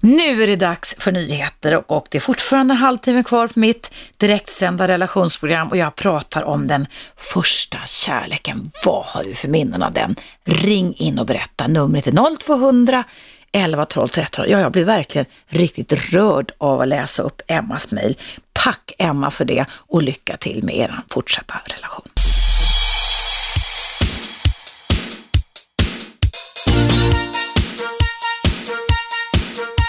Nu 0.00 0.42
är 0.42 0.46
det 0.46 0.56
dags 0.56 0.94
för 0.98 1.12
nyheter 1.12 1.74
och, 1.74 1.96
och 1.96 2.08
det 2.10 2.18
är 2.18 2.20
fortfarande 2.20 2.74
en 2.74 2.78
halvtimme 2.78 3.22
kvar 3.22 3.48
på 3.48 3.58
mitt 3.58 3.90
direktsända 4.16 4.88
relationsprogram 4.88 5.68
och 5.68 5.76
jag 5.76 5.96
pratar 5.96 6.42
om 6.42 6.66
den 6.66 6.86
första 7.16 7.78
kärleken. 7.86 8.70
Vad 8.84 9.04
har 9.04 9.24
du 9.24 9.34
för 9.34 9.48
minnen 9.48 9.82
av 9.82 9.92
den? 9.92 10.16
Ring 10.44 10.94
in 10.94 11.18
och 11.18 11.26
berätta. 11.26 11.66
Numret 11.66 12.06
är 12.06 12.36
0200 12.38 13.04
11 13.52 13.84
12 13.86 14.08
13. 14.08 14.44
Ja, 14.48 14.60
jag 14.60 14.72
blir 14.72 14.84
verkligen 14.84 15.26
riktigt 15.46 15.92
rörd 15.92 16.52
av 16.58 16.80
att 16.80 16.88
läsa 16.88 17.22
upp 17.22 17.42
Emmas 17.46 17.92
mejl. 17.92 18.16
Tack 18.52 18.92
Emma 18.98 19.30
för 19.30 19.44
det 19.44 19.64
och 19.72 20.02
lycka 20.02 20.36
till 20.36 20.64
med 20.64 20.76
er 20.76 21.00
fortsatta 21.08 21.60
relation. 21.64 22.08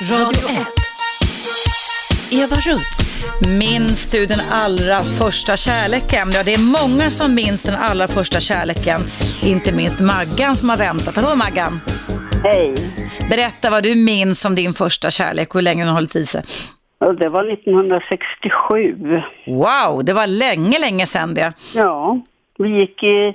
Radio 0.09 0.49
1. 0.49 2.41
Eva 2.43 2.55
Russ. 2.55 2.97
Minns 3.59 4.07
du 4.07 4.25
den 4.25 4.39
allra 4.51 4.99
första 5.03 5.57
kärleken? 5.57 6.31
Ja, 6.33 6.43
det 6.43 6.53
är 6.53 6.81
många 6.87 7.09
som 7.09 7.35
minns 7.35 7.63
den 7.63 7.75
allra 7.75 8.07
första 8.07 8.39
kärleken. 8.39 9.01
Inte 9.43 9.71
minst 9.71 9.99
Maggan 9.99 10.55
som 10.55 10.69
har 10.69 10.77
väntat. 10.77 11.15
Hallå 11.15 11.35
Maggan! 11.35 11.79
Hej! 12.43 12.75
Berätta 13.29 13.69
vad 13.69 13.83
du 13.83 13.95
minns 13.95 14.45
om 14.45 14.55
din 14.55 14.73
första 14.73 15.09
kärlek 15.11 15.49
och 15.49 15.55
hur 15.55 15.61
länge 15.61 15.81
den 15.81 15.87
har 15.87 15.95
hållit 15.95 16.15
i 16.15 16.25
sig. 16.25 16.41
Det 16.99 17.27
var 17.27 17.53
1967. 17.53 19.21
Wow, 19.47 20.05
det 20.05 20.13
var 20.13 20.27
länge, 20.27 20.79
länge 20.79 21.07
sedan 21.07 21.33
det. 21.33 21.53
Ja, 21.75 22.21
vi 22.57 22.79
gick 22.79 23.03
i 23.03 23.33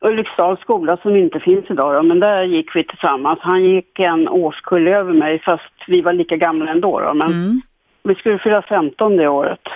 Ulriksdals 0.00 0.60
skola 0.60 0.96
som 0.96 1.16
inte 1.16 1.40
finns 1.40 1.70
idag 1.70 1.94
då, 1.94 2.02
men 2.02 2.20
där 2.20 2.42
gick 2.42 2.76
vi 2.76 2.84
tillsammans. 2.84 3.38
Han 3.42 3.64
gick 3.64 3.98
en 3.98 4.28
årskull 4.28 4.88
över 4.88 5.12
mig 5.12 5.38
fast 5.38 5.72
vi 5.86 6.00
var 6.00 6.12
lika 6.12 6.36
gamla 6.36 6.70
ändå 6.70 7.00
då, 7.00 7.14
men 7.14 7.32
mm. 7.32 7.60
vi 8.02 8.14
skulle 8.14 8.38
fylla 8.38 8.62
15 8.62 9.16
det 9.16 9.28
året. 9.28 9.68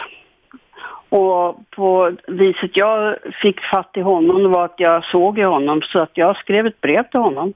Och 1.08 1.70
på 1.70 2.12
viset 2.26 2.76
jag 2.76 3.16
fick 3.42 3.60
fatt 3.60 3.90
i 3.96 4.00
honom 4.00 4.52
var 4.52 4.64
att 4.64 4.74
jag 4.80 5.04
såg 5.04 5.38
i 5.38 5.42
honom 5.42 5.82
så 5.82 6.02
att 6.02 6.10
jag 6.14 6.36
skrev 6.36 6.66
ett 6.66 6.80
brev 6.80 7.02
till 7.02 7.20
honom. 7.20 7.52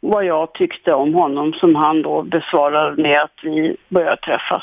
Vad 0.00 0.24
jag 0.24 0.52
tyckte 0.52 0.92
om 0.92 1.14
honom 1.14 1.52
som 1.52 1.74
han 1.74 2.02
då 2.02 2.22
besvarade 2.22 3.02
med 3.02 3.22
att 3.22 3.38
vi 3.42 3.76
började 3.88 4.16
träffas. 4.16 4.62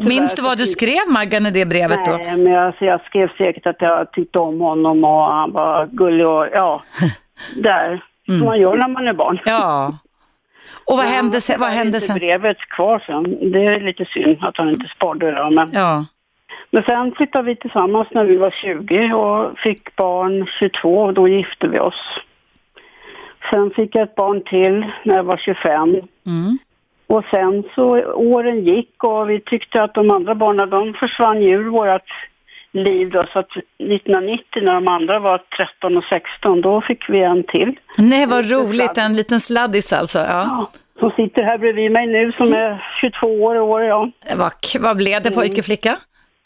Minns 0.00 0.34
du 0.34 0.42
vad 0.42 0.58
du 0.58 0.66
skrev 0.66 1.08
Maggan 1.08 1.46
i 1.46 1.50
det 1.50 1.66
brevet 1.66 2.04
då? 2.06 2.12
Nej, 2.12 2.36
men 2.36 2.58
alltså, 2.58 2.84
jag 2.84 3.00
skrev 3.00 3.28
säkert 3.38 3.66
att 3.66 3.76
jag 3.78 4.12
tyckte 4.12 4.38
om 4.38 4.60
honom 4.60 5.04
och 5.04 5.26
han 5.26 5.52
var 5.52 5.86
gullig 5.92 6.28
och 6.28 6.46
ja, 6.52 6.82
där. 7.56 8.04
Mm. 8.28 8.40
Som 8.40 8.48
man 8.48 8.60
gör 8.60 8.76
när 8.76 8.88
man 8.88 9.08
är 9.08 9.12
barn. 9.12 9.40
Ja. 9.44 9.98
Och 10.90 10.96
vad 10.96 11.06
hände 11.06 11.40
sen? 11.40 11.60
Vad 11.60 11.70
hände 11.70 12.00
sen? 12.00 12.18
brevet 12.18 12.58
kvar 12.58 13.02
sen. 13.06 13.52
Det 13.52 13.66
är 13.66 13.80
lite 13.80 14.04
synd 14.04 14.36
att 14.40 14.56
han 14.56 14.70
inte 14.70 14.88
sparade 14.96 15.30
det 15.30 15.50
men. 15.50 15.70
Ja. 15.72 16.04
Men 16.70 16.82
sen 16.82 17.12
flyttade 17.12 17.44
vi 17.44 17.56
tillsammans 17.56 18.08
när 18.10 18.24
vi 18.24 18.36
var 18.36 18.50
20 18.50 19.12
och 19.12 19.58
fick 19.58 19.96
barn 19.96 20.46
22 20.58 21.02
och 21.02 21.14
då 21.14 21.28
gifte 21.28 21.68
vi 21.68 21.78
oss. 21.78 22.20
Sen 23.50 23.70
fick 23.70 23.94
jag 23.94 24.02
ett 24.02 24.14
barn 24.14 24.42
till 24.44 24.92
när 25.04 25.16
jag 25.16 25.24
var 25.24 25.36
25. 25.36 25.88
Mm. 26.26 26.58
Och 27.06 27.24
sen 27.30 27.64
så 27.74 27.84
åren 28.14 28.64
gick 28.64 29.04
och 29.04 29.30
vi 29.30 29.40
tyckte 29.40 29.82
att 29.82 29.94
de 29.94 30.10
andra 30.10 30.34
barnen 30.34 30.70
de 30.70 30.94
försvann 30.94 31.42
ur 31.42 31.70
vårt 31.70 32.10
liv 32.72 33.10
då, 33.10 33.26
så 33.32 33.38
att 33.38 33.50
1990 33.50 34.44
när 34.62 34.74
de 34.74 34.88
andra 34.88 35.18
var 35.18 35.38
13 35.56 35.96
och 35.96 36.04
16 36.04 36.60
då 36.60 36.80
fick 36.80 37.08
vi 37.08 37.22
en 37.22 37.44
till. 37.44 37.78
Nej 37.98 38.26
vad 38.26 38.50
roligt, 38.50 38.98
en 38.98 39.16
liten 39.16 39.40
sladdis 39.40 39.92
alltså. 39.92 40.18
Ja. 40.18 40.26
ja. 40.28 40.70
Som 40.98 41.10
sitter 41.10 41.42
här 41.42 41.58
bredvid 41.58 41.92
mig 41.92 42.06
nu 42.06 42.32
som 42.32 42.52
är 42.52 42.84
22 43.00 43.26
år 43.26 43.56
i 43.56 43.60
år 43.60 43.82
ja. 43.82 44.10
Vad, 44.36 44.52
vad 44.80 44.96
blev 44.96 45.22
det 45.22 45.30
pojke 45.30 45.62
flicka? 45.62 45.96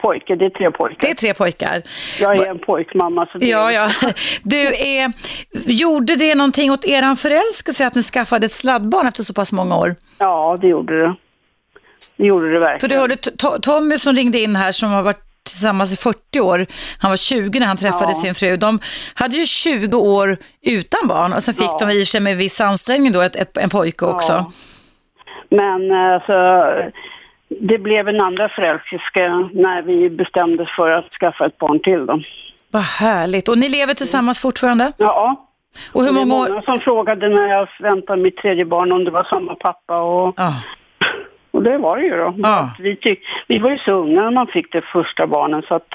Pojke, 0.01 0.35
det 0.35 0.45
är 0.45 0.49
tre 0.49 0.71
pojkar. 0.71 1.01
Det 1.01 1.09
är 1.09 1.15
tre 1.15 1.33
pojkar. 1.33 1.81
Jag 2.19 2.37
är 2.37 2.47
en 2.47 2.59
pojkmamma. 2.59 3.25
Så 3.31 3.37
det 3.37 3.45
ja, 3.45 3.71
ja. 3.71 3.89
Du, 4.43 4.75
är, 4.75 5.11
gjorde 5.65 6.15
det 6.15 6.35
någonting 6.35 6.71
åt 6.71 6.85
eran 6.85 7.17
förälskelse 7.17 7.87
att 7.87 7.95
ni 7.95 8.03
skaffade 8.03 8.45
ett 8.45 8.51
sladdbarn 8.51 9.07
efter 9.07 9.23
så 9.23 9.33
pass 9.33 9.51
många 9.51 9.77
år? 9.77 9.95
Ja, 10.17 10.57
det 10.61 10.67
gjorde 10.67 11.01
det. 11.01 11.15
Det 12.17 12.25
gjorde 12.25 12.53
det 12.53 12.59
verkligen. 12.59 12.79
För 12.79 12.87
du 12.87 12.95
hörde 12.95 13.15
Tommy 13.61 13.97
som 13.97 14.15
ringde 14.15 14.39
in 14.39 14.55
här 14.55 14.71
som 14.71 14.91
har 14.91 15.01
varit 15.01 15.31
tillsammans 15.43 15.93
i 15.93 15.95
40 15.95 16.39
år. 16.39 16.65
Han 16.99 17.11
var 17.11 17.17
20 17.17 17.59
när 17.59 17.67
han 17.67 17.77
träffade 17.77 18.11
ja. 18.11 18.21
sin 18.21 18.35
fru. 18.35 18.57
De 18.57 18.79
hade 19.15 19.35
ju 19.35 19.45
20 19.45 19.97
år 19.97 20.37
utan 20.65 21.07
barn 21.07 21.33
och 21.33 21.43
sen 21.43 21.53
fick 21.53 21.63
ja. 21.63 21.77
de 21.79 21.89
i 21.89 21.93
och 21.93 21.99
för 21.99 22.05
sig 22.05 22.21
med 22.21 22.37
viss 22.37 22.61
ansträngning 22.61 23.11
då 23.11 23.21
ett, 23.21 23.35
ett, 23.35 23.57
en 23.57 23.69
pojke 23.69 24.05
också. 24.05 24.33
Ja. 24.33 24.51
Men 25.49 25.91
alltså 25.91 26.33
det 27.59 27.77
blev 27.77 28.07
en 28.07 28.21
andra 28.21 28.49
förälskelse 28.49 29.49
när 29.53 29.81
vi 29.81 30.09
bestämde 30.09 30.65
för 30.65 30.93
att 30.93 31.11
skaffa 31.11 31.45
ett 31.45 31.57
barn 31.57 31.79
till 31.79 32.05
dem. 32.05 32.23
Vad 32.71 32.81
härligt. 32.83 33.49
Och 33.49 33.57
ni 33.57 33.69
lever 33.69 33.93
tillsammans 33.93 34.39
fortfarande? 34.39 34.91
Ja. 34.97 35.47
Och 35.93 36.03
hur 36.03 36.11
många 36.11 36.35
år? 36.35 36.45
Det 36.45 36.49
är 36.49 36.53
många 36.53 36.61
som 36.61 36.79
frågade 36.79 37.29
när 37.29 37.47
jag 37.47 37.67
väntade 37.79 38.21
mitt 38.21 38.37
tredje 38.37 38.65
barn 38.65 38.91
om 38.91 39.03
det 39.03 39.11
var 39.11 39.23
samma 39.23 39.55
pappa 39.55 40.01
och, 40.01 40.33
ah. 40.37 40.53
och 41.51 41.63
det 41.63 41.77
var 41.77 41.97
det 41.97 42.03
ju 42.03 42.17
då. 42.17 42.35
Ah. 42.43 42.69
Vi, 42.79 42.95
tyck, 42.95 43.19
vi 43.47 43.59
var 43.59 43.69
ju 43.69 43.77
så 43.77 43.91
unga 43.91 44.21
när 44.21 44.31
man 44.31 44.47
fick 44.47 44.71
det 44.71 44.81
första 44.81 45.27
barnen 45.27 45.61
så 45.67 45.75
att 45.75 45.93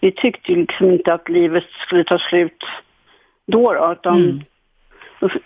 vi 0.00 0.12
tyckte 0.12 0.52
liksom 0.52 0.90
inte 0.90 1.14
att 1.14 1.28
livet 1.28 1.64
skulle 1.86 2.04
ta 2.04 2.18
slut 2.18 2.64
då. 3.46 3.72
då 3.72 3.92
utan, 3.92 4.16
mm. 4.16 4.40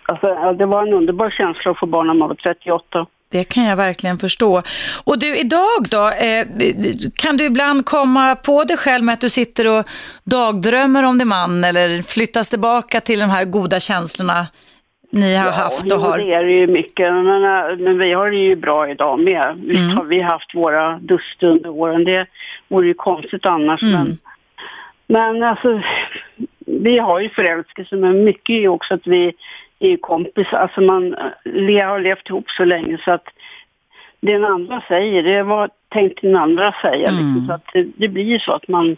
alltså, 0.06 0.52
det 0.52 0.66
var 0.66 0.86
en 0.86 0.94
underbar 0.94 1.30
känsla 1.30 1.70
att 1.70 1.78
få 1.78 1.86
barn 1.86 2.06
när 2.06 2.14
man 2.14 2.28
var 2.28 2.34
38. 2.34 3.06
Det 3.32 3.44
kan 3.44 3.64
jag 3.64 3.76
verkligen 3.76 4.18
förstå. 4.18 4.62
Och 5.04 5.18
du, 5.18 5.36
idag 5.36 5.86
då, 5.90 6.08
eh, 6.08 6.46
kan 7.16 7.36
du 7.36 7.44
ibland 7.44 7.86
komma 7.86 8.36
på 8.36 8.64
dig 8.64 8.76
själv 8.76 9.04
med 9.04 9.12
att 9.12 9.20
du 9.20 9.30
sitter 9.30 9.78
och 9.78 9.84
dagdrömmer 10.24 11.02
om 11.02 11.18
din 11.18 11.28
man 11.28 11.64
eller 11.64 12.02
flyttas 12.02 12.48
tillbaka 12.48 13.00
till 13.00 13.20
de 13.20 13.30
här 13.30 13.44
goda 13.44 13.80
känslorna 13.80 14.46
ni 15.12 15.36
har 15.36 15.46
ja, 15.46 15.52
haft 15.52 15.92
och 15.92 16.00
har? 16.00 16.18
Ja, 16.18 16.24
det 16.24 16.32
är 16.32 16.44
det 16.44 16.52
ju 16.52 16.66
mycket. 16.66 17.12
Men, 17.12 17.42
men, 17.84 17.98
vi 17.98 18.12
har 18.12 18.30
det 18.30 18.36
ju 18.36 18.56
bra 18.56 18.90
idag 18.90 19.20
med. 19.20 19.60
Visst 19.64 19.80
mm. 19.80 19.96
har 19.96 20.04
vi 20.04 20.20
haft 20.20 20.54
våra 20.54 20.98
duster 20.98 21.48
under 21.48 21.70
åren. 21.70 22.04
Det 22.04 22.26
vore 22.68 22.86
ju 22.86 22.94
konstigt 22.94 23.46
annars. 23.46 23.82
Mm. 23.82 23.92
Men, 23.92 24.18
men 25.06 25.42
alltså, 25.42 25.82
vi 26.66 26.98
har 26.98 27.20
ju 27.20 27.28
förälskelse, 27.28 27.96
men 27.96 28.24
mycket 28.24 28.50
är 28.50 28.60
ju 28.60 28.68
också 28.68 28.94
att 28.94 29.06
vi 29.06 29.32
är 29.82 29.96
kompis. 29.96 30.46
Alltså 30.52 30.80
man 30.80 31.14
eh, 31.14 31.88
har 31.88 32.00
levt 32.00 32.28
ihop 32.28 32.50
så 32.50 32.64
länge 32.64 32.98
så 33.04 33.10
att 33.14 33.26
det 34.20 34.32
den 34.32 34.44
andra 34.44 34.82
säger, 34.88 35.22
det 35.22 35.42
var 35.42 35.70
tänkt 35.88 36.22
den 36.22 36.36
andra 36.36 36.74
säga. 36.82 37.08
Mm. 37.08 37.14
Liksom, 37.14 37.46
så 37.46 37.52
att 37.52 37.66
det, 37.72 37.86
det 37.96 38.08
blir 38.08 38.24
ju 38.24 38.38
så 38.38 38.52
att 38.52 38.68
man 38.68 38.96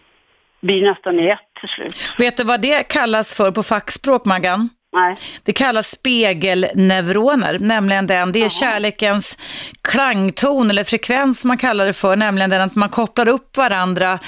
blir 0.61 0.81
nästan 0.81 1.19
i 1.19 1.27
ett 1.27 1.39
till 1.59 1.69
slut. 1.69 2.13
Vet 2.17 2.37
du 2.37 2.43
vad 2.43 2.61
det 2.61 2.83
kallas 2.83 3.35
för 3.35 3.51
på 3.51 3.63
fackspråk, 3.63 4.25
Maggan? 4.25 4.69
Nej. 4.95 5.15
Det 5.43 5.53
kallas 5.53 5.87
spegelneuroner, 5.87 7.57
nämligen 7.59 8.07
den, 8.07 8.31
det 8.31 8.39
är 8.39 8.43
Aha. 8.43 8.49
kärlekens 8.49 9.37
klangton 9.81 10.69
eller 10.69 10.83
frekvens 10.83 11.45
man 11.45 11.57
kallar 11.57 11.85
det 11.85 11.93
för, 11.93 12.15
nämligen 12.15 12.49
den 12.49 12.61
att 12.61 12.75
man 12.75 12.89
kopplar 12.89 13.27
upp 13.27 13.57
varandras 13.57 14.19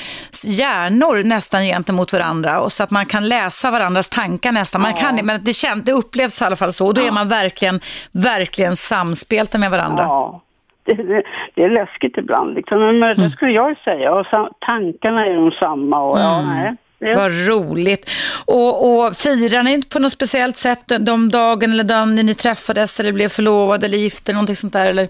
hjärnor 0.45 1.23
nästan 1.23 1.63
gentemot 1.63 2.13
varandra 2.13 2.59
och 2.61 2.71
så 2.71 2.83
att 2.83 2.91
man 2.91 3.05
kan 3.05 3.27
läsa 3.27 3.71
varandras 3.71 4.09
tankar 4.09 4.51
nästan. 4.51 4.81
Man 4.81 4.91
ja. 4.91 4.97
kan 5.01 5.19
men 5.25 5.43
det, 5.43 5.53
känns, 5.53 5.83
det 5.83 5.91
upplevs 5.91 6.41
i 6.41 6.45
alla 6.45 6.55
fall 6.55 6.73
så 6.73 6.87
och 6.87 6.93
då 6.93 7.01
ja. 7.01 7.07
är 7.07 7.11
man 7.11 7.27
verkligen, 7.29 7.79
verkligen 8.11 8.75
samspelta 8.75 9.57
med 9.57 9.71
varandra. 9.71 10.03
Ja. 10.03 10.41
det, 10.85 10.93
det, 10.93 11.23
det 11.55 11.63
är 11.63 11.69
läskigt 11.69 12.17
ibland 12.17 12.53
liksom. 12.55 12.79
Men 12.79 13.03
Mm. 13.03 13.17
det 13.17 13.29
skulle 13.29 13.51
jag 13.51 13.77
säga. 13.77 14.13
Och 14.13 14.25
tankarna 14.59 15.25
är 15.25 15.33
de 15.35 15.51
samma 15.51 15.99
och 16.03 16.19
ja, 16.19 16.39
Mm. 16.39 16.55
nej. 16.55 16.75
Det, 16.99 17.15
Vad 17.15 17.31
roligt. 17.47 18.09
Och, 18.45 18.89
och 19.07 19.15
firar 19.15 19.63
ni 19.63 19.83
på 19.83 19.99
något 19.99 20.13
speciellt 20.13 20.57
sätt 20.57 20.91
de 20.99 21.29
dagen 21.29 21.71
eller 21.71 21.83
dagen 21.83 22.15
när 22.15 22.23
ni 22.23 22.35
träffades 22.35 22.99
eller 22.99 23.11
blev 23.11 23.29
förlovade 23.29 23.85
eller 23.85 23.97
gifta 23.97 24.31
eller 24.31 24.35
någonting 24.37 24.55
sånt 24.55 24.73
där? 24.73 24.89
Eller? 24.89 25.07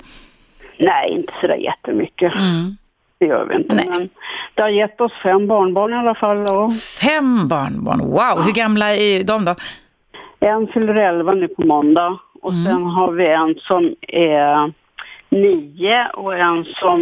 Nej, 0.79 1.11
inte 1.11 1.33
sådär 1.41 1.55
jättemycket. 1.57 2.33
Mm. 2.33 2.77
Det 3.19 3.25
gör 3.25 3.45
vi 3.45 3.55
inte. 3.55 3.75
Men 3.89 4.09
det 4.53 4.61
har 4.61 4.69
gett 4.69 5.01
oss 5.01 5.11
fem 5.23 5.47
barnbarn 5.47 5.93
i 5.93 5.95
alla 5.95 6.15
fall. 6.15 6.37
Och 6.37 6.73
Fem 7.01 7.47
barnbarn, 7.47 7.99
wow. 7.99 8.41
Hur 8.45 8.51
gamla 8.51 8.95
är 8.95 9.23
de 9.23 9.45
då? 9.45 9.55
en 10.39 10.67
fyller 10.67 10.93
elva 11.01 11.31
nu 11.31 11.47
på 11.47 11.61
måndag. 11.65 12.17
Och 12.41 12.51
Mm. 12.51 12.65
sen 12.65 12.83
har 12.83 13.11
vi 13.11 13.27
en 13.27 13.55
som 13.59 13.95
är 14.07 14.73
nio 15.29 16.07
och 16.13 16.37
en 16.37 16.65
som 16.65 16.99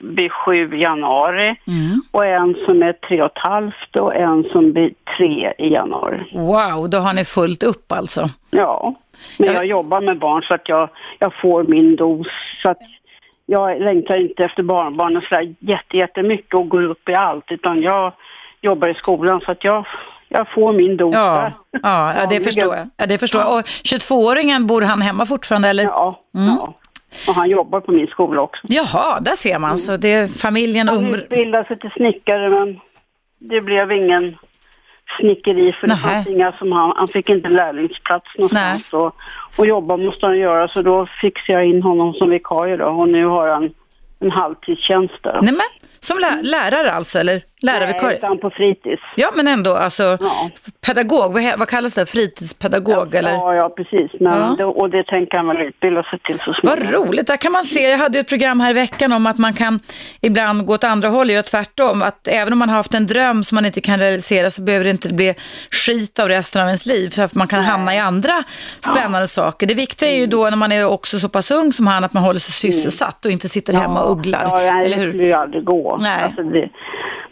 blir 0.00 0.28
sju 0.28 0.76
i 0.76 0.80
januari. 0.80 1.56
Mm. 1.66 2.02
Och 2.10 2.26
en 2.26 2.56
som 2.66 2.82
är 2.82 2.92
tre 2.92 3.22
och 3.22 3.26
ett 3.26 3.38
halvt 3.38 3.96
och 3.96 4.14
en 4.14 4.44
som 4.44 4.72
blir 4.72 4.92
tre 5.16 5.52
i 5.58 5.68
januari. 5.68 6.30
Wow, 6.32 6.90
då 6.90 6.98
har 6.98 7.12
ni 7.12 7.24
fullt 7.24 7.62
upp 7.62 7.92
alltså. 7.92 8.26
Ja, 8.50 8.94
men 9.38 9.52
jag 9.52 9.66
jobbar 9.66 10.00
med 10.00 10.18
barn 10.18 10.42
så 10.42 10.54
att 10.54 10.68
jag, 10.68 10.88
jag 11.18 11.34
får 11.34 11.64
min 11.64 11.96
dos. 11.96 12.26
Så 12.62 12.70
att 12.70 12.78
jag 13.46 13.80
längtar 13.80 14.16
inte 14.16 14.44
efter 14.44 14.62
barnbarnen 14.62 15.22
sådär 15.28 15.54
jätte, 15.58 15.96
jättemycket 15.96 16.54
och 16.54 16.68
går 16.68 16.82
upp 16.82 17.08
i 17.08 17.14
allt. 17.14 17.44
Utan 17.48 17.82
jag 17.82 18.12
jobbar 18.60 18.88
i 18.88 18.94
skolan 18.94 19.40
så 19.40 19.52
att 19.52 19.64
jag, 19.64 19.86
jag 20.28 20.48
får 20.48 20.72
min 20.72 20.96
dos 20.96 21.14
Ja, 21.14 21.52
ja, 21.70 22.14
ja 22.14 22.26
det 22.30 22.40
förstår 22.40 22.76
jag. 22.76 22.88
Ja, 22.96 23.06
det 23.06 23.18
förstår 23.18 23.40
jag. 23.40 23.58
Och 23.58 23.64
22-åringen, 23.64 24.66
bor 24.66 24.82
han 24.82 25.02
hemma 25.02 25.26
fortfarande 25.26 25.68
eller? 25.68 25.84
Ja, 25.84 26.20
mm. 26.34 26.48
ja. 26.48 26.74
Och 27.28 27.34
han 27.34 27.50
jobbar 27.50 27.80
på 27.80 27.92
min 27.92 28.06
skola 28.06 28.42
också. 28.42 28.66
Jaha, 28.68 29.20
där 29.20 29.34
ser 29.34 29.58
man. 29.58 29.78
Så 29.78 29.96
det 29.96 30.12
är 30.12 30.26
familjen 30.26 30.88
Han 30.88 31.14
utbildade 31.14 31.64
sig 31.64 31.78
till 31.78 31.90
snickare 31.90 32.48
men 32.50 32.80
det 33.38 33.60
blev 33.60 33.92
ingen 33.92 34.36
snickeri 35.20 35.72
för 35.72 35.86
det 35.86 35.94
Nähä. 35.94 36.14
fanns 36.14 36.26
inga 36.26 36.52
som 36.52 36.72
han, 36.72 36.92
han 36.96 37.08
fick 37.08 37.28
inte 37.28 37.48
lärlingsplats 37.48 38.26
någonstans 38.38 38.92
och, 38.92 39.14
och 39.56 39.66
jobba 39.66 39.96
måste 39.96 40.26
han 40.26 40.38
göra 40.38 40.68
så 40.68 40.82
då 40.82 41.06
fixade 41.20 41.58
jag 41.58 41.68
in 41.68 41.82
honom 41.82 42.14
som 42.14 42.30
vikarie 42.30 42.76
då 42.76 42.86
och 42.86 43.08
nu 43.08 43.24
har 43.24 43.48
han 43.48 43.70
en 44.20 44.30
halvtidstjänst 44.30 45.22
där. 45.22 45.38
Nej 45.42 45.52
men, 45.52 45.66
som 46.00 46.18
lä 46.18 46.42
lärare 46.42 46.92
alltså, 46.92 47.18
eller 47.18 47.42
lärarvikarie? 47.60 48.08
Nej, 48.08 48.16
utan 48.16 48.38
på 48.38 48.50
fritids. 48.50 49.02
Ja, 49.16 49.30
men 49.36 49.48
ändå, 49.48 49.74
alltså 49.74 50.18
pedagog, 50.86 51.32
vad, 51.32 51.58
vad 51.58 51.68
kallas 51.68 51.94
det? 51.94 52.06
Fritidspedagog 52.06 53.14
eller? 53.14 53.30
Ja, 53.30 53.54
ja 53.54 53.68
precis. 53.68 54.10
Men 54.20 54.38
Ja. 54.38 54.54
det, 54.58 54.64
och 54.64 54.90
det 54.90 55.04
tänker 55.04 55.36
han 55.36 55.46
väl 55.48 55.56
utbilda 55.60 56.02
sig 56.02 56.18
till 56.18 56.38
så 56.40 56.54
småningom. 56.54 56.92
Vad 56.92 57.08
roligt, 57.08 57.26
där 57.26 57.36
kan 57.36 57.52
man 57.52 57.64
se, 57.64 57.88
jag 57.88 57.98
hade 57.98 58.18
ett 58.18 58.28
program 58.28 58.60
här 58.60 58.70
i 58.70 58.72
veckan 58.72 59.12
om 59.12 59.26
att 59.26 59.38
man 59.38 59.52
kan 59.52 59.80
ibland 60.20 60.66
gå 60.66 60.74
åt 60.74 60.84
andra 60.84 61.08
hållet, 61.08 61.32
göra 61.34 61.42
tvärtom. 61.42 62.02
Att 62.02 62.28
även 62.28 62.52
om 62.52 62.58
man 62.58 62.68
har 62.68 62.76
haft 62.76 62.94
en 62.94 63.06
dröm 63.06 63.44
som 63.44 63.54
man 63.56 63.66
inte 63.66 63.80
kan 63.80 63.98
realisera 63.98 64.50
så 64.50 64.62
behöver 64.62 64.84
det 64.84 64.90
inte 64.90 65.14
bli 65.14 65.34
skit 65.70 66.18
av 66.18 66.28
resten 66.28 66.62
av 66.62 66.68
ens 66.68 66.86
liv. 66.86 67.10
För 67.10 67.22
att 67.22 67.34
man 67.34 67.46
kan 67.48 67.64
hamna 67.64 67.94
i 67.94 67.98
andra 67.98 68.42
spännande 68.80 69.26
saker. 69.28 69.66
Det 69.66 69.74
viktiga 69.74 70.08
är 70.08 70.16
ju 70.16 70.26
då 70.26 70.44
när 70.50 70.56
man 70.56 70.72
är 70.72 70.84
också 70.84 71.18
så 71.18 71.28
pass 71.28 71.50
ung 71.50 71.72
som 71.72 71.86
han, 71.86 72.04
att 72.04 72.12
man 72.12 72.22
håller 72.22 72.38
sig 72.40 72.52
sysselsatt 72.72 73.24
och 73.24 73.30
inte 73.30 73.48
sitter 73.48 73.72
hemma 73.72 74.02
och 74.02 74.12
ugglar. 74.12 74.42
Ja, 74.44 74.72
nej, 74.72 74.88
det 74.90 74.96
skulle 74.96 75.24
ju 75.24 75.32
aldrig 75.32 75.64
gå. 75.64 75.96
Nej. 76.00 76.22
Alltså 76.24 76.42
det, 76.42 76.68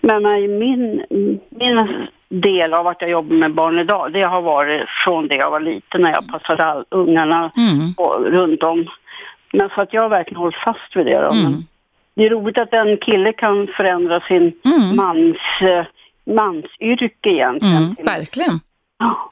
men 0.07 0.23
nej, 0.23 0.49
min, 0.49 1.03
min 1.51 2.07
del 2.29 2.75
av 2.75 2.87
att 2.87 3.01
jag 3.01 3.11
jobbar 3.11 3.37
med 3.37 3.55
barn 3.55 3.79
idag, 3.79 4.13
det 4.13 4.23
har 4.23 4.43
varit 4.43 4.83
från 5.05 5.29
det 5.29 5.35
jag 5.37 5.51
var 5.51 5.61
liten 5.61 6.01
när 6.03 6.11
jag 6.11 6.29
passade 6.29 6.65
all, 6.65 6.85
ungarna 6.89 7.51
Mm. 7.57 7.95
och, 7.97 8.25
runt 8.25 8.63
om. 8.63 8.87
Men 9.53 9.69
så 9.75 9.81
att 9.81 9.93
jag 9.93 10.09
verkligen 10.09 10.41
hållit 10.41 10.57
fast 10.57 10.97
vid 10.97 11.07
det. 11.07 11.21
Då. 11.21 11.33
Mm. 11.33 11.53
Det 12.15 12.27
är 12.27 12.31
roligt 12.31 12.59
att 12.59 12.73
en 12.73 12.97
kille 12.97 13.33
kan 13.33 13.67
förändra 13.67 14.21
sin 14.21 14.53
mans, 14.97 15.37
eh, 15.61 15.85
mansyrke 16.35 17.31
egentligen. 17.31 17.83
Mm, 17.83 17.97
verkligen. 18.03 18.61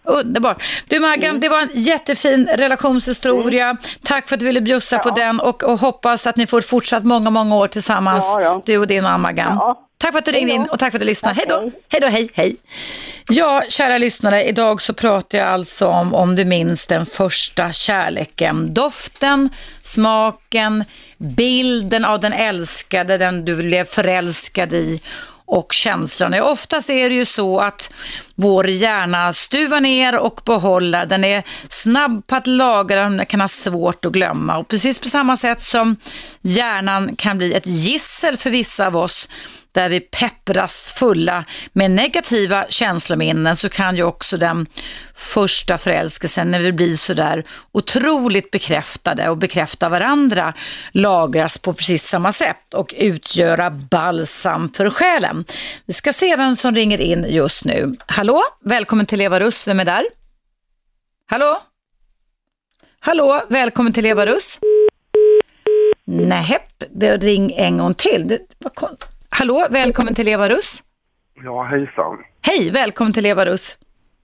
Underbart. 0.05 0.62
Du 0.89 1.01
Maggan, 1.01 1.41
det 1.41 1.49
var 1.49 1.61
en 1.62 1.70
jättefin 1.74 2.49
relationshistoria. 2.55 3.77
Tack 4.03 4.28
för 4.28 4.36
att 4.36 4.41
du 4.41 4.47
ville 4.47 4.61
bjussa 4.61 4.99
på 4.99 5.11
den 5.11 5.41
och, 5.41 5.62
och 5.62 5.78
hoppas 5.78 6.27
att 6.27 6.36
ni 6.36 6.47
får 6.47 6.61
fortsatt 6.61 7.05
många, 7.05 7.31
många 7.31 7.57
år 7.57 7.69
tillsammans, 7.69 8.24
Ja, 8.24 8.43
ja. 8.43 8.62
du 8.66 8.78
och 8.78 8.86
din 8.86 9.07
och 9.07 9.20
Maggan. 9.20 9.77
Tack 9.99 10.12
för 10.12 10.19
att 10.19 10.24
du 10.24 10.32
ringde 10.32 10.53
in 10.53 10.62
och 10.62 10.78
tack 10.78 10.91
för 10.91 10.99
att 10.99 11.01
du 11.01 11.07
lyssnade. 11.07 11.35
Hej 11.35 11.47
då. 11.49 11.70
Hej 11.89 12.01
då, 12.01 12.07
hej, 12.07 12.31
hej. 12.35 12.57
Ja, 13.28 13.65
kära 13.69 13.99
lyssnare, 13.99 14.45
idag 14.45 14.82
så 14.82 14.93
pratar 14.95 15.39
jag 15.39 15.49
alltså 15.49 15.86
om, 15.86 16.15
om 16.15 16.36
du 16.36 16.45
minns 16.45 16.86
den 16.86 17.07
första 17.07 17.73
kärleken. 17.73 18.74
Doften, 18.74 19.49
smaken, 19.82 20.85
bilden 21.19 22.05
av 22.05 22.20
den 22.20 22.32
älskade, 22.32 23.19
den 23.19 23.45
du 23.45 23.57
blev 23.57 23.85
förälskad 23.85 24.73
i 24.73 25.01
och 25.47 25.73
känslorna. 25.73 26.45
Oftast 26.45 26.91
är 26.91 27.09
det 27.11 27.15
ju 27.15 27.25
så 27.25 27.61
att 27.61 27.93
vår 28.35 28.69
hjärna 28.69 29.33
stuvar 29.33 29.81
ner 29.81 30.19
och 30.19 30.41
behåller. 30.45 31.07
Den 31.07 31.25
är 31.25 31.43
snabb 31.69 32.27
på 32.27 32.37
att 32.37 32.47
lagra, 32.47 33.03
den 33.03 33.27
kan 33.27 33.41
ha 33.41 33.49
svårt 33.49 34.05
att 34.05 34.12
glömma. 34.12 34.59
Och 34.59 34.69
precis 34.69 34.99
på 34.99 35.09
samma 35.09 35.37
sätt 35.37 35.62
som 35.62 35.97
hjärnan 36.43 37.16
kan 37.16 37.39
bli 37.39 37.55
ett 37.55 37.66
gissel 37.66 38.37
för 38.37 38.51
vissa 38.51 38.87
av 38.87 38.97
oss, 38.97 39.29
där 39.75 39.89
vi 39.89 40.01
peppras 40.01 40.93
fulla 40.93 41.45
med 41.73 41.91
negativa 41.91 42.67
känslominnen 42.69 43.57
så 43.57 43.69
kan 43.69 43.97
ju 43.97 44.03
också 44.03 44.37
den 44.37 44.67
första 45.15 45.79
förälskelsen 45.79 46.51
när 46.51 46.61
vi 46.61 46.73
blir 46.73 46.97
sådär 46.97 47.45
otroligt 47.73 48.51
bekräftade 48.51 49.29
och 49.29 49.39
bekräftar 49.39 49.91
varandra 49.91 50.55
lagras 50.93 51.59
på 51.59 51.73
precis 51.73 52.07
samma 52.07 52.33
sätt 52.33 52.75
och 52.75 52.95
utgöra 52.99 53.71
balsam 53.71 54.73
för 54.77 54.91
själen. 54.91 55.45
Vi 55.87 55.95
ska 55.95 56.13
se 56.13 56.37
vem 56.37 56.57
som 56.57 56.75
ringer 56.75 57.01
in 57.01 57.27
just 57.29 57.65
nu. 57.65 57.97
Hallå, 58.07 58.43
välkommen 58.65 59.07
till 59.07 59.21
Eva 59.21 59.41
Russ, 59.41 59.69
vem 59.69 59.81
är 59.81 59.85
där? 59.85 60.05
Hallå? 61.27 61.63
Hallå, 63.01 63.45
välkommen 63.49 63.93
till 63.93 64.07
Eva 64.07 64.27
Russ. 64.27 64.59
Nej, 66.07 66.59
det 66.91 67.17
ring 67.17 67.53
en 67.53 67.79
gång 67.79 67.95
till. 67.95 68.29
Det 68.29 68.41
var 68.59 68.71
konstigt. 68.71 69.14
Hallå, 69.36 69.66
välkommen 69.70 70.15
till 70.15 70.28
Eva 70.28 70.48
Russ. 70.48 70.82
Ja, 71.44 71.62
hejsan. 71.62 72.19
Hej, 72.43 72.70
välkommen 72.70 73.12
till 73.12 73.27
Eva 73.27 73.47
Russ. 73.47 73.78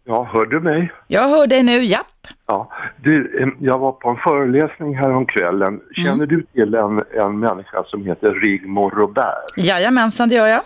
Ja, 0.05 0.28
hör 0.32 0.47
du 0.47 0.61
mig? 0.61 0.93
Jag 1.09 1.28
hör 1.28 1.47
dig 1.47 1.62
nu, 1.62 1.85
japp. 1.85 2.07
Ja. 2.47 2.73
Du, 3.03 3.55
jag 3.61 3.78
var 3.78 3.93
på 3.93 4.09
en 4.11 4.16
föreläsning 4.16 4.97
här 4.97 5.11
om 5.11 5.27
kvällen. 5.27 5.81
Känner 5.97 6.12
Mm. 6.12 6.28
du 6.28 6.43
till 6.53 6.74
en, 6.74 7.03
en 7.24 7.39
människa 7.39 7.85
som 7.87 8.07
heter 8.07 8.35
Rigmor 8.35 8.91
Robert? 8.91 9.45
Jajamensan, 9.57 10.28
det 10.28 10.35
gör 10.35 10.47
jag. 10.47 10.62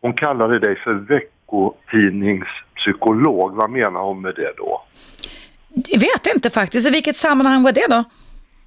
Hon 0.00 0.12
kallade 0.12 0.58
dig 0.58 0.76
för 0.76 0.92
veckotidningspsykolog. 0.94 3.54
Vad 3.56 3.70
menar 3.70 4.00
hon 4.00 4.20
med 4.22 4.34
det 4.34 4.52
då? 4.56 4.82
Jag 5.68 6.00
vet 6.00 6.26
inte 6.34 6.50
faktiskt. 6.50 6.88
I 6.88 6.90
vilket 6.90 7.16
sammanhang 7.16 7.62
var 7.62 7.72
det 7.72 7.86
då? 7.90 8.04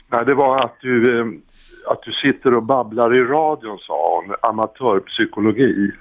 Nej, 0.07 0.25
det 0.25 0.33
var 0.33 0.65
att 0.65 0.75
du, 0.81 1.41
att 1.87 2.01
du 2.03 2.11
sitter 2.11 2.55
och 2.55 2.63
babblar 2.63 3.15
i 3.15 3.23
radion, 3.23 3.77
sa 3.79 4.21
hon. 4.21 4.35
Amatörpsykologi. 4.41 5.91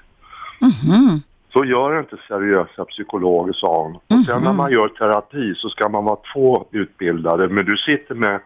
Mhm. 0.59 1.21
Så 1.53 1.65
gör 1.65 1.99
inte 1.99 2.17
seriösa 2.27 2.85
psykologer, 2.85 3.53
sa 3.53 3.83
hon. 3.83 3.95
Och 3.95 4.25
sen 4.25 4.43
när 4.43 4.53
man 4.53 4.71
gör 4.71 4.87
terapi 4.87 5.55
så 5.55 5.69
ska 5.69 5.89
man 5.89 6.05
vara 6.05 6.17
två 6.33 6.65
utbildade, 6.71 7.47
men 7.47 7.65
du 7.65 7.77
sitter 7.77 8.15
med 8.15 8.41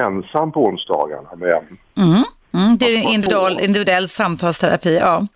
ensam 0.00 0.52
på 0.52 0.64
onsdagarna 0.64 1.28
med 1.36 1.48
en. 1.48 2.04
Mm. 2.04 2.24
Mm, 2.54 2.76
det 2.78 2.86
är 2.86 3.60
individuell 3.64 4.08
samtalsterapi, 4.08 4.96
ja. 4.96 5.26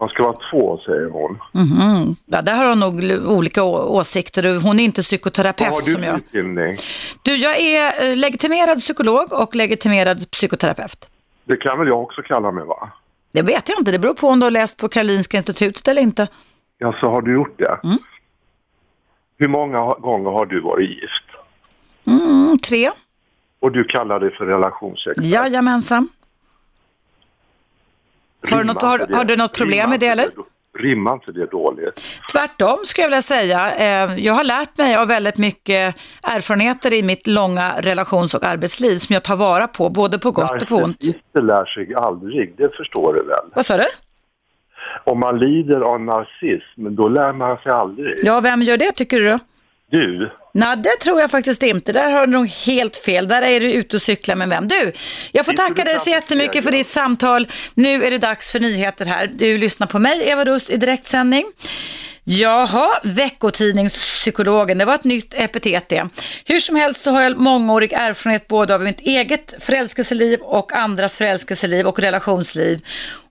Man 0.00 0.08
ska 0.08 0.22
vara 0.22 0.38
två, 0.50 0.78
säger 0.86 1.10
hon. 1.10 1.38
Mhm. 1.52 2.16
ja. 2.26 2.42
Där 2.42 2.54
har 2.54 2.68
hon 2.68 2.80
nog 2.80 2.94
olika 3.28 3.62
å- 3.62 3.98
åsikter. 3.98 4.60
Hon 4.60 4.80
är 4.80 4.84
inte 4.84 4.98
Vad 4.98 5.04
psykoterapeut 5.04 5.72
har 5.72 5.80
du 5.86 5.92
som 5.92 6.02
jag. 6.02 6.16
utbildning? 6.18 6.76
Du, 7.22 7.36
jag 7.36 7.60
är 7.60 8.10
eh, 8.10 8.16
legitimerad 8.16 8.78
psykolog 8.78 9.32
och 9.32 9.56
legitimerad 9.56 10.30
psykoterapeut. 10.30 11.10
Det 11.44 11.56
kan 11.56 11.78
väl 11.78 11.88
jag 11.88 12.02
också 12.02 12.22
kalla 12.22 12.50
mig, 12.52 12.64
va? 12.64 12.90
Det 13.32 13.42
vet 13.42 13.68
jag 13.68 13.78
inte. 13.80 13.90
Det 13.92 13.98
beror 13.98 14.14
på 14.14 14.28
om 14.28 14.40
du 14.40 14.46
har 14.46 14.50
läst 14.50 14.78
på 14.78 14.88
Karolinska 14.88 15.36
institutet 15.36 15.88
eller 15.88 16.02
inte. 16.02 16.28
Ja, 16.78 16.94
så 17.00 17.06
har 17.10 17.22
du 17.22 17.34
gjort 17.34 17.58
det? 17.58 17.80
Mm. 17.84 17.98
Hur 19.38 19.48
många 19.48 19.78
gånger 19.94 20.30
har 20.30 20.46
du 20.46 20.60
varit 20.60 20.88
gift? 20.90 21.24
Mm, 22.06 22.58
tre. 22.58 22.90
Och 23.60 23.72
du 23.72 23.84
kallar 23.84 24.20
dig 24.20 24.34
för 24.36 24.46
relationsexpert? 24.46 25.26
Jajamensan. 25.26 26.08
Har 28.50 28.58
du 28.58 28.64
något, 28.64 28.82
har, 28.82 28.98
har 29.16 29.24
du 29.24 29.36
något 29.36 29.58
problem 29.58 29.90
med 29.90 30.00
det 30.00 30.06
eller? 30.06 30.26
Rimmar 30.78 31.12
inte 31.14 31.32
det 31.32 31.46
dåligt? 31.50 32.00
Tvärtom 32.32 32.78
skulle 32.84 33.02
jag 33.04 33.08
vilja 33.08 33.22
säga. 33.22 33.74
Eh, 33.74 34.18
Jag 34.18 34.32
har 34.34 34.44
lärt 34.44 34.78
mig 34.78 34.96
av 34.96 35.08
väldigt 35.08 35.38
mycket 35.38 35.94
erfarenheter 36.24 36.92
i 36.92 37.02
mitt 37.02 37.26
långa 37.26 37.74
relations 37.80 38.34
och 38.34 38.44
arbetsliv 38.44 38.96
som 38.96 39.14
jag 39.14 39.22
tar 39.22 39.36
vara 39.36 39.68
på, 39.68 39.90
både 39.90 40.18
på 40.18 40.30
gott 40.30 40.62
och 40.62 40.68
på 40.68 40.76
ont. 40.76 40.86
Narcissister 41.02 41.42
lär 41.42 41.64
sig 41.64 41.94
aldrig, 41.94 42.54
det 42.56 42.76
förstår 42.76 43.14
du 43.14 43.22
väl? 43.22 43.44
Vad 43.54 43.66
sa 43.66 43.76
du? 43.76 43.84
Om 45.04 45.20
man 45.20 45.38
lider 45.38 45.80
av 45.80 46.00
narcissism, 46.00 46.94
då 46.94 47.08
lär 47.08 47.32
man 47.32 47.56
sig 47.56 47.72
aldrig. 47.72 48.14
Ja, 48.22 48.40
vem 48.40 48.62
gör 48.62 48.76
det 48.76 48.92
tycker 48.92 49.20
du? 49.20 49.38
Du? 49.90 50.32
Nej, 50.54 50.76
det 50.76 50.96
tror 51.00 51.20
jag 51.20 51.30
faktiskt 51.30 51.62
inte. 51.62 51.92
Där 51.92 52.10
har 52.10 52.26
du 52.26 52.32
nog 52.32 52.48
helt 52.48 52.96
fel. 52.96 53.28
Där 53.28 53.42
är 53.42 53.60
du 53.60 53.72
ute 53.72 53.96
och 53.96 54.02
cyklar 54.02 54.36
med 54.36 54.44
en 54.44 54.50
vän. 54.50 54.68
Du, 54.68 54.92
jag 55.32 55.46
får 55.46 55.52
tacka 55.52 55.84
dig 55.84 55.98
så 55.98 56.10
jättemycket 56.10 56.64
för 56.64 56.70
ditt 56.70 56.86
samtal. 56.86 57.48
Nu 57.74 58.04
är 58.04 58.10
det 58.10 58.18
dags 58.18 58.52
för 58.52 58.60
nyheter 58.60 59.04
här. 59.04 59.30
Du 59.34 59.58
lyssnar 59.58 59.86
på 59.86 59.98
mig, 59.98 60.28
Eva 60.28 60.44
Russ, 60.44 60.70
i 60.70 60.76
direktsändning. 60.76 61.44
Jaha, 62.28 63.00
veckotidningspsykologen, 63.02 64.78
det 64.78 64.84
var 64.84 64.94
ett 64.94 65.04
nytt 65.04 65.34
epitet 65.34 65.88
det. 65.88 66.08
Hur 66.44 66.60
som 66.60 66.76
helst 66.76 67.02
så 67.02 67.10
har 67.10 67.22
jag 67.22 67.36
mångårig 67.36 67.92
erfarenhet 67.92 68.48
både 68.48 68.74
av 68.74 68.82
mitt 68.82 69.00
eget 69.00 69.54
förälskelseliv 69.64 70.40
och 70.40 70.72
andras 70.72 71.18
förälskelseliv 71.18 71.86
och 71.86 71.98
relationsliv 71.98 72.80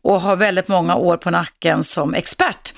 och 0.05 0.21
har 0.21 0.35
väldigt 0.35 0.67
många 0.67 0.95
år 0.95 1.17
på 1.17 1.31
nacken 1.31 1.83
som 1.83 2.13
expert. 2.13 2.73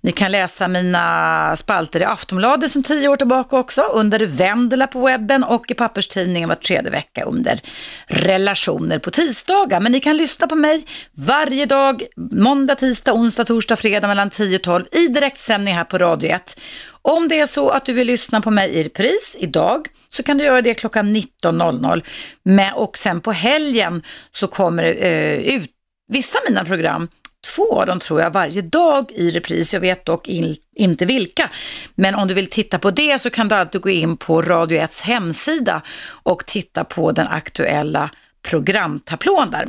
Ni 0.00 0.12
kan 0.12 0.32
läsa 0.32 0.68
mina 0.68 1.56
spalter 1.56 2.00
i 2.00 2.04
Aftonbladet 2.04 2.72
sedan 2.72 2.82
tio 2.82 3.08
år 3.08 3.16
tillbaka 3.16 3.56
också, 3.56 3.82
under 3.82 4.26
Vendela 4.26 4.86
på 4.86 5.00
webben 5.00 5.44
och 5.44 5.70
i 5.70 5.74
papperstidningen 5.74 6.48
var 6.48 6.56
tredje 6.56 6.90
vecka 6.90 7.24
under 7.24 7.60
relationer 8.06 8.98
på 8.98 9.10
tisdagar. 9.10 9.80
Men 9.80 9.92
ni 9.92 10.00
kan 10.00 10.16
lyssna 10.16 10.46
på 10.46 10.54
mig 10.54 10.84
varje 11.26 11.66
dag, 11.66 12.02
måndag, 12.16 12.74
tisdag, 12.74 13.12
onsdag, 13.12 13.44
torsdag, 13.44 13.76
fredag 13.76 14.08
mellan 14.08 14.30
10 14.30 14.56
och 14.56 14.62
12 14.62 14.84
i 14.92 15.08
direktsändning 15.08 15.74
här 15.74 15.84
på 15.84 15.98
Radio 15.98 16.30
1. 16.30 16.60
Om 17.02 17.28
det 17.28 17.40
är 17.40 17.46
så 17.46 17.70
att 17.70 17.84
du 17.84 17.92
vill 17.92 18.06
lyssna 18.06 18.40
på 18.40 18.50
mig 18.50 18.70
i 18.70 18.82
repris 18.82 19.36
idag 19.40 19.88
så 20.08 20.22
kan 20.22 20.38
du 20.38 20.44
göra 20.44 20.62
det 20.62 20.74
klockan 20.74 21.16
19.00. 21.16 22.72
Och 22.74 22.98
sen 22.98 23.20
på 23.20 23.32
helgen 23.32 24.02
så 24.30 24.46
kommer 24.46 24.82
det 24.82 24.92
eh, 24.92 25.54
ut 25.54 25.70
vissa 26.08 26.38
av 26.38 26.44
mina 26.48 26.64
program, 26.64 27.08
två 27.56 27.80
av 27.80 27.86
dem 27.86 28.00
tror 28.00 28.20
jag 28.20 28.30
varje 28.30 28.62
dag 28.62 29.12
i 29.14 29.30
repris. 29.30 29.74
Jag 29.74 29.80
vet 29.80 30.06
dock 30.06 30.28
in, 30.28 30.56
inte 30.76 31.04
vilka. 31.06 31.50
Men 31.94 32.14
om 32.14 32.28
du 32.28 32.34
vill 32.34 32.50
titta 32.50 32.78
på 32.78 32.90
det 32.90 33.18
så 33.18 33.30
kan 33.30 33.48
du 33.48 33.54
alltid 33.54 33.80
gå 33.80 33.90
in 33.90 34.16
på 34.16 34.42
Radio 34.42 34.78
1 34.78 35.00
hemsida 35.00 35.82
och 36.22 36.46
titta 36.46 36.84
på 36.84 37.12
den 37.12 37.28
aktuella 37.28 38.10
programtablån 38.42 39.50
där. 39.50 39.68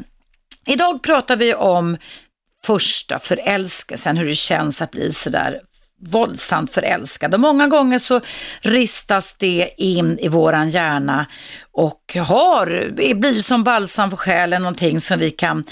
Idag 0.65 1.03
pratar 1.03 1.35
vi 1.35 1.53
om 1.53 1.97
första 2.65 3.19
förälskelsen, 3.19 4.17
hur 4.17 4.27
det 4.27 4.35
känns 4.35 4.81
att 4.81 4.91
bli 4.91 5.11
sådär 5.11 5.61
våldsamt 6.05 6.71
förälskad 6.71 7.33
och 7.33 7.39
många 7.39 7.67
gånger 7.67 7.99
så 7.99 8.21
ristas 8.61 9.35
det 9.39 9.69
in 9.77 10.19
i 10.19 10.27
våran 10.27 10.69
hjärna 10.69 11.25
och 11.73 12.15
har, 12.17 12.91
blir 13.13 13.39
som 13.39 13.63
balsam 13.63 14.09
för 14.09 14.17
själen 14.17 14.61
någonting 14.61 15.01
som 15.01 15.19
vi 15.19 15.31
kan 15.31 15.63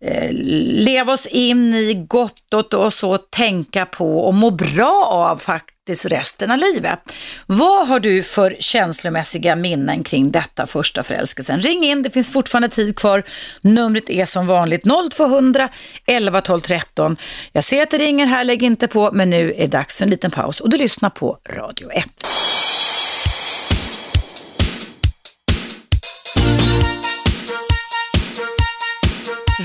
eh, 0.00 0.28
leva 0.32 1.12
oss 1.12 1.26
in 1.26 1.74
i 1.74 1.94
gott 1.94 2.54
åt 2.54 2.74
och 2.74 2.94
så 2.94 3.18
tänka 3.18 3.86
på 3.86 4.20
och 4.26 4.34
må 4.34 4.50
bra 4.50 5.06
av 5.10 5.36
faktiskt 5.36 6.04
resten 6.04 6.50
av 6.50 6.58
livet. 6.58 6.98
Vad 7.46 7.88
har 7.88 8.00
du 8.00 8.22
för 8.22 8.56
känslomässiga 8.60 9.56
minnen 9.56 10.04
kring 10.04 10.30
detta 10.30 10.66
första 10.66 11.02
förälskelsen? 11.02 11.60
Ring 11.60 11.84
in, 11.84 12.02
det 12.02 12.10
finns 12.10 12.32
fortfarande 12.32 12.68
tid 12.68 12.96
kvar. 12.96 13.22
Numret 13.60 14.10
är 14.10 14.26
som 14.26 14.46
vanligt 14.46 14.82
0200 15.12 15.68
11 16.06 16.40
12 16.40 16.60
13. 16.60 17.16
Jag 17.52 17.64
ser 17.64 17.82
att 17.82 17.90
det 17.90 17.98
ringer 17.98 18.26
här, 18.26 18.44
lägg 18.44 18.62
inte 18.62 18.88
på, 18.88 19.10
men 19.12 19.30
nu 19.30 19.50
är 19.52 19.58
det 19.58 19.66
dags 19.66 19.96
för 19.96 20.04
en 20.04 20.10
liten 20.10 20.30
paus 20.30 20.60
och 20.60 20.70
du 20.70 20.76
lyssnar 20.76 21.10
på 21.10 21.38
Radio 21.48 21.90
1. 21.90 22.04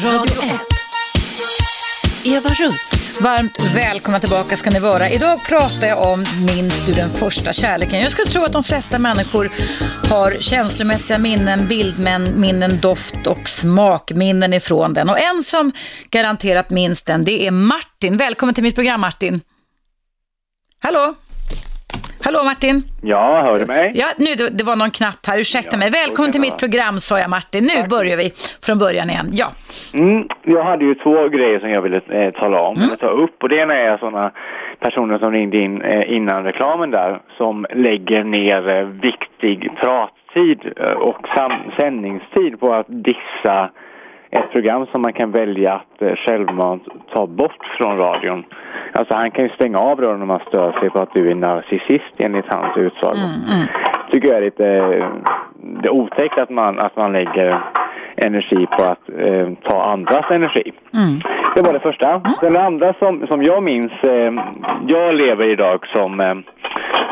Radio 0.03 0.43
1. 0.43 0.59
Eva 2.23 2.49
Russ. 2.49 2.91
Varmt 3.21 3.59
välkomna 3.75 4.19
tillbaka 4.19 4.57
ska 4.57 4.69
ni 4.69 4.79
vara. 4.79 5.09
Idag 5.09 5.45
pratar 5.45 5.87
jag 5.87 6.11
om 6.11 6.25
Minns 6.45 6.85
du 6.85 6.93
den 6.93 7.09
första 7.09 7.53
kärleken? 7.53 7.99
Jag 7.99 8.11
skulle 8.11 8.27
tro 8.27 8.43
att 8.43 8.53
de 8.53 8.63
flesta 8.63 8.99
människor 8.99 9.51
har 10.09 10.37
känslomässiga 10.39 11.17
minnen, 11.17 11.67
bildminnen, 11.67 12.79
doft 12.81 13.27
och 13.27 13.49
smakminnen 13.49 14.53
ifrån 14.53 14.93
den. 14.93 15.09
Och 15.09 15.19
en 15.19 15.43
som 15.43 15.71
garanterat 16.09 16.69
minns 16.69 17.03
den, 17.03 17.25
det 17.25 17.47
är 17.47 17.51
Martin. 17.51 18.17
Välkommen 18.17 18.55
till 18.55 18.63
mitt 18.63 18.75
program 18.75 19.01
Martin. 19.01 19.41
Hallå? 20.79 21.15
Hallå 22.23 22.43
Martin? 22.43 22.83
Ja, 23.01 23.41
hör 23.41 23.59
du 23.59 23.65
mig? 23.65 23.91
Ja, 23.95 24.07
nu 24.17 24.49
det 24.49 24.63
var 24.63 24.75
någon 24.75 24.91
knapp 24.91 25.25
här, 25.27 25.39
ursäkta 25.39 25.69
ja, 25.71 25.77
mig. 25.77 25.89
Välkommen 25.91 26.31
till 26.31 26.41
mitt 26.41 26.57
program 26.57 26.97
sa 26.97 27.19
jag 27.19 27.29
Martin. 27.29 27.63
Nu 27.63 27.69
Tack. 27.69 27.89
börjar 27.89 28.17
vi 28.17 28.31
från 28.65 28.77
början 28.77 29.09
igen. 29.09 29.29
Ja. 29.31 29.47
Mm, 29.93 30.27
jag 30.43 30.63
hade 30.63 30.85
ju 30.85 30.95
två 30.95 31.27
grejer 31.27 31.59
som 31.59 31.69
jag 31.69 31.81
ville 31.81 32.01
eh, 32.09 32.31
tala 32.31 32.61
om, 32.61 32.77
mm. 32.77 32.97
ta 32.97 33.09
upp. 33.09 33.43
Och 33.43 33.49
det 33.49 33.55
ena 33.55 33.75
är 33.75 33.97
sådana 33.97 34.31
personer 34.79 35.19
som 35.19 35.31
ringde 35.31 35.57
in 35.57 35.81
eh, 35.81 36.13
innan 36.15 36.43
reklamen 36.43 36.91
där, 36.91 37.19
som 37.37 37.65
lägger 37.73 38.23
ner 38.23 38.69
eh, 38.69 38.85
viktig 38.85 39.69
prattid 39.81 40.59
eh, 40.75 40.91
och 40.91 41.27
sändningstid 41.77 42.59
på 42.59 42.73
att 42.73 42.85
dissa 42.89 43.69
ett 44.39 44.51
program 44.51 44.85
som 44.91 45.01
man 45.01 45.13
kan 45.13 45.31
välja 45.31 45.73
att 45.73 46.01
eh, 46.01 46.15
självmant 46.15 46.83
ta 47.13 47.27
bort 47.27 47.65
från 47.77 47.97
radion. 47.97 48.43
Alltså 48.93 49.15
han 49.15 49.31
kan 49.31 49.43
ju 49.43 49.49
stänga 49.49 49.79
av 49.79 50.01
radion 50.01 50.21
om 50.21 50.27
man 50.27 50.39
stör 50.47 50.71
sig 50.71 50.89
på 50.89 50.99
att 50.99 51.13
du 51.13 51.27
är 51.27 51.35
narcissist 51.35 52.13
enligt 52.17 52.53
hans 52.53 52.77
utsago. 52.77 53.17
Mm, 53.17 53.29
mm. 53.29 53.67
Tycker 54.11 54.27
jag 54.27 54.37
är 54.37 54.41
lite 54.41 54.69
eh, 54.69 55.07
det 55.81 55.87
är 55.87 55.93
otäckt 55.93 56.37
att 56.37 56.49
man, 56.49 56.79
att 56.79 56.95
man 56.95 57.13
lägger 57.13 57.63
energi 58.17 58.67
på 58.77 58.83
att 58.83 59.09
eh, 59.19 59.49
ta 59.63 59.83
andras 59.83 60.31
energi. 60.31 60.71
Mm. 60.93 61.21
Det 61.55 61.61
var 61.61 61.73
det 61.73 61.79
första. 61.79 62.09
Mm. 62.09 62.21
Den 62.41 62.57
andra 62.57 62.93
som, 62.93 63.27
som 63.27 63.43
jag 63.43 63.63
minns, 63.63 63.91
eh, 64.03 64.33
jag 64.87 65.15
lever 65.15 65.47
idag 65.47 65.87
som, 65.87 66.19
eh, 66.19 66.35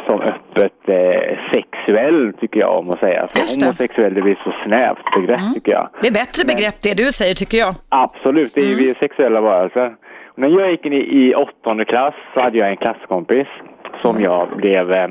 som 0.08 0.22
öppet 0.22 0.74
eh, 0.88 1.38
sexuell 1.52 2.34
tycker 2.40 2.60
jag 2.60 2.80
om 2.80 2.90
att 2.90 3.00
säga. 3.00 3.28
För 3.28 3.62
homosexuell 3.62 4.14
det 4.14 4.22
blir 4.22 4.40
så 4.44 4.54
snävt 4.66 5.06
begrepp 5.16 5.40
mm. 5.40 5.54
tycker 5.54 5.72
jag. 5.72 5.90
Det 6.02 6.08
är 6.08 6.14
bättre 6.14 6.46
begrepp 6.46 6.82
det 6.82 6.94
du 6.94 7.12
säger 7.12 7.34
tycker 7.34 7.58
jag. 7.58 7.74
Absolut, 7.90 8.54
det 8.54 8.62
är 8.62 8.66
ju 8.66 8.76
vi 8.76 8.84
mm. 8.84 8.96
sexuella 9.00 9.42
varelser. 9.42 9.96
När 10.36 10.50
jag 10.50 10.72
gick 10.72 10.86
in 10.86 10.94
i, 10.94 10.98
i 10.98 11.36
åttonde 11.36 11.86
klass 11.86 12.14
så 12.34 12.42
hade 12.42 12.58
jag 12.58 12.70
en 12.70 12.78
klasskompis 12.78 13.48
som 14.02 14.22
jag 14.22 14.48
blev, 14.58 14.92
eh, 14.92 15.08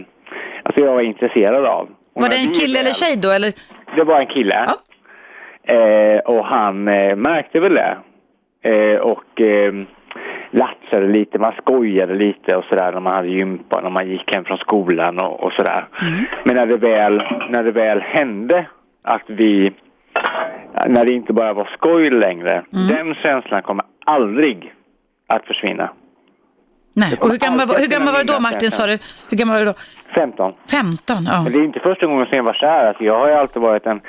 alltså 0.62 0.84
jag 0.84 0.94
var 0.94 1.00
intresserad 1.00 1.66
av. 1.66 1.88
Hon 2.14 2.22
var 2.22 2.30
det 2.30 2.36
en 2.36 2.50
kille 2.50 2.78
eller 2.80 2.90
tjej 2.90 3.16
då 3.16 3.30
eller? 3.30 3.52
Det 3.96 4.04
var 4.04 4.20
en 4.20 4.26
kille. 4.26 4.64
Ja. 4.66 4.74
Eh, 5.66 6.19
och 6.19 6.45
han 6.45 6.89
eh, 6.89 7.16
märkte 7.16 7.61
väl 7.61 7.74
det. 7.74 7.97
Eh, 8.62 8.99
och 8.99 9.41
eh, 9.41 9.73
latchade 10.51 11.07
lite, 11.07 11.39
man 11.39 11.53
skojade 11.53 12.15
lite 12.15 12.57
och 12.57 12.65
sådär 12.65 12.93
när 12.93 13.01
man 13.01 13.15
hade 13.15 13.28
gympa, 13.28 13.81
när 13.81 13.91
man 13.91 14.09
gick 14.09 14.35
hem 14.35 14.45
från 14.45 14.59
skolan 14.59 15.19
och, 15.19 15.43
och 15.43 15.53
sådär. 15.53 15.86
Mm. 16.03 16.24
Men 16.45 16.55
när 16.55 16.66
det, 16.66 16.77
väl, 16.77 17.23
när 17.51 17.62
det 17.62 17.73
väl 17.73 18.01
hände 18.01 18.66
att 19.03 19.23
vi, 19.27 19.73
när 20.86 21.05
det 21.05 21.12
inte 21.12 21.32
bara 21.32 21.53
var 21.53 21.70
skoj 21.77 22.11
längre, 22.11 22.53
mm. 22.73 22.89
den 22.89 23.15
känslan 23.15 23.62
kommer 23.62 23.85
aldrig 24.07 24.74
att 25.27 25.47
försvinna. 25.47 25.91
Nej, 26.97 27.19
och 27.20 27.31
hur 27.31 27.39
gammal, 27.39 27.69
hur 27.69 27.91
gammal 27.91 28.12
var 28.12 28.19
du 28.19 28.32
då 28.32 28.41
Martin 28.41 28.70
sa 28.70 28.86
du? 28.86 28.99
Hur 29.31 29.36
gammal 29.36 29.55
var 29.55 29.61
du 29.61 29.66
då? 29.66 29.74
15. 30.15 30.53
15, 30.70 31.16
ja. 31.27 31.43
Men 31.43 31.53
det 31.53 31.59
är 31.59 31.65
inte 31.65 31.81
första 31.81 32.07
gången 32.07 32.27
som 32.27 32.36
jag 32.36 32.45
var 32.45 32.55
kär. 32.55 32.86
Alltså, 32.86 33.05
jag 33.05 33.19
har 33.19 33.28
ju 33.28 33.35
alltid 33.35 33.62
varit 33.62 33.86
en 33.86 34.01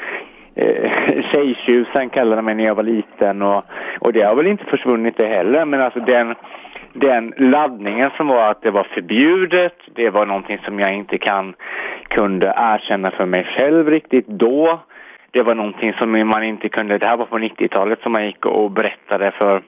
eh, 0.55 0.91
tjejtjusen 1.31 2.09
kallade 2.09 2.41
mig 2.41 2.55
när 2.55 2.65
jag 2.65 2.75
var 2.75 2.83
liten 2.83 3.41
och, 3.41 3.63
och 3.99 4.13
det 4.13 4.21
har 4.21 4.35
väl 4.35 4.47
inte 4.47 4.65
försvunnit 4.65 5.17
det 5.17 5.27
heller 5.27 5.65
men 5.65 5.81
alltså 5.81 5.99
den, 5.99 6.35
den 6.93 7.33
laddningen 7.37 8.09
som 8.17 8.27
var 8.27 8.51
att 8.51 8.61
det 8.61 8.71
var 8.71 8.83
förbjudet, 8.83 9.77
det 9.95 10.09
var 10.09 10.25
någonting 10.25 10.59
som 10.65 10.79
jag 10.79 10.93
inte 10.93 11.17
kan, 11.17 11.53
kunde 12.07 12.53
erkänna 12.57 13.11
för 13.11 13.25
mig 13.25 13.43
själv 13.43 13.89
riktigt 13.89 14.27
då. 14.27 14.79
Det 15.31 15.43
var 15.43 15.55
någonting 15.55 15.93
som 15.93 16.27
man 16.27 16.43
inte 16.43 16.69
kunde, 16.69 16.97
det 16.97 17.07
här 17.07 17.17
var 17.17 17.25
på 17.25 17.37
90-talet 17.37 17.99
som 18.01 18.11
man 18.11 18.25
gick 18.25 18.45
och 18.45 18.71
berättade 18.71 19.31
för 19.31 19.61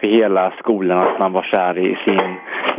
för 0.00 0.06
hela 0.06 0.52
skolan 0.58 0.98
att 0.98 1.18
man 1.18 1.32
var 1.32 1.42
kär 1.42 1.78
i 1.78 1.96
sin 2.04 2.36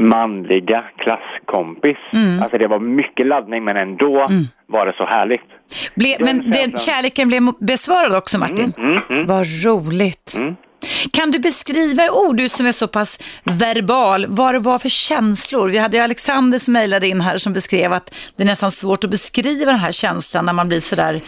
manliga 0.08 0.84
klasskompis. 0.98 1.98
Mm. 2.14 2.44
Alltså 2.44 2.58
det 2.58 2.68
var 2.68 2.80
mycket 2.80 3.28
laddning 3.28 3.64
men 3.64 3.78
ändå 3.78 4.22
mm. 4.22 4.44
var 4.68 4.86
det 4.86 4.94
så 4.98 5.06
härligt. 5.06 5.42
Ble, 5.96 6.18
men 6.20 6.52
den 6.52 6.78
kärleken 6.78 7.28
blev 7.28 7.44
besvarad 7.60 8.16
också 8.16 8.38
Martin? 8.38 8.74
Mm, 8.78 8.92
mm, 8.92 9.04
mm. 9.10 9.26
Vad 9.28 9.46
roligt. 9.66 10.34
Mm. 10.38 10.56
Kan 11.14 11.32
du 11.32 11.40
beskriva 11.40 12.06
i 12.06 12.10
ord, 12.10 12.38
du 12.38 12.50
som 12.50 12.66
är 12.66 12.72
så 12.72 12.88
pass 12.88 13.20
verbal, 13.44 14.26
vad 14.30 14.56
det 14.56 14.60
var 14.60 14.80
för 14.80 14.90
känslor? 14.90 15.70
Vi 15.70 15.78
hade 15.78 16.04
Alexander 16.04 16.58
som 16.58 16.74
mejlade 16.74 17.08
in 17.08 17.22
här 17.22 17.38
som 17.38 17.54
beskrev 17.54 17.94
att 17.94 18.16
det 18.36 18.44
är 18.44 18.48
nästan 18.48 18.72
svårt 18.72 19.04
att 19.04 19.10
beskriva 19.10 19.72
den 19.72 19.80
här 19.80 19.92
känslan 19.92 20.46
när 20.46 20.54
man 20.54 20.68
blir 20.68 20.80
sådär 20.80 21.22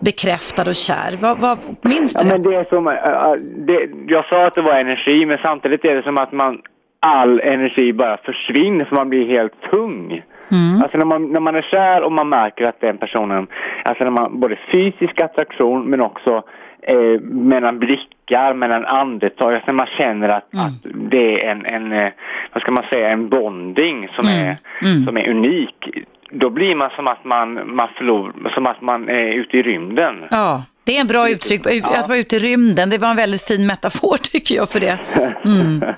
bekräftad 0.00 0.68
och 0.68 0.74
kär. 0.74 1.16
Vad, 1.20 1.38
vad 1.38 1.58
minns 1.82 2.14
du 2.14 2.20
ja, 2.20 2.32
Men 2.32 2.42
det 2.42 2.54
är 2.54 2.64
som, 2.64 2.88
äh, 2.88 3.32
det, 3.56 3.88
jag 4.08 4.24
sa 4.28 4.44
att 4.46 4.54
det 4.54 4.62
var 4.62 4.74
energi, 4.74 5.26
men 5.26 5.38
samtidigt 5.42 5.84
är 5.84 5.94
det 5.94 6.02
som 6.02 6.18
att 6.18 6.32
man 6.32 6.58
all 7.00 7.40
energi 7.40 7.92
bara 7.92 8.16
försvinner 8.16 8.84
för 8.84 8.96
man 8.96 9.08
blir 9.08 9.26
helt 9.26 9.62
tung. 9.70 10.22
Mm. 10.50 10.82
Alltså 10.82 10.98
när 10.98 11.04
man, 11.04 11.32
när 11.32 11.40
man 11.40 11.56
är 11.56 11.62
kär 11.62 12.02
och 12.02 12.12
man 12.12 12.28
märker 12.28 12.64
att 12.64 12.80
den 12.80 12.98
personen, 12.98 13.46
alltså 13.84 14.04
när 14.04 14.10
man, 14.10 14.40
både 14.40 14.58
fysisk 14.72 15.20
attraktion 15.20 15.84
men 15.84 16.00
också 16.00 16.42
eh, 16.82 17.20
mellan 17.20 17.78
blickar, 17.78 18.54
mellan 18.54 18.84
andetag, 18.84 19.54
alltså 19.54 19.66
när 19.66 19.74
man 19.74 19.86
känner 19.98 20.28
att, 20.28 20.52
mm. 20.52 20.66
att 20.66 20.72
det 21.10 21.46
är 21.46 21.50
en, 21.50 21.66
en, 21.66 21.92
eh, 21.92 22.12
vad 22.52 22.62
ska 22.62 22.72
man 22.72 22.84
säga, 22.92 23.08
en 23.08 23.28
bonding 23.28 24.08
som, 24.16 24.26
mm. 24.26 24.38
Är, 24.38 24.56
mm. 24.82 25.04
som 25.04 25.16
är 25.16 25.30
unik 25.30 26.06
då 26.30 26.50
blir 26.50 26.74
man 26.74 26.90
som 26.96 27.06
att 27.06 27.24
man, 27.24 27.76
man 27.76 27.88
förlor, 27.96 28.32
som 28.54 28.66
att 28.66 28.80
man 28.80 29.08
är 29.08 29.36
ute 29.36 29.58
i 29.58 29.62
rymden. 29.62 30.14
Ja, 30.30 30.62
det 30.84 30.96
är 30.96 31.00
en 31.00 31.06
bra 31.06 31.28
uttryck. 31.30 31.66
Att 31.82 32.08
vara 32.08 32.18
ute 32.18 32.36
i 32.36 32.38
rymden, 32.38 32.90
det 32.90 32.98
var 32.98 33.10
en 33.10 33.16
väldigt 33.16 33.42
fin 33.42 33.66
metafor 33.66 34.16
tycker 34.32 34.54
jag 34.54 34.68
för 34.68 34.80
det. 34.80 34.98
Mm. 35.44 35.80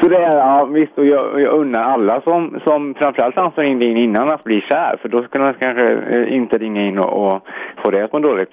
Så 0.00 0.08
det 0.08 0.16
är, 0.16 0.36
ja 0.36 0.64
visst, 0.64 0.98
och 0.98 1.06
jag, 1.06 1.40
jag 1.40 1.52
unnar 1.52 1.82
alla 1.82 2.20
som, 2.20 2.60
som 2.64 2.94
framförallt 2.94 3.36
han 3.36 3.52
som 3.52 3.62
ringde 3.62 3.84
in 3.84 3.96
innan 3.96 4.30
att 4.30 4.44
bli 4.44 4.60
kär, 4.60 4.98
för 5.02 5.08
då 5.08 5.22
skulle 5.22 5.44
man 5.44 5.54
kanske 5.54 5.92
eh, 5.92 6.34
inte 6.34 6.58
ringa 6.58 6.82
in 6.86 6.98
och, 6.98 7.26
och 7.26 7.46
få 7.82 7.90
det 7.90 8.04
att 8.04 8.12
må 8.12 8.18
dåligt. 8.18 8.50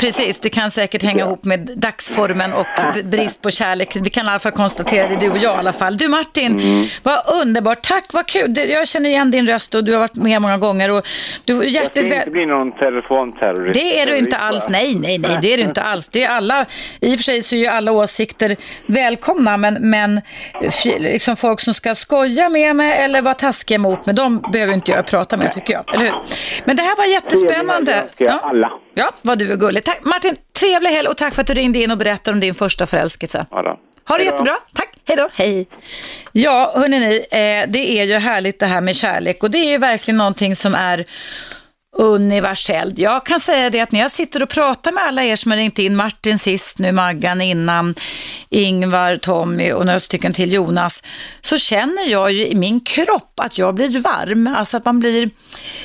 Precis, 0.00 0.40
det 0.40 0.48
kan 0.48 0.70
säkert 0.70 1.02
hänga 1.02 1.24
ihop 1.24 1.44
med 1.44 1.60
dagsformen 1.76 2.52
och 2.52 2.66
brist 3.04 3.42
på 3.42 3.50
kärlek. 3.50 3.96
Vi 4.02 4.10
kan 4.10 4.26
i 4.26 4.28
alla 4.28 4.38
fall 4.38 4.52
konstatera 4.52 5.08
det, 5.08 5.16
du 5.16 5.30
och 5.30 5.38
jag 5.38 5.54
i 5.54 5.58
alla 5.58 5.72
fall. 5.72 5.96
Du 5.98 6.08
Martin, 6.08 6.60
Mm. 6.60 6.86
vad 7.02 7.22
underbart. 7.42 7.82
Tack, 7.82 8.04
vad 8.12 8.26
kul. 8.26 8.56
Jag 8.56 8.88
känner 8.88 9.10
igen 9.10 9.30
din 9.30 9.46
röst 9.46 9.74
och 9.74 9.84
du 9.84 9.92
har 9.92 10.00
varit 10.00 10.14
med 10.16 10.42
många 10.42 10.58
gånger. 10.58 10.90
Och 10.90 11.06
du 11.44 11.52
är 11.52 11.62
Jag 11.62 11.70
ska 11.72 11.80
hjärtligt 12.00 12.14
inte 12.14 12.30
bli 12.30 12.46
någon 12.46 12.72
telefonterrorist. 12.72 13.74
Det 13.74 14.00
är 14.00 14.06
du 14.06 14.16
inte 14.18 14.36
alls. 14.36 14.68
Nej, 14.68 14.94
nej, 14.94 15.18
nej, 15.18 15.38
det 15.42 15.52
är 15.52 15.56
du 15.56 15.62
inte 15.62 15.82
alls. 15.82 16.08
Det 16.08 16.24
är 16.24 16.28
alla, 16.28 16.66
I 17.00 17.14
och 17.14 17.18
för 17.18 17.22
sig 17.24 17.42
så 17.42 17.54
är 17.54 17.58
ju 17.58 17.66
alla 17.66 17.92
åsikter 17.92 18.56
välkomna, 18.86 19.56
men, 19.56 19.74
men 19.90 20.20
liksom 20.98 21.36
folk 21.36 21.60
som 21.60 21.74
ska 21.74 21.94
skoja 21.94 22.48
med 22.48 22.76
mig 22.76 22.92
eller 22.98 23.22
vara 23.22 23.34
taskiga 23.34 23.78
mot 23.78 24.06
mig, 24.06 24.14
de 24.14 24.40
behöver 24.52 24.74
inte 24.74 24.90
jag 24.90 25.06
prata 25.06 25.36
med, 25.36 25.54
tycker 25.54 25.72
jag. 25.72 25.94
Eller 25.94 26.04
hur? 26.04 26.14
Men 26.64 26.76
det 26.76 26.82
här 26.82 26.96
var 26.96 27.04
jättespännande. 27.04 28.04
Ja. 28.18 28.40
alla. 28.42 28.70
Ja, 28.98 29.10
vad 29.22 29.38
du 29.38 29.52
är 29.52 29.56
gullig. 29.56 29.84
Tack, 29.84 29.98
Martin, 30.04 30.36
trevlig 30.58 30.90
helg 30.90 31.08
och 31.08 31.16
tack 31.16 31.34
för 31.34 31.40
att 31.40 31.46
du 31.46 31.54
ringde 31.54 31.78
in 31.78 31.90
och 31.90 31.98
berättade 31.98 32.34
om 32.34 32.40
din 32.40 32.54
första 32.54 32.86
förälskelse. 32.86 33.46
Ja, 33.50 33.62
då. 33.62 33.78
Ha 34.08 34.18
det 34.18 34.24
jättebra. 34.24 34.56
Tack. 34.74 34.88
Hej 35.04 35.16
då. 35.16 35.28
Hej. 35.34 35.68
Ja, 36.32 36.74
hörni, 36.76 37.16
eh, 37.30 37.70
det 37.72 38.00
är 38.00 38.04
ju 38.04 38.18
härligt 38.18 38.60
det 38.60 38.66
här 38.66 38.80
med 38.80 38.96
kärlek 38.96 39.42
och 39.42 39.50
det 39.50 39.58
är 39.58 39.70
ju 39.70 39.78
verkligen 39.78 40.18
någonting 40.18 40.56
som 40.56 40.74
är 40.74 41.04
universellt. 41.96 42.98
Jag 42.98 43.26
kan 43.26 43.40
säga 43.40 43.70
det 43.70 43.80
att 43.80 43.92
när 43.92 44.00
jag 44.00 44.10
sitter 44.10 44.42
och 44.42 44.48
pratar 44.48 44.92
med 44.92 45.04
alla 45.04 45.24
er 45.24 45.36
som 45.36 45.50
har 45.50 45.58
ringt 45.58 45.78
in, 45.78 45.96
Martin 45.96 46.38
sist 46.38 46.78
nu, 46.78 46.92
Maggan 46.92 47.40
innan, 47.40 47.94
Ingvar, 48.48 49.16
Tommy 49.16 49.72
och 49.72 49.86
några 49.86 50.00
stycken 50.00 50.32
till 50.32 50.52
Jonas, 50.52 51.02
så 51.40 51.58
känner 51.58 52.10
jag 52.10 52.32
ju 52.32 52.46
i 52.46 52.54
min 52.54 52.80
kropp 52.80 53.40
att 53.40 53.58
jag 53.58 53.74
blir 53.74 54.00
varm, 54.00 54.54
alltså 54.56 54.76
att 54.76 54.84
man 54.84 55.00
blir, 55.00 55.30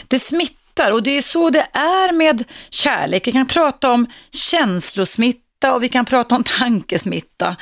det 0.07 0.19
smittar 0.19 0.62
och 0.79 1.03
det 1.03 1.17
är 1.17 1.21
så 1.21 1.49
det 1.49 1.67
är 1.73 2.11
med 2.11 2.43
kärlek. 2.69 3.27
Vi 3.27 3.31
kan 3.31 3.47
prata 3.47 3.91
om 3.91 4.07
känslosmitta 4.31 5.73
och 5.73 5.83
vi 5.83 5.89
kan 5.89 6.05
prata 6.05 6.35
om 6.35 6.43
tankesmitta. 6.59 7.55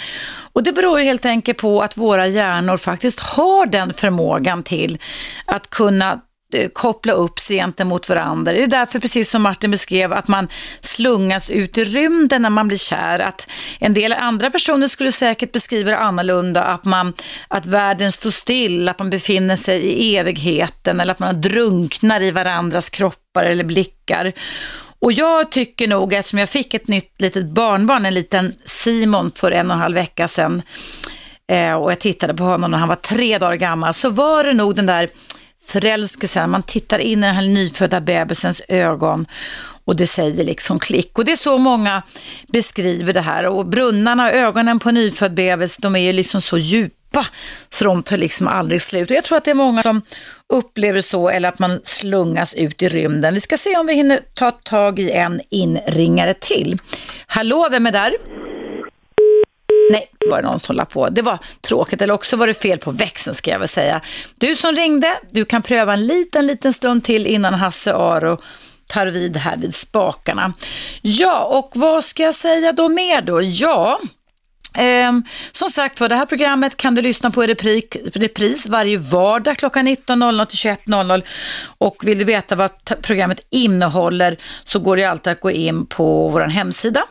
Och 0.53 0.63
det 0.63 0.73
beror 0.73 0.99
ju 0.99 1.05
helt 1.05 1.25
enkelt 1.25 1.57
på 1.57 1.81
att 1.81 1.97
våra 1.97 2.27
hjärnor 2.27 2.77
faktiskt 2.77 3.19
har 3.19 3.65
den 3.65 3.93
förmågan 3.93 4.63
till 4.63 4.97
att 5.45 5.69
kunna 5.69 6.21
Eh, 6.53 6.69
koppla 6.69 7.13
upp 7.13 7.39
sig 7.39 7.57
gentemot 7.57 8.09
varandra. 8.09 8.53
Det 8.53 8.63
är 8.63 8.67
därför, 8.67 8.99
precis 8.99 9.29
som 9.29 9.41
Martin 9.41 9.71
beskrev, 9.71 10.13
att 10.13 10.27
man 10.27 10.47
slungas 10.81 11.49
ut 11.49 11.77
i 11.77 11.83
rymden 11.83 12.41
när 12.41 12.49
man 12.49 12.67
blir 12.67 12.77
kär. 12.77 13.19
Att 13.19 13.47
en 13.79 13.93
del 13.93 14.13
andra 14.13 14.49
personer 14.49 14.87
skulle 14.87 15.11
säkert 15.11 15.51
beskriva 15.51 15.91
det 15.91 15.97
annorlunda, 15.97 16.63
att, 16.63 16.85
man, 16.85 17.13
att 17.47 17.65
världen 17.65 18.11
står 18.11 18.31
still, 18.31 18.89
att 18.89 18.99
man 18.99 19.09
befinner 19.09 19.55
sig 19.55 19.81
i 19.81 20.17
evigheten 20.17 20.99
eller 20.99 21.11
att 21.11 21.19
man 21.19 21.41
drunknar 21.41 22.21
i 22.23 22.31
varandras 22.31 22.89
kroppar 22.89 23.43
eller 23.43 23.63
blickar. 23.63 24.33
Och 24.99 25.11
jag 25.11 25.51
tycker 25.51 25.87
nog, 25.87 26.13
eftersom 26.13 26.39
jag 26.39 26.49
fick 26.49 26.73
ett 26.73 26.87
nytt 26.87 27.21
litet 27.21 27.45
barnbarn, 27.45 28.05
en 28.05 28.13
liten 28.13 28.55
Simon 28.65 29.31
för 29.35 29.51
en 29.51 29.71
och 29.71 29.75
en 29.75 29.81
halv 29.81 29.95
vecka 29.95 30.27
sedan, 30.27 30.61
eh, 31.51 31.73
och 31.73 31.91
jag 31.91 31.99
tittade 31.99 32.33
på 32.33 32.43
honom 32.43 32.71
när 32.71 32.77
han 32.77 32.87
var 32.87 32.95
tre 32.95 33.37
dagar 33.37 33.55
gammal, 33.55 33.93
så 33.93 34.09
var 34.09 34.43
det 34.43 34.53
nog 34.53 34.75
den 34.75 34.85
där 34.85 35.09
förälskelsen, 35.63 36.49
man 36.49 36.63
tittar 36.63 36.99
in 36.99 37.23
i 37.23 37.27
den 37.27 37.35
här 37.35 37.41
nyfödda 37.41 38.01
bebisens 38.01 38.61
ögon 38.67 39.25
och 39.85 39.95
det 39.95 40.07
säger 40.07 40.43
liksom 40.43 40.79
klick. 40.79 41.17
Och 41.17 41.25
det 41.25 41.31
är 41.31 41.35
så 41.35 41.57
många 41.57 42.03
beskriver 42.47 43.13
det 43.13 43.21
här. 43.21 43.45
Och 43.45 43.65
brunnarna, 43.65 44.31
ögonen 44.31 44.79
på 44.79 44.89
en 44.89 44.95
nyfödd 44.95 45.33
bebis, 45.33 45.77
de 45.77 45.95
är 45.95 45.99
ju 45.99 46.13
liksom 46.13 46.41
så 46.41 46.57
djupa 46.57 47.25
så 47.69 47.85
de 47.85 48.03
tar 48.03 48.17
liksom 48.17 48.47
aldrig 48.47 48.81
slut. 48.81 49.09
Och 49.09 49.15
jag 49.15 49.23
tror 49.23 49.37
att 49.37 49.45
det 49.45 49.51
är 49.51 49.55
många 49.55 49.83
som 49.83 50.01
upplever 50.49 51.01
så 51.01 51.29
eller 51.29 51.49
att 51.49 51.59
man 51.59 51.79
slungas 51.83 52.53
ut 52.53 52.81
i 52.81 52.89
rymden. 52.89 53.33
Vi 53.33 53.39
ska 53.39 53.57
se 53.57 53.77
om 53.77 53.87
vi 53.87 53.93
hinner 53.93 54.19
ta 54.33 54.51
tag 54.51 54.99
i 54.99 55.11
en 55.11 55.41
inringare 55.49 56.33
till. 56.33 56.79
Hallå, 57.27 57.67
vem 57.71 57.87
är 57.87 57.91
där? 57.91 58.13
Nej, 59.91 60.11
var 60.29 60.41
det 60.41 60.47
någon 60.47 60.59
som 60.59 60.75
la 60.75 60.85
på. 60.85 61.09
Det 61.09 61.21
var 61.21 61.37
tråkigt, 61.61 62.01
eller 62.01 62.13
också 62.13 62.37
var 62.37 62.47
det 62.47 62.53
fel 62.53 62.79
på 62.79 62.91
växeln 62.91 63.35
ska 63.35 63.51
jag 63.51 63.59
väl 63.59 63.67
säga. 63.67 64.01
Du 64.35 64.55
som 64.55 64.75
ringde, 64.75 65.19
du 65.31 65.45
kan 65.45 65.61
pröva 65.61 65.93
en 65.93 66.07
liten, 66.07 66.47
liten 66.47 66.73
stund 66.73 67.03
till 67.03 67.27
innan 67.27 67.53
Hasse 67.53 67.93
Aro 67.93 68.37
tar 68.87 69.07
vid 69.07 69.37
här 69.37 69.57
vid 69.57 69.75
spakarna. 69.75 70.53
Ja, 71.01 71.43
och 71.43 71.71
vad 71.73 72.03
ska 72.03 72.23
jag 72.23 72.35
säga 72.35 72.71
då 72.71 72.89
mer 72.89 73.21
då? 73.21 73.41
Ja, 73.41 73.99
Ehm, 74.77 75.23
som 75.51 75.69
sagt 75.69 76.01
var, 76.01 76.09
det 76.09 76.15
här 76.15 76.25
programmet 76.25 76.77
kan 76.77 76.95
du 76.95 77.01
lyssna 77.01 77.31
på 77.31 77.43
i 77.43 77.47
reprik, 77.47 77.97
repris 78.13 78.67
varje 78.67 78.97
vardag 78.97 79.57
klockan 79.57 79.87
19.00 79.87 80.45
till 80.45 80.57
21.00 80.57 81.23
och 81.77 82.07
vill 82.07 82.17
du 82.17 82.23
veta 82.23 82.55
vad 82.55 82.71
programmet 83.01 83.39
innehåller 83.49 84.37
så 84.63 84.79
går 84.79 84.95
det 84.95 85.05
alltid 85.05 85.33
att 85.33 85.39
gå 85.39 85.51
in 85.51 85.85
på 85.85 86.29
vår 86.29 86.41
hemsida. 86.41 87.03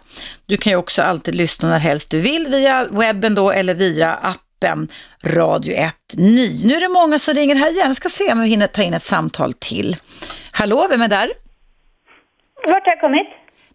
Du 0.47 0.57
kan 0.57 0.71
ju 0.71 0.77
också 0.77 1.03
alltid 1.03 1.35
lyssna 1.35 1.69
när 1.69 1.79
helst 1.79 2.11
du 2.11 2.21
vill 2.21 2.47
via 2.47 2.85
webben 2.91 3.35
då 3.35 3.51
eller 3.51 3.75
via 3.75 4.15
appen 4.15 4.89
Radio 5.25 5.75
1 5.75 5.95
Ny. 6.13 6.65
Nu 6.65 6.75
är 6.75 6.81
det 6.81 6.89
många 6.89 7.19
som 7.19 7.35
ringer 7.35 7.55
här 7.55 7.71
igen. 7.71 7.87
Jag 7.87 7.97
ska 7.97 8.09
se 8.09 8.33
om 8.33 8.41
vi 8.41 8.49
hinner 8.49 8.67
ta 8.67 8.83
in 8.83 8.95
ett 8.95 9.03
samtal 9.03 9.53
till. 9.53 9.97
Hallå, 10.53 10.87
vem 10.91 11.03
är 11.03 11.09
där? 11.09 11.31
Vart 12.67 12.87
har 12.87 12.93
jag 12.93 13.01
kommit? 13.01 13.29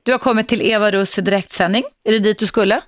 Du 0.03 0.11
har 0.11 0.19
kommit 0.19 0.47
till 0.47 0.61
Eva 0.61 0.91
Russ 0.91 1.17
i 1.17 1.21
direktsändning. 1.21 1.83
Är 2.03 2.11
det 2.11 2.19
dit 2.19 2.39
du 2.39 2.47
skulle? 2.47 2.81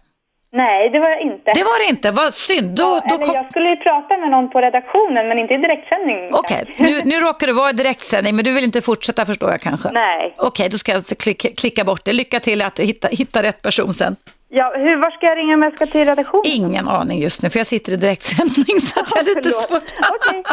Nej, 0.64 0.90
det 0.90 1.00
var 1.00 1.10
jag 1.10 1.22
inte. 1.22 1.52
Det 1.54 1.64
var 1.64 1.80
det 1.84 1.90
inte, 1.90 2.12
vad 2.12 2.34
synd. 2.34 2.76
Då, 2.76 2.84
då 2.84 3.16
Eller 3.16 3.26
kom... 3.26 3.36
jag 3.36 3.52
skulle 3.52 3.70
ju 3.70 3.76
prata 3.76 4.18
med 4.18 4.30
någon 4.32 4.50
på 4.50 4.62
redaktionen, 4.62 5.28
men 5.28 5.40
inte 5.40 5.54
i 5.54 5.58
direktsändning. 5.58 6.30
Okej, 6.34 6.74
nu, 6.78 7.02
nu 7.06 7.16
råkar 7.16 7.48
det 7.48 7.54
vara 7.54 7.70
i 7.70 7.74
direktsändning, 7.74 8.36
men 8.36 8.46
du 8.46 8.52
vill 8.52 8.64
inte 8.64 8.82
fortsätta 8.82 9.26
förstår 9.26 9.52
jag 9.52 9.62
kanske? 9.62 9.92
Nej. 9.92 10.34
Okej, 10.38 10.70
då 10.70 10.78
ska 10.78 10.92
jag 10.92 10.98
alltså 10.98 11.16
klicka, 11.16 11.50
klicka 11.58 11.84
bort 11.84 12.06
det. 12.06 12.14
Lycka 12.14 12.40
till 12.40 12.62
att 12.62 12.80
hitta, 12.80 13.08
hitta 13.08 13.44
rätt 13.44 13.62
person 13.62 13.94
sen. 13.94 14.16
Ja, 14.50 14.74
hur, 14.76 15.02
var 15.02 15.12
ska 15.12 15.26
jag 15.26 15.38
ringa 15.38 15.54
om 15.54 15.64
jag 15.64 15.74
ska 15.74 15.86
till 15.86 16.06
redaktionen? 16.06 16.44
Ingen 16.46 16.88
aning 16.88 17.22
just 17.22 17.42
nu, 17.42 17.50
för 17.50 17.60
jag 17.60 17.68
sitter 17.68 17.94
i 17.94 17.96
direktsändning 17.96 18.82
så 18.82 19.00
att 19.00 19.12
jag 19.16 19.20
är 19.20 19.36
lite 19.36 19.50
svårt. 19.50 19.84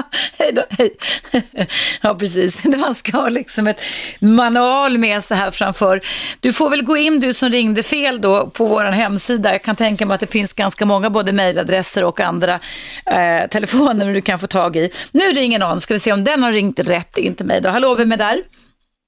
hej 0.38 0.52
då, 0.52 0.62
hej. 0.70 0.96
ja, 2.00 2.14
precis. 2.14 2.64
Man 2.64 2.94
ska 2.94 3.16
ha 3.16 3.28
liksom 3.28 3.66
ett 3.66 3.80
manual 4.20 4.98
med 4.98 5.24
sig 5.24 5.36
här 5.36 5.50
framför. 5.50 6.00
Du 6.40 6.52
får 6.52 6.70
väl 6.70 6.84
gå 6.84 6.96
in, 6.96 7.20
du 7.20 7.34
som 7.34 7.48
ringde 7.48 7.82
fel 7.82 8.20
då, 8.20 8.46
på 8.46 8.66
vår 8.66 8.84
hemsida. 8.84 9.52
Jag 9.52 9.62
kan 9.62 9.76
tänka 9.76 10.06
mig 10.06 10.14
att 10.14 10.20
det 10.20 10.26
finns 10.26 10.52
ganska 10.52 10.86
många 10.86 11.10
både 11.10 11.32
mejladresser 11.32 12.04
och 12.04 12.20
andra 12.20 12.60
eh, 13.06 13.48
telefoner 13.50 14.14
du 14.14 14.20
kan 14.20 14.38
få 14.38 14.46
tag 14.46 14.76
i. 14.76 14.90
Nu 15.12 15.24
ringer 15.24 15.58
någon, 15.58 15.80
ska 15.80 15.94
vi 15.94 16.00
se 16.00 16.12
om 16.12 16.24
den 16.24 16.42
har 16.42 16.52
ringt 16.52 16.78
rätt 16.78 17.18
in 17.18 17.34
till 17.34 17.46
mig 17.46 17.60
då. 17.60 17.68
Hallå, 17.68 17.94
vem 17.94 18.12
är 18.12 18.16
där? 18.16 18.42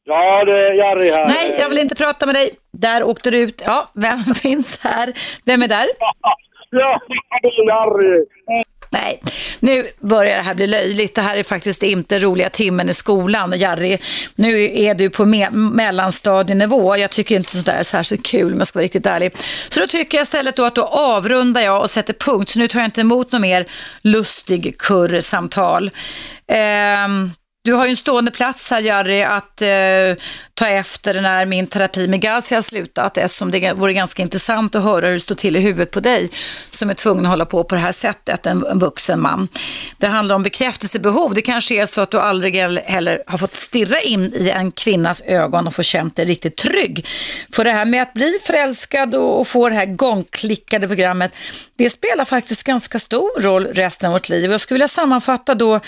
Ja, 0.08 0.44
det 0.44 0.52
är 0.52 0.72
Jari 0.74 1.10
här. 1.10 1.26
Nej, 1.28 1.56
jag 1.58 1.68
vill 1.68 1.78
inte 1.78 1.94
prata 1.94 2.26
med 2.26 2.34
dig. 2.34 2.50
Där 2.72 3.02
åkte 3.02 3.30
du 3.30 3.38
ut. 3.38 3.62
Ja, 3.66 3.90
vem 3.94 4.18
finns 4.42 4.78
här? 4.82 5.12
Vem 5.44 5.62
är 5.62 5.68
där? 5.68 5.86
Ja, 6.70 7.00
det 7.42 7.48
är 7.48 7.68
Jari. 7.68 8.24
Nej, 8.90 9.20
nu 9.60 9.86
börjar 10.00 10.36
det 10.36 10.42
här 10.42 10.54
bli 10.54 10.66
löjligt. 10.66 11.14
Det 11.14 11.22
här 11.22 11.36
är 11.36 11.42
faktiskt 11.42 11.82
inte 11.82 12.18
roliga 12.18 12.48
timmen 12.48 12.88
i 12.88 12.94
skolan. 12.94 13.52
Och 13.52 13.56
Jari, 13.58 13.98
nu 14.36 14.78
är 14.78 14.94
du 14.94 15.10
på 15.10 15.24
me- 15.24 15.50
mellanstadienivå. 15.50 16.96
Jag 16.96 17.10
tycker 17.10 17.36
inte 17.36 17.50
sånt 17.50 17.66
där 17.66 17.72
är 17.78 17.82
särskilt 17.82 18.26
kul 18.26 18.52
om 18.52 18.58
jag 18.58 18.66
ska 18.66 18.78
vara 18.78 18.84
riktigt 18.84 19.06
ärlig. 19.06 19.32
Så 19.70 19.80
då 19.80 19.86
tycker 19.86 20.18
jag 20.18 20.22
istället 20.22 20.56
då 20.56 20.64
att 20.64 20.74
då 20.74 20.84
avrundar 20.84 21.60
jag 21.60 21.82
och 21.82 21.90
sätter 21.90 22.12
punkt. 22.14 22.50
Så 22.50 22.58
nu 22.58 22.68
tar 22.68 22.78
jag 22.80 22.86
inte 22.86 23.00
emot 23.00 23.32
något 23.32 23.40
mer 23.40 23.66
lustig 24.02 24.78
kurrsamtal. 24.78 25.90
Ehm, 26.48 27.30
du 27.66 27.72
har 27.72 27.84
ju 27.84 27.90
en 27.90 27.96
stående 27.96 28.30
plats 28.30 28.70
här 28.70 28.80
Jari 28.80 29.22
att 29.22 29.62
eh, 29.62 30.24
ta 30.54 30.68
efter 30.68 31.20
när 31.20 31.46
min 31.46 31.66
terapi 31.66 32.08
med 32.08 32.20
Gazi 32.20 32.54
har 32.54 32.62
slutat 32.62 33.18
eftersom 33.18 33.50
det 33.50 33.72
vore 33.72 33.92
ganska 33.92 34.22
intressant 34.22 34.74
att 34.74 34.82
höra 34.82 35.06
hur 35.06 35.14
det 35.14 35.20
står 35.20 35.34
till 35.34 35.56
i 35.56 35.60
huvudet 35.60 35.90
på 35.90 36.00
dig 36.00 36.30
som 36.76 36.90
är 36.90 36.94
tvungen 36.94 37.24
att 37.24 37.30
hålla 37.30 37.44
på 37.44 37.64
på 37.64 37.74
det 37.74 37.80
här 37.80 37.92
sättet, 37.92 38.46
en, 38.46 38.66
en 38.66 38.78
vuxen 38.78 39.20
man. 39.20 39.48
Det 39.98 40.06
handlar 40.06 40.34
om 40.34 40.42
bekräftelsebehov. 40.42 41.34
Det 41.34 41.42
kanske 41.42 41.74
är 41.74 41.86
så 41.86 42.00
att 42.00 42.10
du 42.10 42.20
aldrig 42.20 42.54
heller 42.84 43.22
har 43.26 43.38
fått 43.38 43.54
stirra 43.54 44.00
in 44.00 44.32
i 44.34 44.50
en 44.50 44.72
kvinnas 44.72 45.22
ögon 45.26 45.66
och 45.66 45.74
få 45.74 45.82
känt 45.82 46.16
dig 46.16 46.24
riktigt 46.24 46.56
trygg. 46.56 47.06
För 47.52 47.64
det 47.64 47.70
här 47.70 47.84
med 47.84 48.02
att 48.02 48.14
bli 48.14 48.38
förälskad 48.46 49.14
och, 49.14 49.48
få 49.48 49.68
det 49.68 49.74
här 49.74 49.86
gångklickade 49.86 50.86
programmet, 50.88 51.32
det 51.76 51.90
spelar 51.90 52.24
faktiskt 52.24 52.62
ganska 52.62 52.98
stor 52.98 53.40
roll 53.40 53.66
resten 53.66 54.06
av 54.06 54.12
vårt 54.12 54.28
liv. 54.28 54.50
Jag 54.50 54.60
skulle 54.60 54.76
vilja 54.76 54.88
sammanfatta 54.88 55.54
då 55.54 55.80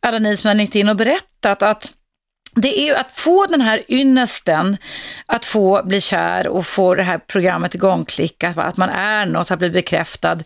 alla 0.00 0.18
ni 0.18 0.36
som 0.36 0.48
har 0.48 0.54
ringt 0.54 0.74
in 0.74 0.88
och 0.88 0.96
berättat 0.96 1.62
att 1.62 1.92
det 2.54 2.80
är 2.80 2.84
ju 2.84 2.94
att 2.94 3.12
få 3.12 3.46
den 3.46 3.60
här 3.60 3.82
ynnesten, 3.88 4.76
att 5.26 5.44
få 5.44 5.82
bli 5.84 6.00
kär 6.00 6.46
och 6.46 6.66
få 6.66 6.94
det 6.94 7.02
här 7.02 7.18
programmet 7.18 7.74
igångklickat, 7.74 8.58
att 8.58 8.76
man 8.76 8.88
är 8.88 9.26
något, 9.26 9.50
att 9.50 9.58
bli 9.58 9.70
bekräftad. 9.70 10.38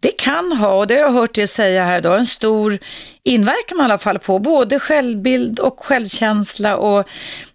Det 0.00 0.10
kan 0.10 0.52
ha, 0.52 0.72
och 0.72 0.86
det 0.86 0.94
har 0.94 1.00
jag 1.00 1.12
hört 1.12 1.38
er 1.38 1.46
säga 1.46 1.84
här 1.84 1.98
idag, 1.98 2.18
en 2.18 2.26
stor 2.26 2.78
inverkan 3.22 3.80
i 3.80 3.82
alla 3.82 3.98
fall 3.98 4.18
på 4.18 4.38
både 4.38 4.78
självbild 4.78 5.58
och 5.58 5.84
självkänsla 5.84 6.76
och 6.76 7.08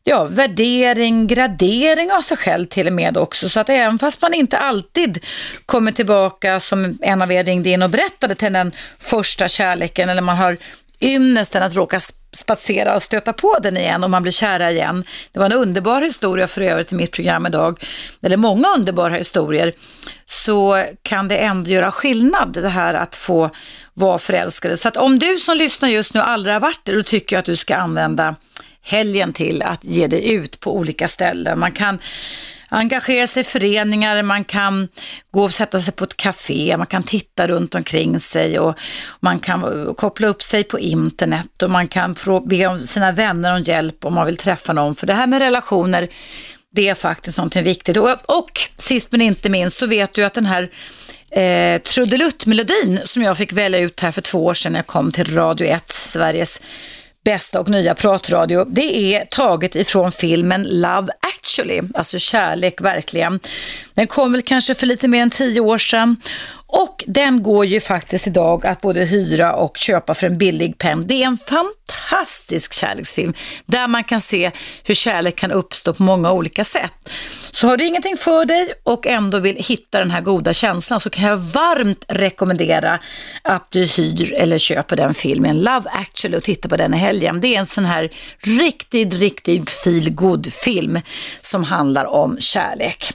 ja, 0.04 0.24
värdering, 0.26 1.28
gradering 1.28 2.12
av 2.12 2.22
sig 2.22 2.38
själv 2.38 2.66
till 2.66 2.88
och 2.88 2.94
med 2.94 3.18
också. 3.18 3.50
Så 3.50 3.60
att 3.60 3.70
även 3.70 4.00
fast 4.00 4.22
man 4.22 4.34
inte 4.34 4.58
alltid 4.58 5.24
kommer 5.66 5.92
tillbaka 5.92 6.60
som 6.60 6.98
en 7.02 7.22
av 7.22 7.32
er 7.32 7.44
ringde 7.44 7.70
in 7.70 7.82
och 7.82 7.90
berättade 7.90 8.36
till 8.36 8.54
den 8.54 8.72
första 9.00 9.48
kärleken 9.48 10.10
eller 10.10 10.22
man 10.22 10.38
har 10.38 10.58
ynnesten 11.02 11.64
att 11.64 11.76
råka 11.76 12.00
spatsera 12.34 12.96
och 12.96 13.04
stöta 13.04 13.34
på 13.34 13.58
den 13.62 13.78
igen 13.78 14.04
och 14.04 14.10
man 14.10 14.22
blir 14.22 14.32
kära 14.32 14.72
igen. 14.72 15.04
Det 15.32 15.40
var 15.40 15.46
en 15.46 15.54
underbar 15.54 16.02
historia 16.02 16.48
för 16.48 16.62
övrigt 16.62 16.92
i 16.92 16.96
mitt 16.96 17.12
program 17.12 17.46
idag, 17.46 17.84
eller 18.22 18.38
många 18.38 18.68
underbara 18.78 19.14
historier, 19.14 19.74
så 20.26 20.86
kan 21.02 21.28
det 21.28 21.38
ändå 21.38 21.72
göra 21.72 21.92
skillnad 21.92 22.54
det 22.54 22.70
här 22.70 22.94
att 22.94 23.16
få 23.16 23.50
vara 23.94 24.18
förälskade. 24.18 24.78
Så 24.78 24.88
att 24.88 24.98
om 24.98 25.20
du 25.20 25.38
som 25.38 25.58
lyssnar 25.58 25.90
just 25.90 26.14
nu 26.14 26.20
aldrig 26.20 26.56
har 26.56 26.60
varit 26.60 26.82
det, 26.84 26.92
då 26.92 27.04
tycker 27.04 27.36
jag 27.36 27.40
att 27.40 27.46
du 27.46 27.56
ska 27.56 27.76
använda 27.76 28.36
helgen 28.82 29.34
till 29.34 29.62
att 29.62 29.86
ge 29.86 30.08
dig 30.08 30.32
ut 30.32 30.60
på 30.60 30.76
olika 30.76 31.08
ställen. 31.08 31.60
Man 31.60 31.72
kan 31.72 32.00
engagera 32.70 33.28
sig 33.28 33.42
i 33.42 33.44
föreningar, 33.44 34.24
man 34.24 34.44
kan 34.44 34.88
gå 35.32 35.44
och 35.44 35.54
sätta 35.54 35.80
sig 35.80 35.94
på 35.94 36.04
ett 36.04 36.18
café, 36.18 36.78
man 36.78 36.88
kan 36.88 37.04
titta 37.04 37.48
runt 37.48 37.76
omkring 37.76 38.20
sig 38.20 38.60
och 38.60 38.80
man 39.20 39.40
kan 39.40 39.94
koppla 39.98 40.28
upp 40.28 40.44
sig 40.44 40.64
på 40.64 40.80
internet 40.80 41.62
och 41.62 41.70
man 41.70 41.88
kan 41.88 42.16
be 42.46 42.78
sina 42.78 43.12
vänner 43.12 43.56
om 43.56 43.62
hjälp 43.62 44.06
om 44.06 44.14
man 44.14 44.26
vill 44.26 44.38
träffa 44.38 44.74
någon. 44.74 44.96
För 44.96 45.08
det 45.08 45.14
här 45.14 45.28
med 45.28 45.40
relationer, 45.40 46.08
det 46.76 46.90
är 46.90 46.96
faktiskt 46.96 47.38
någonting 47.38 47.64
viktigt. 47.64 47.98
Och, 47.98 48.10
och 48.26 48.52
sist 48.78 49.12
men 49.12 49.22
inte 49.22 49.50
minst 49.50 49.78
så 49.78 49.88
vet 49.88 50.14
du 50.14 50.24
att 50.24 50.34
den 50.34 50.46
här 50.46 50.70
eh, 51.32 51.82
trudelutt-melodin 51.82 53.02
som 53.06 53.22
jag 53.22 53.38
fick 53.38 53.54
välja 53.54 53.80
ut 53.80 54.00
här 54.00 54.12
för 54.12 54.22
två 54.22 54.46
år 54.46 54.54
sedan 54.54 54.72
när 54.72 54.80
jag 54.80 54.88
kom 54.88 55.12
till 55.12 55.36
Radio 55.36 55.68
1, 55.68 55.92
Sveriges 55.92 56.62
bästa 57.26 57.60
och 57.60 57.70
nya 57.70 57.96
pratradio, 57.96 58.66
det 58.66 59.16
är 59.16 59.26
taget 59.26 59.76
ifrån 59.76 60.12
filmen 60.12 60.68
Love 60.70 61.14
actually, 61.46 61.82
alltså 61.94 62.20
kärlek 62.20 62.82
verkligen. 62.82 63.40
Den 63.94 64.08
kom 64.08 64.32
väl 64.32 64.42
kanske 64.42 64.76
för 64.76 64.88
lite 64.88 65.08
mer 65.08 65.22
än 65.22 65.30
tio 65.30 65.62
år 65.62 65.78
sedan 65.78 66.18
och 66.68 67.04
den 67.08 67.44
går 67.44 67.66
ju 67.66 67.80
faktiskt 67.80 68.28
idag 68.28 68.66
att 68.66 68.82
både 68.82 69.06
hyra 69.06 69.54
och 69.56 69.78
köpa 69.78 70.14
för 70.14 70.28
en 70.28 70.38
billig 70.38 70.78
peng. 70.78 71.08
Det 71.08 71.24
är 71.24 71.28
en 71.28 71.38
fantastisk 71.38 71.85
kärleksfilm 72.72 73.34
där 73.66 73.88
man 73.88 74.04
kan 74.04 74.22
se 74.22 74.52
hur 74.84 74.96
kärlek 74.96 75.36
kan 75.36 75.52
uppstå 75.52 75.94
på 75.94 76.04
många 76.04 76.32
olika 76.32 76.64
sätt. 76.64 77.10
Så 77.52 77.68
har 77.68 77.78
du 77.78 77.86
ingenting 77.86 78.18
för 78.18 78.46
dig 78.46 78.74
och 78.84 79.08
ändå 79.08 79.40
vill 79.40 79.56
hitta 79.56 80.00
den 80.00 80.12
här 80.12 80.22
goda 80.22 80.54
känslan 80.54 81.00
så 81.00 81.10
kan 81.10 81.24
jag 81.24 81.38
varmt 81.38 82.06
rekommendera 82.08 83.00
att 83.42 83.72
du 83.72 83.86
hyr 83.86 84.34
eller 84.34 84.58
köper 84.58 84.96
den 84.96 85.14
filmen 85.14 85.62
Love 85.62 85.90
actually 85.90 86.38
och 86.38 86.44
titta 86.44 86.70
på 86.70 86.78
den 86.78 86.94
i 86.94 86.98
helgen. 86.98 87.42
Det 87.42 87.56
är 87.56 87.60
en 87.60 87.66
sån 87.66 87.86
här 87.86 88.10
riktigt, 88.40 89.14
riktigt 89.14 89.70
feel 89.70 90.10
good 90.10 90.54
film 90.54 91.00
som 91.42 91.64
handlar 91.64 92.06
om 92.06 92.38
kärlek. 92.40 93.10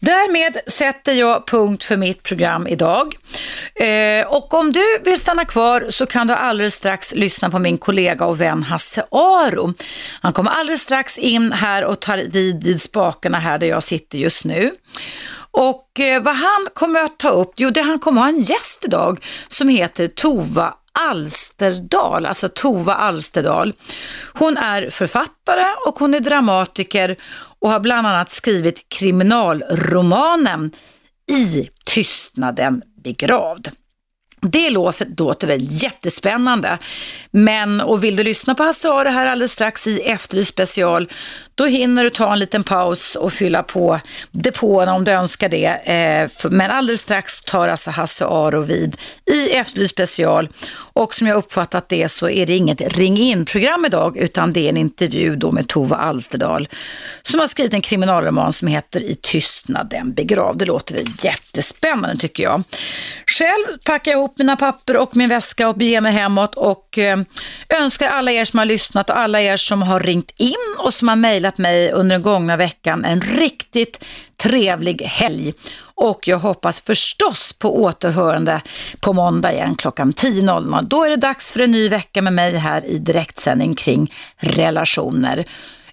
Därmed 0.00 0.58
sätter 0.66 1.12
jag 1.12 1.46
punkt 1.46 1.84
för 1.84 1.96
mitt 1.96 2.22
program 2.22 2.66
idag. 2.66 3.14
Eh, 3.74 4.26
och 4.26 4.54
om 4.54 4.72
du 4.72 4.98
vill 5.04 5.20
stanna 5.20 5.44
kvar 5.44 5.86
så 5.88 6.06
kan 6.06 6.26
du 6.26 6.34
alldeles 6.34 6.74
strax 6.74 7.14
lyssna 7.14 7.50
på 7.50 7.58
min 7.58 7.78
kollega 7.78 8.07
och 8.16 8.40
vän 8.40 8.62
Hasse 8.62 9.04
Aro. 9.10 9.74
Han 10.20 10.32
kommer 10.32 10.50
alldeles 10.50 10.82
strax 10.82 11.18
in 11.18 11.52
här 11.52 11.84
och 11.84 12.00
tar 12.00 12.16
vid 12.16 12.64
vid 12.64 12.82
spakarna 12.82 13.38
här 13.38 13.58
där 13.58 13.66
jag 13.66 13.82
sitter 13.82 14.18
just 14.18 14.44
nu. 14.44 14.70
Och 15.50 16.00
eh, 16.00 16.22
vad 16.22 16.36
han 16.36 16.66
kommer 16.74 17.00
att 17.00 17.18
ta 17.18 17.28
upp, 17.28 17.52
jo 17.56 17.70
det 17.70 17.82
han 17.82 17.98
kommer 17.98 18.20
att 18.20 18.26
ha 18.26 18.34
en 18.34 18.42
gäst 18.42 18.84
idag 18.84 19.24
som 19.48 19.68
heter 19.68 20.06
Tova 20.06 20.74
Alsterdal, 20.92 22.26
alltså 22.26 22.48
Tova 22.48 22.94
Alsterdal. 22.94 23.74
Hon 24.34 24.56
är 24.56 24.90
författare 24.90 25.66
och 25.86 25.98
hon 25.98 26.14
är 26.14 26.20
dramatiker 26.20 27.16
och 27.60 27.70
har 27.70 27.80
bland 27.80 28.06
annat 28.06 28.32
skrivit 28.32 28.88
kriminalromanen 28.88 30.70
I 31.30 31.68
tystnaden 31.86 32.82
begravd. 33.04 33.68
Det 34.40 34.70
låter 34.70 35.46
väl 35.46 35.60
jättespännande, 35.70 36.78
men 37.30 37.80
och 37.80 38.04
vill 38.04 38.16
du 38.16 38.22
lyssna 38.22 38.54
på 38.54 38.62
Hasse 38.62 38.88
Aro 38.88 39.08
här 39.08 39.26
alldeles 39.26 39.52
strax 39.52 39.86
i 39.86 40.00
Efterlyst 40.00 40.50
special, 40.52 41.08
då 41.54 41.66
hinner 41.66 42.04
du 42.04 42.10
ta 42.10 42.32
en 42.32 42.38
liten 42.38 42.64
paus 42.64 43.16
och 43.16 43.32
fylla 43.32 43.62
på 43.62 44.00
depåerna 44.30 44.94
om 44.94 45.04
du 45.04 45.10
önskar 45.10 45.48
det. 45.48 45.66
Eh, 45.66 46.50
men 46.50 46.70
alldeles 46.70 47.00
strax 47.00 47.40
tar 47.40 47.68
alltså 47.68 47.90
Hasse 47.90 48.24
Aro 48.24 48.62
vid 48.62 48.96
i 49.30 49.50
Efterlyst 49.50 49.92
special 49.92 50.48
och 50.98 51.14
som 51.14 51.26
jag 51.26 51.36
uppfattat 51.36 51.88
det 51.88 52.08
så 52.08 52.28
är 52.28 52.46
det 52.46 52.56
inget 52.56 52.80
ring 52.80 53.18
in-program 53.18 53.84
idag 53.84 54.16
utan 54.16 54.52
det 54.52 54.60
är 54.60 54.68
en 54.68 54.76
intervju 54.76 55.36
då 55.36 55.52
med 55.52 55.68
Tova 55.68 55.96
Alsterdal 55.96 56.68
som 57.22 57.40
har 57.40 57.46
skrivit 57.46 57.74
en 57.74 57.80
kriminalroman 57.80 58.52
som 58.52 58.68
heter 58.68 59.02
I 59.02 59.14
tystnaden 59.14 60.12
begravd. 60.12 60.58
Det 60.58 60.64
låter 60.64 60.94
väl 60.94 61.04
jättespännande 61.22 62.16
tycker 62.16 62.42
jag. 62.42 62.62
Själv 63.26 63.78
packar 63.84 64.10
jag 64.10 64.18
ihop 64.18 64.38
mina 64.38 64.56
papper 64.56 64.96
och 64.96 65.16
min 65.16 65.28
väska 65.28 65.68
och 65.68 65.76
beger 65.76 66.00
mig 66.00 66.12
hemåt 66.12 66.54
och 66.54 66.98
eh, 66.98 67.18
önskar 67.68 68.08
alla 68.08 68.32
er 68.32 68.44
som 68.44 68.58
har 68.58 68.66
lyssnat 68.66 69.10
och 69.10 69.18
alla 69.18 69.40
er 69.40 69.56
som 69.56 69.82
har 69.82 70.00
ringt 70.00 70.30
in 70.36 70.54
och 70.78 70.94
som 70.94 71.08
har 71.08 71.16
mejlat 71.16 71.58
mig 71.58 71.92
under 71.92 72.16
den 72.16 72.22
gångna 72.22 72.56
veckan 72.56 73.04
en 73.04 73.20
riktigt 73.20 74.04
trevlig 74.42 75.02
helg. 75.02 75.52
Och 75.80 76.28
jag 76.28 76.38
hoppas 76.38 76.80
förstås 76.80 77.52
på 77.52 77.82
återhörande 77.82 78.62
på 79.00 79.12
måndag 79.12 79.52
igen 79.52 79.74
klockan 79.74 80.12
10.00. 80.12 80.82
Då 80.82 81.04
är 81.04 81.10
det 81.10 81.16
dags 81.16 81.52
för 81.52 81.60
en 81.60 81.72
ny 81.72 81.88
vecka 81.88 82.22
med 82.22 82.32
mig 82.32 82.56
här 82.56 82.84
i 82.84 82.98
direktsändning 82.98 83.74
kring 83.74 84.12
relationer. 84.36 85.44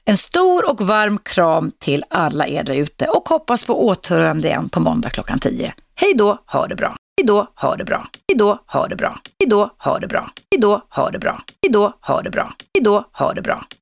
En 0.06 0.18
stor 0.18 0.70
och 0.70 0.82
varm 0.82 1.18
kram 1.18 1.72
till 1.80 2.04
alla 2.10 2.48
er 2.48 2.64
där 2.64 2.74
ute 2.74 3.06
och 3.06 3.30
hoppas 3.30 3.64
på 3.64 3.86
återhörande 3.86 4.48
igen 4.48 4.70
på 4.70 4.80
måndag 4.80 5.10
klockan 5.10 5.40
10. 5.40 5.74
Hej 5.96 6.14
då, 6.14 6.38
ha 6.46 6.68
det 6.68 6.76
bra. 6.76 6.96
Hej 7.18 7.28
då, 7.28 7.48
ha 7.56 7.76
det 7.76 7.86
bra. 7.86 8.08
Hej 8.28 8.38
då, 8.38 8.60
ha 8.66 8.88
det 8.88 8.96
bra. 8.96 9.18
Hej 9.40 9.50
då, 9.50 9.70
ha 9.78 10.00
det 10.00 10.08
bra. 10.08 10.30
Hej 10.52 10.60
då, 10.62 10.82
ha 10.90 11.10
det 11.10 11.20
bra. 11.20 11.42
Hej 11.64 11.72
då, 11.72 11.94
ha 12.02 12.22
det 12.22 12.30
bra. 12.30 12.54
Hej 12.74 12.84
då, 12.84 13.04
ha 13.12 13.34
det 13.34 13.42
bra. 13.42 13.66